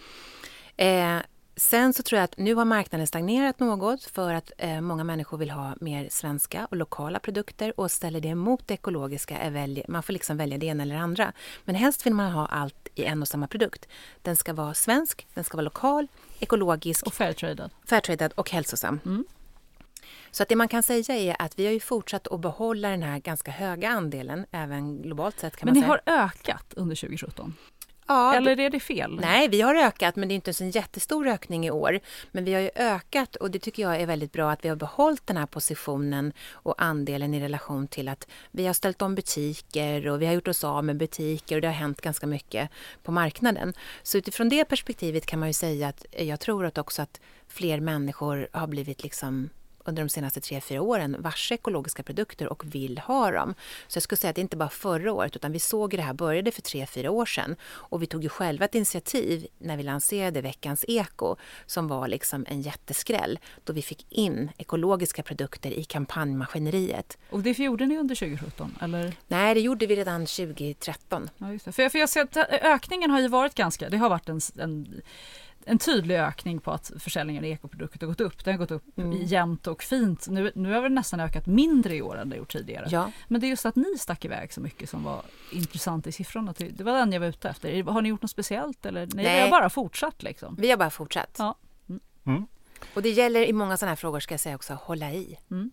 Eh, 0.77 1.23
Sen 1.59 1.93
så 1.93 2.03
tror 2.03 2.17
jag 2.17 2.23
att 2.23 2.37
nu 2.37 2.55
har 2.55 2.65
marknaden 2.65 3.07
stagnerat 3.07 3.59
något 3.59 4.03
för 4.03 4.33
att 4.33 4.51
eh, 4.57 4.81
många 4.81 5.03
människor 5.03 5.37
vill 5.37 5.49
ha 5.51 5.75
mer 5.81 6.07
svenska 6.11 6.67
och 6.71 6.77
lokala 6.77 7.19
produkter 7.19 7.79
och 7.79 7.91
ställer 7.91 8.21
det 8.21 8.35
mot 8.35 8.67
det 8.67 8.73
ekologiska. 8.73 9.37
Är 9.37 9.51
välja, 9.51 9.85
man 9.87 10.03
får 10.03 10.13
liksom 10.13 10.37
välja 10.37 10.57
det 10.57 10.65
ena 10.65 10.83
eller 10.83 10.95
andra. 10.95 11.33
Men 11.65 11.75
helst 11.75 12.05
vill 12.05 12.13
man 12.13 12.31
ha 12.31 12.45
allt 12.45 12.87
i 12.95 13.03
en 13.03 13.21
och 13.21 13.27
samma 13.27 13.47
produkt. 13.47 13.87
Den 14.21 14.35
ska 14.35 14.53
vara 14.53 14.73
svensk, 14.73 15.27
den 15.33 15.43
ska 15.43 15.57
vara 15.57 15.63
lokal, 15.63 16.07
ekologisk. 16.39 17.05
Och 17.05 17.13
fairtradad. 17.13 17.71
Fairtradad 17.85 18.33
och 18.35 18.51
hälsosam. 18.51 18.99
Mm. 19.05 19.25
Så 20.31 20.43
att 20.43 20.49
det 20.49 20.55
man 20.55 20.67
kan 20.67 20.83
säga 20.83 21.15
är 21.15 21.35
att 21.39 21.59
vi 21.59 21.65
har 21.65 21.73
ju 21.73 21.79
fortsatt 21.79 22.27
att 22.27 22.39
behålla 22.39 22.89
den 22.89 23.03
här 23.03 23.19
ganska 23.19 23.51
höga 23.51 23.89
andelen, 23.89 24.45
även 24.51 25.01
globalt 25.01 25.39
sett 25.39 25.57
kan 25.57 25.65
Men 25.67 25.73
man 25.73 25.83
säga. 25.83 26.01
Ni 26.05 26.11
har 26.11 26.25
ökat 26.25 26.73
under 26.73 26.95
2017? 26.95 27.55
Ja, 28.11 28.35
Eller 28.35 28.59
är 28.59 28.69
det 28.69 28.79
fel? 28.79 29.19
Nej, 29.21 29.47
vi 29.47 29.61
har 29.61 29.75
ökat, 29.75 30.15
men 30.15 30.27
det 30.27 30.33
är 30.33 30.35
inte 30.35 30.53
en 30.61 30.71
jättestor 30.71 31.27
ökning 31.27 31.65
i 31.65 31.71
år. 31.71 31.99
Men 32.31 32.45
vi 32.45 32.53
har 32.53 32.61
ju 32.61 32.69
ökat 32.75 33.35
och 33.35 33.51
det 33.51 33.59
tycker 33.59 33.83
jag 33.83 34.01
är 34.01 34.05
väldigt 34.05 34.31
bra 34.31 34.51
att 34.51 34.65
vi 34.65 34.69
har 34.69 34.75
behållit 34.75 35.27
den 35.27 35.37
här 35.37 35.45
positionen 35.45 36.33
och 36.51 36.81
andelen 36.83 37.33
i 37.33 37.39
relation 37.39 37.87
till 37.87 38.07
att 38.07 38.27
vi 38.51 38.65
har 38.65 38.73
ställt 38.73 39.01
om 39.01 39.15
butiker 39.15 40.07
och 40.07 40.21
vi 40.21 40.25
har 40.25 40.33
gjort 40.33 40.47
oss 40.47 40.63
av 40.63 40.83
med 40.83 40.97
butiker 40.97 41.55
och 41.55 41.61
det 41.61 41.67
har 41.67 41.73
hänt 41.73 42.01
ganska 42.01 42.27
mycket 42.27 42.69
på 43.03 43.11
marknaden. 43.11 43.73
Så 44.03 44.17
utifrån 44.17 44.49
det 44.49 44.65
perspektivet 44.65 45.25
kan 45.25 45.39
man 45.39 45.49
ju 45.49 45.53
säga 45.53 45.87
att 45.87 46.05
jag 46.17 46.39
tror 46.39 46.65
att 46.65 46.77
också 46.77 47.01
att 47.01 47.19
fler 47.47 47.79
människor 47.79 48.47
har 48.51 48.67
blivit 48.67 49.03
liksom 49.03 49.49
under 49.89 50.03
de 50.03 50.09
senaste 50.09 50.41
tre 50.41 50.61
fyra 50.61 50.81
åren 50.81 51.15
varse 51.19 51.55
ekologiska 51.55 52.03
produkter 52.03 52.47
och 52.47 52.75
vill 52.75 52.97
ha 52.97 53.31
dem. 53.31 53.55
Så 53.87 53.97
jag 53.97 54.03
skulle 54.03 54.17
säga 54.17 54.29
att 54.29 54.35
det 54.35 54.41
inte 54.41 54.57
bara 54.57 54.69
förra 54.69 55.13
året 55.13 55.35
utan 55.35 55.51
vi 55.51 55.59
såg 55.59 55.91
det 55.91 56.01
här 56.01 56.13
började 56.13 56.51
för 56.51 56.61
tre 56.61 56.85
fyra 56.85 57.11
år 57.11 57.25
sedan 57.25 57.55
och 57.63 58.01
vi 58.01 58.05
tog 58.05 58.23
ju 58.23 58.29
själva 58.29 58.65
ett 58.65 58.75
initiativ 58.75 59.47
när 59.57 59.77
vi 59.77 59.83
lanserade 59.83 60.41
veckans 60.41 60.85
eko 60.87 61.35
som 61.65 61.87
var 61.87 62.07
liksom 62.07 62.45
en 62.49 62.61
jätteskräll 62.61 63.39
då 63.63 63.73
vi 63.73 63.81
fick 63.81 64.05
in 64.09 64.51
ekologiska 64.57 65.23
produkter 65.23 65.71
i 65.71 65.83
kampanjmaskineriet. 65.83 67.17
Och 67.29 67.39
det 67.39 67.59
gjorde 67.59 67.85
ni 67.85 67.97
under 67.97 68.15
2017 68.15 68.77
eller? 68.81 69.13
Nej, 69.27 69.53
det 69.53 69.61
gjorde 69.61 69.85
vi 69.85 69.95
redan 69.95 70.25
2013. 70.25 71.29
Ja. 71.37 71.71
För, 71.71 71.83
jag, 71.83 71.91
för 71.91 71.99
jag 71.99 72.09
ser 72.09 72.21
att 72.21 72.37
ökningen 72.61 73.11
har 73.11 73.19
ju 73.19 73.27
varit 73.27 73.55
ganska, 73.55 73.89
det 73.89 73.97
har 73.97 74.09
varit 74.09 74.29
en, 74.29 74.41
en 74.59 75.01
en 75.65 75.77
tydlig 75.77 76.15
ökning 76.15 76.59
på 76.59 76.71
att 76.71 76.91
försäljningen 76.99 77.43
av 77.43 77.49
ekoprodukter 77.49 78.07
har 78.07 78.07
gått 78.07 78.21
upp. 78.21 78.45
Den 78.45 78.53
har 78.53 78.59
gått 78.59 78.71
upp 78.71 78.97
mm. 78.97 79.25
jämnt 79.25 79.67
och 79.67 79.83
fint. 79.83 80.27
Nu, 80.27 80.51
nu 80.55 80.73
har 80.73 80.81
det 80.81 80.89
nästan 80.89 81.19
ökat 81.19 81.45
mindre 81.45 81.95
i 81.95 82.01
år 82.01 82.17
än 82.17 82.29
det 82.29 82.35
gjort 82.35 82.51
tidigare. 82.51 82.87
Ja. 82.89 83.11
Men 83.27 83.41
det 83.41 83.47
är 83.47 83.49
just 83.49 83.65
att 83.65 83.75
ni 83.75 83.97
stack 83.97 84.25
iväg 84.25 84.53
så 84.53 84.61
mycket 84.61 84.89
som 84.89 85.03
var 85.03 85.21
intressant 85.51 86.07
i 86.07 86.11
siffrorna. 86.11 86.53
Det 86.57 86.83
var 86.83 86.93
den 86.93 87.11
jag 87.11 87.19
var 87.19 87.27
ute 87.27 87.49
efter. 87.49 87.83
Har 87.83 88.01
ni 88.01 88.09
gjort 88.09 88.21
något 88.21 88.31
speciellt 88.31 88.85
eller 88.85 89.07
nej, 89.13 89.25
Nej. 89.25 89.41
har 89.41 89.49
bara 89.49 89.69
fortsatt? 89.69 90.23
Liksom? 90.23 90.55
Vi 90.59 90.69
har 90.69 90.77
bara 90.77 90.89
fortsatt. 90.89 91.35
Ja. 91.37 91.55
Mm. 91.89 92.01
Mm. 92.25 92.47
Och 92.93 93.01
det 93.01 93.09
gäller 93.09 93.45
i 93.45 93.53
många 93.53 93.77
sådana 93.77 93.91
här 93.91 93.95
frågor 93.95 94.19
ska 94.19 94.33
jag 94.33 94.39
säga 94.39 94.55
också, 94.55 94.73
hålla 94.73 95.11
i. 95.11 95.37
Mm. 95.51 95.71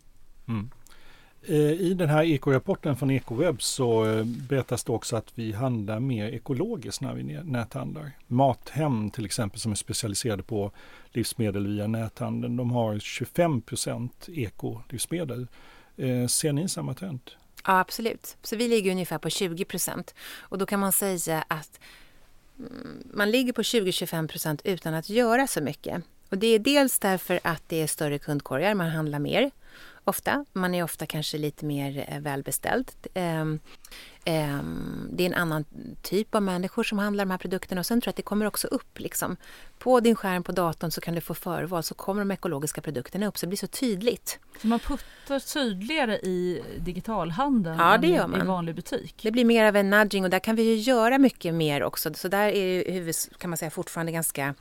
Eh, 1.43 1.57
I 1.57 1.95
den 1.95 2.09
här 2.09 2.25
ekorapporten 2.25 2.97
från 2.97 3.11
Ekoweb 3.11 3.63
så 3.63 4.07
eh, 4.07 4.25
berättas 4.25 4.85
det 4.85 4.93
också 4.93 5.17
att 5.17 5.33
vi 5.35 5.53
handlar 5.53 6.01
mer 6.01 6.29
ekologiskt 6.29 7.01
när 7.01 7.15
vi 7.15 7.23
näthandlar. 7.23 8.11
Mathem 8.27 9.11
till 9.11 9.25
exempel 9.25 9.61
som 9.61 9.73
är 9.73 9.77
specialiserade 9.77 10.43
på 10.43 10.71
livsmedel 11.13 11.67
via 11.67 11.87
näthandeln, 11.87 12.57
de 12.57 12.71
har 12.71 12.95
25% 12.95 14.11
ekolivsmedel. 14.27 15.47
Eh, 15.97 16.27
ser 16.27 16.53
ni 16.53 16.69
samma 16.69 16.95
trend? 16.95 17.21
Ja, 17.67 17.81
absolut. 17.81 18.37
Så 18.43 18.57
vi 18.57 18.69
ligger 18.69 18.91
ungefär 18.91 19.19
på 19.19 19.31
20 19.31 19.65
och 20.39 20.59
då 20.59 20.67
kan 20.67 20.81
man 20.81 20.93
säga 20.93 21.45
att 21.49 21.81
mm, 22.59 23.03
man 23.15 23.31
ligger 23.31 23.53
på 23.53 23.63
20-25 23.63 24.61
utan 24.65 24.95
att 24.95 25.11
göra 25.11 25.47
så 25.47 25.61
mycket. 25.61 26.03
Och 26.31 26.39
det 26.39 26.47
är 26.47 26.59
dels 26.59 26.99
därför 26.99 27.41
att 27.45 27.63
det 27.67 27.83
är 27.83 27.87
större 27.87 28.19
kundkorgar, 28.19 28.75
man 28.75 28.91
handlar 28.91 29.19
mer 29.19 29.51
ofta. 30.09 30.45
Man 30.53 30.75
är 30.75 30.83
ofta 30.83 31.07
kanske 31.07 31.39
lite 31.39 31.65
mer 31.65 32.05
eh, 32.09 32.21
välbeställd. 32.21 32.91
Ehm, 33.15 33.61
ehm, 34.25 35.09
det 35.13 35.23
är 35.23 35.27
en 35.27 35.35
annan 35.35 35.65
typ 36.03 36.35
av 36.35 36.43
människor 36.43 36.83
som 36.83 36.99
handlar 36.99 37.25
de 37.25 37.31
här 37.31 37.39
produkterna 37.39 37.79
och 37.79 37.87
sen 37.87 38.01
tror 38.01 38.09
jag 38.09 38.13
att 38.13 38.17
det 38.17 38.23
kommer 38.23 38.47
också 38.47 38.67
upp 38.67 38.99
liksom. 38.99 39.37
På 39.79 40.01
din 40.01 40.17
skärm 40.17 40.43
på 40.43 40.53
datorn 40.53 40.91
så 40.91 41.01
kan 41.01 41.15
du 41.15 41.21
få 41.21 41.35
förval 41.35 41.83
så 41.83 41.95
kommer 41.95 42.21
de 42.21 42.31
ekologiska 42.31 42.81
produkterna 42.81 43.27
upp 43.27 43.39
så 43.39 43.47
det 43.47 43.49
blir 43.49 43.59
så 43.59 43.67
tydligt. 43.67 44.39
Så 44.61 44.67
man 44.67 44.79
puttar 44.79 45.53
tydligare 45.53 46.17
i 46.17 46.63
digitalhandeln 46.79 47.79
ja, 47.79 47.99
det 47.99 48.07
gör 48.07 48.27
man. 48.27 48.41
i 48.41 48.45
vanlig 48.45 48.75
butik? 48.75 49.21
Det 49.23 49.31
blir 49.31 49.45
mer 49.45 49.65
av 49.65 49.77
en 49.77 49.91
nudging 49.91 50.25
och 50.25 50.31
där 50.31 50.39
kan 50.39 50.57
vi 50.57 50.63
ju 50.63 50.75
göra 50.75 51.19
mycket 51.19 51.55
mer 51.55 51.83
också. 51.83 52.15
Så 52.15 52.29
där 52.29 52.49
är 52.49 52.93
ju 52.93 53.13
kan 53.39 53.51
man 53.51 53.57
säga 53.57 53.71
fortfarande 53.71 54.13
ganska 54.13 54.55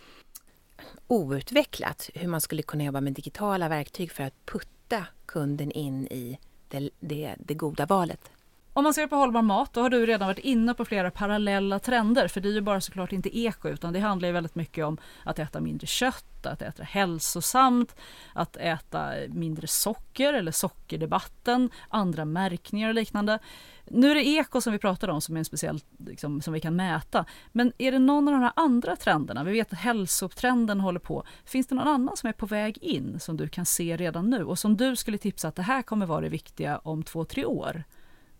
outvecklat 1.07 2.09
hur 2.13 2.27
man 2.27 2.41
skulle 2.41 2.61
kunna 2.61 2.83
jobba 2.83 3.01
med 3.01 3.13
digitala 3.13 3.69
verktyg 3.69 4.11
för 4.11 4.23
att 4.23 4.33
putta 4.45 4.74
leda 4.89 5.05
kunden 5.25 5.71
in 5.71 6.07
i 6.07 6.39
det, 6.67 6.89
det, 6.99 7.35
det 7.39 7.53
goda 7.53 7.85
valet. 7.85 8.31
Om 8.73 8.83
man 8.83 8.93
ser 8.93 9.07
på 9.07 9.15
hållbar 9.15 9.41
mat, 9.41 9.73
då 9.73 9.81
har 9.81 9.89
du 9.89 10.05
redan 10.05 10.27
varit 10.27 10.39
inne 10.39 10.73
på 10.73 10.85
flera 10.85 11.11
parallella 11.11 11.79
trender. 11.79 12.27
För 12.27 12.41
det 12.41 12.49
är 12.49 12.53
ju 12.53 12.61
bara 12.61 12.81
såklart 12.81 13.11
inte 13.11 13.39
eko, 13.39 13.69
utan 13.69 13.93
det 13.93 13.99
handlar 13.99 14.27
ju 14.27 14.33
väldigt 14.33 14.55
mycket 14.55 14.85
om 14.85 14.97
att 15.23 15.39
äta 15.39 15.59
mindre 15.59 15.87
kött, 15.87 16.45
att 16.45 16.61
äta 16.61 16.83
hälsosamt, 16.83 17.95
att 18.33 18.57
äta 18.57 19.11
mindre 19.27 19.67
socker 19.67 20.33
eller 20.33 20.51
sockerdebatten, 20.51 21.69
andra 21.89 22.25
märkningar 22.25 22.89
och 22.89 22.95
liknande. 22.95 23.39
Nu 23.87 24.11
är 24.11 24.15
det 24.15 24.27
eko 24.27 24.61
som 24.61 24.73
vi 24.73 24.79
pratar 24.79 25.07
om 25.07 25.21
som 25.21 25.35
är 25.35 25.39
en 25.39 25.45
speciell, 25.45 25.79
liksom, 25.97 26.41
som 26.41 26.53
vi 26.53 26.59
kan 26.59 26.75
mäta. 26.75 27.25
Men 27.51 27.73
är 27.77 27.91
det 27.91 27.99
någon 27.99 28.27
av 28.27 28.33
de 28.33 28.41
här 28.41 28.53
andra 28.55 28.95
trenderna? 28.95 29.43
Vi 29.43 29.51
vet 29.51 29.73
att 29.73 29.79
hälsotrenden 29.79 30.79
håller 30.79 30.99
på. 30.99 31.23
Finns 31.45 31.67
det 31.67 31.75
någon 31.75 31.87
annan 31.87 32.17
som 32.17 32.29
är 32.29 32.33
på 32.33 32.45
väg 32.45 32.77
in 32.77 33.19
som 33.19 33.37
du 33.37 33.47
kan 33.47 33.65
se 33.65 33.97
redan 33.97 34.29
nu 34.29 34.43
och 34.43 34.59
som 34.59 34.77
du 34.77 34.95
skulle 34.95 35.17
tipsa 35.17 35.47
att 35.47 35.55
det 35.55 35.61
här 35.61 35.81
kommer 35.81 36.05
vara 36.05 36.21
det 36.21 36.29
viktiga 36.29 36.77
om 36.77 37.03
två, 37.03 37.25
tre 37.25 37.45
år? 37.45 37.83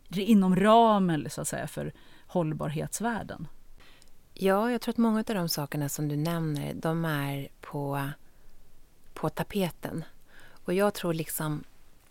Inom 0.09 0.55
ramen 0.55 1.29
så 1.29 1.41
att 1.41 1.47
säga 1.47 1.67
för 1.67 1.93
hållbarhetsvärlden. 2.27 3.47
Ja, 4.33 4.71
jag 4.71 4.81
tror 4.81 4.91
att 4.93 4.97
många 4.97 5.19
av 5.19 5.25
de 5.25 5.49
sakerna 5.49 5.89
som 5.89 6.07
du 6.07 6.15
nämner, 6.15 6.73
de 6.73 7.05
är 7.05 7.47
på, 7.61 8.09
på 9.13 9.29
tapeten. 9.29 10.03
Och 10.65 10.73
jag 10.73 10.93
tror 10.93 11.13
liksom 11.13 11.63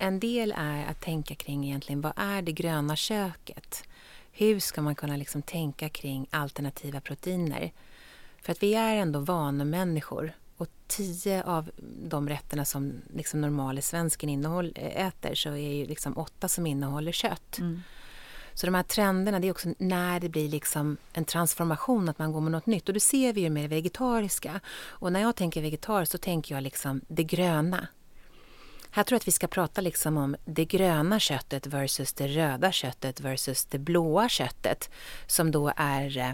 en 0.04 0.20
del 0.20 0.54
är 0.56 0.86
att 0.86 1.00
tänka 1.00 1.34
kring 1.34 1.64
egentligen 1.64 2.00
vad 2.00 2.12
är 2.16 2.42
det 2.42 2.52
gröna 2.52 2.96
köket? 2.96 3.84
Hur 4.32 4.60
ska 4.60 4.82
man 4.82 4.94
kunna 4.94 5.16
liksom 5.16 5.42
tänka 5.42 5.88
kring 5.88 6.26
alternativa 6.30 7.00
proteiner? 7.00 7.72
För 8.42 8.52
att 8.52 8.62
vi 8.62 8.74
är 8.74 8.96
ändå 8.96 9.20
vanemänniskor 9.20 10.32
och 10.56 10.68
tio 10.86 11.42
av 11.42 11.70
de 12.04 12.28
rätterna 12.28 12.64
som 12.64 12.92
liksom 13.14 13.40
normala 13.40 13.80
svensken 13.80 14.28
innehåll, 14.28 14.72
äter 14.76 15.34
så 15.34 15.48
är 15.48 15.74
ju 15.74 15.86
liksom 15.86 16.18
åtta 16.18 16.48
som 16.48 16.66
innehåller 16.66 17.12
kött. 17.12 17.58
Mm. 17.58 17.82
Så 18.54 18.66
de 18.66 18.74
här 18.74 18.82
trenderna, 18.82 19.40
det 19.40 19.46
är 19.46 19.50
också 19.50 19.68
när 19.78 20.20
det 20.20 20.28
blir 20.28 20.48
liksom 20.48 20.96
en 21.12 21.24
transformation, 21.24 22.08
att 22.08 22.18
man 22.18 22.32
går 22.32 22.40
med 22.40 22.52
något 22.52 22.66
nytt. 22.66 22.88
Och 22.88 22.94
det 22.94 23.00
ser 23.00 23.32
vi 23.32 23.40
ju 23.40 23.50
med 23.50 23.64
det 23.64 23.68
vegetariska. 23.68 24.60
Och 24.76 25.12
när 25.12 25.20
jag 25.20 25.36
tänker 25.36 25.62
vegetariskt 25.62 26.12
så 26.12 26.18
tänker 26.18 26.54
jag 26.54 26.62
liksom 26.62 27.00
det 27.08 27.24
gröna. 27.24 27.88
Här 28.94 29.04
tror 29.04 29.14
jag 29.14 29.20
att 29.20 29.28
vi 29.28 29.32
ska 29.32 29.46
prata 29.46 29.80
liksom 29.80 30.16
om 30.16 30.36
det 30.44 30.64
gröna 30.64 31.20
köttet 31.20 31.66
versus 31.66 32.12
det 32.12 32.26
röda 32.26 32.72
köttet 32.72 33.20
versus 33.20 33.64
det 33.64 33.78
blåa 33.78 34.28
köttet 34.28 34.90
som 35.26 35.50
då 35.50 35.72
är 35.76 36.18
eh, 36.18 36.30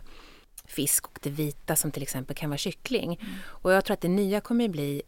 fisk 0.64 1.06
och 1.06 1.18
det 1.22 1.30
vita 1.30 1.76
som 1.76 1.90
till 1.90 2.02
exempel 2.02 2.36
kan 2.36 2.50
vara 2.50 2.58
kyckling. 2.58 3.18
Mm. 3.20 3.34
Och 3.44 3.72
jag 3.72 3.84
tror 3.84 3.94
att 3.94 4.00
det 4.00 4.08
nya 4.08 4.40
kommer 4.40 4.64
att 4.64 4.70
bli 4.70 5.02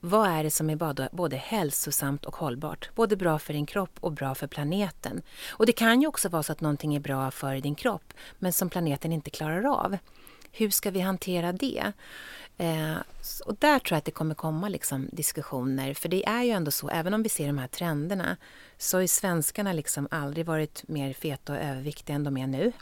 vad 0.00 0.28
är 0.28 0.44
det 0.44 0.50
som 0.50 0.70
är 0.70 0.76
både, 0.76 1.08
både 1.12 1.36
hälsosamt 1.36 2.24
och 2.24 2.36
hållbart? 2.36 2.90
Både 2.94 3.16
bra 3.16 3.38
för 3.38 3.52
din 3.52 3.66
kropp 3.66 3.98
och 4.00 4.12
bra 4.12 4.34
för 4.34 4.46
planeten. 4.46 5.22
Och 5.50 5.66
det 5.66 5.72
kan 5.72 6.00
ju 6.00 6.06
också 6.06 6.28
vara 6.28 6.42
så 6.42 6.52
att 6.52 6.60
någonting 6.60 6.94
är 6.94 7.00
bra 7.00 7.30
för 7.30 7.56
din 7.56 7.74
kropp 7.74 8.12
men 8.38 8.52
som 8.52 8.70
planeten 8.70 9.12
inte 9.12 9.30
klarar 9.30 9.64
av. 9.64 9.96
Hur 10.52 10.70
ska 10.70 10.90
vi 10.90 11.00
hantera 11.00 11.52
det? 11.52 11.92
Eh, 12.58 12.96
och 13.46 13.56
där 13.58 13.78
tror 13.78 13.94
jag 13.94 13.98
att 13.98 14.04
det 14.04 14.10
kommer 14.10 14.34
komma 14.34 14.68
liksom 14.68 15.08
diskussioner. 15.12 15.94
För 15.94 16.08
det 16.08 16.26
är 16.26 16.42
ju 16.42 16.50
ändå 16.50 16.70
så, 16.70 16.88
även 16.88 17.14
om 17.14 17.22
vi 17.22 17.28
ser 17.28 17.46
de 17.46 17.58
här 17.58 17.68
trenderna, 17.68 18.36
så 18.78 18.96
har 18.96 19.02
ju 19.02 19.08
svenskarna 19.08 19.72
liksom 19.72 20.08
aldrig 20.10 20.46
varit 20.46 20.88
mer 20.88 21.12
feta 21.12 21.52
och 21.52 21.58
överviktiga 21.58 22.16
än 22.16 22.24
de 22.24 22.36
är 22.36 22.46
nu. 22.46 22.72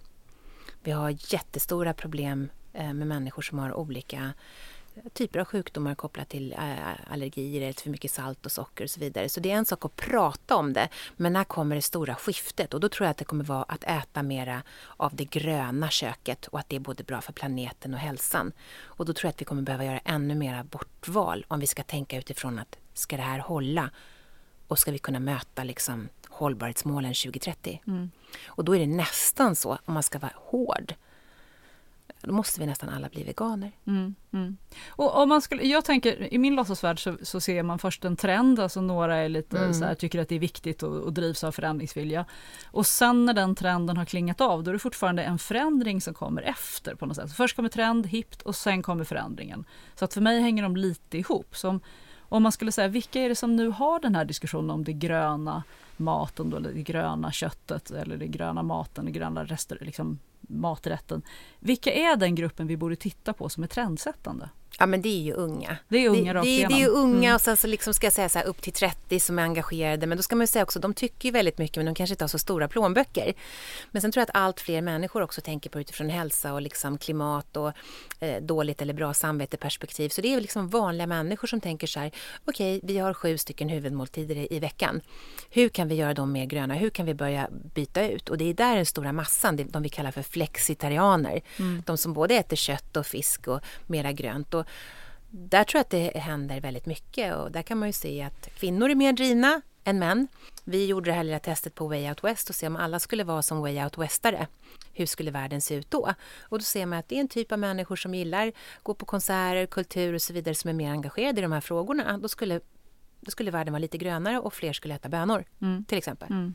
Vi 0.83 0.91
har 0.91 1.17
jättestora 1.33 1.95
problem 1.95 2.49
eh, 2.73 2.93
med 2.93 3.07
människor 3.07 3.43
som 3.43 3.59
har 3.59 3.75
olika 3.75 4.33
typer 5.13 5.39
av 5.39 5.45
sjukdomar 5.45 5.95
kopplat 5.95 6.29
till 6.29 6.53
äh, 6.53 7.13
allergier 7.13 7.63
eller 7.63 7.73
för 7.73 7.91
mycket 7.91 8.11
salt 8.11 8.47
och 8.47 8.53
socker 8.53 8.85
och 8.85 8.91
så 8.91 9.01
vidare. 9.01 9.29
Så 9.29 9.41
det 9.41 9.51
är 9.51 9.55
en 9.55 9.65
sak 9.65 9.85
att 9.85 9.97
prata 9.97 10.57
om 10.57 10.73
det, 10.73 10.89
men 11.17 11.33
när 11.33 11.45
kommer 11.45 11.77
det 11.77 11.83
stora 11.83 12.15
skiftet? 12.15 12.75
Och 12.75 12.81
då 12.81 12.89
tror 12.89 13.05
jag 13.05 13.11
att 13.11 13.17
det 13.17 13.25
kommer 13.25 13.45
vara 13.45 13.63
att 13.63 13.85
äta 13.85 14.23
mera 14.23 14.63
av 14.97 15.17
det 15.17 15.25
gröna 15.25 15.91
köket 15.91 16.47
och 16.47 16.59
att 16.59 16.69
det 16.69 16.77
är 16.77 16.81
både 16.81 17.05
bra 17.05 17.21
för 17.21 17.33
planeten 17.33 17.95
och 17.95 18.01
hälsan. 18.01 18.53
Och 18.83 19.05
då 19.07 19.13
tror 19.13 19.29
jag 19.29 19.31
att 19.31 19.41
vi 19.41 19.45
kommer 19.45 19.63
behöva 19.63 19.85
göra 19.85 19.99
ännu 19.99 20.35
mera 20.35 20.65
bortval 20.65 21.45
om 21.49 21.61
vi 21.61 21.67
ska 21.67 21.83
tänka 21.83 22.19
utifrån 22.19 22.59
att 22.59 22.79
ska 22.95 23.17
det 23.17 23.23
här 23.23 23.39
hålla? 23.39 23.91
Och 24.69 24.79
ska 24.79 24.93
vi 24.93 24.99
kunna 24.99 25.21
möta 25.21 25.65
liksom 25.65 26.09
hållbarhetsmålen 26.29 27.15
2030? 27.15 27.83
Mm. 27.87 28.11
Och 28.47 28.65
då 28.65 28.77
är 28.77 28.79
det 28.79 28.87
nästan 28.87 29.57
så, 29.57 29.79
om 29.85 29.95
man 29.95 30.03
ska 30.03 30.19
vara 30.19 30.33
hård, 30.37 30.95
då 32.23 32.33
måste 32.33 32.61
vi 32.61 32.67
nästan 32.67 32.89
alla 32.89 33.09
bli 33.09 33.23
veganer. 33.23 33.73
Mm, 33.87 34.15
mm. 34.33 34.57
Och 34.89 35.23
om 35.23 35.29
man 35.29 35.43
skulle, 35.43 35.63
jag 35.63 35.85
tänker, 35.85 36.35
i 36.35 36.39
min 36.39 36.55
låtsasvärld 36.55 37.03
så, 37.03 37.17
så 37.23 37.41
ser 37.41 37.63
man 37.63 37.79
först 37.79 38.05
en 38.05 38.17
trend, 38.17 38.61
alltså 38.61 38.81
några 38.81 39.17
är 39.17 39.29
lite 39.29 39.59
mm. 39.59 39.75
så 39.75 39.85
här, 39.85 39.95
tycker 39.95 40.21
att 40.21 40.29
det 40.29 40.35
är 40.35 40.39
viktigt 40.39 40.83
och, 40.83 40.97
och 40.97 41.13
drivs 41.13 41.45
av 41.45 41.53
förändringsvilja. 41.53 42.25
Och 42.67 42.87
sen 42.87 43.25
när 43.25 43.35
den 43.35 43.55
trenden 43.55 43.97
har 43.97 44.05
klingat 44.05 44.41
av, 44.41 44.63
då 44.63 44.71
är 44.71 44.73
det 44.73 44.79
fortfarande 44.79 45.23
en 45.23 45.39
förändring 45.39 46.01
som 46.01 46.15
kommer 46.15 46.43
efter 46.43 46.95
på 46.95 47.07
något 47.07 47.17
sätt. 47.17 47.33
Först 47.33 47.57
kommer 47.57 47.69
trend, 47.69 48.07
hippt 48.07 48.43
och 48.43 48.57
sen 48.57 48.83
kommer 48.83 49.05
förändringen. 49.05 49.65
Så 49.95 50.05
att 50.05 50.15
för 50.15 50.21
mig 50.21 50.41
hänger 50.41 50.63
de 50.63 50.77
lite 50.77 51.19
ihop. 51.19 51.57
Som, 51.57 51.81
om 52.21 52.43
man 52.43 52.53
skulle 52.53 52.73
säga, 52.73 52.89
vilka 52.89 53.21
är 53.21 53.29
det 53.29 53.35
som 53.35 53.57
nu 53.57 53.69
har 53.69 54.01
den 54.01 54.15
här 54.15 54.25
diskussionen 54.25 54.71
om 54.71 54.85
det 54.85 54.93
gröna 54.93 55.63
maten, 55.97 56.51
då, 56.51 56.57
eller 56.57 56.73
det 56.73 56.83
gröna 56.83 57.33
köttet 57.33 57.91
eller 57.91 58.17
det 58.17 58.27
gröna 58.27 58.63
maten, 58.63 59.05
det 59.05 59.11
gröna 59.11 59.45
rester, 59.45 59.79
liksom, 59.81 60.19
maträtten. 60.49 61.23
Vilka 61.61 61.93
är 61.93 62.17
den 62.17 62.35
gruppen 62.35 62.67
vi 62.67 62.77
borde 62.77 62.97
titta 62.97 63.33
på 63.33 63.49
som 63.49 63.63
är 63.63 63.67
trendsättande? 63.67 64.51
Ja 64.79 64.87
men 64.87 65.03
det 65.03 65.09
är 65.09 65.23
ju 65.23 65.33
unga. 65.33 65.77
Det 65.89 66.05
är 66.05 66.09
unga 66.09 66.33
det, 66.33 66.41
det, 66.41 66.67
det 66.67 66.75
är 66.75 66.79
ju 66.79 66.87
unga 66.87 67.29
mm. 67.29 67.35
och 67.35 67.41
sen 67.41 67.57
så 67.57 67.67
liksom 67.67 67.95
ska 67.95 68.07
jag 68.07 68.13
säga 68.13 68.29
så 68.29 68.39
här, 68.39 68.47
upp 68.47 68.63
till 68.63 68.73
30 68.73 69.21
som 69.21 69.39
är 69.39 69.43
engagerade. 69.43 70.07
Men 70.07 70.17
då 70.17 70.23
ska 70.23 70.37
man 70.37 70.43
ju 70.43 70.47
säga 70.47 70.63
också, 70.63 70.79
de 70.79 70.95
tycker 70.95 71.29
ju 71.29 71.33
väldigt 71.33 71.59
mycket 71.59 71.77
men 71.77 71.87
de 71.87 71.95
kanske 71.95 72.15
inte 72.15 72.25
har 72.25 72.29
så 72.29 72.39
stora 72.39 72.69
plånböcker. 72.69 73.35
Men 73.91 74.03
sen 74.03 74.13
tror 74.13 74.21
jag 74.21 74.31
att 74.31 74.37
allt 74.37 74.61
fler 74.61 74.83
människor 74.83 75.23
också 75.23 75.41
tänker 75.41 75.71
på 75.71 75.81
utifrån 75.81 76.09
hälsa 76.09 76.55
och 76.55 76.63
liksom 76.63 76.99
klimat 76.99 77.57
och 77.57 77.73
eh, 78.21 78.43
dåligt 78.43 78.83
eller 78.83 78.95
bra 78.95 79.15
samveteperspektiv. 79.15 80.09
Så 80.09 80.21
det 80.21 80.35
är 80.35 80.41
liksom 80.41 80.69
vanliga 80.69 81.07
människor 81.07 81.49
som 81.49 81.61
tänker 81.61 81.87
så 81.87 82.01
här, 82.01 82.13
okej 82.45 82.77
okay, 82.77 82.95
vi 82.95 82.99
har 82.99 83.15
sju 83.15 83.39
stycken 83.39 83.69
huvudmåltider 83.69 84.37
i, 84.37 84.49
i 84.51 84.59
veckan. 84.59 85.01
Hur 85.51 85.69
kan 85.69 85.89
vi 85.89 85.95
göra 85.95 86.15
dem 86.15 86.33
mer 86.33 86.47
gröna? 86.47 86.75
Hur 86.75 86.91
kan 86.91 87.07
vi 87.07 87.15
börja 87.15 87.49
byta 87.75 88.09
ut? 88.09 88.29
Och 88.29 88.39
det 88.39 88.45
är 88.45 88.55
där 88.55 88.77
den 88.77 88.87
stora 88.87 89.13
massan, 89.13 89.57
de 89.57 89.83
vi 89.83 89.89
kallar 89.89 90.11
för 90.11 90.23
flexitarianer. 90.23 91.41
Mm. 91.57 91.83
De 91.87 91.97
som 91.97 92.13
både 92.13 92.35
äter 92.35 92.57
kött 92.57 92.97
och 92.97 93.07
fisk 93.07 93.49
och 93.49 93.61
mera 93.87 94.13
grönt. 94.13 94.55
Och 94.59 94.67
där 95.31 95.65
tror 95.65 95.79
jag 95.79 95.85
att 95.85 95.91
det 95.91 96.19
händer 96.19 96.61
väldigt 96.61 96.87
mycket 96.87 97.37
och 97.37 97.53
där 97.53 97.63
kan 97.63 97.79
man 97.79 97.89
ju 97.89 97.93
se 97.93 98.23
att 98.23 98.49
kvinnor 98.55 98.91
är 98.91 98.95
mer 98.95 99.13
drivna 99.13 99.61
än 99.85 99.99
män. 99.99 100.29
Vi 100.65 100.87
gjorde 100.87 101.11
det 101.11 101.15
här 101.15 101.25
lilla 101.25 101.39
testet 101.39 101.75
på 101.75 101.89
Way 101.89 102.09
Out 102.09 102.25
West 102.25 102.49
och 102.49 102.55
se 102.55 102.67
om 102.67 102.77
alla 102.77 102.99
skulle 102.99 103.25
vara 103.25 103.43
som 103.43 103.61
Way 103.61 103.85
Out 103.85 103.99
Westare. 103.99 104.47
Hur 104.93 105.07
skulle 105.07 105.31
världen 105.31 105.61
se 105.61 105.75
ut 105.75 105.91
då? 105.91 106.15
Och 106.41 106.59
då 106.59 106.65
ser 106.65 106.87
man 106.87 106.99
att 106.99 107.09
det 107.09 107.17
är 107.17 107.21
en 107.21 107.29
typ 107.29 107.53
av 107.53 107.59
människor 107.59 107.97
som 107.97 108.15
gillar 108.15 108.53
gå 108.83 108.95
på 108.95 109.07
konserter, 109.07 109.67
kultur 109.67 110.15
och 110.15 110.23
så 110.23 110.33
vidare 110.33 110.55
som 110.55 110.71
är 110.71 110.75
mer 110.75 110.91
engagerade 110.91 111.39
i 111.39 111.43
de 111.43 111.53
här 111.53 111.61
frågorna. 111.61 112.19
Då 112.19 112.29
skulle, 112.29 112.61
då 113.21 113.31
skulle 113.31 113.51
världen 113.51 113.73
vara 113.73 113.81
lite 113.81 113.99
grönare 113.99 114.39
och 114.39 114.55
fler 114.55 114.73
skulle 114.73 114.95
äta 114.95 115.09
bönor 115.09 115.45
mm. 115.61 115.85
till 115.85 115.99
exempel. 115.99 116.29
Mm. 116.31 116.55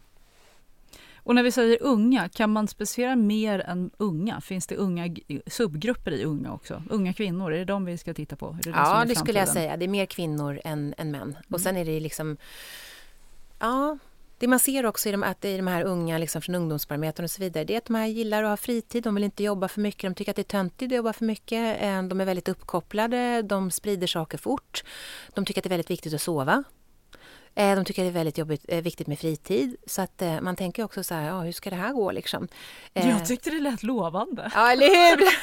Och 1.24 1.36
när 1.36 1.44
vi 1.44 1.52
säger 1.52 1.78
unga, 1.82 2.30
kan 2.30 2.50
man 2.50 2.68
specificera 2.68 3.16
mer 3.16 3.60
än 3.60 3.92
unga? 3.98 4.42
Finns 4.42 4.68
det 4.68 4.76
unga 4.76 5.16
subgrupper 5.48 6.12
i 6.12 6.24
unga 6.24 6.54
också? 6.54 6.84
Unga 6.90 7.14
kvinnor, 7.14 7.54
är 7.54 7.58
det 7.58 7.66
de 7.66 7.86
vi 7.86 7.98
ska 7.98 8.14
titta 8.14 8.36
på? 8.36 8.58
Det 8.64 8.70
ja, 8.70 9.06
det 9.08 9.16
skulle 9.16 9.40
jag 9.40 9.48
säga. 9.48 9.78
Det 9.78 9.86
är 9.86 9.90
mer 9.90 10.06
kvinnor 10.06 10.62
än, 10.64 10.94
än 10.98 11.12
män. 11.12 11.22
Mm. 11.22 11.36
Och 11.50 11.62
sen 11.62 11.78
är 11.78 11.86
det 11.86 12.00
liksom... 12.00 12.38
Ja, 13.60 13.98
det 14.38 14.48
man 14.48 14.60
ser 14.60 14.86
också 14.86 15.10
i 15.10 15.12
de, 15.12 15.24
att 15.24 15.46
i 15.46 15.58
de 15.58 15.68
här 15.68 15.84
unga 15.84 16.18
liksom 16.18 16.42
från 16.42 16.56
ungdomsbarometern 16.56 17.24
och 17.24 17.32
så 17.32 17.42
vidare, 17.42 17.64
det 17.64 17.74
är 17.74 17.78
att 17.78 17.86
de 17.86 17.96
här 17.96 18.08
gillar 18.08 18.44
att 18.44 18.50
ha 18.50 18.58
fritid, 18.58 19.04
de 19.04 19.16
vill 19.16 19.24
inte 19.24 19.44
jobba 19.44 19.68
för 19.68 19.82
mycket, 19.82 20.02
de 20.02 20.16
tycker 20.16 20.32
att 20.32 20.36
det 20.36 20.42
är 20.42 20.44
töntigt 20.44 20.92
att 20.92 20.96
jobba 20.96 21.14
för 21.14 21.26
mycket, 21.26 21.82
eh, 21.82 22.04
de 22.04 22.22
är 22.22 22.26
väldigt 22.26 22.50
uppkopplade, 22.50 23.42
de 23.42 23.72
sprider 23.72 24.08
saker 24.08 24.38
fort, 24.38 24.84
de 25.34 25.46
tycker 25.46 25.60
att 25.60 25.64
det 25.64 25.68
är 25.68 25.70
väldigt 25.70 25.92
viktigt 25.92 26.14
att 26.14 26.22
sova. 26.22 26.64
Eh, 27.56 27.76
de 27.76 27.86
tycker 27.86 28.02
att 28.02 28.06
det 28.06 28.12
är 28.12 28.20
väldigt 28.20 28.38
jobbigt, 28.38 28.66
eh, 28.68 28.82
viktigt 28.82 29.08
med 29.08 29.20
fritid. 29.20 29.76
Så 29.88 30.02
att 30.02 30.22
eh, 30.22 30.42
man 30.42 30.56
tänker 30.56 30.84
också 30.84 31.04
så 31.04 31.14
här, 31.14 31.28
ja, 31.28 31.42
hur 31.42 31.52
ska 31.52 31.70
det 31.70 31.76
här 31.76 31.94
gå 31.94 32.12
liksom? 32.12 32.48
Jag 32.94 33.26
tyckte 33.26 33.50
det 33.50 33.60
lät 33.60 33.84
lovande. 33.84 34.52
Ja, 34.56 34.72
eller 34.72 34.86
hur? 34.86 35.28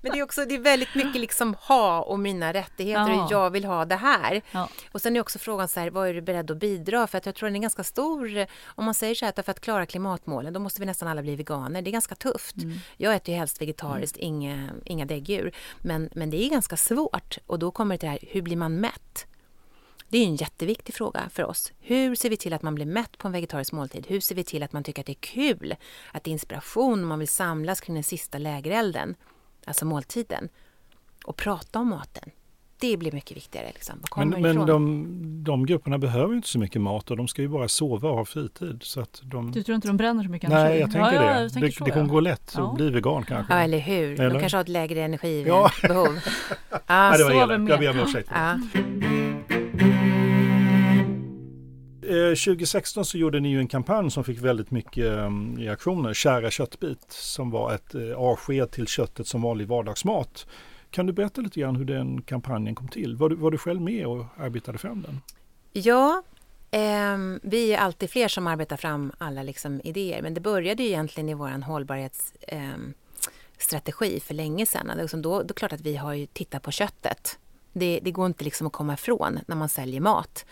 Men 0.00 0.12
det 0.12 0.18
är 0.18 0.22
också 0.22 0.44
det 0.44 0.54
är 0.54 0.58
väldigt 0.58 0.94
mycket 0.94 1.20
liksom 1.20 1.54
ha 1.54 2.00
och 2.00 2.18
mina 2.18 2.52
rättigheter 2.52 3.12
ja. 3.12 3.24
och 3.24 3.32
jag 3.32 3.50
vill 3.50 3.64
ha 3.64 3.84
det 3.84 3.96
här. 3.96 4.42
Ja. 4.50 4.68
Och 4.92 5.02
sen 5.02 5.16
är 5.16 5.20
också 5.20 5.38
frågan 5.38 5.68
så 5.68 5.80
här, 5.80 5.90
vad 5.90 6.08
är 6.08 6.14
du 6.14 6.20
beredd 6.20 6.50
att 6.50 6.56
bidra? 6.56 7.06
För 7.06 7.18
att 7.18 7.26
jag 7.26 7.34
tror 7.34 7.48
den 7.48 7.56
är 7.56 7.60
ganska 7.60 7.84
stor. 7.84 8.46
Om 8.64 8.84
man 8.84 8.94
säger 8.94 9.14
så 9.14 9.24
här 9.24 9.32
att 9.36 9.44
för 9.44 9.50
att 9.50 9.60
klara 9.60 9.86
klimatmålen, 9.86 10.52
då 10.52 10.60
måste 10.60 10.80
vi 10.80 10.86
nästan 10.86 11.08
alla 11.08 11.22
bli 11.22 11.36
veganer. 11.36 11.82
Det 11.82 11.90
är 11.90 11.92
ganska 11.92 12.14
tufft. 12.14 12.56
Mm. 12.56 12.78
Jag 12.96 13.14
äter 13.14 13.34
ju 13.34 13.38
helst 13.38 13.60
vegetariskt, 13.60 14.16
mm. 14.16 14.28
inga, 14.28 14.68
inga 14.84 15.04
däggdjur. 15.04 15.52
Men, 15.80 16.10
men 16.14 16.30
det 16.30 16.44
är 16.44 16.50
ganska 16.50 16.76
svårt. 16.76 17.38
Och 17.46 17.58
då 17.58 17.70
kommer 17.70 17.94
det 17.94 17.98
till 17.98 18.06
det 18.06 18.10
här, 18.10 18.20
hur 18.22 18.42
blir 18.42 18.56
man 18.56 18.80
mätt? 18.80 19.26
Det 20.08 20.18
är 20.18 20.26
en 20.26 20.36
jätteviktig 20.36 20.94
fråga 20.94 21.28
för 21.30 21.44
oss. 21.44 21.72
Hur 21.80 22.14
ser 22.14 22.30
vi 22.30 22.36
till 22.36 22.52
att 22.52 22.62
man 22.62 22.74
blir 22.74 22.86
mätt 22.86 23.18
på 23.18 23.28
en 23.28 23.32
vegetarisk 23.32 23.72
måltid? 23.72 24.06
Hur 24.08 24.20
ser 24.20 24.34
vi 24.34 24.44
till 24.44 24.62
att 24.62 24.72
man 24.72 24.84
tycker 24.84 25.02
att 25.02 25.06
det 25.06 25.12
är 25.12 25.14
kul, 25.14 25.74
att 26.12 26.24
det 26.24 26.30
är 26.30 26.32
inspiration, 26.32 27.04
man 27.04 27.18
vill 27.18 27.28
samlas 27.28 27.80
kring 27.80 27.94
den 27.94 28.04
sista 28.04 28.38
lägerelden, 28.38 29.14
alltså 29.64 29.84
måltiden, 29.84 30.48
och 31.24 31.36
prata 31.36 31.78
om 31.78 31.88
maten? 31.88 32.30
Det 32.78 32.96
blir 32.96 33.12
mycket 33.12 33.36
viktigare. 33.36 33.66
Liksom. 33.66 33.94
men 34.16 34.28
men 34.42 34.66
de, 34.66 35.44
de 35.44 35.66
grupperna 35.66 35.98
behöver 35.98 36.34
inte 36.34 36.48
så 36.48 36.58
mycket 36.58 36.82
mat 36.82 37.10
och 37.10 37.16
de 37.16 37.28
ska 37.28 37.42
ju 37.42 37.48
bara 37.48 37.68
sova 37.68 38.08
och 38.10 38.16
ha 38.16 38.24
fritid. 38.24 38.82
Så 38.82 39.00
att 39.00 39.20
de... 39.22 39.52
Du 39.52 39.62
tror 39.62 39.76
inte 39.76 39.88
de 39.88 39.96
bränner 39.96 40.24
så 40.24 40.30
mycket 40.30 40.50
energi? 40.50 40.68
Nej, 40.68 40.80
jag 40.80 40.92
tänker 40.92 41.12
ja, 41.12 41.20
det. 41.20 41.42
Ja, 41.42 41.48
tänker 41.48 41.68
det, 41.68 41.72
så, 41.72 41.84
det 41.84 41.90
kommer 41.90 42.06
gå 42.06 42.20
lätt 42.20 42.58
att 42.58 42.74
bli 42.74 42.90
vegan 42.90 43.24
kanske. 43.24 43.54
Ja, 43.54 43.60
eller 43.60 43.78
hur. 43.78 44.20
Eller? 44.20 44.30
De 44.30 44.40
kanske 44.40 44.56
har 44.56 44.62
ett 44.62 44.68
lägre 44.68 45.02
energibehov. 45.02 45.70
Ja. 45.82 46.08
ja, 46.86 47.16
det 47.18 47.24
var 47.24 47.42
elakt. 47.42 47.70
Jag 47.70 47.80
ber 47.80 47.90
om 47.90 47.98
ursäkt. 47.98 48.30
Eh, 52.08 52.34
2016 52.34 53.04
så 53.04 53.18
gjorde 53.18 53.40
ni 53.40 53.48
ju 53.48 53.58
en 53.58 53.68
kampanj 53.68 54.10
som 54.10 54.24
fick 54.24 54.38
väldigt 54.38 54.70
mycket 54.70 55.06
mm, 55.06 55.58
reaktioner. 55.58 56.14
Kära 56.14 56.50
köttbit 56.50 57.06
som 57.08 57.50
var 57.50 57.74
ett 57.74 57.94
eh, 57.94 58.16
avsked 58.16 58.70
till 58.70 58.86
köttet 58.86 59.26
som 59.26 59.42
vanlig 59.42 59.68
vardagsmat. 59.68 60.46
Kan 60.90 61.06
du 61.06 61.12
berätta 61.12 61.40
lite 61.40 61.60
grann 61.60 61.76
hur 61.76 61.84
den 61.84 62.22
kampanjen 62.22 62.74
kom 62.74 62.88
till? 62.88 63.16
Var 63.16 63.28
du, 63.28 63.36
var 63.36 63.50
du 63.50 63.58
själv 63.58 63.80
med 63.80 64.06
och 64.06 64.24
arbetade 64.36 64.78
fram 64.78 65.02
den? 65.02 65.20
Ja, 65.72 66.22
eh, 66.70 67.18
vi 67.42 67.72
är 67.72 67.78
alltid 67.78 68.10
fler 68.10 68.28
som 68.28 68.46
arbetar 68.46 68.76
fram 68.76 69.12
alla 69.18 69.42
liksom 69.42 69.80
idéer. 69.84 70.22
Men 70.22 70.34
det 70.34 70.40
började 70.40 70.82
ju 70.82 70.88
egentligen 70.88 71.28
i 71.28 71.34
vår 71.34 71.62
hållbarhetsstrategi 71.62 74.08
ehm, 74.08 74.16
eh, 74.16 74.20
för 74.20 74.34
länge 74.34 74.66
sedan. 74.66 74.90
Alltså 74.90 75.16
då, 75.16 75.42
då 75.42 75.48
är 75.48 75.54
klart 75.54 75.72
att 75.72 75.80
vi 75.80 75.96
har 75.96 76.14
ju 76.14 76.26
tittat 76.26 76.62
på 76.62 76.70
köttet. 76.70 77.38
Det, 77.78 78.00
det, 78.02 78.10
går 78.10 78.26
inte 78.26 78.44
liksom 78.44 78.66
att 78.66 78.72
komma 78.72 78.94
ifrån 78.94 79.38
när 79.46 79.56
man 79.56 79.68
säljer 79.68 80.00
mat 80.00 80.44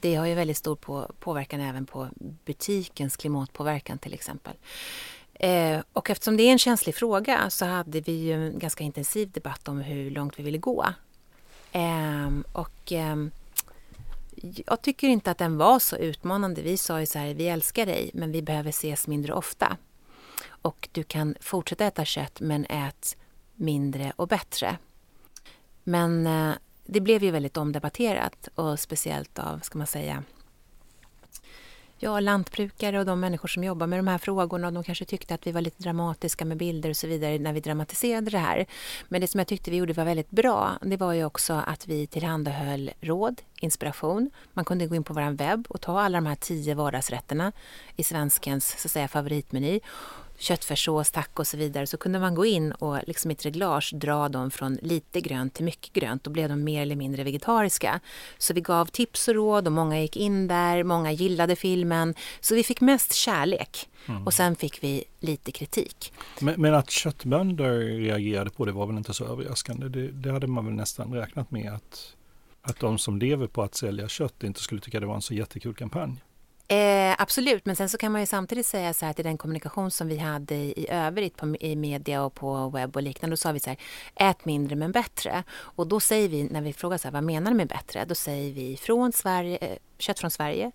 det 0.00 0.14
har 0.14 0.26
ju 0.26 0.34
väldigt 0.34 0.56
stor 0.56 0.76
på, 0.76 1.10
påverkan 1.18 1.60
även 1.60 1.86
på 1.86 2.08
butikens 2.44 3.16
klimatpåverkan 3.16 3.98
till 3.98 4.14
exempel. 4.14 4.54
Eh, 5.34 5.80
och 5.92 6.10
eftersom 6.10 6.36
det 6.36 6.42
är 6.42 6.52
en 6.52 6.58
känslig 6.58 6.94
fråga 6.94 7.50
så 7.50 7.64
hade 7.64 8.00
vi 8.00 8.12
ju 8.12 8.46
en 8.46 8.58
ganska 8.58 8.84
intensiv 8.84 9.30
debatt 9.30 9.68
om 9.68 9.78
hur 9.80 10.10
långt 10.10 10.38
vi 10.38 10.42
ville 10.42 10.58
gå. 10.58 10.86
Eh, 11.72 12.30
och 12.52 12.92
eh, 12.92 13.16
jag 14.66 14.82
tycker 14.82 15.08
inte 15.08 15.30
att 15.30 15.38
den 15.38 15.56
var 15.56 15.78
så 15.78 15.96
utmanande. 15.96 16.62
Vi 16.62 16.76
sa 16.76 17.00
ju 17.00 17.06
så 17.06 17.18
här, 17.18 17.34
vi 17.34 17.48
älskar 17.48 17.86
dig 17.86 18.10
men 18.14 18.32
vi 18.32 18.42
behöver 18.42 18.70
ses 18.70 19.06
mindre 19.06 19.32
ofta. 19.32 19.76
Och 20.48 20.88
du 20.92 21.02
kan 21.02 21.34
fortsätta 21.40 21.84
äta 21.84 22.04
kött 22.04 22.40
men 22.40 22.64
ät 22.64 23.16
mindre 23.54 24.12
och 24.16 24.28
bättre. 24.28 24.76
Men 25.84 26.26
eh, 26.26 26.52
det 26.86 27.00
blev 27.00 27.24
ju 27.24 27.30
väldigt 27.30 27.56
omdebatterat 27.56 28.48
och 28.54 28.80
speciellt 28.80 29.38
av, 29.38 29.58
ska 29.58 29.78
man 29.78 29.86
säga, 29.86 30.24
ja, 32.00 32.20
lantbrukare 32.20 32.98
och 32.98 33.06
de 33.06 33.20
människor 33.20 33.48
som 33.48 33.64
jobbar 33.64 33.86
med 33.86 33.98
de 33.98 34.08
här 34.08 34.18
frågorna. 34.18 34.66
Och 34.66 34.72
de 34.72 34.84
kanske 34.84 35.04
tyckte 35.04 35.34
att 35.34 35.46
vi 35.46 35.52
var 35.52 35.60
lite 35.60 35.82
dramatiska 35.82 36.44
med 36.44 36.56
bilder 36.56 36.90
och 36.90 36.96
så 36.96 37.06
vidare 37.06 37.38
när 37.38 37.52
vi 37.52 37.60
dramatiserade 37.60 38.30
det 38.30 38.38
här. 38.38 38.66
Men 39.08 39.20
det 39.20 39.26
som 39.26 39.38
jag 39.38 39.48
tyckte 39.48 39.70
vi 39.70 39.76
gjorde 39.76 39.92
var 39.92 40.04
väldigt 40.04 40.30
bra, 40.30 40.78
det 40.82 40.96
var 40.96 41.12
ju 41.12 41.24
också 41.24 41.62
att 41.66 41.86
vi 41.88 42.06
tillhandahöll 42.06 42.90
råd, 43.00 43.42
inspiration. 43.60 44.30
Man 44.52 44.64
kunde 44.64 44.86
gå 44.86 44.94
in 44.94 45.04
på 45.04 45.14
vår 45.14 45.36
webb 45.36 45.66
och 45.68 45.80
ta 45.80 46.00
alla 46.00 46.18
de 46.18 46.26
här 46.26 46.36
tio 46.36 46.74
vardagsrätterna 46.74 47.52
i 47.96 48.02
svenskens 48.02 48.80
så 48.80 48.86
att 48.86 48.92
säga, 48.92 49.08
favoritmeny 49.08 49.80
köttfärssås, 50.40 51.10
taco 51.10 51.40
och 51.42 51.46
så 51.46 51.56
vidare 51.56 51.86
så 51.86 51.96
kunde 51.96 52.18
man 52.18 52.34
gå 52.34 52.46
in 52.46 52.72
och 52.72 52.98
liksom 53.06 53.30
i 53.30 53.34
ett 53.34 53.46
reglage 53.46 53.94
dra 53.94 54.28
dem 54.28 54.50
från 54.50 54.78
lite 54.82 55.20
grönt 55.20 55.54
till 55.54 55.64
mycket 55.64 55.92
grönt. 55.92 56.24
Då 56.24 56.30
blev 56.30 56.48
de 56.48 56.64
mer 56.64 56.82
eller 56.82 56.96
mindre 56.96 57.24
vegetariska. 57.24 58.00
Så 58.38 58.54
vi 58.54 58.60
gav 58.60 58.86
tips 58.86 59.28
och 59.28 59.34
råd 59.34 59.66
och 59.66 59.72
många 59.72 60.00
gick 60.00 60.16
in 60.16 60.48
där, 60.48 60.84
många 60.84 61.12
gillade 61.12 61.56
filmen. 61.56 62.14
Så 62.40 62.54
vi 62.54 62.62
fick 62.62 62.80
mest 62.80 63.12
kärlek 63.12 63.88
mm. 64.06 64.26
och 64.26 64.34
sen 64.34 64.56
fick 64.56 64.82
vi 64.82 65.04
lite 65.20 65.52
kritik. 65.52 66.12
Men, 66.40 66.60
men, 66.60 66.74
att 66.74 66.90
köttbönder 66.90 67.78
reagerade 67.78 68.50
på 68.50 68.64
det 68.64 68.72
var 68.72 68.86
väl 68.86 68.96
inte 68.96 69.14
så 69.14 69.24
överraskande? 69.24 69.88
Det, 69.88 70.08
det 70.08 70.32
hade 70.32 70.46
man 70.46 70.66
väl 70.66 70.74
nästan 70.74 71.14
räknat 71.14 71.50
med 71.50 71.72
att, 71.72 72.14
att 72.62 72.80
de 72.80 72.98
som 72.98 73.18
lever 73.18 73.46
på 73.46 73.62
att 73.62 73.74
sälja 73.74 74.08
kött 74.08 74.42
inte 74.42 74.60
skulle 74.60 74.80
tycka 74.80 75.00
det 75.00 75.06
var 75.06 75.14
en 75.14 75.22
så 75.22 75.34
jättekul 75.34 75.74
kampanj. 75.74 76.22
Eh, 76.72 77.14
absolut, 77.18 77.66
men 77.66 77.76
sen 77.76 77.88
så 77.88 77.98
kan 77.98 78.12
man 78.12 78.20
ju 78.20 78.26
samtidigt 78.26 78.66
säga 78.66 78.94
så 78.94 79.06
här 79.06 79.12
till 79.12 79.24
den 79.24 79.38
kommunikation 79.38 79.90
som 79.90 80.08
vi 80.08 80.16
hade 80.18 80.54
i, 80.54 80.72
i 80.76 80.90
övrigt 80.90 81.36
på, 81.36 81.56
i 81.60 81.76
media 81.76 82.24
och 82.24 82.34
på 82.34 82.68
webb 82.68 82.96
och 82.96 83.02
liknande. 83.02 83.32
Då 83.32 83.36
sa 83.36 83.52
vi 83.52 83.60
så 83.60 83.70
här, 83.70 83.78
ät 84.14 84.44
mindre 84.44 84.76
men 84.76 84.92
bättre. 84.92 85.44
Och 85.50 85.86
då 85.86 86.00
säger 86.00 86.28
vi, 86.28 86.44
när 86.44 86.60
vi 86.60 86.72
frågar 86.72 86.98
så 86.98 87.08
här, 87.08 87.12
vad 87.12 87.24
menar 87.24 87.50
du 87.50 87.56
med 87.56 87.68
bättre? 87.68 88.04
Då 88.04 88.14
säger 88.14 88.52
vi 88.52 88.76
från 88.76 89.12
Sverige, 89.12 89.56
eh, 89.56 89.76
kött 89.98 90.18
från 90.18 90.30
Sverige, 90.30 90.72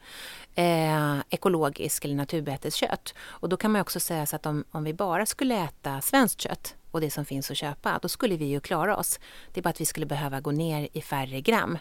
eh, 0.56 1.18
ekologisk 1.30 2.06
eller 2.06 2.16
naturbeteskött. 2.16 3.14
Och 3.20 3.50
då 3.50 3.58
kan 3.58 3.72
man 3.72 3.82
också 3.82 4.00
säga 4.00 4.26
så 4.26 4.36
att 4.36 4.46
om, 4.46 4.64
om 4.72 4.84
vi 4.84 4.93
bara 4.93 5.26
skulle 5.26 5.64
äta 5.64 6.02
svenskt 6.02 6.41
kött 6.41 6.76
och 6.91 7.02
det 7.02 7.12
som 7.12 7.26
finns 7.26 7.52
att 7.52 7.58
köpa, 7.58 8.00
då 8.02 8.10
skulle 8.10 8.36
vi 8.36 8.46
ju 8.46 8.60
klara 8.60 8.98
oss. 8.98 9.20
Det 9.54 9.60
är 9.60 9.64
bara 9.64 9.70
att 9.70 9.82
vi 9.82 9.86
skulle 9.86 10.06
behöva 10.06 10.39
gå 10.41 10.52
ner 10.52 10.88
i 10.93 11.02
färre 11.02 11.41
gram. 11.41 11.78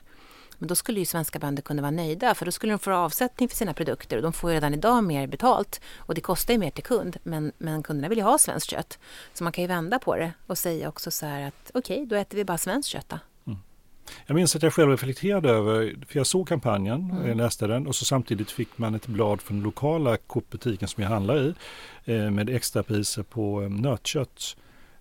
Men 0.59 0.69
då 0.69 0.75
skulle 0.75 1.01
ju 1.01 1.07
svenska 1.07 1.39
bönder 1.39 1.63
kunna 1.63 1.83
vara 1.83 1.91
nöjda 1.91 2.35
för 2.35 2.45
då 2.45 2.53
skulle 2.53 2.73
de 2.73 2.79
få 2.79 2.93
avsättning 2.93 3.49
för 3.49 3.57
sina 3.57 3.75
produkter 3.75 4.17
och 4.17 4.23
de 4.23 4.33
får 4.33 4.51
redan 4.51 4.75
idag 4.75 5.05
mer 5.05 5.27
betalt 5.27 5.81
och 5.97 6.15
det 6.15 6.21
kostar 6.21 6.55
ju 6.55 6.61
mer 6.61 6.71
till 6.71 6.85
kund 6.85 7.17
men, 7.23 7.53
men 7.59 7.83
kunderna 7.83 8.09
vill 8.09 8.19
ju 8.19 8.25
ha 8.25 8.39
svenskt 8.39 8.71
kött. 8.71 8.99
Så 9.35 9.45
man 9.45 9.53
kan 9.53 9.65
ju 9.65 9.69
vända 9.69 9.99
på 9.99 10.17
det 10.17 10.33
och 10.47 10.59
säga 10.59 10.89
också 10.89 11.11
så 11.11 11.27
här 11.27 11.47
att 11.49 11.71
okej, 11.75 11.97
okay, 11.97 12.07
då 12.07 12.17
äter 12.17 12.37
vi 12.37 12.45
bara 12.45 12.59
svenskt 12.59 12.89
kött 12.89 13.09
då. 13.09 13.19
Mm. 13.47 13.59
Jag 14.27 14.35
minns 14.35 14.57
att 14.57 14.63
jag 14.63 14.73
själv 14.73 14.91
reflekterade 14.91 15.51
över, 15.51 15.97
för 16.09 16.19
jag 16.19 16.27
såg 16.27 16.49
kampanjen, 16.49 17.11
mm. 17.11 17.39
läste 17.39 17.67
den 17.67 17.87
och 17.87 17.95
så 17.95 18.05
samtidigt 18.05 18.51
fick 18.51 18.79
man 18.79 18.95
ett 18.95 19.07
blad 19.07 19.43
från 19.43 19.57
den 19.57 19.65
lokala 19.65 20.17
Coop-butiken 20.17 20.89
som 20.89 21.03
jag 21.03 21.11
handlar 21.11 21.39
i 21.39 21.55
eh, 22.05 22.31
med 22.31 22.51
extrapriser 22.51 23.23
på 23.23 23.63
eh, 23.63 23.71
nötkött. 23.71 24.57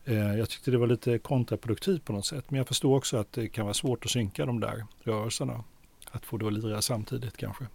Eh, 0.05 0.37
jag 0.37 0.49
tyckte 0.49 0.71
det 0.71 0.77
var 0.77 0.87
lite 0.87 1.19
kontraproduktivt 1.19 2.05
på 2.05 2.13
något 2.13 2.25
sätt. 2.25 2.45
Men 2.51 2.57
jag 2.57 2.67
förstår 2.67 2.97
också 2.97 3.17
att 3.17 3.31
det 3.31 3.47
kan 3.47 3.65
vara 3.65 3.73
svårt 3.73 4.05
att 4.05 4.11
synka 4.11 4.45
de 4.45 4.59
där 4.59 4.85
rörelserna. 5.03 5.63
Att 6.11 6.25
få 6.25 6.37
det 6.37 6.47
att 6.47 6.53
lira 6.53 6.81
samtidigt 6.81 7.37
kanske. 7.37 7.65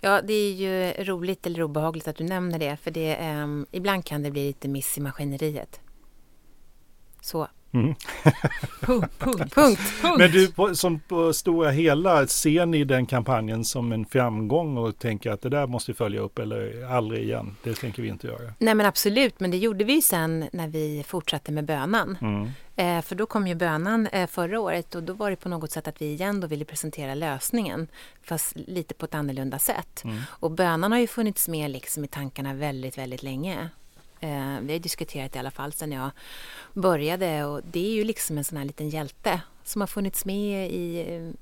Ja, 0.00 0.22
det 0.22 0.32
är 0.32 0.52
ju 0.52 1.04
roligt 1.04 1.46
eller 1.46 1.62
obehagligt 1.62 2.08
att 2.08 2.16
du 2.16 2.24
nämner 2.24 2.58
det. 2.58 2.76
För 2.76 2.90
det, 2.90 3.16
eh, 3.16 3.46
ibland 3.70 4.04
kan 4.04 4.22
det 4.22 4.30
bli 4.30 4.46
lite 4.46 4.68
miss 4.68 4.98
i 4.98 5.00
maskineriet. 5.00 5.80
Så 7.20 7.48
Mm. 7.72 7.94
punkt, 8.80 9.14
punkt, 9.18 9.54
punkt, 9.54 9.80
Men 10.18 10.30
du, 10.30 10.52
på, 10.52 10.74
som 10.74 11.00
på 11.00 11.32
stora 11.32 11.70
hela, 11.70 12.26
ser 12.26 12.66
ni 12.66 12.84
den 12.84 13.06
kampanjen 13.06 13.64
som 13.64 13.92
en 13.92 14.06
framgång 14.06 14.76
och 14.76 14.98
tänker 14.98 15.30
att 15.30 15.42
det 15.42 15.48
där 15.48 15.66
måste 15.66 15.92
vi 15.92 15.96
följa 15.96 16.20
upp 16.20 16.38
eller 16.38 16.86
aldrig 16.92 17.22
igen? 17.22 17.56
Det 17.62 17.74
tänker 17.74 18.02
vi 18.02 18.08
inte 18.08 18.26
göra. 18.26 18.52
Nej 18.58 18.74
men 18.74 18.86
absolut, 18.86 19.40
men 19.40 19.50
det 19.50 19.56
gjorde 19.56 19.84
vi 19.84 20.02
sen 20.02 20.44
när 20.52 20.68
vi 20.68 21.04
fortsatte 21.06 21.52
med 21.52 21.64
bönan. 21.64 22.18
Mm. 22.20 22.50
Eh, 22.76 23.02
för 23.02 23.14
då 23.14 23.26
kom 23.26 23.46
ju 23.46 23.54
bönan 23.54 24.06
eh, 24.06 24.26
förra 24.26 24.60
året 24.60 24.94
och 24.94 25.02
då 25.02 25.12
var 25.12 25.30
det 25.30 25.36
på 25.36 25.48
något 25.48 25.72
sätt 25.72 25.88
att 25.88 26.02
vi 26.02 26.06
igen 26.06 26.40
då 26.40 26.46
ville 26.46 26.64
presentera 26.64 27.14
lösningen 27.14 27.88
fast 28.22 28.52
lite 28.56 28.94
på 28.94 29.04
ett 29.04 29.14
annorlunda 29.14 29.58
sätt. 29.58 30.04
Mm. 30.04 30.18
Och 30.28 30.50
bönan 30.50 30.92
har 30.92 30.98
ju 30.98 31.06
funnits 31.06 31.48
med 31.48 31.70
liksom 31.70 32.04
i 32.04 32.08
tankarna 32.08 32.54
väldigt, 32.54 32.98
väldigt 32.98 33.22
länge. 33.22 33.68
Eh, 34.20 34.60
vi 34.60 34.72
har 34.72 34.78
diskuterat 34.78 35.36
i 35.36 35.38
alla 35.38 35.50
fall 35.50 35.72
sedan 35.72 35.92
jag 35.92 36.10
började 36.72 37.44
och 37.44 37.60
det 37.64 37.86
är 37.86 37.92
ju 37.92 38.04
liksom 38.04 38.38
en 38.38 38.44
sån 38.44 38.58
här 38.58 38.64
liten 38.64 38.88
hjälte 38.88 39.40
som 39.68 39.80
har 39.82 39.86
funnits 39.86 40.24
med 40.24 40.70
i, 40.70 40.98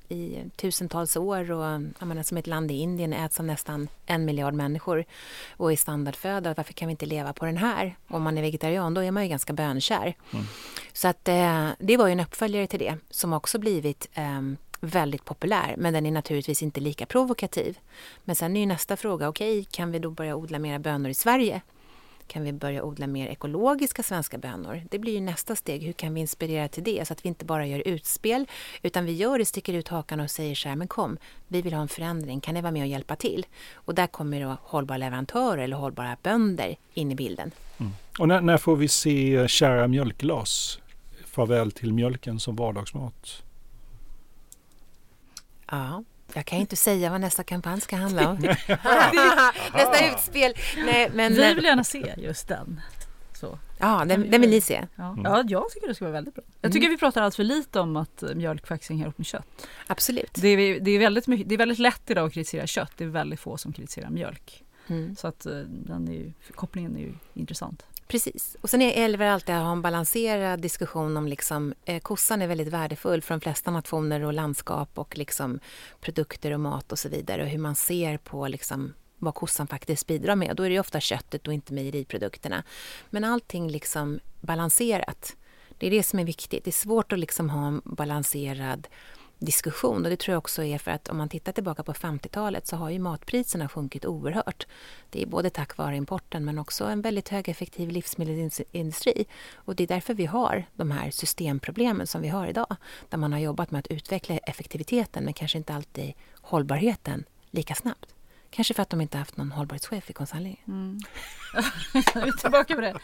i 0.08 0.44
tusentals 0.56 1.16
år 1.16 1.50
och 1.50 1.80
menar, 2.06 2.22
som 2.22 2.36
ett 2.36 2.46
land 2.46 2.70
i 2.70 2.74
Indien 2.74 3.12
äts 3.12 3.40
av 3.40 3.46
nästan 3.46 3.88
en 4.06 4.24
miljard 4.24 4.54
människor 4.54 5.04
och 5.50 5.72
är 5.72 5.76
standardföda. 5.76 6.54
Varför 6.56 6.72
kan 6.72 6.88
vi 6.88 6.90
inte 6.90 7.06
leva 7.06 7.32
på 7.32 7.46
den 7.46 7.56
här? 7.56 7.96
Om 8.08 8.22
man 8.22 8.38
är 8.38 8.42
vegetarian 8.42 8.94
då 8.94 9.02
är 9.02 9.10
man 9.10 9.22
ju 9.22 9.28
ganska 9.28 9.52
bönkär. 9.52 10.14
Mm. 10.32 10.44
Så 10.92 11.08
att 11.08 11.28
eh, 11.28 11.68
det 11.78 11.96
var 11.96 12.06
ju 12.06 12.12
en 12.12 12.20
uppföljare 12.20 12.66
till 12.66 12.78
det 12.78 12.98
som 13.10 13.32
också 13.32 13.58
blivit 13.58 14.08
eh, 14.14 14.40
väldigt 14.80 15.24
populär, 15.24 15.74
men 15.78 15.94
den 15.94 16.06
är 16.06 16.10
naturligtvis 16.10 16.62
inte 16.62 16.80
lika 16.80 17.06
provokativ. 17.06 17.78
Men 18.24 18.36
sen 18.36 18.56
är 18.56 18.60
ju 18.60 18.66
nästa 18.66 18.96
fråga, 18.96 19.28
okej, 19.28 19.60
okay, 19.60 19.64
kan 19.70 19.92
vi 19.92 19.98
då 19.98 20.10
börja 20.10 20.36
odla 20.36 20.58
mera 20.58 20.78
bönor 20.78 21.10
i 21.10 21.14
Sverige? 21.14 21.60
Kan 22.26 22.44
vi 22.44 22.52
börja 22.52 22.82
odla 22.82 23.06
mer 23.06 23.26
ekologiska 23.26 24.02
svenska 24.02 24.38
bönor? 24.38 24.82
Det 24.90 24.98
blir 24.98 25.12
ju 25.12 25.20
nästa 25.20 25.56
steg. 25.56 25.82
Hur 25.82 25.92
kan 25.92 26.14
vi 26.14 26.20
inspirera 26.20 26.68
till 26.68 26.84
det? 26.84 27.08
Så 27.08 27.12
att 27.12 27.24
vi 27.24 27.28
inte 27.28 27.44
bara 27.44 27.66
gör 27.66 27.82
utspel, 27.88 28.46
utan 28.82 29.04
vi 29.04 29.12
gör 29.12 29.38
det, 29.38 29.44
sticker 29.44 29.74
ut 29.74 29.88
hakan 29.88 30.20
och 30.20 30.30
säger 30.30 30.54
så 30.54 30.68
här, 30.68 30.76
men 30.76 30.88
kom, 30.88 31.18
vi 31.48 31.62
vill 31.62 31.72
ha 31.72 31.82
en 31.82 31.88
förändring, 31.88 32.40
kan 32.40 32.54
ni 32.54 32.60
vara 32.60 32.72
med 32.72 32.82
och 32.82 32.88
hjälpa 32.88 33.16
till? 33.16 33.46
Och 33.74 33.94
där 33.94 34.06
kommer 34.06 34.40
då 34.40 34.56
hållbara 34.62 34.98
leverantörer 34.98 35.62
eller 35.62 35.76
hållbara 35.76 36.16
bönder 36.22 36.76
in 36.94 37.12
i 37.12 37.14
bilden. 37.14 37.50
Mm. 37.78 37.92
Och 38.18 38.28
när, 38.28 38.40
när 38.40 38.56
får 38.56 38.76
vi 38.76 38.88
se 38.88 39.48
kära 39.48 39.88
mjölkglas? 39.88 40.78
Farväl 41.24 41.72
till 41.72 41.92
mjölken 41.92 42.40
som 42.40 42.56
vardagsmat. 42.56 43.42
Ja, 45.70 46.04
jag 46.36 46.46
kan 46.46 46.58
inte 46.58 46.76
säga 46.76 47.10
vad 47.10 47.20
nästa 47.20 47.42
kampanj 47.42 47.80
ska 47.80 47.96
handla 47.96 48.28
om. 48.28 48.36
nästa 49.74 50.12
utspel. 50.12 50.54
Nej, 50.86 51.10
men, 51.14 51.34
Vi 51.34 51.54
vill 51.54 51.64
gärna 51.64 51.84
se 51.84 52.14
just 52.16 52.48
den. 52.48 52.80
Så. 53.32 53.58
Ja, 53.78 54.04
den, 54.08 54.30
den 54.30 54.40
vill 54.40 54.50
ni 54.50 54.60
se? 54.60 54.86
Ja. 54.96 55.12
Mm. 55.12 55.24
ja, 55.24 55.44
jag 55.48 55.70
tycker 55.70 55.88
det 55.88 55.94
ska 55.94 56.04
vara 56.04 56.12
väldigt 56.12 56.34
bra. 56.34 56.44
Jag 56.60 56.72
tycker 56.72 56.86
mm. 56.86 56.96
vi 56.96 56.98
pratar 56.98 57.20
alldeles 57.20 57.36
för 57.36 57.44
lite 57.44 57.80
om 57.80 57.96
att 57.96 58.24
mjölk 58.34 58.66
faktiskt 58.66 58.88
hänger 58.88 59.04
ihop 59.04 59.18
med 59.18 59.26
kött. 59.26 59.68
Absolut. 59.86 60.34
Det 60.34 60.48
är, 60.48 60.80
det, 60.80 60.90
är 60.90 60.98
väldigt 60.98 61.26
mycket, 61.26 61.48
det 61.48 61.54
är 61.54 61.58
väldigt 61.58 61.78
lätt 61.78 62.10
idag 62.10 62.26
att 62.26 62.32
kritisera 62.32 62.66
kött. 62.66 62.92
Det 62.96 63.04
är 63.04 63.08
väldigt 63.08 63.40
få 63.40 63.56
som 63.56 63.72
kritiserar 63.72 64.10
mjölk. 64.10 64.64
Mm. 64.86 65.16
Så 65.16 65.26
att 65.26 65.46
eh, 65.46 65.58
den 65.68 66.08
är 66.08 66.12
ju, 66.12 66.32
kopplingen 66.54 66.96
är 66.96 67.00
ju 67.00 67.14
intressant. 67.34 67.86
Precis. 68.08 68.56
Och 68.60 68.70
sen 68.70 68.80
gäller 68.80 69.18
det 69.18 69.32
alltid 69.32 69.54
att 69.54 69.62
ha 69.62 69.72
en 69.72 69.82
balanserad 69.82 70.60
diskussion 70.60 71.16
om 71.16 71.26
liksom, 71.28 71.74
eh, 71.84 72.00
kossan 72.00 72.42
är 72.42 72.46
väldigt 72.46 72.68
värdefull 72.68 73.22
för 73.22 73.34
de 73.34 73.40
flesta 73.40 73.70
nationer 73.70 74.20
och 74.20 74.32
landskap 74.32 74.98
och 74.98 75.18
liksom 75.18 75.60
produkter 76.00 76.52
och 76.52 76.60
mat 76.60 76.92
och 76.92 76.98
så 76.98 77.08
vidare 77.08 77.42
och 77.42 77.48
hur 77.48 77.58
man 77.58 77.74
ser 77.74 78.18
på 78.18 78.48
liksom, 78.48 78.92
vad 79.18 79.34
kossan 79.34 79.66
faktiskt 79.66 80.06
bidrar 80.06 80.36
med. 80.36 80.56
Då 80.56 80.62
är 80.62 80.70
det 80.70 80.80
ofta 80.80 81.00
köttet 81.00 81.46
och 81.46 81.52
inte 81.52 81.72
mejeriprodukterna. 81.72 82.62
Men 83.10 83.24
allting 83.24 83.70
liksom 83.70 84.20
balanserat. 84.40 85.36
Det 85.78 85.86
är 85.86 85.90
det 85.90 86.02
som 86.02 86.18
är 86.18 86.24
viktigt. 86.24 86.64
Det 86.64 86.70
är 86.70 86.72
svårt 86.72 87.12
att 87.12 87.18
liksom 87.18 87.50
ha 87.50 87.66
en 87.66 87.82
balanserad 87.84 88.88
diskussion. 89.38 90.04
Och 90.04 90.10
det 90.10 90.16
tror 90.16 90.32
jag 90.32 90.38
också 90.38 90.64
är 90.64 90.78
för 90.78 90.90
att 90.90 91.08
om 91.08 91.16
man 91.16 91.28
tittar 91.28 91.52
tillbaka 91.52 91.82
på 91.82 91.92
50-talet 91.92 92.66
så 92.66 92.76
har 92.76 92.90
ju 92.90 92.98
matpriserna 92.98 93.68
sjunkit 93.68 94.04
oerhört. 94.04 94.66
Det 95.10 95.22
är 95.22 95.26
både 95.26 95.50
tack 95.50 95.76
vare 95.76 95.96
importen 95.96 96.44
men 96.44 96.58
också 96.58 96.84
en 96.84 97.00
väldigt 97.00 97.28
högeffektiv 97.28 97.90
livsmedelsindustri. 97.90 99.26
Och 99.54 99.76
det 99.76 99.82
är 99.82 99.88
därför 99.88 100.14
vi 100.14 100.26
har 100.26 100.64
de 100.74 100.90
här 100.90 101.10
systemproblemen 101.10 102.06
som 102.06 102.22
vi 102.22 102.28
har 102.28 102.46
idag. 102.46 102.76
Där 103.08 103.18
man 103.18 103.32
har 103.32 103.40
jobbat 103.40 103.70
med 103.70 103.78
att 103.78 103.86
utveckla 103.86 104.36
effektiviteten 104.36 105.24
men 105.24 105.34
kanske 105.34 105.58
inte 105.58 105.74
alltid 105.74 106.12
hållbarheten 106.40 107.24
lika 107.50 107.74
snabbt. 107.74 108.14
Kanske 108.50 108.74
för 108.74 108.82
att 108.82 108.90
de 108.90 109.00
inte 109.00 109.18
haft 109.18 109.36
någon 109.36 109.52
hållbarhetschef 109.52 110.10
i 110.10 110.12
koncernledningen. 110.12 110.64
Mm. 110.66 112.32
tillbaka 112.40 112.74
på 112.74 112.80
det. 112.80 112.98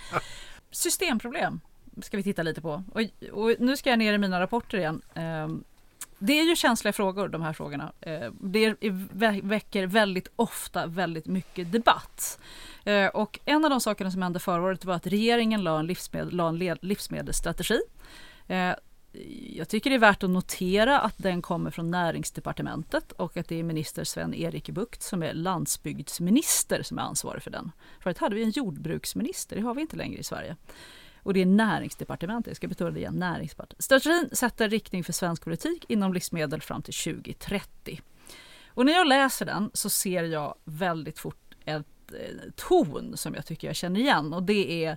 Systemproblem 0.70 1.60
ska 2.02 2.16
vi 2.16 2.22
titta 2.22 2.42
lite 2.42 2.60
på. 2.60 2.84
Och, 2.92 3.02
och, 3.32 3.54
nu 3.58 3.76
ska 3.76 3.90
jag 3.90 3.98
ner 3.98 4.14
i 4.14 4.18
mina 4.18 4.40
rapporter 4.40 4.78
igen. 4.78 5.02
Ehm, 5.14 5.64
det 6.24 6.40
är 6.40 6.44
ju 6.44 6.56
känsliga 6.56 6.92
frågor 6.92 7.28
de 7.28 7.42
här 7.42 7.52
frågorna. 7.52 7.92
Eh, 8.00 8.30
det 8.40 8.76
väcker 9.42 9.86
väldigt 9.86 10.28
ofta 10.36 10.86
väldigt 10.86 11.26
mycket 11.26 11.72
debatt. 11.72 12.38
Eh, 12.84 13.06
och 13.06 13.38
en 13.44 13.64
av 13.64 13.70
de 13.70 13.80
sakerna 13.80 14.10
som 14.10 14.22
hände 14.22 14.38
förra 14.38 14.62
året 14.62 14.84
var 14.84 14.94
att 14.94 15.06
regeringen 15.06 15.64
la 15.64 15.78
en, 15.78 15.86
livsmed 15.86 16.32
la 16.32 16.48
en 16.48 16.58
livsmedelsstrategi. 16.80 17.80
Eh, 18.46 18.72
jag 19.52 19.68
tycker 19.68 19.90
det 19.90 19.96
är 19.96 20.00
värt 20.00 20.22
att 20.22 20.30
notera 20.30 21.00
att 21.00 21.18
den 21.18 21.42
kommer 21.42 21.70
från 21.70 21.90
näringsdepartementet 21.90 23.12
och 23.12 23.36
att 23.36 23.48
det 23.48 23.56
är 23.56 23.62
minister 23.62 24.04
Sven-Erik 24.04 24.70
Bucht 24.70 25.02
som 25.02 25.22
är 25.22 25.34
landsbygdsminister 25.34 26.82
som 26.82 26.98
är 26.98 27.02
ansvarig 27.02 27.42
för 27.42 27.50
den. 27.50 27.72
Förut 28.00 28.18
hade 28.18 28.34
vi 28.34 28.42
en 28.42 28.50
jordbruksminister, 28.50 29.56
det 29.56 29.62
har 29.62 29.74
vi 29.74 29.80
inte 29.80 29.96
längre 29.96 30.20
i 30.20 30.24
Sverige. 30.24 30.56
Och 31.22 31.34
det 31.34 31.42
är 31.42 31.46
näringsdepartementet, 31.46 32.50
jag 32.50 32.56
ska 32.56 32.68
betona 32.68 32.90
det 32.90 32.98
igen, 32.98 33.14
näringsdepartementet. 33.14 33.84
Strategin 33.84 34.28
sätter 34.32 34.68
riktning 34.68 35.04
för 35.04 35.12
svensk 35.12 35.44
politik 35.44 35.84
inom 35.88 36.12
livsmedel 36.12 36.60
fram 36.60 36.82
till 36.82 36.94
2030. 36.94 38.00
Och 38.66 38.86
när 38.86 38.92
jag 38.92 39.06
läser 39.06 39.46
den 39.46 39.70
så 39.74 39.90
ser 39.90 40.24
jag 40.24 40.54
väldigt 40.64 41.18
fort 41.18 41.54
ett 41.64 41.86
eh, 42.12 42.50
ton 42.56 43.16
som 43.16 43.34
jag 43.34 43.46
tycker 43.46 43.66
jag 43.66 43.76
känner 43.76 44.00
igen 44.00 44.32
och 44.32 44.42
det 44.42 44.84
är 44.84 44.96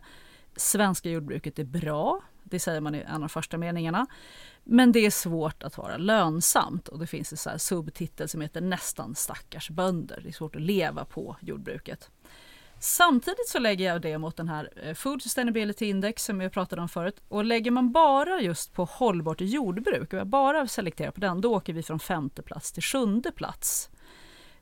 svenska 0.55 1.09
jordbruket 1.09 1.59
är 1.59 1.63
bra, 1.63 2.21
det 2.43 2.59
säger 2.59 2.81
man 2.81 2.95
i 2.95 2.99
en 2.99 3.13
av 3.13 3.19
de 3.19 3.29
första 3.29 3.57
meningarna. 3.57 4.07
Men 4.63 4.91
det 4.91 4.99
är 4.99 5.11
svårt 5.11 5.63
att 5.63 5.77
vara 5.77 5.97
lönsamt 5.97 6.87
och 6.87 6.99
det 6.99 7.07
finns 7.07 7.31
en 7.31 7.37
så 7.37 7.49
här 7.49 7.57
subtitel 7.57 8.29
som 8.29 8.41
heter 8.41 8.61
nästan 8.61 9.15
stackars 9.15 9.69
bönder. 9.69 10.19
Det 10.23 10.29
är 10.29 10.33
svårt 10.33 10.55
att 10.55 10.61
leva 10.61 11.05
på 11.05 11.35
jordbruket. 11.41 12.09
Samtidigt 12.85 13.47
så 13.47 13.59
lägger 13.59 13.85
jag 13.85 14.01
det 14.01 14.17
mot 14.17 14.37
den 14.37 14.47
här 14.47 14.69
eh, 14.83 14.93
Food 14.93 15.21
Sustainability 15.21 15.85
Index 15.85 16.23
som 16.23 16.41
jag 16.41 16.51
pratade 16.51 16.81
om 16.81 16.89
förut. 16.89 17.21
Och 17.27 17.45
lägger 17.45 17.71
man 17.71 17.91
bara 17.91 18.41
just 18.41 18.73
på 18.73 18.85
hållbart 18.85 19.41
jordbruk, 19.41 20.13
och 20.13 20.19
jag 20.19 20.27
bara 20.27 20.67
selekterar 20.67 21.11
på 21.11 21.19
den, 21.19 21.41
då 21.41 21.55
åker 21.55 21.73
vi 21.73 21.83
från 21.83 21.99
femte 21.99 22.41
plats 22.41 22.71
till 22.71 22.83
sjunde 22.83 23.31
plats. 23.31 23.89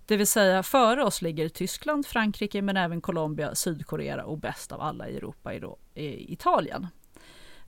Det 0.05 0.17
vill 0.17 0.27
säga 0.27 0.63
före 0.63 1.03
oss 1.03 1.21
ligger 1.21 1.49
Tyskland, 1.49 2.05
Frankrike 2.05 2.61
men 2.61 2.77
även 2.77 3.01
Colombia, 3.01 3.55
Sydkorea 3.55 4.23
och 4.23 4.37
bäst 4.37 4.71
av 4.71 4.81
alla 4.81 5.09
i 5.09 5.17
Europa 5.17 5.53
är 5.53 5.59
då 5.59 5.77
Italien. 5.95 6.87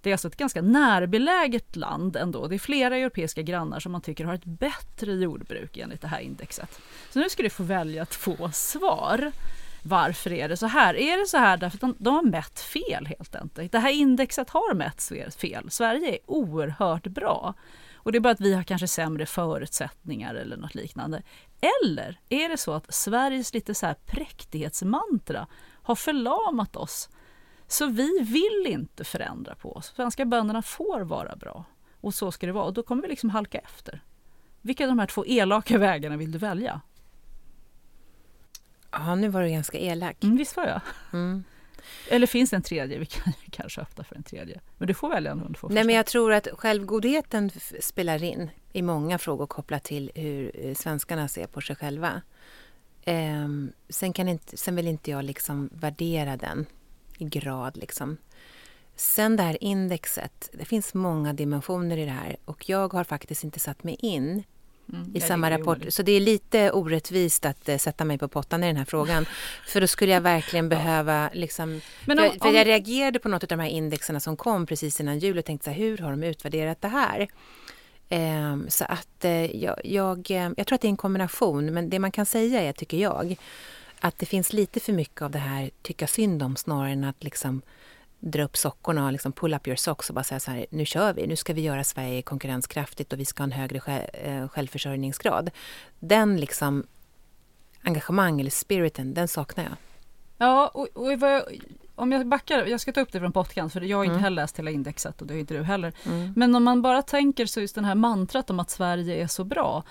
Det 0.01 0.09
är 0.09 0.13
alltså 0.13 0.27
ett 0.27 0.37
ganska 0.37 0.61
närbeläget 0.61 1.75
land 1.75 2.15
ändå. 2.15 2.47
Det 2.47 2.55
är 2.55 2.59
flera 2.59 2.97
europeiska 2.97 3.41
grannar 3.41 3.79
som 3.79 3.91
man 3.91 4.01
tycker 4.01 4.25
har 4.25 4.33
ett 4.33 4.45
bättre 4.45 5.13
jordbruk 5.13 5.77
enligt 5.77 6.01
det 6.01 6.07
här 6.07 6.19
indexet. 6.19 6.79
Så 7.09 7.19
nu 7.19 7.29
ska 7.29 7.43
du 7.43 7.49
få 7.49 7.63
välja 7.63 8.05
två 8.05 8.51
svar. 8.53 9.31
Varför 9.88 10.33
är 10.33 10.49
det 10.49 10.57
så 10.57 10.67
här? 10.67 10.95
Är 10.95 11.17
det 11.17 11.25
så 11.25 11.38
här 11.38 11.57
därför 11.57 11.77
att 11.77 11.81
de, 11.81 11.95
de 11.99 12.15
har 12.15 12.23
mätt 12.23 12.59
fel 12.59 13.05
helt 13.05 13.36
enkelt? 13.36 13.71
Det 13.71 13.79
här 13.79 13.91
indexet 13.91 14.49
har 14.49 14.73
mätt 14.73 15.11
fel. 15.36 15.71
Sverige 15.71 16.09
är 16.13 16.19
oerhört 16.25 17.07
bra. 17.07 17.53
Och 17.95 18.11
det 18.11 18.17
är 18.17 18.19
bara 18.19 18.33
att 18.33 18.41
vi 18.41 18.53
har 18.53 18.63
kanske 18.63 18.88
sämre 18.88 19.25
förutsättningar 19.25 20.36
eller 20.36 20.57
något 20.57 20.75
liknande. 20.75 21.21
Eller 21.61 22.19
är 22.29 22.49
det 22.49 22.57
så 22.57 22.73
att 22.73 22.93
Sveriges 22.93 23.53
lite 23.53 23.73
så 23.73 23.86
här 23.86 23.95
präktighetsmantra 24.05 25.47
har 25.83 25.95
förlamat 25.95 26.75
oss 26.75 27.09
Så 27.67 27.86
vi 27.86 28.19
vill 28.19 28.73
inte 28.73 29.03
förändra 29.03 29.55
på 29.55 29.73
oss. 29.73 29.93
Svenska 29.95 30.25
bönderna 30.25 30.61
får 30.61 31.01
vara 31.01 31.36
bra. 31.36 31.65
Och 32.01 32.13
så 32.13 32.31
ska 32.31 32.45
det 32.45 32.53
vara. 32.53 32.65
Och 32.65 32.73
då 32.73 32.83
kommer 32.83 33.01
vi 33.01 33.07
liksom 33.07 33.29
halka 33.29 33.57
efter. 33.57 34.03
Vilka 34.61 34.83
av 34.83 34.88
de 34.88 34.99
här 34.99 35.07
två 35.07 35.25
elaka 35.25 35.77
vägarna 35.77 36.17
vill 36.17 36.31
du 36.31 36.38
välja? 36.38 36.81
Ja, 38.95 39.15
nu 39.15 39.27
var 39.27 39.41
du 39.41 39.49
ganska 39.49 39.77
elak. 39.77 40.23
Mm, 40.23 40.37
visst 40.37 40.57
var 40.57 40.65
jag? 40.65 40.81
Mm. 41.13 41.43
Eller 42.09 42.27
finns 42.27 42.49
det 42.49 42.55
en 42.55 42.61
tredje? 42.61 42.97
Vi 42.97 43.05
kan 43.05 43.33
kanske 43.51 43.81
öppna 43.81 44.03
för 44.03 44.15
en 44.15 44.23
tredje. 44.23 44.61
Men 44.77 44.87
du 44.87 44.93
får 44.93 45.09
välja 45.09 45.31
en 45.31 45.55
får 45.55 45.69
Nej, 45.69 45.83
men 45.83 45.95
jag 45.95 46.05
tror 46.05 46.33
att 46.33 46.47
självgodheten 46.53 47.51
spelar 47.79 48.23
in 48.23 48.49
i 48.73 48.81
många 48.81 49.17
frågor 49.17 49.47
kopplat 49.47 49.83
till 49.83 50.11
hur 50.15 50.51
eh, 50.53 50.75
svenskarna 50.75 51.27
ser 51.27 51.47
på 51.47 51.61
sig 51.61 51.75
själva. 51.75 52.21
Um, 53.05 53.71
sen, 53.89 54.13
kan 54.13 54.27
inte, 54.27 54.57
sen 54.57 54.75
vill 54.75 54.87
inte 54.87 55.11
jag 55.11 55.25
liksom 55.25 55.69
värdera 55.73 56.37
den 56.37 56.65
i 57.17 57.25
grad. 57.25 57.77
Liksom. 57.77 58.17
Sen 58.95 59.35
det 59.35 59.43
här 59.43 59.63
indexet, 59.63 60.49
det 60.53 60.65
finns 60.65 60.93
många 60.93 61.33
dimensioner 61.33 61.97
i 61.97 62.05
det 62.05 62.11
här 62.11 62.37
och 62.45 62.69
jag 62.69 62.93
har 62.93 63.03
faktiskt 63.03 63.43
inte 63.43 63.59
satt 63.59 63.83
mig 63.83 63.97
in 63.99 64.43
Mm, 64.93 65.11
i 65.15 65.19
samma 65.19 65.51
rapport. 65.51 65.77
Så 65.89 66.03
det 66.03 66.11
är 66.11 66.19
lite 66.19 66.71
orättvist 66.71 67.45
att 67.45 67.69
uh, 67.69 67.77
sätta 67.77 68.05
mig 68.05 68.17
på 68.17 68.27
pottan 68.27 68.63
i 68.63 68.67
den 68.67 68.77
här 68.77 68.86
frågan. 68.86 69.25
För 69.67 69.81
då 69.81 69.88
skulle 69.88 70.11
jag 70.11 70.21
verkligen 70.21 70.69
behöva 70.69 71.29
liksom... 71.33 71.81
Men 72.05 72.19
om, 72.19 72.31
för, 72.31 72.39
för 72.39 72.51
jag 72.51 72.67
reagerade 72.67 73.19
på 73.19 73.29
något 73.29 73.43
av 73.43 73.47
de 73.47 73.59
här 73.59 73.69
indexerna 73.69 74.19
som 74.19 74.38
kom 74.38 74.65
precis 74.65 74.99
innan 74.99 75.19
jul 75.19 75.38
och 75.38 75.45
tänkte 75.45 75.65
så 75.65 75.71
här, 75.71 75.77
hur 75.77 75.97
har 75.97 76.11
de 76.11 76.23
utvärderat 76.23 76.81
det 76.81 76.88
här? 76.88 77.27
Um, 78.09 78.69
så 78.69 78.86
att 78.86 79.25
uh, 79.25 79.55
jag, 79.55 79.75
jag, 79.83 80.17
uh, 80.31 80.51
jag 80.57 80.67
tror 80.67 80.75
att 80.75 80.81
det 80.81 80.88
är 80.88 80.89
en 80.89 80.97
kombination, 80.97 81.73
men 81.73 81.89
det 81.89 81.99
man 81.99 82.11
kan 82.11 82.25
säga 82.25 82.61
är, 82.61 82.73
tycker 82.73 82.97
jag, 82.97 83.38
att 83.99 84.19
det 84.19 84.25
finns 84.25 84.53
lite 84.53 84.79
för 84.79 84.93
mycket 84.93 85.21
av 85.21 85.31
det 85.31 85.39
här 85.39 85.69
tycka 85.81 86.07
synd 86.07 86.43
om 86.43 86.55
snarare 86.55 86.91
än 86.91 87.03
att 87.03 87.23
liksom 87.23 87.61
dra 88.20 88.43
upp 88.43 88.57
sockorna 88.57 89.05
och 89.05 89.11
liksom 89.11 89.32
pull 89.32 89.53
up 89.53 89.68
your 89.68 89.76
socks 89.76 90.09
och 90.09 90.16
bara 90.16 90.24
säga 90.24 90.39
så 90.39 90.51
här, 90.51 90.66
nu 90.70 90.86
kör 90.86 91.13
vi, 91.13 91.28
nu 91.28 91.36
ska 91.36 91.53
vi 91.53 91.61
göra 91.61 91.84
Sverige 91.84 92.22
konkurrenskraftigt 92.22 93.13
och 93.13 93.20
vi 93.20 93.26
ska 93.26 93.43
ha 93.43 93.45
en 93.45 93.51
högre 93.51 93.99
eh, 94.01 94.47
självförsörjningsgrad. 94.47 95.51
Den 95.99 96.39
liksom 96.39 96.88
engagemang 97.84 98.41
eller 98.41 98.51
spiriten, 98.51 99.13
den 99.13 99.28
saknar 99.28 99.63
jag. 99.63 99.74
Ja, 100.38 100.68
och, 100.68 100.88
och 100.93 101.13
jag, 101.13 101.43
om 101.95 102.11
jag 102.11 102.28
backar, 102.28 102.66
jag 102.66 102.80
ska 102.80 102.91
ta 102.91 103.01
upp 103.01 103.11
det 103.11 103.20
från 103.20 103.32
podcast 103.32 103.74
för 103.74 103.82
jag 103.82 103.97
har 103.97 104.03
inte 104.03 104.13
mm. 104.13 104.24
heller 104.24 104.41
läst 104.41 104.59
hela 104.59 104.72
indexet 104.72 105.22
och 105.22 105.28
det 105.28 105.34
har 105.34 105.39
inte 105.39 105.53
du 105.53 105.63
heller. 105.63 105.93
Mm. 106.05 106.34
Men 106.36 106.55
om 106.55 106.63
man 106.63 106.82
bara 106.82 107.01
tänker 107.01 107.45
så 107.45 107.61
just 107.61 107.76
den 107.76 107.86
här 107.86 107.95
mantrat 107.95 108.49
om 108.49 108.59
att 108.59 108.70
Sverige 108.70 109.24
är 109.24 109.28
så 109.28 109.43
bra 109.43 109.84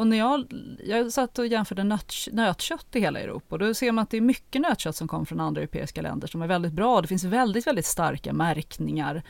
och 0.00 0.06
när 0.06 0.16
jag, 0.16 0.52
jag 0.84 1.12
satt 1.12 1.38
och 1.38 1.46
jämförde 1.46 1.84
nöt, 1.84 2.14
nötkött 2.32 2.96
i 2.96 3.00
hela 3.00 3.20
Europa 3.20 3.54
och 3.54 3.58
då 3.58 3.74
ser 3.74 3.92
man 3.92 4.02
att 4.02 4.10
det 4.10 4.16
är 4.16 4.20
mycket 4.20 4.62
nötkött 4.62 4.96
som 4.96 5.08
kommer 5.08 5.24
från 5.24 5.40
andra 5.40 5.60
europeiska 5.60 6.02
länder 6.02 6.28
som 6.28 6.42
är 6.42 6.46
väldigt 6.46 6.72
bra. 6.72 7.00
Det 7.00 7.08
finns 7.08 7.24
väldigt, 7.24 7.66
väldigt 7.66 7.86
starka 7.86 8.32
märkningar 8.32 9.22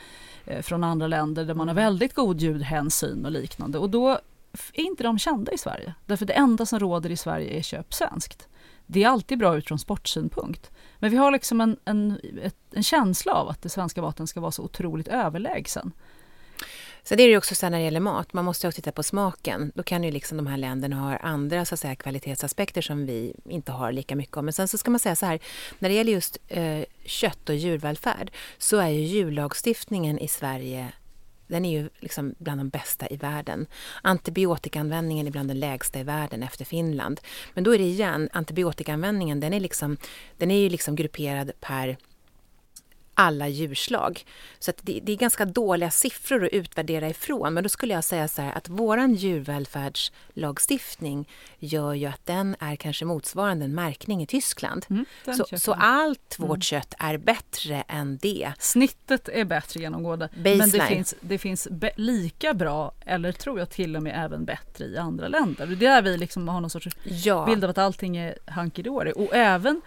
eh, 0.44 0.62
från 0.62 0.84
andra 0.84 1.06
länder 1.06 1.44
där 1.44 1.54
man 1.54 1.68
har 1.68 1.74
väldigt 1.74 2.14
god 2.14 2.40
ljudhänsyn 2.40 3.24
och 3.24 3.32
liknande. 3.32 3.78
Och 3.78 3.90
då 3.90 4.08
är 4.72 4.82
inte 4.82 5.02
de 5.02 5.18
kända 5.18 5.52
i 5.52 5.58
Sverige. 5.58 5.94
Därför 6.06 6.26
det 6.26 6.32
enda 6.32 6.66
som 6.66 6.78
råder 6.78 7.10
i 7.10 7.16
Sverige 7.16 7.58
är 7.58 7.62
köp 7.62 7.94
svenskt. 7.94 8.48
Det 8.86 9.04
är 9.04 9.08
alltid 9.08 9.38
bra 9.38 9.56
utifrån 9.56 9.78
sportsynpunkt. 9.78 10.70
Men 10.98 11.10
vi 11.10 11.16
har 11.16 11.30
liksom 11.30 11.60
en, 11.60 11.76
en, 11.84 12.20
ett, 12.42 12.56
en 12.72 12.82
känsla 12.82 13.32
av 13.32 13.48
att 13.48 13.62
det 13.62 13.68
svenska 13.68 14.02
maten 14.02 14.26
ska 14.26 14.40
vara 14.40 14.52
så 14.52 14.62
otroligt 14.62 15.08
överlägsen. 15.08 15.92
Så 17.10 17.16
det 17.16 17.22
är 17.22 17.28
det 17.28 17.36
också 17.36 17.54
så 17.54 17.68
när 17.68 17.78
det 17.78 17.84
gäller 17.84 18.00
mat, 18.00 18.32
man 18.32 18.44
måste 18.44 18.68
också 18.68 18.76
titta 18.76 18.92
på 18.92 19.02
smaken. 19.02 19.72
Då 19.74 19.82
kan 19.82 20.04
ju 20.04 20.10
liksom 20.10 20.36
de 20.36 20.46
här 20.46 20.56
länderna 20.56 20.96
ha 20.96 21.16
andra 21.16 21.64
så 21.64 21.74
att 21.74 21.80
säga, 21.80 21.94
kvalitetsaspekter 21.94 22.82
som 22.82 23.06
vi 23.06 23.34
inte 23.44 23.72
har 23.72 23.92
lika 23.92 24.16
mycket 24.16 24.36
om. 24.36 24.44
Men 24.44 24.52
sen 24.52 24.68
så 24.68 24.78
ska 24.78 24.90
man 24.90 25.00
säga 25.00 25.16
så 25.16 25.26
här, 25.26 25.40
när 25.78 25.88
det 25.88 25.94
gäller 25.94 26.12
just 26.12 26.38
eh, 26.48 26.84
kött 27.04 27.48
och 27.48 27.54
djurvälfärd 27.54 28.30
så 28.58 28.76
är 28.76 28.88
ju 28.88 29.00
djurlagstiftningen 29.00 30.18
i 30.18 30.28
Sverige 30.28 30.92
den 31.46 31.64
är 31.64 31.80
ju 31.80 31.88
liksom 31.98 32.34
bland 32.38 32.60
de 32.60 32.68
bästa 32.68 33.06
i 33.08 33.16
världen. 33.16 33.66
Antibiotikaanvändningen 34.02 35.26
är 35.26 35.30
bland 35.30 35.48
den 35.48 35.60
lägsta 35.60 36.00
i 36.00 36.02
världen 36.02 36.42
efter 36.42 36.64
Finland. 36.64 37.20
Men 37.54 37.64
då 37.64 37.74
är 37.74 37.78
det 37.78 37.84
igen, 37.84 38.28
antibiotikaanvändningen 38.32 39.40
den 39.40 39.52
är, 39.52 39.60
liksom, 39.60 39.96
den 40.38 40.50
är 40.50 40.58
ju 40.58 40.68
liksom 40.68 40.96
grupperad 40.96 41.52
per 41.60 41.96
alla 43.20 43.48
djurslag. 43.48 44.24
Så 44.58 44.72
det, 44.82 45.00
det, 45.02 45.12
är 45.12 45.16
ganska 45.16 45.44
dåliga 45.44 45.90
siffror 45.90 46.44
att 46.44 46.52
utvärdera 46.52 47.08
ifrån. 47.08 47.54
Men 47.54 47.62
då 47.62 47.68
skulle 47.68 47.94
jag 47.94 48.04
säga 48.04 48.28
så 48.28 48.42
här 48.42 48.52
att 48.52 48.68
våran 48.68 49.14
djurvälfärdslagstiftning 49.14 51.28
gör 51.58 51.94
ju 51.94 52.06
att 52.06 52.26
den 52.26 52.56
är 52.60 52.76
kanske 52.76 53.04
motsvarande 53.04 53.64
en 53.64 53.74
märkning 53.74 54.22
i 54.22 54.26
Tyskland. 54.26 54.86
Mm, 54.90 55.04
så, 55.36 55.58
så, 55.58 55.72
allt 55.72 56.36
vårt 56.38 56.48
mm. 56.48 56.60
kött 56.60 56.94
är 56.98 57.16
bättre 57.16 57.84
än 57.88 58.18
det. 58.22 58.52
Snittet 58.58 59.28
är 59.28 59.44
bättre 59.44 59.80
genomgående. 59.80 60.28
Baseline. 60.36 60.58
Men 60.58 60.70
det 60.70 60.86
finns, 60.86 61.14
det 61.20 61.38
finns 61.38 61.68
lika 61.96 62.54
bra, 62.54 62.92
eller 63.06 63.32
tror 63.32 63.58
jag 63.58 63.70
till 63.70 63.96
och 63.96 64.02
med 64.02 64.24
även 64.24 64.44
bättre 64.44 64.84
i 64.84 64.98
andra 64.98 65.28
länder. 65.28 65.66
Det 65.66 65.72
är 65.72 65.76
där 65.76 66.02
vi 66.02 66.16
liksom 66.16 66.48
har 66.48 66.60
någon 66.60 66.70
sorts 66.70 66.88
ja. 67.04 67.46
bild 67.46 67.64
av 67.64 67.70
att 67.70 67.78
allting 67.78 68.16
är 68.16 68.38
hunky 68.46 68.82
dory. 68.82 69.12
Och 69.12 69.34
även 69.34 69.82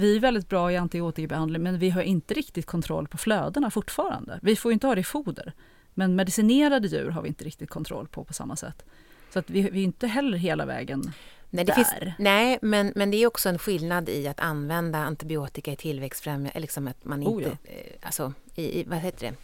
vi 0.00 0.16
är 0.16 0.20
väldigt 0.20 0.48
bra 0.48 0.72
i 0.72 0.76
antibiotikabehandling 0.76 1.62
men 1.62 1.78
vi 1.78 1.90
har 1.90 2.02
inte 2.02 2.34
riktigt 2.34 2.66
kontroll 2.66 3.08
på 3.08 3.18
flödena 3.18 3.70
fortfarande. 3.70 4.38
Vi 4.42 4.56
får 4.56 4.72
inte 4.72 4.86
ha 4.86 4.94
det 4.94 5.00
i 5.00 5.04
foder. 5.04 5.52
Men 5.94 6.16
medicinerade 6.16 6.88
djur 6.88 7.10
har 7.10 7.22
vi 7.22 7.28
inte 7.28 7.44
riktigt 7.44 7.70
kontroll 7.70 8.08
på 8.08 8.24
på 8.24 8.32
samma 8.32 8.56
sätt. 8.56 8.84
Så 9.32 9.38
att 9.38 9.50
vi, 9.50 9.70
vi 9.70 9.80
är 9.80 9.84
inte 9.84 10.06
heller 10.06 10.38
hela 10.38 10.66
vägen 10.66 11.12
nej, 11.50 11.64
det 11.64 11.72
där. 11.72 11.74
Finns, 11.74 12.14
nej, 12.18 12.58
men, 12.62 12.92
men 12.96 13.10
det 13.10 13.16
är 13.16 13.26
också 13.26 13.48
en 13.48 13.58
skillnad 13.58 14.08
i 14.08 14.28
att 14.28 14.40
använda 14.40 14.98
antibiotika 14.98 15.72
i 15.72 15.76
tillväxtfrämjande, 15.76 16.60
liksom 16.60 16.88
att 16.88 17.04
man 17.04 17.22
inte, 17.22 17.34
oh 17.34 17.42
ja. 17.42 17.70
Eh, 17.72 17.96
alltså 18.02 18.32
i, 18.54 18.84
vad 18.84 18.98
heter 18.98 19.26
det, 19.26 19.34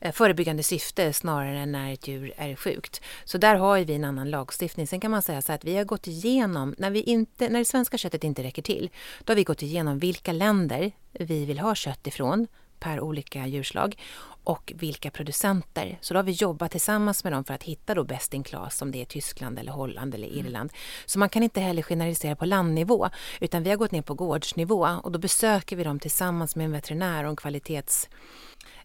Eh, 0.00 0.12
förebyggande 0.12 0.62
syfte 0.62 1.12
snarare 1.12 1.58
än 1.58 1.72
när 1.72 1.92
ett 1.92 2.08
djur 2.08 2.32
är 2.36 2.56
sjukt. 2.56 3.00
Så 3.24 3.38
där 3.38 3.54
har 3.56 3.80
vi 3.80 3.94
en 3.94 4.04
annan 4.04 4.30
lagstiftning. 4.30 4.86
Sen 4.86 5.00
kan 5.00 5.10
man 5.10 5.22
säga 5.22 5.42
så 5.42 5.52
att 5.52 5.64
vi 5.64 5.76
har 5.76 5.84
gått 5.84 6.06
igenom, 6.06 6.74
när, 6.78 6.90
vi 6.90 7.02
inte, 7.02 7.48
när 7.48 7.58
det 7.58 7.64
svenska 7.64 7.98
köttet 7.98 8.24
inte 8.24 8.42
räcker 8.42 8.62
till, 8.62 8.90
då 9.24 9.30
har 9.30 9.36
vi 9.36 9.44
gått 9.44 9.62
igenom 9.62 9.98
vilka 9.98 10.32
länder 10.32 10.92
vi 11.12 11.44
vill 11.44 11.58
ha 11.58 11.74
kött 11.74 12.06
ifrån 12.06 12.46
per 12.80 13.00
olika 13.00 13.46
djurslag 13.46 13.96
och 14.44 14.72
vilka 14.76 15.10
producenter. 15.10 15.98
Så 16.00 16.14
då 16.14 16.18
har 16.18 16.24
vi 16.24 16.32
jobbat 16.32 16.70
tillsammans 16.70 17.24
med 17.24 17.32
dem 17.32 17.44
för 17.44 17.54
att 17.54 17.62
hitta 17.62 17.94
då 17.94 18.04
best 18.04 18.34
in 18.34 18.42
class 18.42 18.82
om 18.82 18.90
det 18.90 19.00
är 19.00 19.04
Tyskland 19.04 19.58
eller 19.58 19.72
Holland 19.72 20.14
eller 20.14 20.28
mm. 20.28 20.46
Irland. 20.46 20.72
Så 21.06 21.18
man 21.18 21.28
kan 21.28 21.42
inte 21.42 21.60
heller 21.60 21.82
generalisera 21.82 22.36
på 22.36 22.44
landnivå 22.44 23.08
utan 23.40 23.62
vi 23.62 23.70
har 23.70 23.76
gått 23.76 23.92
ner 23.92 24.02
på 24.02 24.14
gårdsnivå 24.14 24.88
och 25.02 25.12
då 25.12 25.18
besöker 25.18 25.76
vi 25.76 25.84
dem 25.84 25.98
tillsammans 26.00 26.56
med 26.56 26.64
en 26.64 26.72
veterinär 26.72 27.24
och 27.24 27.30
en 27.30 27.36
kvalitets 27.36 28.08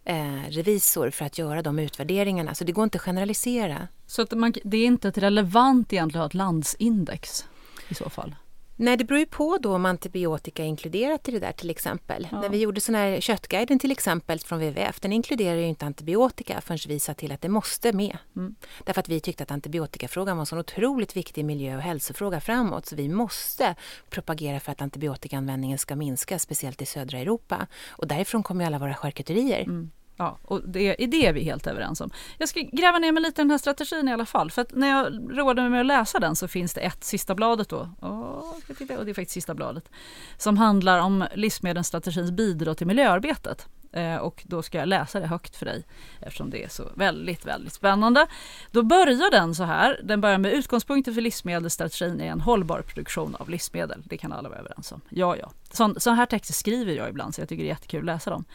eh, 0.03 0.41
revisor 0.49 1.09
för 1.09 1.25
att 1.25 1.37
göra 1.37 1.61
de 1.61 1.79
utvärderingarna. 1.79 2.55
Så 2.55 2.63
det 2.63 2.71
går 2.71 2.83
inte 2.83 2.97
att 2.97 3.01
generalisera. 3.01 3.87
Så 4.07 4.21
att 4.21 4.31
man, 4.31 4.53
det 4.63 4.77
är 4.77 4.85
inte 4.85 5.07
ett 5.07 5.17
relevant 5.17 5.93
egentligen 5.93 6.21
att 6.21 6.23
ha 6.23 6.27
ett 6.27 6.33
landsindex 6.33 7.45
i 7.89 7.93
så 7.93 8.09
fall? 8.09 8.35
Nej, 8.81 8.97
det 8.97 9.03
beror 9.03 9.19
ju 9.19 9.25
på 9.25 9.57
då 9.57 9.75
om 9.75 9.85
antibiotika 9.85 10.63
är 10.63 10.67
inkluderat 10.67 11.29
i 11.29 11.31
det 11.31 11.39
där 11.39 11.51
till 11.51 11.69
exempel. 11.69 12.27
Ja. 12.31 12.41
När 12.41 12.49
vi 12.49 12.57
gjorde 12.57 12.81
sån 12.81 12.95
här 12.95 13.21
köttguiden 13.21 13.79
till 13.79 13.91
exempel 13.91 14.39
från 14.39 14.59
WWF, 14.59 14.99
den 14.99 15.13
inkluderar 15.13 15.57
ju 15.57 15.67
inte 15.67 15.85
antibiotika 15.85 16.61
förrän 16.61 16.79
vi 16.87 16.99
sa 16.99 17.13
till 17.13 17.31
att 17.31 17.41
det 17.41 17.49
måste 17.49 17.93
med. 17.93 18.17
Mm. 18.35 18.55
Därför 18.83 18.99
att 18.99 19.09
vi 19.09 19.19
tyckte 19.19 19.43
att 19.43 19.51
antibiotikafrågan 19.51 20.37
var 20.37 20.41
en 20.41 20.45
så 20.45 20.59
otroligt 20.59 21.17
viktig 21.17 21.45
miljö 21.45 21.75
och 21.75 21.81
hälsofråga 21.81 22.41
framåt 22.41 22.85
så 22.85 22.95
vi 22.95 23.09
måste 23.09 23.75
propagera 24.09 24.59
för 24.59 24.71
att 24.71 24.81
antibiotikaanvändningen 24.81 25.77
ska 25.77 25.95
minska, 25.95 26.39
speciellt 26.39 26.81
i 26.81 26.85
södra 26.85 27.19
Europa. 27.19 27.67
Och 27.89 28.07
därifrån 28.07 28.43
kommer 28.43 28.63
ju 28.63 28.67
alla 28.67 28.79
våra 28.79 28.93
charkuterier. 28.93 29.61
Mm. 29.61 29.91
Ja, 30.21 30.37
och 30.41 30.61
det, 30.69 30.95
det 30.95 31.25
är 31.25 31.33
vi 31.33 31.43
helt 31.43 31.67
överens 31.67 32.01
om. 32.01 32.11
Jag 32.37 32.49
ska 32.49 32.59
gräva 32.59 32.99
ner 32.99 33.11
mig 33.11 33.23
lite 33.23 33.41
i 33.41 33.43
den 33.43 33.51
här 33.51 33.57
strategin 33.57 34.07
i 34.07 34.13
alla 34.13 34.25
fall. 34.25 34.51
För 34.51 34.61
att 34.61 34.71
när 34.71 34.87
jag 34.87 35.29
roade 35.37 35.61
mig 35.61 35.69
med 35.69 35.79
att 35.79 35.85
läsa 35.85 36.19
den 36.19 36.35
så 36.35 36.47
finns 36.47 36.73
det 36.73 36.81
ett 36.81 37.03
sista 37.03 37.35
bladet 37.35 37.69
då. 37.69 37.89
Åh, 38.01 38.09
och 38.09 39.05
det 39.05 39.11
är 39.11 39.13
faktiskt 39.13 39.31
sista 39.31 39.53
bladet. 39.53 39.89
Som 40.37 40.57
handlar 40.57 40.99
om 40.99 41.25
livsmedelsstrategins 41.35 42.31
bidrag 42.31 42.77
till 42.77 42.87
miljöarbetet. 42.87 43.67
Eh, 43.91 44.15
och 44.15 44.43
då 44.47 44.61
ska 44.61 44.77
jag 44.77 44.87
läsa 44.87 45.19
det 45.19 45.27
högt 45.27 45.55
för 45.55 45.65
dig 45.65 45.85
eftersom 46.19 46.49
det 46.49 46.63
är 46.63 46.69
så 46.69 46.91
väldigt, 46.95 47.45
väldigt 47.45 47.73
spännande. 47.73 48.27
Då 48.71 48.83
börjar 48.83 49.31
den 49.31 49.55
så 49.55 49.63
här. 49.63 50.01
Den 50.03 50.21
börjar 50.21 50.37
med 50.37 50.53
utgångspunkten 50.53 51.13
för 51.13 51.21
livsmedelsstrategin 51.21 52.21
är 52.21 52.31
en 52.31 52.41
hållbar 52.41 52.81
produktion 52.81 53.35
av 53.39 53.49
livsmedel. 53.49 54.03
Det 54.05 54.17
kan 54.17 54.31
alla 54.31 54.49
vara 54.49 54.59
överens 54.59 54.91
om. 54.91 55.01
Ja, 55.09 55.35
ja. 55.37 55.51
Sådana 55.71 56.15
här 56.15 56.25
texter 56.25 56.53
skriver 56.53 56.93
jag 56.93 57.09
ibland 57.09 57.35
så 57.35 57.41
jag 57.41 57.49
tycker 57.49 57.63
det 57.63 57.67
är 57.67 57.73
jättekul 57.73 57.99
att 57.99 58.05
läsa 58.15 58.29
dem. 58.29 58.45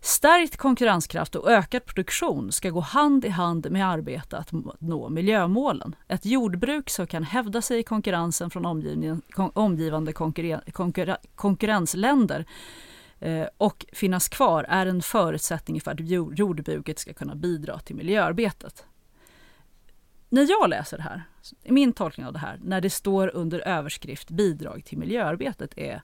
Stärkt 0.00 0.56
konkurrenskraft 0.56 1.34
och 1.34 1.50
ökad 1.50 1.84
produktion 1.84 2.52
ska 2.52 2.70
gå 2.70 2.80
hand 2.80 3.24
i 3.24 3.28
hand 3.28 3.70
med 3.70 3.88
arbete 3.88 4.38
att 4.38 4.52
nå 4.78 5.08
miljömålen. 5.08 5.96
Ett 6.08 6.26
jordbruk 6.26 6.90
som 6.90 7.06
kan 7.06 7.24
hävda 7.24 7.62
sig 7.62 7.78
i 7.78 7.82
konkurrensen 7.82 8.50
från 8.50 8.66
omgivande 9.54 10.12
konkurren 10.12 11.16
konkurrensländer 11.34 12.44
eh, 13.18 13.46
och 13.56 13.86
finnas 13.92 14.28
kvar 14.28 14.66
är 14.68 14.86
en 14.86 15.02
förutsättning 15.02 15.80
för 15.80 15.90
att 15.90 16.00
jordbruket 16.38 16.98
ska 16.98 17.12
kunna 17.12 17.34
bidra 17.34 17.78
till 17.78 17.96
miljöarbetet. 17.96 18.84
När 20.28 20.46
jag 20.50 20.68
läser 20.70 20.96
det 20.96 21.02
här, 21.02 21.22
min 21.64 21.92
tolkning 21.92 22.26
av 22.26 22.32
det 22.32 22.38
här, 22.38 22.60
när 22.62 22.80
det 22.80 22.90
står 22.90 23.30
under 23.34 23.60
överskrift 23.60 24.30
bidrag 24.30 24.84
till 24.84 24.98
miljöarbetet 24.98 25.78
är 25.78 26.02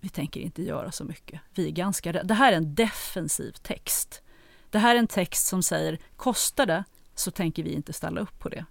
vi 0.00 0.08
tänker 0.08 0.40
inte 0.40 0.62
göra 0.62 0.92
så 0.92 1.04
mycket. 1.04 1.40
Vi 1.54 1.66
är 1.66 1.70
ganska 1.70 2.12
Det 2.12 2.34
här 2.34 2.52
är 2.52 2.56
en 2.56 2.74
defensiv 2.74 3.52
text. 3.52 4.22
Det 4.70 4.78
här 4.78 4.94
är 4.94 4.98
en 4.98 5.06
text 5.06 5.46
som 5.46 5.62
säger 5.62 5.98
kostar 6.16 6.66
det 6.66 6.84
så 7.14 7.30
tänker 7.30 7.62
vi 7.62 7.72
inte 7.72 7.92
ställa 7.92 8.20
upp 8.20 8.38
på 8.38 8.48
det. 8.48 8.64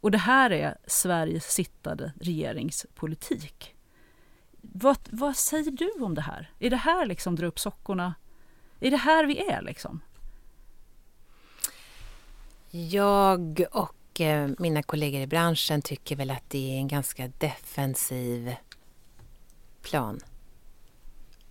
Och 0.00 0.10
det 0.10 0.18
här 0.18 0.52
är 0.52 0.76
Sveriges 0.86 1.52
sittande 1.52 2.12
regeringspolitik. 2.20 3.74
Vad, 4.60 4.98
vad 5.10 5.36
säger 5.36 5.70
du 5.70 5.90
om 6.00 6.14
det 6.14 6.20
här? 6.20 6.50
Är 6.58 6.70
det 6.70 6.76
här 6.76 7.06
liksom 7.06 7.36
dra 7.36 7.46
upp 7.46 7.58
sockorna? 7.58 8.14
Är 8.80 8.90
det 8.90 8.96
här 8.96 9.26
vi 9.26 9.38
är 9.38 9.62
liksom? 9.62 10.00
Jag 12.70 13.64
och 13.72 14.20
eh, 14.20 14.50
mina 14.58 14.82
kollegor 14.82 15.20
i 15.20 15.26
branschen 15.26 15.82
tycker 15.82 16.16
väl 16.16 16.30
att 16.30 16.50
det 16.50 16.74
är 16.74 16.78
en 16.78 16.88
ganska 16.88 17.28
defensiv 17.38 18.54
plan 19.82 20.20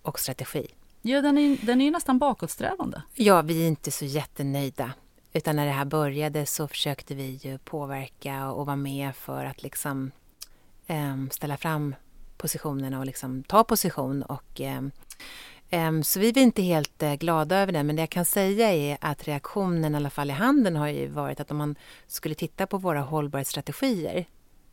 och 0.08 0.18
strategi. 0.18 0.66
Ja, 1.02 1.22
den 1.22 1.38
är, 1.38 1.66
den 1.66 1.80
är 1.80 1.84
ju 1.84 1.90
nästan 1.90 2.18
bakåtsträvande. 2.18 3.02
Ja, 3.14 3.42
vi 3.42 3.62
är 3.62 3.68
inte 3.68 3.90
så 3.90 4.04
jättenöjda. 4.04 4.92
Utan 5.32 5.56
när 5.56 5.66
det 5.66 5.72
här 5.72 5.84
började 5.84 6.46
så 6.46 6.68
försökte 6.68 7.14
vi 7.14 7.40
ju 7.42 7.58
påverka 7.58 8.50
och 8.50 8.66
vara 8.66 8.76
med 8.76 9.16
för 9.16 9.44
att 9.44 9.62
liksom 9.62 10.10
um, 10.86 11.30
ställa 11.30 11.56
fram 11.56 11.94
positionerna 12.36 12.98
och 12.98 13.06
liksom 13.06 13.42
ta 13.42 13.64
position. 13.64 14.22
Och, 14.22 14.60
um, 14.60 14.90
um, 15.70 16.04
så 16.04 16.20
vi 16.20 16.28
är 16.28 16.38
inte 16.38 16.62
helt 16.62 17.02
uh, 17.02 17.14
glada 17.14 17.56
över 17.56 17.72
det, 17.72 17.82
men 17.82 17.96
det 17.96 18.02
jag 18.02 18.10
kan 18.10 18.24
säga 18.24 18.72
är 18.72 18.98
att 19.00 19.28
reaktionen 19.28 19.94
i 19.94 19.96
alla 19.96 20.10
fall 20.10 20.30
i 20.30 20.32
handeln 20.32 20.76
har 20.76 20.88
ju 20.88 21.08
varit 21.08 21.40
att 21.40 21.50
om 21.50 21.56
man 21.56 21.76
skulle 22.06 22.34
titta 22.34 22.66
på 22.66 22.78
våra 22.78 23.00
hållbarhetsstrategier 23.00 24.26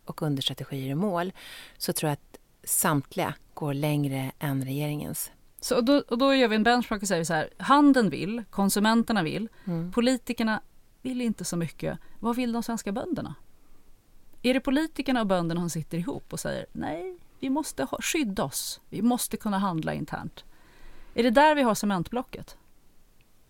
och 0.06 0.22
understrategier 0.22 0.92
och 0.92 0.98
mål 0.98 1.34
så 1.78 1.94
tror 1.94 2.10
jag 2.10 2.14
att 2.14 2.40
samtliga 2.64 3.34
går 3.56 3.74
längre 3.74 4.32
än 4.40 4.66
regeringens. 4.66 5.32
Så 5.60 5.82
då, 5.82 6.04
och 6.08 6.18
då 6.18 6.34
gör 6.34 6.48
vi 6.48 6.56
en 6.56 6.64
benchmark 6.64 7.02
och 7.02 7.08
säger 7.08 7.24
så 7.24 7.34
här, 7.34 7.50
handeln 7.58 8.10
vill, 8.10 8.44
konsumenterna 8.50 9.24
vill, 9.24 9.50
mm. 9.66 9.92
politikerna 9.92 10.62
vill 11.02 11.22
inte 11.22 11.46
så 11.46 11.58
mycket. 11.58 12.00
Vad 12.20 12.36
vill 12.36 12.52
de 12.52 12.64
svenska 12.64 12.92
bönderna? 12.92 13.36
Är 14.42 14.54
det 14.54 14.60
politikerna 14.60 15.22
och 15.22 15.28
bönderna 15.28 15.62
som 15.62 15.70
sitter 15.70 15.98
ihop 15.98 16.34
och 16.34 16.40
säger 16.40 16.66
nej, 16.72 17.18
vi 17.40 17.50
måste 17.50 17.84
ha, 17.84 18.02
skydda 18.02 18.44
oss, 18.44 18.82
vi 18.90 19.02
måste 19.02 19.38
kunna 19.38 19.58
handla 19.58 19.94
internt. 19.94 20.44
Är 21.14 21.24
det 21.24 21.30
där 21.30 21.56
vi 21.56 21.62
har 21.62 21.76
cementblocket? 21.76 22.58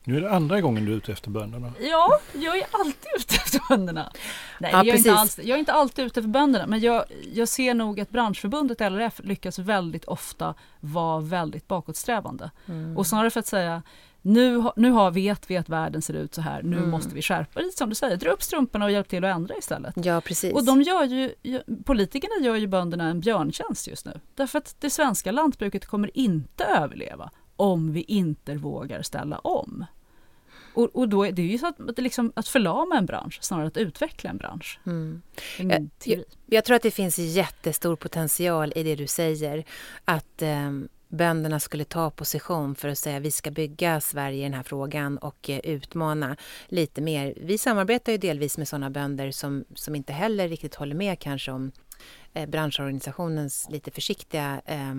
Nu 0.06 0.18
är 0.18 0.22
det 0.22 0.32
andra 0.32 0.62
gången 0.62 0.86
du 0.86 0.92
är 0.92 0.96
ute 0.96 1.12
efter 1.12 1.30
bönderna. 1.30 1.74
Ja, 1.80 2.20
jag 2.34 2.58
är 2.58 2.66
alltid 2.72 3.10
ute 3.20 3.36
efter 3.36 3.60
bönderna. 3.70 4.12
Nej, 4.60 4.72
ja, 4.74 4.78
jag, 4.78 4.88
är 4.88 4.98
inte 4.98 5.14
alls, 5.14 5.40
jag 5.44 5.56
är 5.56 5.60
inte 5.60 5.74
alltid 5.74 6.06
ute 6.06 6.20
efter 6.20 6.30
bönderna, 6.30 6.68
men 6.68 6.80
jag, 6.80 7.04
jag 7.34 7.48
ser 7.48 7.74
nog 7.74 8.00
att 8.00 8.10
branschförbundet 8.10 8.80
LRF 8.80 9.22
lyckas 9.24 9.60
väldigt 9.60 10.06
ofta 10.06 10.54
vara 10.80 11.20
väldigt 11.20 11.68
bakåtsträvande. 11.68 12.52
Mm. 12.66 12.98
Och 12.98 13.08
snarare 13.08 13.30
för 13.30 13.40
att 13.40 13.48
säga 13.48 13.82
nu, 14.22 14.64
nu 14.76 14.92
har, 14.92 15.12
vet 15.12 15.52
vi 15.52 15.58
att 15.58 15.70
världen 15.70 16.02
ser 16.02 16.14
ut 16.14 16.34
så 16.34 16.42
här, 16.42 16.64
nu 16.64 16.78
mm. 16.78 16.90
måste 16.90 17.16
vi 17.16 17.22
skärpa 17.22 17.62
det. 17.62 17.72
Som 17.78 17.90
du 17.90 17.96
säger, 17.96 18.18
dra 18.18 18.30
upp 18.30 18.44
strumporna 18.44 18.86
och 18.86 18.92
hjälp 18.92 19.08
till 19.08 19.26
att 19.26 19.36
ändra 19.36 19.56
istället. 19.58 20.06
Ja, 20.06 20.22
precis. 20.22 20.54
Och 20.54 20.66
de 20.66 20.82
gör 20.82 21.04
ju, 21.04 21.34
politikerna 21.86 22.46
gör 22.46 22.56
ju 22.56 22.68
bönderna 22.68 23.10
en 23.10 23.20
björntjänst 23.20 23.88
just 23.88 24.06
nu. 24.06 24.20
Därför 24.36 24.58
att 24.58 24.76
det 24.80 24.90
svenska 24.90 25.32
lantbruket 25.32 25.86
kommer 25.86 26.18
inte 26.18 26.64
överleva 26.64 27.32
om 27.56 27.92
vi 27.92 28.02
inte 28.02 28.56
vågar 28.56 29.02
ställa 29.02 29.38
om. 29.40 29.86
Och, 30.76 30.96
och 30.96 31.10
då 31.10 31.26
är 31.26 31.32
det 31.32 31.42
ju 31.42 31.58
så 31.58 31.68
att, 31.68 32.00
liksom, 32.00 32.32
att 32.36 32.48
förlama 32.48 32.98
en 32.98 33.06
bransch 33.06 33.38
snarare 33.42 33.68
att 33.68 33.78
utveckla 33.78 34.30
en 34.30 34.38
bransch. 34.38 34.80
Mm. 34.86 35.22
Jag, 35.58 35.90
jag, 36.04 36.24
jag, 36.46 36.66
tror 36.66 36.76
att 36.76 36.84
det 36.84 36.92
finns 36.92 37.18
jättestor 37.18 37.96
potential 37.96 38.74
i 38.76 38.84
det 38.84 38.96
du 38.96 39.08
säger. 39.08 39.66
Att 40.06 40.42
eh, 40.42 40.72
bönderna 41.08 41.60
skulle 41.60 41.84
ta 41.84 42.10
position 42.10 42.76
för 42.76 42.88
att 42.88 42.98
säga 42.98 43.20
vi 43.20 43.32
ska 43.32 43.52
bygga 43.52 44.02
Sverige 44.02 44.40
i 44.40 44.44
den 44.44 44.54
här 44.54 44.64
frågan 44.64 45.18
och 45.18 45.50
eh, 45.50 45.60
utmana 45.60 46.38
lite 46.68 47.02
mer. 47.02 47.34
Vi 47.42 47.58
samarbetar 47.58 48.12
ju 48.12 48.18
delvis 48.18 48.58
med 48.58 48.68
sådana 48.68 48.90
bönder 48.90 49.32
som, 49.32 49.66
som 49.76 49.96
inte 49.96 50.14
heller 50.14 50.48
riktigt 50.48 50.76
håller 50.76 50.96
med 50.96 51.20
kanske 51.20 51.52
om 51.52 51.72
eh, 52.34 52.50
branschorganisationens 52.50 53.68
lite 53.70 53.92
försiktiga 53.92 54.62
eh, 54.66 54.96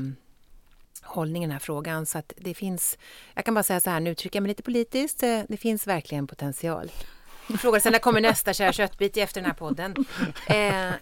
hållning 1.06 1.42
i 1.42 1.46
den 1.46 1.52
här 1.52 1.58
frågan. 1.58 2.06
Så 2.06 2.18
att 2.18 2.32
det 2.36 2.54
finns, 2.54 2.98
jag 3.34 3.44
kan 3.44 3.54
bara 3.54 3.62
säga 3.62 3.80
så 3.80 3.90
här, 3.90 4.00
nu 4.00 4.10
uttrycker 4.10 4.36
jag 4.36 4.42
mig 4.42 4.48
lite 4.48 4.62
politiskt, 4.62 5.22
eh, 5.22 5.40
det 5.48 5.56
finns 5.56 5.86
verkligen 5.86 6.26
potential. 6.26 6.90
Frågar 7.58 7.80
sen 7.80 7.92
när 7.92 7.98
kommer 7.98 8.20
nästa 8.20 8.52
kära 8.52 8.72
köttbit 8.72 9.16
efter 9.16 9.40
den 9.40 9.50
här 9.50 9.56
podden? 9.56 9.94
Eh, 10.46 10.92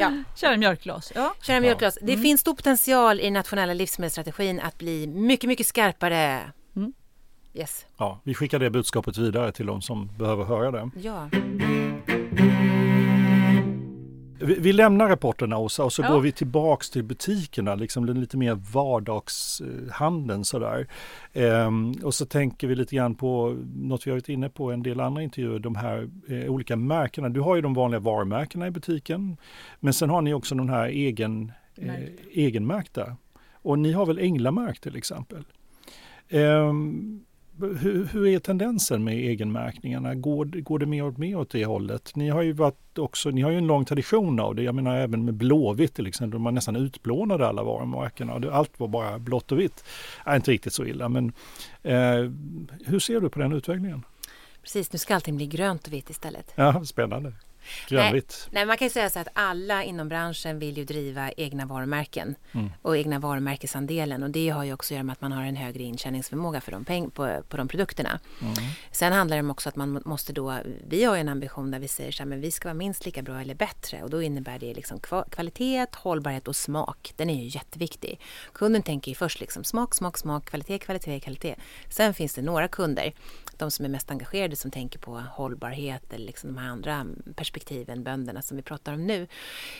ja. 0.00 0.12
Kära 0.36 0.56
mjölkglas. 0.56 1.12
Ja. 1.14 1.34
Kära 1.42 1.60
mjölkglas. 1.60 1.98
Det 2.02 2.12
mm. 2.12 2.22
finns 2.22 2.40
stor 2.40 2.54
potential 2.54 3.20
i 3.20 3.24
den 3.24 3.32
nationella 3.32 3.74
livsmedelsstrategin 3.74 4.60
att 4.60 4.78
bli 4.78 5.06
mycket, 5.06 5.48
mycket 5.48 5.66
skarpare. 5.66 6.52
Mm. 6.76 6.92
Yes. 7.54 7.86
Ja, 7.96 8.20
vi 8.24 8.34
skickar 8.34 8.58
det 8.58 8.70
budskapet 8.70 9.18
vidare 9.18 9.52
till 9.52 9.66
de 9.66 9.82
som 9.82 10.10
behöver 10.18 10.44
höra 10.44 10.70
det. 10.70 10.90
Ja. 11.00 11.28
Vi, 14.40 14.54
vi 14.54 14.72
lämnar 14.72 15.08
rapporterna 15.08 15.58
Åsa 15.58 15.84
och 15.84 15.92
så 15.92 16.02
ja. 16.02 16.12
går 16.12 16.20
vi 16.20 16.32
tillbaks 16.32 16.90
till 16.90 17.04
butikerna, 17.04 17.74
liksom 17.74 18.06
den 18.06 18.20
lite 18.20 18.36
mer 18.36 18.54
vardagshandeln 18.54 20.44
sådär. 20.44 20.86
Ehm, 21.32 21.92
och 22.02 22.14
så 22.14 22.26
tänker 22.26 22.66
vi 22.66 22.74
lite 22.74 22.96
grann 22.96 23.14
på 23.14 23.56
något 23.74 24.06
vi 24.06 24.10
har 24.10 24.16
varit 24.16 24.28
inne 24.28 24.48
på 24.48 24.72
en 24.72 24.82
del 24.82 25.00
andra 25.00 25.22
intervjuer, 25.22 25.58
de 25.58 25.76
här 25.76 26.10
eh, 26.28 26.50
olika 26.50 26.76
märkena. 26.76 27.28
Du 27.28 27.40
har 27.40 27.56
ju 27.56 27.62
de 27.62 27.74
vanliga 27.74 28.00
varumärkena 28.00 28.66
i 28.66 28.70
butiken, 28.70 29.36
men 29.80 29.92
sen 29.92 30.10
har 30.10 30.22
ni 30.22 30.34
också 30.34 30.54
de 30.54 30.68
här 30.68 30.88
egen, 30.88 31.52
eh, 31.76 31.94
egenmärkta. 32.32 33.16
Och 33.52 33.78
ni 33.78 33.92
har 33.92 34.06
väl 34.06 34.18
Änglamärkt 34.18 34.82
till 34.82 34.96
exempel. 34.96 35.44
Um, 36.30 37.25
hur, 37.60 38.08
hur, 38.12 38.26
är 38.26 38.38
tendensen 38.38 39.04
med 39.04 39.14
egenmärkningarna? 39.14 40.14
Går, 40.14 40.44
går 40.44 40.78
det 40.78 40.86
mer 40.86 41.04
och 41.04 41.18
mer 41.18 41.36
åt 41.36 41.50
det 41.50 41.64
hållet? 41.64 42.16
Ni 42.16 42.28
har 42.28 42.42
ju 42.42 42.52
varit 42.52 42.98
också, 42.98 43.30
ni 43.30 43.42
har 43.42 43.50
ju 43.50 43.58
en 43.58 43.66
lång 43.66 43.84
tradition 43.84 44.40
av 44.40 44.54
det. 44.54 44.62
Jag 44.62 44.74
menar 44.74 44.96
även 44.96 45.24
med 45.24 45.34
Blåvitt 45.34 45.94
till 45.94 46.06
exempel, 46.06 46.40
man 46.40 46.54
nästan 46.54 46.76
utplånade 46.76 47.46
alla 47.46 47.62
varumärkena. 47.62 48.50
Allt 48.52 48.80
var 48.80 48.88
bara 48.88 49.18
blått 49.18 49.52
och 49.52 49.60
vitt. 49.60 49.84
Är 50.24 50.36
inte 50.36 50.50
riktigt 50.50 50.72
så 50.72 50.84
illa, 50.84 51.08
men 51.08 51.32
eh, 51.82 52.30
hur 52.86 52.98
ser 52.98 53.20
du 53.20 53.28
på 53.28 53.38
den 53.38 53.52
utvecklingen? 53.52 54.02
Precis, 54.62 54.92
nu 54.92 54.98
ska 54.98 55.14
allting 55.14 55.36
bli 55.36 55.46
grönt 55.46 55.86
och 55.86 55.92
vitt 55.92 56.10
istället. 56.10 56.52
Ja, 56.54 56.84
spännande. 56.84 57.32
Grönvitt. 57.88 58.48
Nej, 58.50 58.66
man 58.66 58.76
kan 58.76 58.86
ju 58.86 58.90
säga 58.90 59.10
så 59.10 59.18
att 59.18 59.28
alla 59.32 59.84
inom 59.84 60.08
branschen 60.08 60.58
vill 60.58 60.76
ju 60.76 60.84
driva 60.84 61.30
egna 61.32 61.66
varumärken 61.66 62.34
mm. 62.52 62.72
och 62.82 62.96
egna 62.96 63.18
varumärkesandelen 63.18 64.22
och 64.22 64.30
det 64.30 64.48
har 64.48 64.64
ju 64.64 64.72
också 64.72 64.94
att 64.94 64.96
göra 64.96 65.04
med 65.04 65.12
att 65.12 65.20
man 65.20 65.32
har 65.32 65.42
en 65.42 65.56
högre 65.56 65.82
intjäningsförmåga 65.82 66.60
för 66.60 66.72
de 66.72 66.84
peng 66.84 67.10
på, 67.10 67.42
på 67.48 67.56
de 67.56 67.68
produkterna. 67.68 68.20
Mm. 68.42 68.54
Sen 68.90 69.12
handlar 69.12 69.42
det 69.42 69.50
också 69.50 69.68
att 69.68 69.76
man 69.76 70.02
måste 70.04 70.32
då, 70.32 70.58
vi 70.88 71.04
har 71.04 71.14
ju 71.14 71.20
en 71.20 71.28
ambition 71.28 71.70
där 71.70 71.78
vi 71.78 71.88
säger 71.88 72.12
så 72.12 72.22
här, 72.22 72.28
men 72.28 72.40
vi 72.40 72.50
ska 72.50 72.68
vara 72.68 72.74
minst 72.74 73.06
lika 73.06 73.22
bra 73.22 73.40
eller 73.40 73.54
bättre 73.54 74.02
och 74.02 74.10
då 74.10 74.22
innebär 74.22 74.58
det 74.58 74.74
liksom 74.74 75.00
kvalitet, 75.30 75.86
hållbarhet 75.94 76.48
och 76.48 76.56
smak. 76.56 77.12
Den 77.16 77.30
är 77.30 77.42
ju 77.42 77.48
jätteviktig. 77.48 78.20
Kunden 78.52 78.82
tänker 78.82 79.10
ju 79.10 79.14
först 79.14 79.40
liksom 79.40 79.64
smak, 79.64 79.94
smak, 79.94 80.18
smak, 80.18 80.44
kvalitet, 80.44 80.78
kvalitet, 80.78 81.20
kvalitet. 81.20 81.54
Sen 81.90 82.14
finns 82.14 82.34
det 82.34 82.42
några 82.42 82.68
kunder, 82.68 83.12
de 83.56 83.70
som 83.70 83.84
är 83.84 83.88
mest 83.88 84.10
engagerade 84.10 84.56
som 84.56 84.70
tänker 84.70 84.98
på 84.98 85.22
hållbarhet 85.30 86.12
eller 86.12 86.26
liksom 86.26 86.54
de 86.54 86.60
här 86.60 86.68
andra 86.68 87.06
perspektiven 87.34 87.55
perspektiven 87.56 88.02
bönderna 88.02 88.42
som 88.42 88.56
vi 88.56 88.62
pratar 88.62 88.92
om 88.92 89.06
nu. 89.06 89.26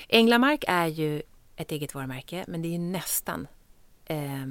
Änglamark 0.09 0.65
är 0.69 0.87
ju 0.87 1.23
ett 1.57 1.73
eget 1.73 1.95
varumärke 1.95 2.45
men 2.49 2.63
det 2.63 2.69
är 2.69 2.71
ju 2.71 2.79
nästan 2.79 3.47
eh, 4.07 4.47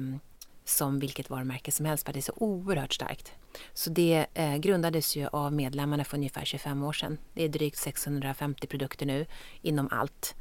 som 0.64 0.98
vilket 0.98 1.30
varumärke 1.30 1.72
som 1.72 1.86
helst 1.86 2.06
för 2.06 2.12
det 2.12 2.18
är 2.18 2.20
så 2.20 2.32
oerhört 2.36 2.94
starkt. 2.94 3.32
Så 3.72 3.90
det 3.90 4.26
eh, 4.34 4.56
grundades 4.56 5.16
ju 5.16 5.26
av 5.26 5.52
medlemmarna 5.52 6.04
för 6.04 6.16
ungefär 6.16 6.44
25 6.44 6.82
år 6.84 6.92
sedan. 6.92 7.18
Det 7.34 7.44
är 7.44 7.48
drygt 7.48 7.76
650 7.76 8.66
produkter 8.66 9.06
nu 9.06 9.26
inom 9.62 9.88
allt. 9.90 10.34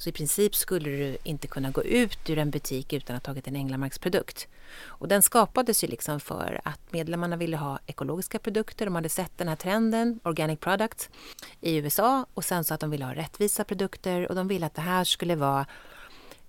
Så 0.00 0.08
i 0.08 0.12
princip 0.12 0.54
skulle 0.54 0.90
du 0.90 1.16
inte 1.22 1.46
kunna 1.46 1.70
gå 1.70 1.82
ut 1.82 2.30
ur 2.30 2.38
en 2.38 2.50
butik 2.50 2.92
utan 2.92 3.16
att 3.16 3.26
ha 3.26 3.32
tagit 3.32 3.48
en 3.48 3.56
Änglamarksprodukt. 3.56 4.48
Och 4.84 5.08
den 5.08 5.22
skapades 5.22 5.84
ju 5.84 5.88
liksom 5.88 6.20
för 6.20 6.60
att 6.64 6.92
medlemmarna 6.92 7.36
ville 7.36 7.56
ha 7.56 7.78
ekologiska 7.86 8.38
produkter. 8.38 8.84
De 8.84 8.94
hade 8.94 9.08
sett 9.08 9.38
den 9.38 9.48
här 9.48 9.56
trenden, 9.56 10.20
organic 10.24 10.60
products, 10.60 11.10
i 11.60 11.76
USA 11.76 12.26
och 12.34 12.44
sen 12.44 12.64
så 12.64 12.74
att 12.74 12.80
de 12.80 12.90
ville 12.90 13.04
ha 13.04 13.14
rättvisa 13.14 13.64
produkter 13.64 14.28
och 14.28 14.34
de 14.34 14.48
ville 14.48 14.66
att 14.66 14.74
det 14.74 14.82
här 14.82 15.04
skulle 15.04 15.36
vara 15.36 15.66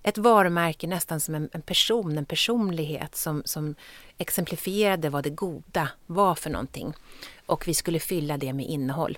ett 0.03 0.17
varumärke 0.17 0.87
nästan 0.87 1.19
som 1.19 1.35
en, 1.35 1.49
en 1.53 1.61
person, 1.61 2.17
en 2.17 2.25
personlighet 2.25 3.15
som, 3.15 3.43
som 3.45 3.75
exemplifierade 4.17 5.09
vad 5.09 5.23
det 5.23 5.29
goda 5.29 5.89
var 6.05 6.35
för 6.35 6.49
någonting. 6.49 6.93
Och 7.45 7.67
vi 7.67 7.73
skulle 7.73 7.99
fylla 7.99 8.37
det 8.37 8.53
med 8.53 8.65
innehåll 8.65 9.17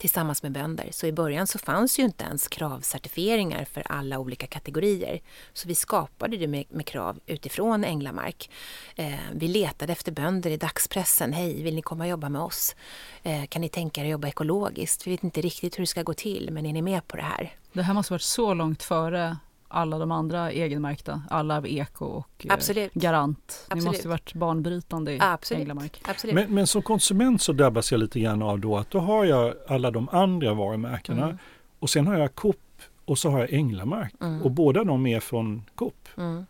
tillsammans 0.00 0.42
med 0.42 0.52
bönder. 0.52 0.88
Så 0.92 1.06
i 1.06 1.12
början 1.12 1.46
så 1.46 1.58
fanns 1.58 1.98
ju 1.98 2.02
inte 2.02 2.24
ens 2.24 2.48
kravcertifieringar 2.48 3.64
för 3.64 3.82
alla 3.86 4.18
olika 4.18 4.46
kategorier. 4.46 5.20
Så 5.52 5.68
vi 5.68 5.74
skapade 5.74 6.36
det 6.36 6.46
med, 6.46 6.64
med 6.68 6.86
krav 6.86 7.20
utifrån 7.26 7.84
Änglamark. 7.84 8.50
Eh, 8.96 9.14
vi 9.34 9.48
letade 9.48 9.92
efter 9.92 10.12
bönder 10.12 10.50
i 10.50 10.56
dagspressen. 10.56 11.32
Hej, 11.32 11.62
vill 11.62 11.74
ni 11.74 11.82
komma 11.82 12.04
och 12.04 12.10
jobba 12.10 12.28
med 12.28 12.42
oss? 12.42 12.76
Eh, 13.22 13.44
kan 13.46 13.62
ni 13.62 13.68
tänka 13.68 14.00
er 14.00 14.04
att 14.04 14.10
jobba 14.10 14.28
ekologiskt? 14.28 15.06
Vi 15.06 15.10
vet 15.10 15.24
inte 15.24 15.40
riktigt 15.40 15.78
hur 15.78 15.82
det 15.82 15.86
ska 15.86 16.02
gå 16.02 16.14
till, 16.14 16.48
men 16.52 16.66
är 16.66 16.72
ni 16.72 16.82
med 16.82 17.06
på 17.06 17.16
det 17.16 17.22
här? 17.22 17.54
Det 17.72 17.82
här 17.82 17.94
måste 17.94 18.12
varit 18.12 18.22
så 18.22 18.54
långt 18.54 18.82
före 18.82 19.36
alla 19.72 19.98
de 19.98 20.10
andra 20.12 20.50
egenmärkta, 20.52 21.22
alla 21.30 21.56
av 21.56 21.66
Eko 21.66 22.04
och 22.04 22.46
eh, 22.46 22.54
Absolut. 22.54 22.94
Garant. 22.94 23.38
Absolut. 23.68 23.84
Ni 23.84 23.88
måste 23.90 24.02
ju 24.02 24.08
varit 24.08 24.34
banbrytande 24.34 25.12
i 25.12 25.18
Absolut. 25.20 25.60
Änglamark. 25.60 26.02
Absolut. 26.08 26.34
Men, 26.34 26.54
men 26.54 26.66
som 26.66 26.82
konsument 26.82 27.42
så 27.42 27.52
drabbas 27.52 27.92
jag 27.92 27.98
lite 28.00 28.20
grann 28.20 28.42
av 28.42 28.60
då 28.60 28.76
att 28.78 28.90
då 28.90 28.98
har 28.98 29.24
jag 29.24 29.54
alla 29.68 29.90
de 29.90 30.08
andra 30.08 30.54
varumärkena 30.54 31.24
Mm. 31.24 31.38
och 31.78 31.90
sen 31.90 32.06
har 32.06 32.18
jag 32.18 32.34
Coop 32.34 32.56
och 33.04 33.18
så 33.18 33.30
har 33.30 33.38
jag 33.40 33.52
Änglamark 33.52 34.14
Mm. 34.20 34.42
och 34.42 34.50
båda 34.50 34.84
de 34.84 35.06
är 35.06 35.20
från 35.20 35.62
Coop. 35.74 36.08
Mm. 36.16 36.46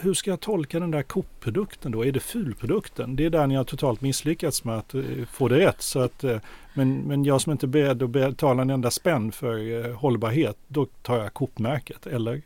Hur 0.00 0.14
ska 0.14 0.30
jag 0.30 0.40
tolka 0.40 0.80
den 0.80 0.90
där 0.90 1.02
Coop-produkten 1.02 1.92
då? 1.92 2.04
Är 2.04 2.12
det 2.12 2.20
fulprodukten? 2.20 3.16
Det 3.16 3.24
är 3.24 3.30
där 3.30 3.46
ni 3.46 3.54
har 3.54 3.64
totalt 3.64 4.00
misslyckats 4.00 4.64
med 4.64 4.78
att 4.78 4.94
eh, 4.94 5.02
få 5.30 5.48
det 5.48 5.58
rätt. 5.58 5.82
Så 5.82 6.00
att, 6.00 6.24
eh, 6.24 6.36
men, 6.74 7.02
men 7.02 7.24
jag 7.24 7.40
som 7.40 7.52
inte 7.52 7.66
är 7.66 7.68
beredd 7.68 8.02
att 8.02 8.10
betala 8.10 8.62
en 8.62 8.70
enda 8.70 8.90
spänn 8.90 9.32
för 9.32 9.86
eh, 9.86 9.96
hållbarhet, 9.96 10.56
då 10.68 10.86
tar 10.86 11.18
jag 11.18 11.34
Coop-märket, 11.34 12.06
eller? 12.06 12.42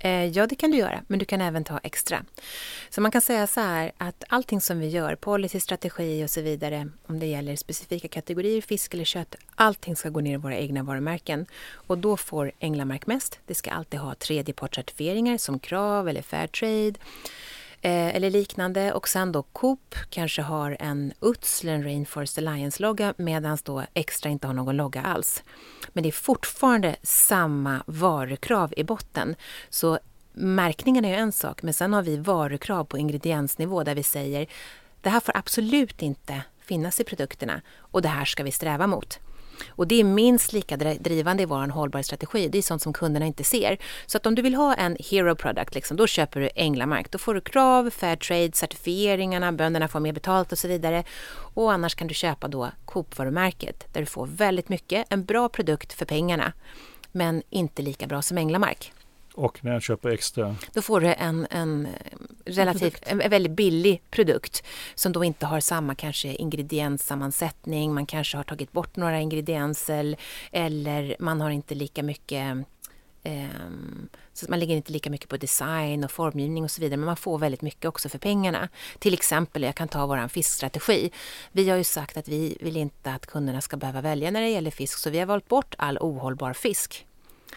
Eh, 0.00 0.24
ja, 0.24 0.46
det 0.46 0.54
kan 0.54 0.70
du 0.70 0.76
göra, 0.76 1.02
men 1.06 1.18
du 1.18 1.24
kan 1.24 1.40
även 1.40 1.64
ta 1.64 1.80
extra. 1.82 2.24
Så 2.90 3.00
man 3.00 3.10
kan 3.10 3.20
säga 3.20 3.46
så 3.46 3.60
här 3.60 3.92
att 3.98 4.24
allting 4.28 4.60
som 4.60 4.80
vi 4.80 4.88
gör, 4.88 5.14
policy, 5.14 5.60
strategi 5.60 6.24
och 6.24 6.30
så 6.30 6.40
vidare, 6.40 6.88
om 7.06 7.18
det 7.18 7.26
gäller 7.26 7.56
specifika 7.56 8.08
kategorier, 8.08 8.60
fisk 8.60 8.94
eller 8.94 9.04
kött, 9.04 9.34
allting 9.54 9.96
ska 9.96 10.08
gå 10.08 10.20
ner 10.20 10.34
i 10.34 10.36
våra 10.36 10.56
egna 10.56 10.82
varumärken. 10.82 11.46
Och 11.72 11.98
då 11.98 12.16
får 12.16 12.52
Änglamark 12.58 13.06
mest. 13.06 13.38
Det 13.46 13.54
ska 13.54 13.70
alltid 13.70 14.00
ha 14.00 14.14
tredjepartscertifieringar 14.14 15.38
som 15.38 15.58
Krav 15.58 16.08
eller 16.08 16.22
Fairtrade 16.22 16.94
eh, 17.82 18.16
eller 18.16 18.30
liknande. 18.30 18.92
Och 18.92 19.08
sen 19.08 19.32
då 19.32 19.42
Coop 19.42 19.94
kanske 20.10 20.42
har 20.42 20.76
en 20.80 21.12
UTS 21.20 21.62
eller 21.62 21.72
en 21.72 21.84
Rainforest 21.84 22.38
Alliance-logga 22.38 23.14
medan 23.16 23.58
då 23.64 23.84
Extra 23.94 24.30
inte 24.30 24.46
har 24.46 24.54
någon 24.54 24.76
logga 24.76 25.02
alls. 25.02 25.42
Men 25.92 26.02
det 26.02 26.08
är 26.08 26.12
fortfarande 26.12 26.96
samma 27.02 27.82
varukrav 27.86 28.74
i 28.76 28.84
botten. 28.84 29.36
Så 29.68 29.98
märkningen 30.32 31.04
är 31.04 31.08
ju 31.08 31.14
en 31.14 31.32
sak, 31.32 31.62
men 31.62 31.74
sen 31.74 31.92
har 31.92 32.02
vi 32.02 32.16
varukrav 32.16 32.84
på 32.84 32.98
ingrediensnivå 32.98 33.84
där 33.84 33.94
vi 33.94 34.02
säger 34.02 34.46
det 35.02 35.10
här 35.10 35.20
får 35.20 35.36
absolut 35.36 36.02
inte 36.02 36.42
finnas 36.60 37.00
i 37.00 37.04
produkterna 37.04 37.60
och 37.76 38.02
det 38.02 38.08
här 38.08 38.24
ska 38.24 38.42
vi 38.42 38.52
sträva 38.52 38.86
mot. 38.86 39.18
Och 39.68 39.86
det 39.86 40.00
är 40.00 40.04
minst 40.04 40.52
lika 40.52 40.76
drivande 40.76 41.42
i 41.42 41.46
vår 41.46 41.68
hållbarhetsstrategi. 41.68 42.48
Det 42.48 42.58
är 42.58 42.62
sånt 42.62 42.82
som 42.82 42.92
kunderna 42.92 43.26
inte 43.26 43.44
ser. 43.44 43.78
Så 44.06 44.16
att 44.16 44.26
om 44.26 44.34
du 44.34 44.42
vill 44.42 44.54
ha 44.54 44.74
en 44.74 44.96
hero 45.00 45.34
product, 45.34 45.74
liksom, 45.74 45.96
då 45.96 46.06
köper 46.06 46.40
du 46.40 46.50
Änglamark. 46.54 47.10
Då 47.10 47.18
får 47.18 47.34
du 47.34 47.40
krav, 47.40 47.90
Fairtrade, 47.90 48.52
certifieringarna, 48.52 49.52
bönderna 49.52 49.88
får 49.88 50.00
mer 50.00 50.12
betalt 50.12 50.52
och 50.52 50.58
så 50.58 50.68
vidare. 50.68 51.04
Och 51.54 51.72
annars 51.72 51.94
kan 51.94 52.08
du 52.08 52.14
köpa 52.14 52.48
då 52.48 52.70
Coop-varumärket 52.84 53.86
där 53.92 54.00
du 54.00 54.06
får 54.06 54.26
väldigt 54.26 54.68
mycket, 54.68 55.06
en 55.10 55.24
bra 55.24 55.48
produkt 55.48 55.92
för 55.92 56.04
pengarna. 56.04 56.52
Men 57.12 57.42
inte 57.50 57.82
lika 57.82 58.06
bra 58.06 58.22
som 58.22 58.38
Änglamark. 58.38 58.92
Och 59.38 59.64
när 59.64 59.72
jag 59.72 59.82
köper 59.82 60.08
extra, 60.08 60.56
Då 60.72 60.82
får 60.82 61.00
du 61.00 61.14
en, 61.14 61.46
en 61.50 61.88
relativt 62.44 63.02
en, 63.06 63.20
en 63.20 63.30
väldigt 63.30 63.52
billig 63.52 64.02
produkt 64.10 64.62
som 64.94 65.12
då 65.12 65.24
inte 65.24 65.46
har 65.46 65.60
samma 65.60 65.94
kanske 65.94 66.28
ingredienssammansättning. 66.28 67.94
Man 67.94 68.06
kanske 68.06 68.36
har 68.36 68.44
tagit 68.44 68.72
bort 68.72 68.96
några 68.96 69.20
ingredienser 69.20 70.16
eller 70.52 71.16
man 71.18 71.40
har 71.40 71.50
inte 71.50 71.74
lika 71.74 72.02
mycket 72.02 72.66
ehm, 73.22 74.08
så 74.32 74.46
man 74.48 74.60
lägger 74.60 74.76
inte 74.76 74.92
lika 74.92 75.10
mycket 75.10 75.28
på 75.28 75.36
design 75.36 76.04
och 76.04 76.10
formgivning 76.10 76.64
och 76.64 76.70
så 76.70 76.80
vidare, 76.80 76.96
men 76.96 77.06
man 77.06 77.16
får 77.16 77.38
väldigt 77.38 77.62
mycket 77.62 77.84
också 77.84 78.08
för 78.08 78.18
pengarna. 78.18 78.68
Till 78.98 79.14
exempel, 79.14 79.62
jag 79.62 79.74
kan 79.74 79.88
ta 79.88 80.06
vår 80.06 80.28
fiskstrategi. 80.28 81.10
Vi 81.52 81.68
har 81.68 81.76
ju 81.76 81.84
sagt 81.84 82.16
att 82.16 82.28
vi 82.28 82.58
vill 82.60 82.76
inte 82.76 83.12
att 83.12 83.26
kunderna 83.26 83.60
ska 83.60 83.76
behöva 83.76 84.00
välja 84.00 84.30
när 84.30 84.40
det 84.40 84.48
gäller 84.48 84.70
fisk, 84.70 84.98
så 84.98 85.10
vi 85.10 85.18
har 85.18 85.26
valt 85.26 85.48
bort 85.48 85.74
all 85.78 85.98
ohållbar 85.98 86.52
fisk. 86.52 87.04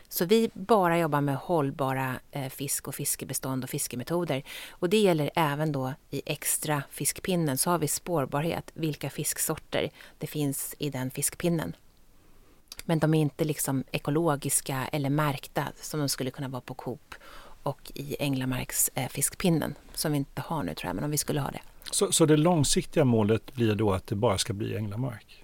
Så 0.09 0.25
vi 0.25 0.49
bara 0.53 0.99
jobbar 0.99 1.21
med 1.21 1.35
hållbara 1.35 2.19
eh, 2.31 2.49
fisk 2.49 2.87
och 2.87 2.95
fiskebestånd 2.95 3.63
och 3.63 3.69
fiskemetoder. 3.69 4.43
Och 4.69 4.89
det 4.89 4.97
gäller 4.97 5.31
även 5.35 5.71
då 5.71 5.93
i 6.09 6.21
extra 6.25 6.83
fiskpinnen 6.89 7.57
så 7.57 7.69
har 7.69 7.77
vi 7.77 7.87
spårbarhet, 7.87 8.71
vilka 8.73 9.09
fisksorter 9.09 9.89
det 10.17 10.27
finns 10.27 10.75
i 10.77 10.89
den 10.89 11.11
fiskpinnen. 11.11 11.75
Men 12.85 12.99
de 12.99 13.13
är 13.13 13.21
inte 13.21 13.43
liksom 13.43 13.83
ekologiska 13.91 14.87
eller 14.91 15.09
märkta 15.09 15.67
som 15.81 15.99
de 15.99 16.09
skulle 16.09 16.31
kunna 16.31 16.47
vara 16.47 16.61
på 16.61 16.73
Coop 16.73 17.15
och 17.63 17.91
i 17.95 18.15
Änglamarks 18.19 18.91
eh, 18.95 19.07
fiskpinnen 19.07 19.75
som 19.93 20.11
vi 20.11 20.17
inte 20.17 20.41
har 20.41 20.63
nu 20.63 20.75
tror 20.75 20.89
jag, 20.89 20.95
men 20.95 21.03
om 21.03 21.11
vi 21.11 21.17
skulle 21.17 21.41
ha 21.41 21.51
det. 21.51 21.61
så, 21.91 22.11
så 22.11 22.25
det 22.25 22.37
långsiktiga 22.37 23.05
målet 23.05 23.53
blir 23.53 23.75
då 23.75 23.93
att 23.93 24.07
det 24.07 24.15
bara 24.15 24.37
ska 24.37 24.53
bli 24.53 24.75
Änglamark? 24.77 25.40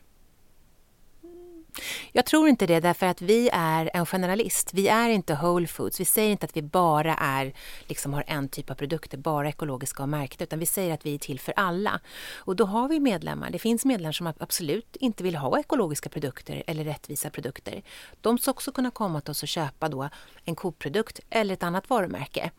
Jag 2.12 2.26
tror 2.26 2.50
inte 2.50 2.66
det 2.66 2.80
därför 2.80 3.06
att 3.06 3.22
vi 3.22 3.50
är 3.54 3.90
en 3.94 4.06
generalist. 4.06 4.74
Vi 4.74 4.88
är 4.88 5.10
inte 5.10 5.40
Whole 5.42 5.68
Foods. 5.68 6.00
Vi 6.00 6.06
säger 6.06 6.32
inte 6.32 6.46
att 6.46 6.58
vi 6.58 6.62
bara 6.62 7.16
är, 7.16 7.54
liksom 7.88 8.14
har 8.14 8.24
en 8.28 8.50
typ 8.50 8.70
av 8.70 8.76
produkter, 8.76 9.18
bara 9.18 9.50
ekologiska 9.50 10.04
och 10.04 10.10
märkta, 10.10 10.44
utan 10.44 10.60
vi 10.60 10.66
säger 10.66 10.94
att 10.94 11.06
vi 11.06 11.16
är 11.16 11.20
till 11.20 11.40
för 11.40 11.54
alla. 11.56 12.00
Och 12.36 12.56
då 12.56 12.66
har 12.66 12.90
vi 12.90 13.00
medlemmar. 13.00 13.50
Det 13.50 13.60
finns 13.60 13.86
medlemmar 13.86 14.12
som 14.12 14.34
absolut 14.40 14.96
inte 14.96 15.24
vill 15.24 15.36
ha 15.36 15.60
ekologiska 15.60 16.10
produkter 16.10 16.64
eller 16.68 16.84
rättvisa 16.84 17.30
produkter. 17.30 17.82
De 18.22 18.38
ska 18.38 18.52
också 18.52 18.72
kunna 18.72 18.92
komma 18.92 19.22
till 19.22 19.32
oss 19.32 19.44
och 19.44 19.50
köpa 19.50 19.90
då 19.90 20.10
en 20.46 20.56
Coop-produkt 20.56 21.20
eller 21.30 21.54
ett 21.54 21.64
annat 21.64 21.90
varumärke. 21.90 22.52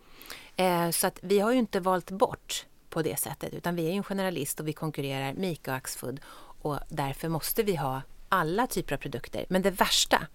Eh, 0.56 0.90
så 0.90 1.06
att 1.06 1.18
vi 1.22 1.40
har 1.40 1.52
ju 1.52 1.58
inte 1.58 1.80
valt 1.80 2.10
bort 2.10 2.66
på 2.90 3.02
det 3.02 3.18
sättet, 3.18 3.54
utan 3.54 3.76
vi 3.76 3.86
är 3.86 3.90
ju 3.90 3.96
en 3.96 4.02
generalist 4.02 4.60
och 4.60 4.68
vi 4.68 4.72
konkurrerar 4.72 5.32
med 5.32 5.52
Ica 5.52 5.70
och 5.70 5.76
Axfood 5.76 6.20
och 6.62 6.78
därför 6.88 7.28
måste 7.28 7.62
vi 7.62 7.76
ha 7.76 8.02
alla 8.28 8.66
typer 8.66 8.94
av 8.94 8.98
produkter. 8.98 9.46
Men 9.48 9.62
det 9.62 9.70
värsta, 9.70 10.26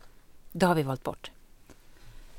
det 0.52 0.66
har 0.66 0.76
vi 0.76 0.84
valt 0.84 1.04
bort. 1.04 1.32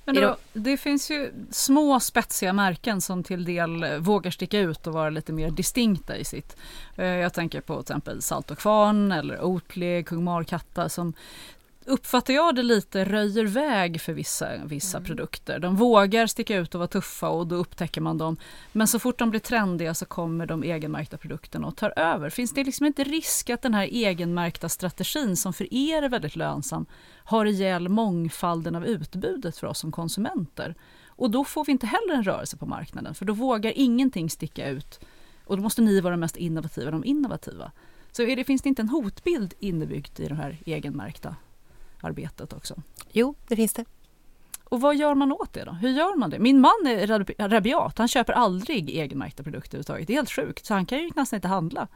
Men 0.07 0.15
då, 0.15 0.37
det 0.53 0.77
finns 0.77 1.11
ju 1.11 1.33
små 1.51 2.01
spetsiga 2.01 2.53
märken 2.53 3.01
som 3.01 3.23
till 3.23 3.45
del 3.45 3.83
eh, 3.83 3.97
vågar 3.97 4.31
sticka 4.31 4.59
ut 4.59 4.87
och 4.87 4.93
vara 4.93 5.11
lite 5.11 5.33
mer 5.33 5.51
distinkta 5.51 6.17
i 6.17 6.25
sitt. 6.25 6.57
Eh, 6.97 7.07
Jag 7.07 7.35
tänker 7.35 7.61
på 7.61 7.75
till 7.75 7.93
exempel 7.93 8.23
Salt 8.23 8.51
och 8.51 8.59
Kvarn 8.59 9.13
eller 9.13 9.43
Oatly, 9.43 10.03
Kung 10.03 10.25
Markatta 10.25 10.89
som 10.89 11.13
uppfattar 11.87 12.35
jag 12.35 12.55
det 12.55 12.63
lite 12.63 13.05
röjer 13.05 13.45
väg 13.45 14.01
för 14.01 14.13
vissa, 14.13 14.65
vissa 14.65 15.01
produkter. 15.01 15.59
De 15.59 15.77
vågar 15.77 16.27
sticka 16.27 16.57
ut 16.57 16.75
och 16.75 16.79
vara 16.79 16.89
tuffa 16.89 17.29
och 17.29 17.47
då 17.47 17.57
upptäcker 17.57 18.01
man 18.01 18.19
dem. 18.19 18.37
Men 18.73 18.89
så 18.89 18.99
fort 18.99 19.19
de 19.19 19.31
blir 19.31 19.41
trendiga 19.41 19.95
så 19.95 20.07
kommer 20.07 20.47
de 20.47 20.63
egenmärkta 20.63 21.17
produkterna 21.17 21.67
och 21.67 21.77
tar 21.77 21.99
över. 21.99 22.31
Finns 22.31 22.53
det 22.53 22.65
liksom 22.65 22.87
inte 22.87 23.05
risk 23.05 23.51
att 23.51 23.63
den 23.63 23.75
här 23.75 23.87
egenmärkta 23.87 24.69
strategin 24.69 25.37
som 25.37 25.53
för 25.53 25.75
er 25.75 26.03
är 26.03 26.09
väldigt 26.09 26.37
lönsam 26.37 26.87
har 27.25 27.47
ihjäl 27.47 27.89
mångfalden 27.89 28.75
av 28.75 28.87
utbudet 28.87 29.57
för 29.57 29.67
oss 29.67 29.79
som 29.79 29.93
konsumenter? 29.93 30.75
Och 31.09 31.31
då 31.31 31.45
får 31.45 31.65
vi 31.65 31.73
inte 31.73 31.87
heller 31.87 32.15
en 32.15 32.25
rörelse 32.25 32.57
på 32.57 32.67
marknaden 32.67 33.15
för 33.15 33.25
då 33.25 33.33
vågar 33.33 33.73
ingenting 33.77 34.31
sticka 34.31 34.69
ut 34.69 35.01
och 35.45 35.57
då 35.57 35.63
måste 35.63 35.83
ni 35.83 36.01
vara 36.01 36.17
mest 36.17 36.37
innovativa, 36.37 36.91
de 36.91 37.05
innovativa. 37.05 37.73
Så 38.13 38.23
är 38.23 38.37
det, 38.37 38.45
finns 38.45 38.63
det 38.63 38.69
inte 38.69 38.83
en 38.83 38.89
hotbild 38.89 39.55
innebyggt 39.59 40.21
i 40.21 40.29
det 40.29 40.35
här 40.35 40.59
egenmärkta 40.67 41.37
arbetet 42.05 42.53
också? 42.53 42.75
Jo, 43.13 43.35
det 43.49 43.57
finns 43.57 43.73
det. 43.73 43.85
Och 44.65 44.81
vad 44.81 44.97
gör 44.97 45.15
man 45.15 45.33
åt 45.33 45.53
det 45.53 45.65
då? 45.65 45.73
Hur 45.73 45.89
gör 45.91 46.17
man 46.17 46.31
det? 46.31 46.39
Min 46.39 46.61
man 46.61 46.87
är 46.87 47.07
rabi- 47.07 47.49
rabiat, 47.49 47.99
han 47.99 48.09
köper 48.09 48.33
aldrig 48.33 48.91
egenmärkta 48.91 49.43
produkter 49.43 49.69
överhuvudtaget. 49.69 50.07
Det 50.07 50.13
är 50.13 50.17
helt 50.17 50.31
sjukt, 50.31 50.67
så 50.67 50.75
han 50.75 50.87
kan 50.87 50.99
ju 50.99 51.11
nästan 51.17 51.37
inte 51.37 51.49
handla. 51.49 51.89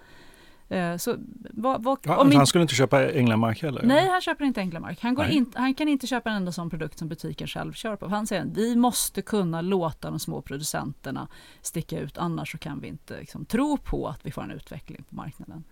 Eh, 0.68 0.96
Så 0.96 1.16
vad, 1.50 1.82
vad, 1.84 1.98
Ja, 2.02 2.16
om 2.16 2.28
min, 2.28 2.36
Han 2.38 2.46
skulle 2.46 2.62
inte 2.62 2.74
köpa 2.74 3.11
Änglamark 3.12 3.62
heller? 3.62 3.82
nej, 3.82 4.09
han 4.09 4.20
köper 4.20 4.44
inte 4.44 4.61
Änglamark. 4.61 5.02
Han, 5.02 5.14
går 5.14 5.26
in, 5.26 5.52
han 5.54 5.74
kan 5.74 5.88
inte 5.88 6.06
köpa 6.06 6.30
en 6.30 6.36
enda 6.36 6.52
sån 6.52 6.70
produkt 6.70 6.98
som 6.98 7.09
butiken 7.09 7.46
själv 7.48 7.72
kör 7.72 7.96
på. 7.96 8.09
Han 8.09 8.26
säger 8.26 8.42
att 8.42 8.56
vi 8.56 8.76
måste 8.76 9.22
kunna 9.22 9.61
låta 9.61 10.11
de 10.11 10.18
små 10.20 10.42
producenterna 10.42 11.28
sticka 11.62 11.98
ut, 12.00 12.18
annars 12.18 12.52
så 12.52 12.59
kan 12.59 12.80
vi 12.80 12.88
inte 12.88 13.20
liksom, 13.20 13.44
tro 13.44 13.76
på 13.78 14.09
att 14.09 14.26
vi 14.26 14.30
får 14.30 14.42
en 14.42 14.50
utveckling 14.50 15.04
på 15.09 15.14
marknaden. 15.14 15.64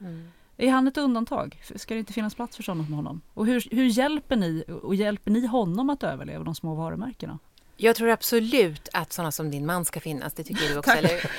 Är 0.57 0.71
han 0.71 0.89
ett 0.89 0.97
undantag? 0.97 1.63
Ska 1.77 1.95
det 1.95 2.01
inte 2.01 2.13
finnas 2.13 2.35
plats 2.35 2.57
för 2.57 2.63
sådana 2.63 2.85
som 2.85 2.95
honom? 2.95 3.21
Och 3.35 3.47
hur, 3.47 3.69
hur 3.71 3.85
hjälper 3.85 4.37
ni 4.37 4.65
och 4.83 4.95
hjälper 4.95 5.31
ni 5.31 5.47
honom 5.47 5.91
att 5.91 6.03
överleva 6.03 6.45
de 6.45 6.55
små 6.55 6.75
varumärkena? 6.75 7.39
Jag 7.79 7.97
tror 7.97 8.11
absolut 8.11 8.89
att 8.93 9.13
sådana 9.13 9.33
som 9.33 9.51
din 9.51 9.67
man 9.67 9.85
ska 9.85 10.01
finnas. 10.01 10.35
Det 10.35 10.45
tycker 10.45 10.69
du 10.69 10.79
också, 10.79 10.91
eller 10.91 11.09
hur? 11.09 11.31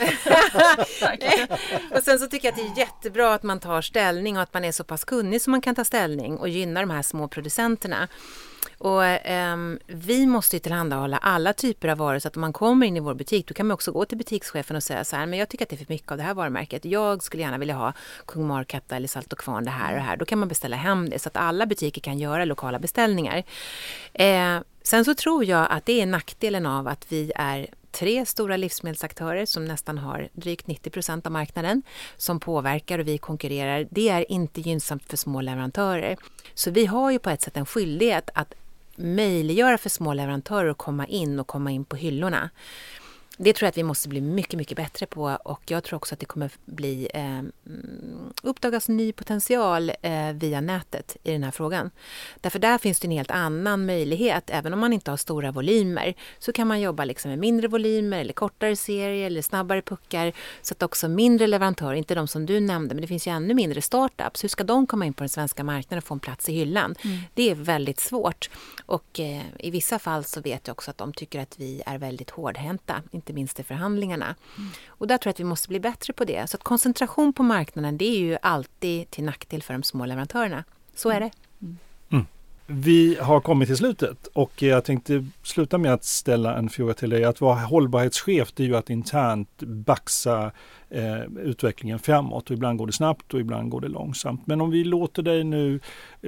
och 1.98 2.04
sen 2.04 2.20
så 2.20 2.28
tycker 2.28 2.48
jag 2.48 2.52
att 2.52 2.76
det 2.76 2.82
är 2.82 2.86
jättebra 2.86 3.34
att 3.34 3.44
man 3.44 3.60
tar 3.60 3.82
ställning 3.82 4.38
och 4.38 4.44
att 4.44 4.54
man 4.54 4.66
är 4.66 4.72
så 4.72 4.84
pass 4.84 5.04
kunnig 5.04 5.42
så 5.42 5.50
man 5.50 5.62
kan 5.62 5.76
ta 5.76 5.84
ställning 5.84 6.38
och 6.38 6.50
gynna 6.50 6.80
de 6.80 6.90
här 6.90 7.02
små 7.02 7.28
producenterna. 7.28 8.08
Och 8.78 9.32
um, 9.32 9.80
vi 9.88 10.26
måste 10.26 10.56
ju 10.56 10.60
tillhandahålla 10.60 11.18
alla 11.18 11.54
typer 11.54 11.88
av 11.88 11.98
varor 11.98 12.20
så 12.20 12.28
att 12.28 12.36
om 12.36 12.42
man 12.42 12.54
kommer 12.54 12.86
in 12.86 12.98
i 12.98 13.00
vår 13.00 13.14
butik 13.14 13.48
då 13.48 13.54
kan 13.54 13.68
man 13.68 13.74
också 13.74 13.92
gå 13.92 14.06
till 14.06 14.18
butikschefen 14.18 14.76
och 14.76 14.84
säga 14.84 15.04
så 15.04 15.16
här, 15.16 15.26
men 15.26 15.40
jag 15.40 15.50
tycker 15.50 15.66
att 15.66 15.70
det 15.70 15.76
är 15.76 15.86
för 15.86 15.94
mycket 15.94 16.12
av 16.12 16.18
det 16.18 16.24
här 16.24 16.34
varumärket. 16.34 16.86
Jag 16.86 17.24
skulle 17.24 17.44
gärna 17.44 17.58
vilja 17.58 17.76
ha 17.76 17.94
Kung 18.26 18.48
Markatta 18.48 18.96
eller 18.96 19.08
Salt 19.08 19.34
och 19.34 19.40
Kvarn 19.40 19.66
det 19.66 19.72
här 19.72 19.92
och 19.92 19.98
det 19.98 20.04
här. 20.04 20.18
Då 20.18 20.26
kan 20.26 20.40
man 20.40 20.48
beställa 20.48 20.76
hem 20.76 21.10
det 21.10 21.20
så 21.20 21.30
att 21.30 21.38
alla 21.38 21.66
butiker 21.66 22.02
kan 22.02 22.20
göra 22.20 22.46
lokala 22.46 22.80
beställningar. 22.80 23.44
Eh, 24.14 24.60
sen 24.84 25.06
så 25.06 25.14
tror 25.14 25.46
jag 25.46 25.68
att 25.70 25.86
det 25.86 26.02
är 26.02 26.06
nackdelen 26.06 26.66
av 26.66 26.88
att 26.88 27.06
vi 27.10 27.32
är 27.36 27.68
tre 27.92 28.26
stora 28.26 28.58
livsmedelsaktörer 28.58 29.46
som 29.46 29.66
nästan 29.66 29.98
har 29.98 30.30
drygt 30.34 30.68
90 30.68 30.90
procent 30.90 31.26
av 31.26 31.32
marknaden 31.32 31.84
som 32.18 32.40
påverkar 32.40 33.00
och 33.00 33.08
vi 33.08 33.18
konkurrerar. 33.18 33.88
Det 33.92 34.10
är 34.10 34.32
inte 34.32 34.62
gynnsamt 34.62 35.04
för 35.10 35.18
små 35.18 35.42
leverantörer. 35.42 36.18
Så 36.54 36.72
vi 36.72 36.86
har 36.86 37.12
ju 37.12 37.20
på 37.20 37.30
ett 37.30 37.42
sätt 37.42 37.58
en 37.58 37.66
skyldighet 37.66 38.30
att 38.34 38.54
möjliggöra 38.96 39.78
för 39.78 39.90
små 39.90 40.14
leverantörer 40.14 40.70
att 40.70 40.78
komma 40.78 41.08
in 41.08 41.40
och 41.40 41.48
komma 41.48 41.72
in 41.72 41.86
på 41.86 41.96
hyllorna. 41.96 42.50
Det 43.38 43.54
tror 43.54 43.66
jag 43.66 43.70
att 43.70 43.78
vi 43.78 43.84
måste 43.84 44.10
bli 44.10 44.22
mycket, 44.22 44.58
mycket 44.58 44.78
bättre 44.78 45.06
på 45.06 45.38
och 45.44 45.62
jag 45.66 45.84
tror 45.84 45.98
också 45.98 46.14
att 46.16 46.20
det 46.20 46.26
kommer 46.26 46.52
bli 46.66 47.08
eh, 47.14 47.42
uppdagas 48.44 48.90
ny 48.90 49.14
potential 49.14 49.92
eh, 50.02 50.32
via 50.34 50.62
nätet 50.62 51.18
i 51.24 51.32
den 51.32 51.44
här 51.44 51.52
frågan. 51.52 51.92
Därför 52.42 52.60
där 52.60 52.78
finns 52.78 53.00
det 53.00 53.08
en 53.08 53.12
helt 53.12 53.32
annan 53.32 53.86
möjlighet. 53.86 54.50
Även 54.50 54.74
om 54.74 54.80
man 54.80 54.94
inte 54.94 55.12
har 55.12 55.18
stora 55.18 55.52
volymer 55.52 56.14
så 56.40 56.52
kan 56.52 56.68
man 56.68 56.82
jobba 56.82 57.06
liksom 57.06 57.30
med 57.30 57.40
mindre 57.40 57.68
volymer 57.68 58.20
eller 58.20 58.34
kortare 58.34 58.76
serier 58.76 59.26
eller 59.26 59.42
snabbare 59.42 59.82
puckar 59.82 60.34
så 60.62 60.74
att 60.74 60.84
också 60.84 61.08
mindre 61.08 61.48
leverantörer, 61.48 61.94
inte 61.94 62.16
de 62.16 62.28
som 62.28 62.46
du 62.46 62.60
nämnde, 62.60 62.96
men 62.96 63.02
det 63.02 63.08
finns 63.08 63.28
ju 63.28 63.32
ännu 63.32 63.54
mindre 63.54 63.82
startups. 63.82 64.44
Hur 64.44 64.50
ska 64.50 64.64
de 64.64 64.88
komma 64.88 65.06
in 65.06 65.14
på 65.14 65.24
den 65.24 65.30
svenska 65.30 65.64
marknaden 65.64 65.98
och 65.98 66.04
få 66.04 66.14
en 66.14 66.20
plats 66.20 66.50
i 66.50 66.54
hyllan? 66.54 66.96
Mm. 67.04 67.18
Det 67.34 67.52
är 67.52 67.56
väldigt 67.56 68.00
svårt 68.00 68.50
och 68.86 69.20
eh, 69.20 69.42
i 69.60 69.72
vissa 69.72 70.00
fall 70.00 70.24
så 70.24 70.42
vet 70.42 70.68
jag 70.68 70.74
också 70.74 70.92
att 70.92 70.98
de 70.98 71.14
tycker 71.14 71.40
att 71.40 71.60
vi 71.60 71.82
är 71.86 71.98
väldigt 71.98 72.30
hårdhänta 72.30 73.04
inte 73.28 73.34
minst 73.34 73.60
i 73.60 73.64
förhandlingarna. 73.64 74.36
Mm. 74.58 74.70
Och 74.88 75.08
där 75.08 75.18
tror 75.18 75.30
jag 75.30 75.34
att 75.34 75.40
vi 75.40 75.44
måste 75.44 75.68
bli 75.68 75.80
bättre 75.80 76.14
på 76.14 76.26
det. 76.26 76.50
Så 76.50 76.58
att 76.58 76.64
koncentration 76.64 77.34
på 77.34 77.44
marknaden, 77.44 77.98
det 77.98 78.06
är 78.06 78.20
ju 78.20 78.38
alltid 78.42 79.12
till 79.12 79.24
nackdel 79.24 79.64
för 79.64 79.74
de 79.74 79.84
små 79.84 80.06
leverantörerna. 80.06 80.64
Så 80.96 81.10
är 81.10 81.20
det. 81.20 81.32
Mm. 81.62 81.78
mm. 82.12 82.26
Vi 82.70 83.18
har 83.22 83.40
kommit 83.40 83.68
till 83.68 83.78
slutet 83.78 84.28
och 84.28 84.62
jag 84.62 84.84
tänkte 84.84 85.26
sluta 85.44 85.78
med 85.78 85.94
att 85.94 86.04
ställa 86.04 86.58
en 86.58 86.70
fråga 86.70 86.94
till 86.94 87.10
dig. 87.10 87.24
Att 87.24 87.42
vara 87.42 87.60
hållbarhetschef 87.60 88.52
det 88.54 88.64
är 88.64 88.68
ju 88.68 88.76
att 88.76 88.90
internt 88.90 89.64
baxa 89.64 90.52
eh, 90.90 91.22
utvecklingen 91.44 92.00
framåt. 92.00 92.50
Och 92.50 92.54
ibland 92.54 92.78
går 92.78 92.88
det 92.88 92.94
snabbt 92.94 93.34
och 93.34 93.40
ibland 93.40 93.70
går 93.70 93.82
det 93.82 93.88
långsamt. 93.88 94.48
Men 94.48 94.62
om 94.62 94.70
vi 94.70 94.84
låter 94.84 95.24
dig 95.24 95.44
nu 95.44 95.80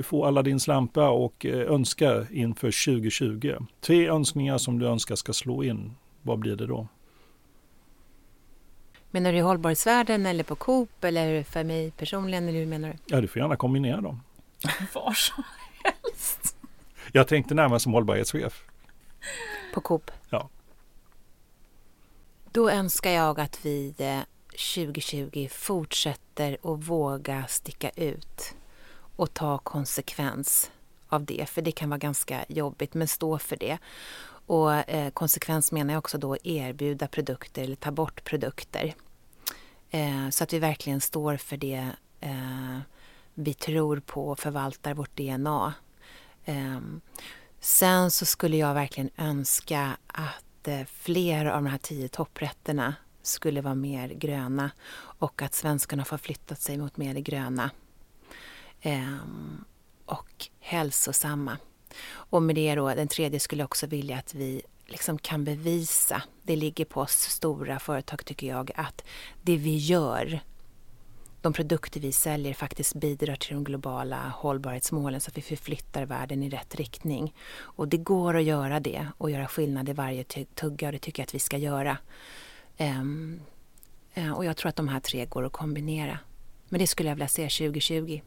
få 0.03 0.25
alla 0.25 0.41
din 0.41 0.59
slampa 0.59 1.09
och 1.09 1.45
eh, 1.45 1.73
önska 1.73 2.25
inför 2.31 2.85
2020. 2.85 3.55
Tre 3.81 4.09
önskningar 4.09 4.57
som 4.57 4.79
du 4.79 4.85
önskar 4.87 5.15
ska 5.15 5.33
slå 5.33 5.63
in. 5.63 5.95
Vad 6.21 6.39
blir 6.39 6.55
det 6.55 6.67
då? 6.67 6.87
Menar 9.11 9.31
du 9.31 9.37
i 9.37 9.41
hållbarhetsvärlden 9.41 10.25
eller 10.25 10.43
på 10.43 10.55
Coop 10.55 11.03
eller 11.03 11.43
för 11.43 11.63
mig 11.63 11.91
personligen? 11.91 12.47
Eller 12.47 12.59
hur 12.59 12.65
menar 12.65 12.89
du? 12.89 12.95
Ja, 13.05 13.21
du 13.21 13.27
får 13.27 13.41
gärna 13.41 13.55
kombinera 13.55 14.01
dem. 14.01 14.21
Var 14.93 15.13
som 15.13 15.43
helst. 15.83 16.55
Jag 17.11 17.27
tänkte 17.27 17.55
närmast 17.55 17.83
som 17.83 17.93
hållbarhetschef. 17.93 18.63
På 19.73 19.81
Coop? 19.81 20.11
Ja. 20.29 20.49
Då 22.51 22.69
önskar 22.69 23.11
jag 23.11 23.39
att 23.39 23.65
vi 23.65 23.93
2020 24.51 25.29
eh, 25.33 25.47
fortsätter 25.49 26.57
att 26.63 26.83
våga 26.83 27.45
sticka 27.47 27.89
ut 27.89 28.55
och 29.15 29.33
ta 29.33 29.57
konsekvens 29.57 30.71
av 31.07 31.25
det, 31.25 31.49
för 31.49 31.61
det 31.61 31.71
kan 31.71 31.89
vara 31.89 31.97
ganska 31.97 32.45
jobbigt, 32.47 32.93
men 32.93 33.07
stå 33.07 33.37
för 33.37 33.55
det. 33.55 33.77
Och 34.49 34.89
eh, 34.89 35.09
konsekvens 35.09 35.71
menar 35.71 35.93
jag 35.93 35.99
också 35.99 36.17
då 36.17 36.37
erbjuda 36.43 37.07
produkter 37.07 37.63
eller 37.63 37.75
ta 37.75 37.91
bort 37.91 38.23
produkter. 38.23 38.93
Eh, 39.89 40.29
så 40.29 40.43
att 40.43 40.53
vi 40.53 40.59
verkligen 40.59 41.01
står 41.01 41.37
för 41.37 41.57
det 41.57 41.87
eh, 42.19 42.79
vi 43.33 43.53
tror 43.53 43.99
på 43.99 44.29
och 44.29 44.39
förvaltar 44.39 44.93
vårt 44.93 45.17
DNA. 45.17 45.73
Eh, 46.45 46.79
sen 47.59 48.11
så 48.11 48.25
skulle 48.25 48.57
jag 48.57 48.73
verkligen 48.73 49.09
önska 49.17 49.97
att 50.07 50.67
eh, 50.67 50.85
fler 50.85 51.45
av 51.45 51.63
de 51.63 51.69
här 51.69 51.77
tio 51.77 52.07
topprätterna 52.07 52.95
skulle 53.21 53.61
vara 53.61 53.75
mer 53.75 54.09
gröna 54.09 54.71
och 54.95 55.41
att 55.41 55.53
svenskarna 55.53 56.05
får 56.05 56.17
flyttat 56.17 56.61
sig 56.61 56.77
mot 56.77 56.97
mer 56.97 57.13
det 57.13 57.21
gröna 57.21 57.71
ehm, 58.81 59.65
och 60.05 60.47
hälsosamma. 60.59 61.57
Och 62.09 62.41
med 62.41 62.55
det 62.55 62.75
då, 62.75 62.87
den 62.87 63.07
tredje 63.07 63.39
skulle 63.39 63.61
jag 63.61 63.67
också 63.67 63.87
vilja 63.87 64.17
att 64.17 64.33
vi 64.33 64.61
liksom 64.85 65.17
kan 65.17 65.43
bevisa, 65.43 66.23
det 66.43 66.55
ligger 66.55 66.85
på 66.85 67.01
oss 67.01 67.11
stora 67.11 67.79
företag 67.79 68.25
tycker 68.25 68.47
jag, 68.47 68.71
att 68.75 69.03
det 69.41 69.57
vi 69.57 69.77
gör, 69.77 70.41
de 71.41 71.53
produkter 71.53 71.99
vi 71.99 72.11
säljer 72.11 72.53
faktiskt 72.53 72.95
bidrar 72.95 73.35
till 73.35 73.53
de 73.53 73.63
globala 73.63 74.33
hållbarhetsmålen 74.35 75.21
så 75.21 75.29
att 75.29 75.37
vi 75.37 75.41
förflyttar 75.41 76.05
världen 76.05 76.43
i 76.43 76.49
rätt 76.49 76.75
riktning. 76.75 77.35
Och 77.57 77.87
det 77.87 77.97
går 77.97 78.35
att 78.35 78.43
göra 78.43 78.79
det 78.79 79.07
och 79.17 79.31
göra 79.31 79.47
skillnad 79.47 79.89
i 79.89 79.93
varje 79.93 80.23
tugga 80.55 80.87
och 80.87 80.91
det 80.91 80.99
tycker 80.99 81.21
jag 81.21 81.27
att 81.27 81.35
vi 81.35 81.39
ska 81.39 81.57
göra. 81.57 81.97
Um, 82.77 83.39
och 84.35 84.45
jag 84.45 84.57
tror 84.57 84.69
att 84.69 84.75
de 84.75 84.87
här 84.87 84.99
tre 84.99 85.25
går 85.25 85.45
att 85.45 85.51
kombinera. 85.51 86.19
Men 86.69 86.79
det 86.79 86.87
skulle 86.87 87.09
jag 87.09 87.15
vilja 87.15 87.27
se 87.27 87.43
2020. 87.43 88.21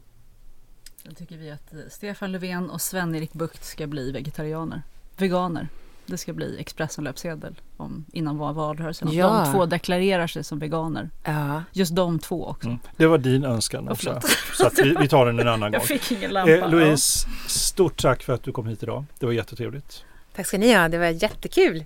Då 1.03 1.11
tycker 1.11 1.37
vi 1.37 1.51
att 1.51 1.73
eh, 1.73 1.79
Stefan 1.89 2.31
Löfven 2.31 2.69
och 2.69 2.81
Sven-Erik 2.81 3.33
Bucht 3.33 3.63
ska 3.63 3.87
bli 3.87 4.11
vegetarianer. 4.11 4.81
Veganer. 5.17 5.67
Det 6.05 6.17
ska 6.17 6.33
bli 6.33 6.59
Expressen 6.59 7.03
löpsedel 7.03 7.61
om, 7.77 8.05
innan 8.13 8.37
valrörelsen. 8.37 9.11
Ja. 9.11 9.43
De 9.45 9.51
två 9.51 9.65
deklarerar 9.65 10.27
sig 10.27 10.43
som 10.43 10.59
veganer. 10.59 11.09
Ja. 11.23 11.63
Just 11.71 11.95
de 11.95 12.19
två 12.19 12.45
också. 12.47 12.67
Mm. 12.67 12.79
Det 12.97 13.07
var 13.07 13.17
din 13.17 13.45
önskan 13.45 13.89
också. 13.89 14.21
Så 14.53 14.67
att 14.67 14.79
vi, 14.79 14.95
vi, 14.99 15.07
tar 15.07 15.25
den 15.25 15.39
en 15.39 15.47
annan 15.47 15.59
gång. 15.71 15.73
Jag 15.73 15.83
fick 15.83 16.11
ingen 16.11 16.31
lampa. 16.31 16.51
Eh, 16.51 16.69
Louise, 16.69 17.27
stort 17.47 18.01
tack 18.01 18.23
för 18.23 18.33
att 18.33 18.43
du 18.43 18.51
kom 18.51 18.67
hit 18.67 18.83
idag. 18.83 19.05
Det 19.19 19.25
var 19.25 19.33
jättetrevligt. 19.33 20.03
Tack 20.35 20.47
ska 20.47 20.57
ni 20.57 20.73
ha. 20.73 20.87
Det 20.87 20.97
var 20.97 21.05
jättekul. 21.07 21.85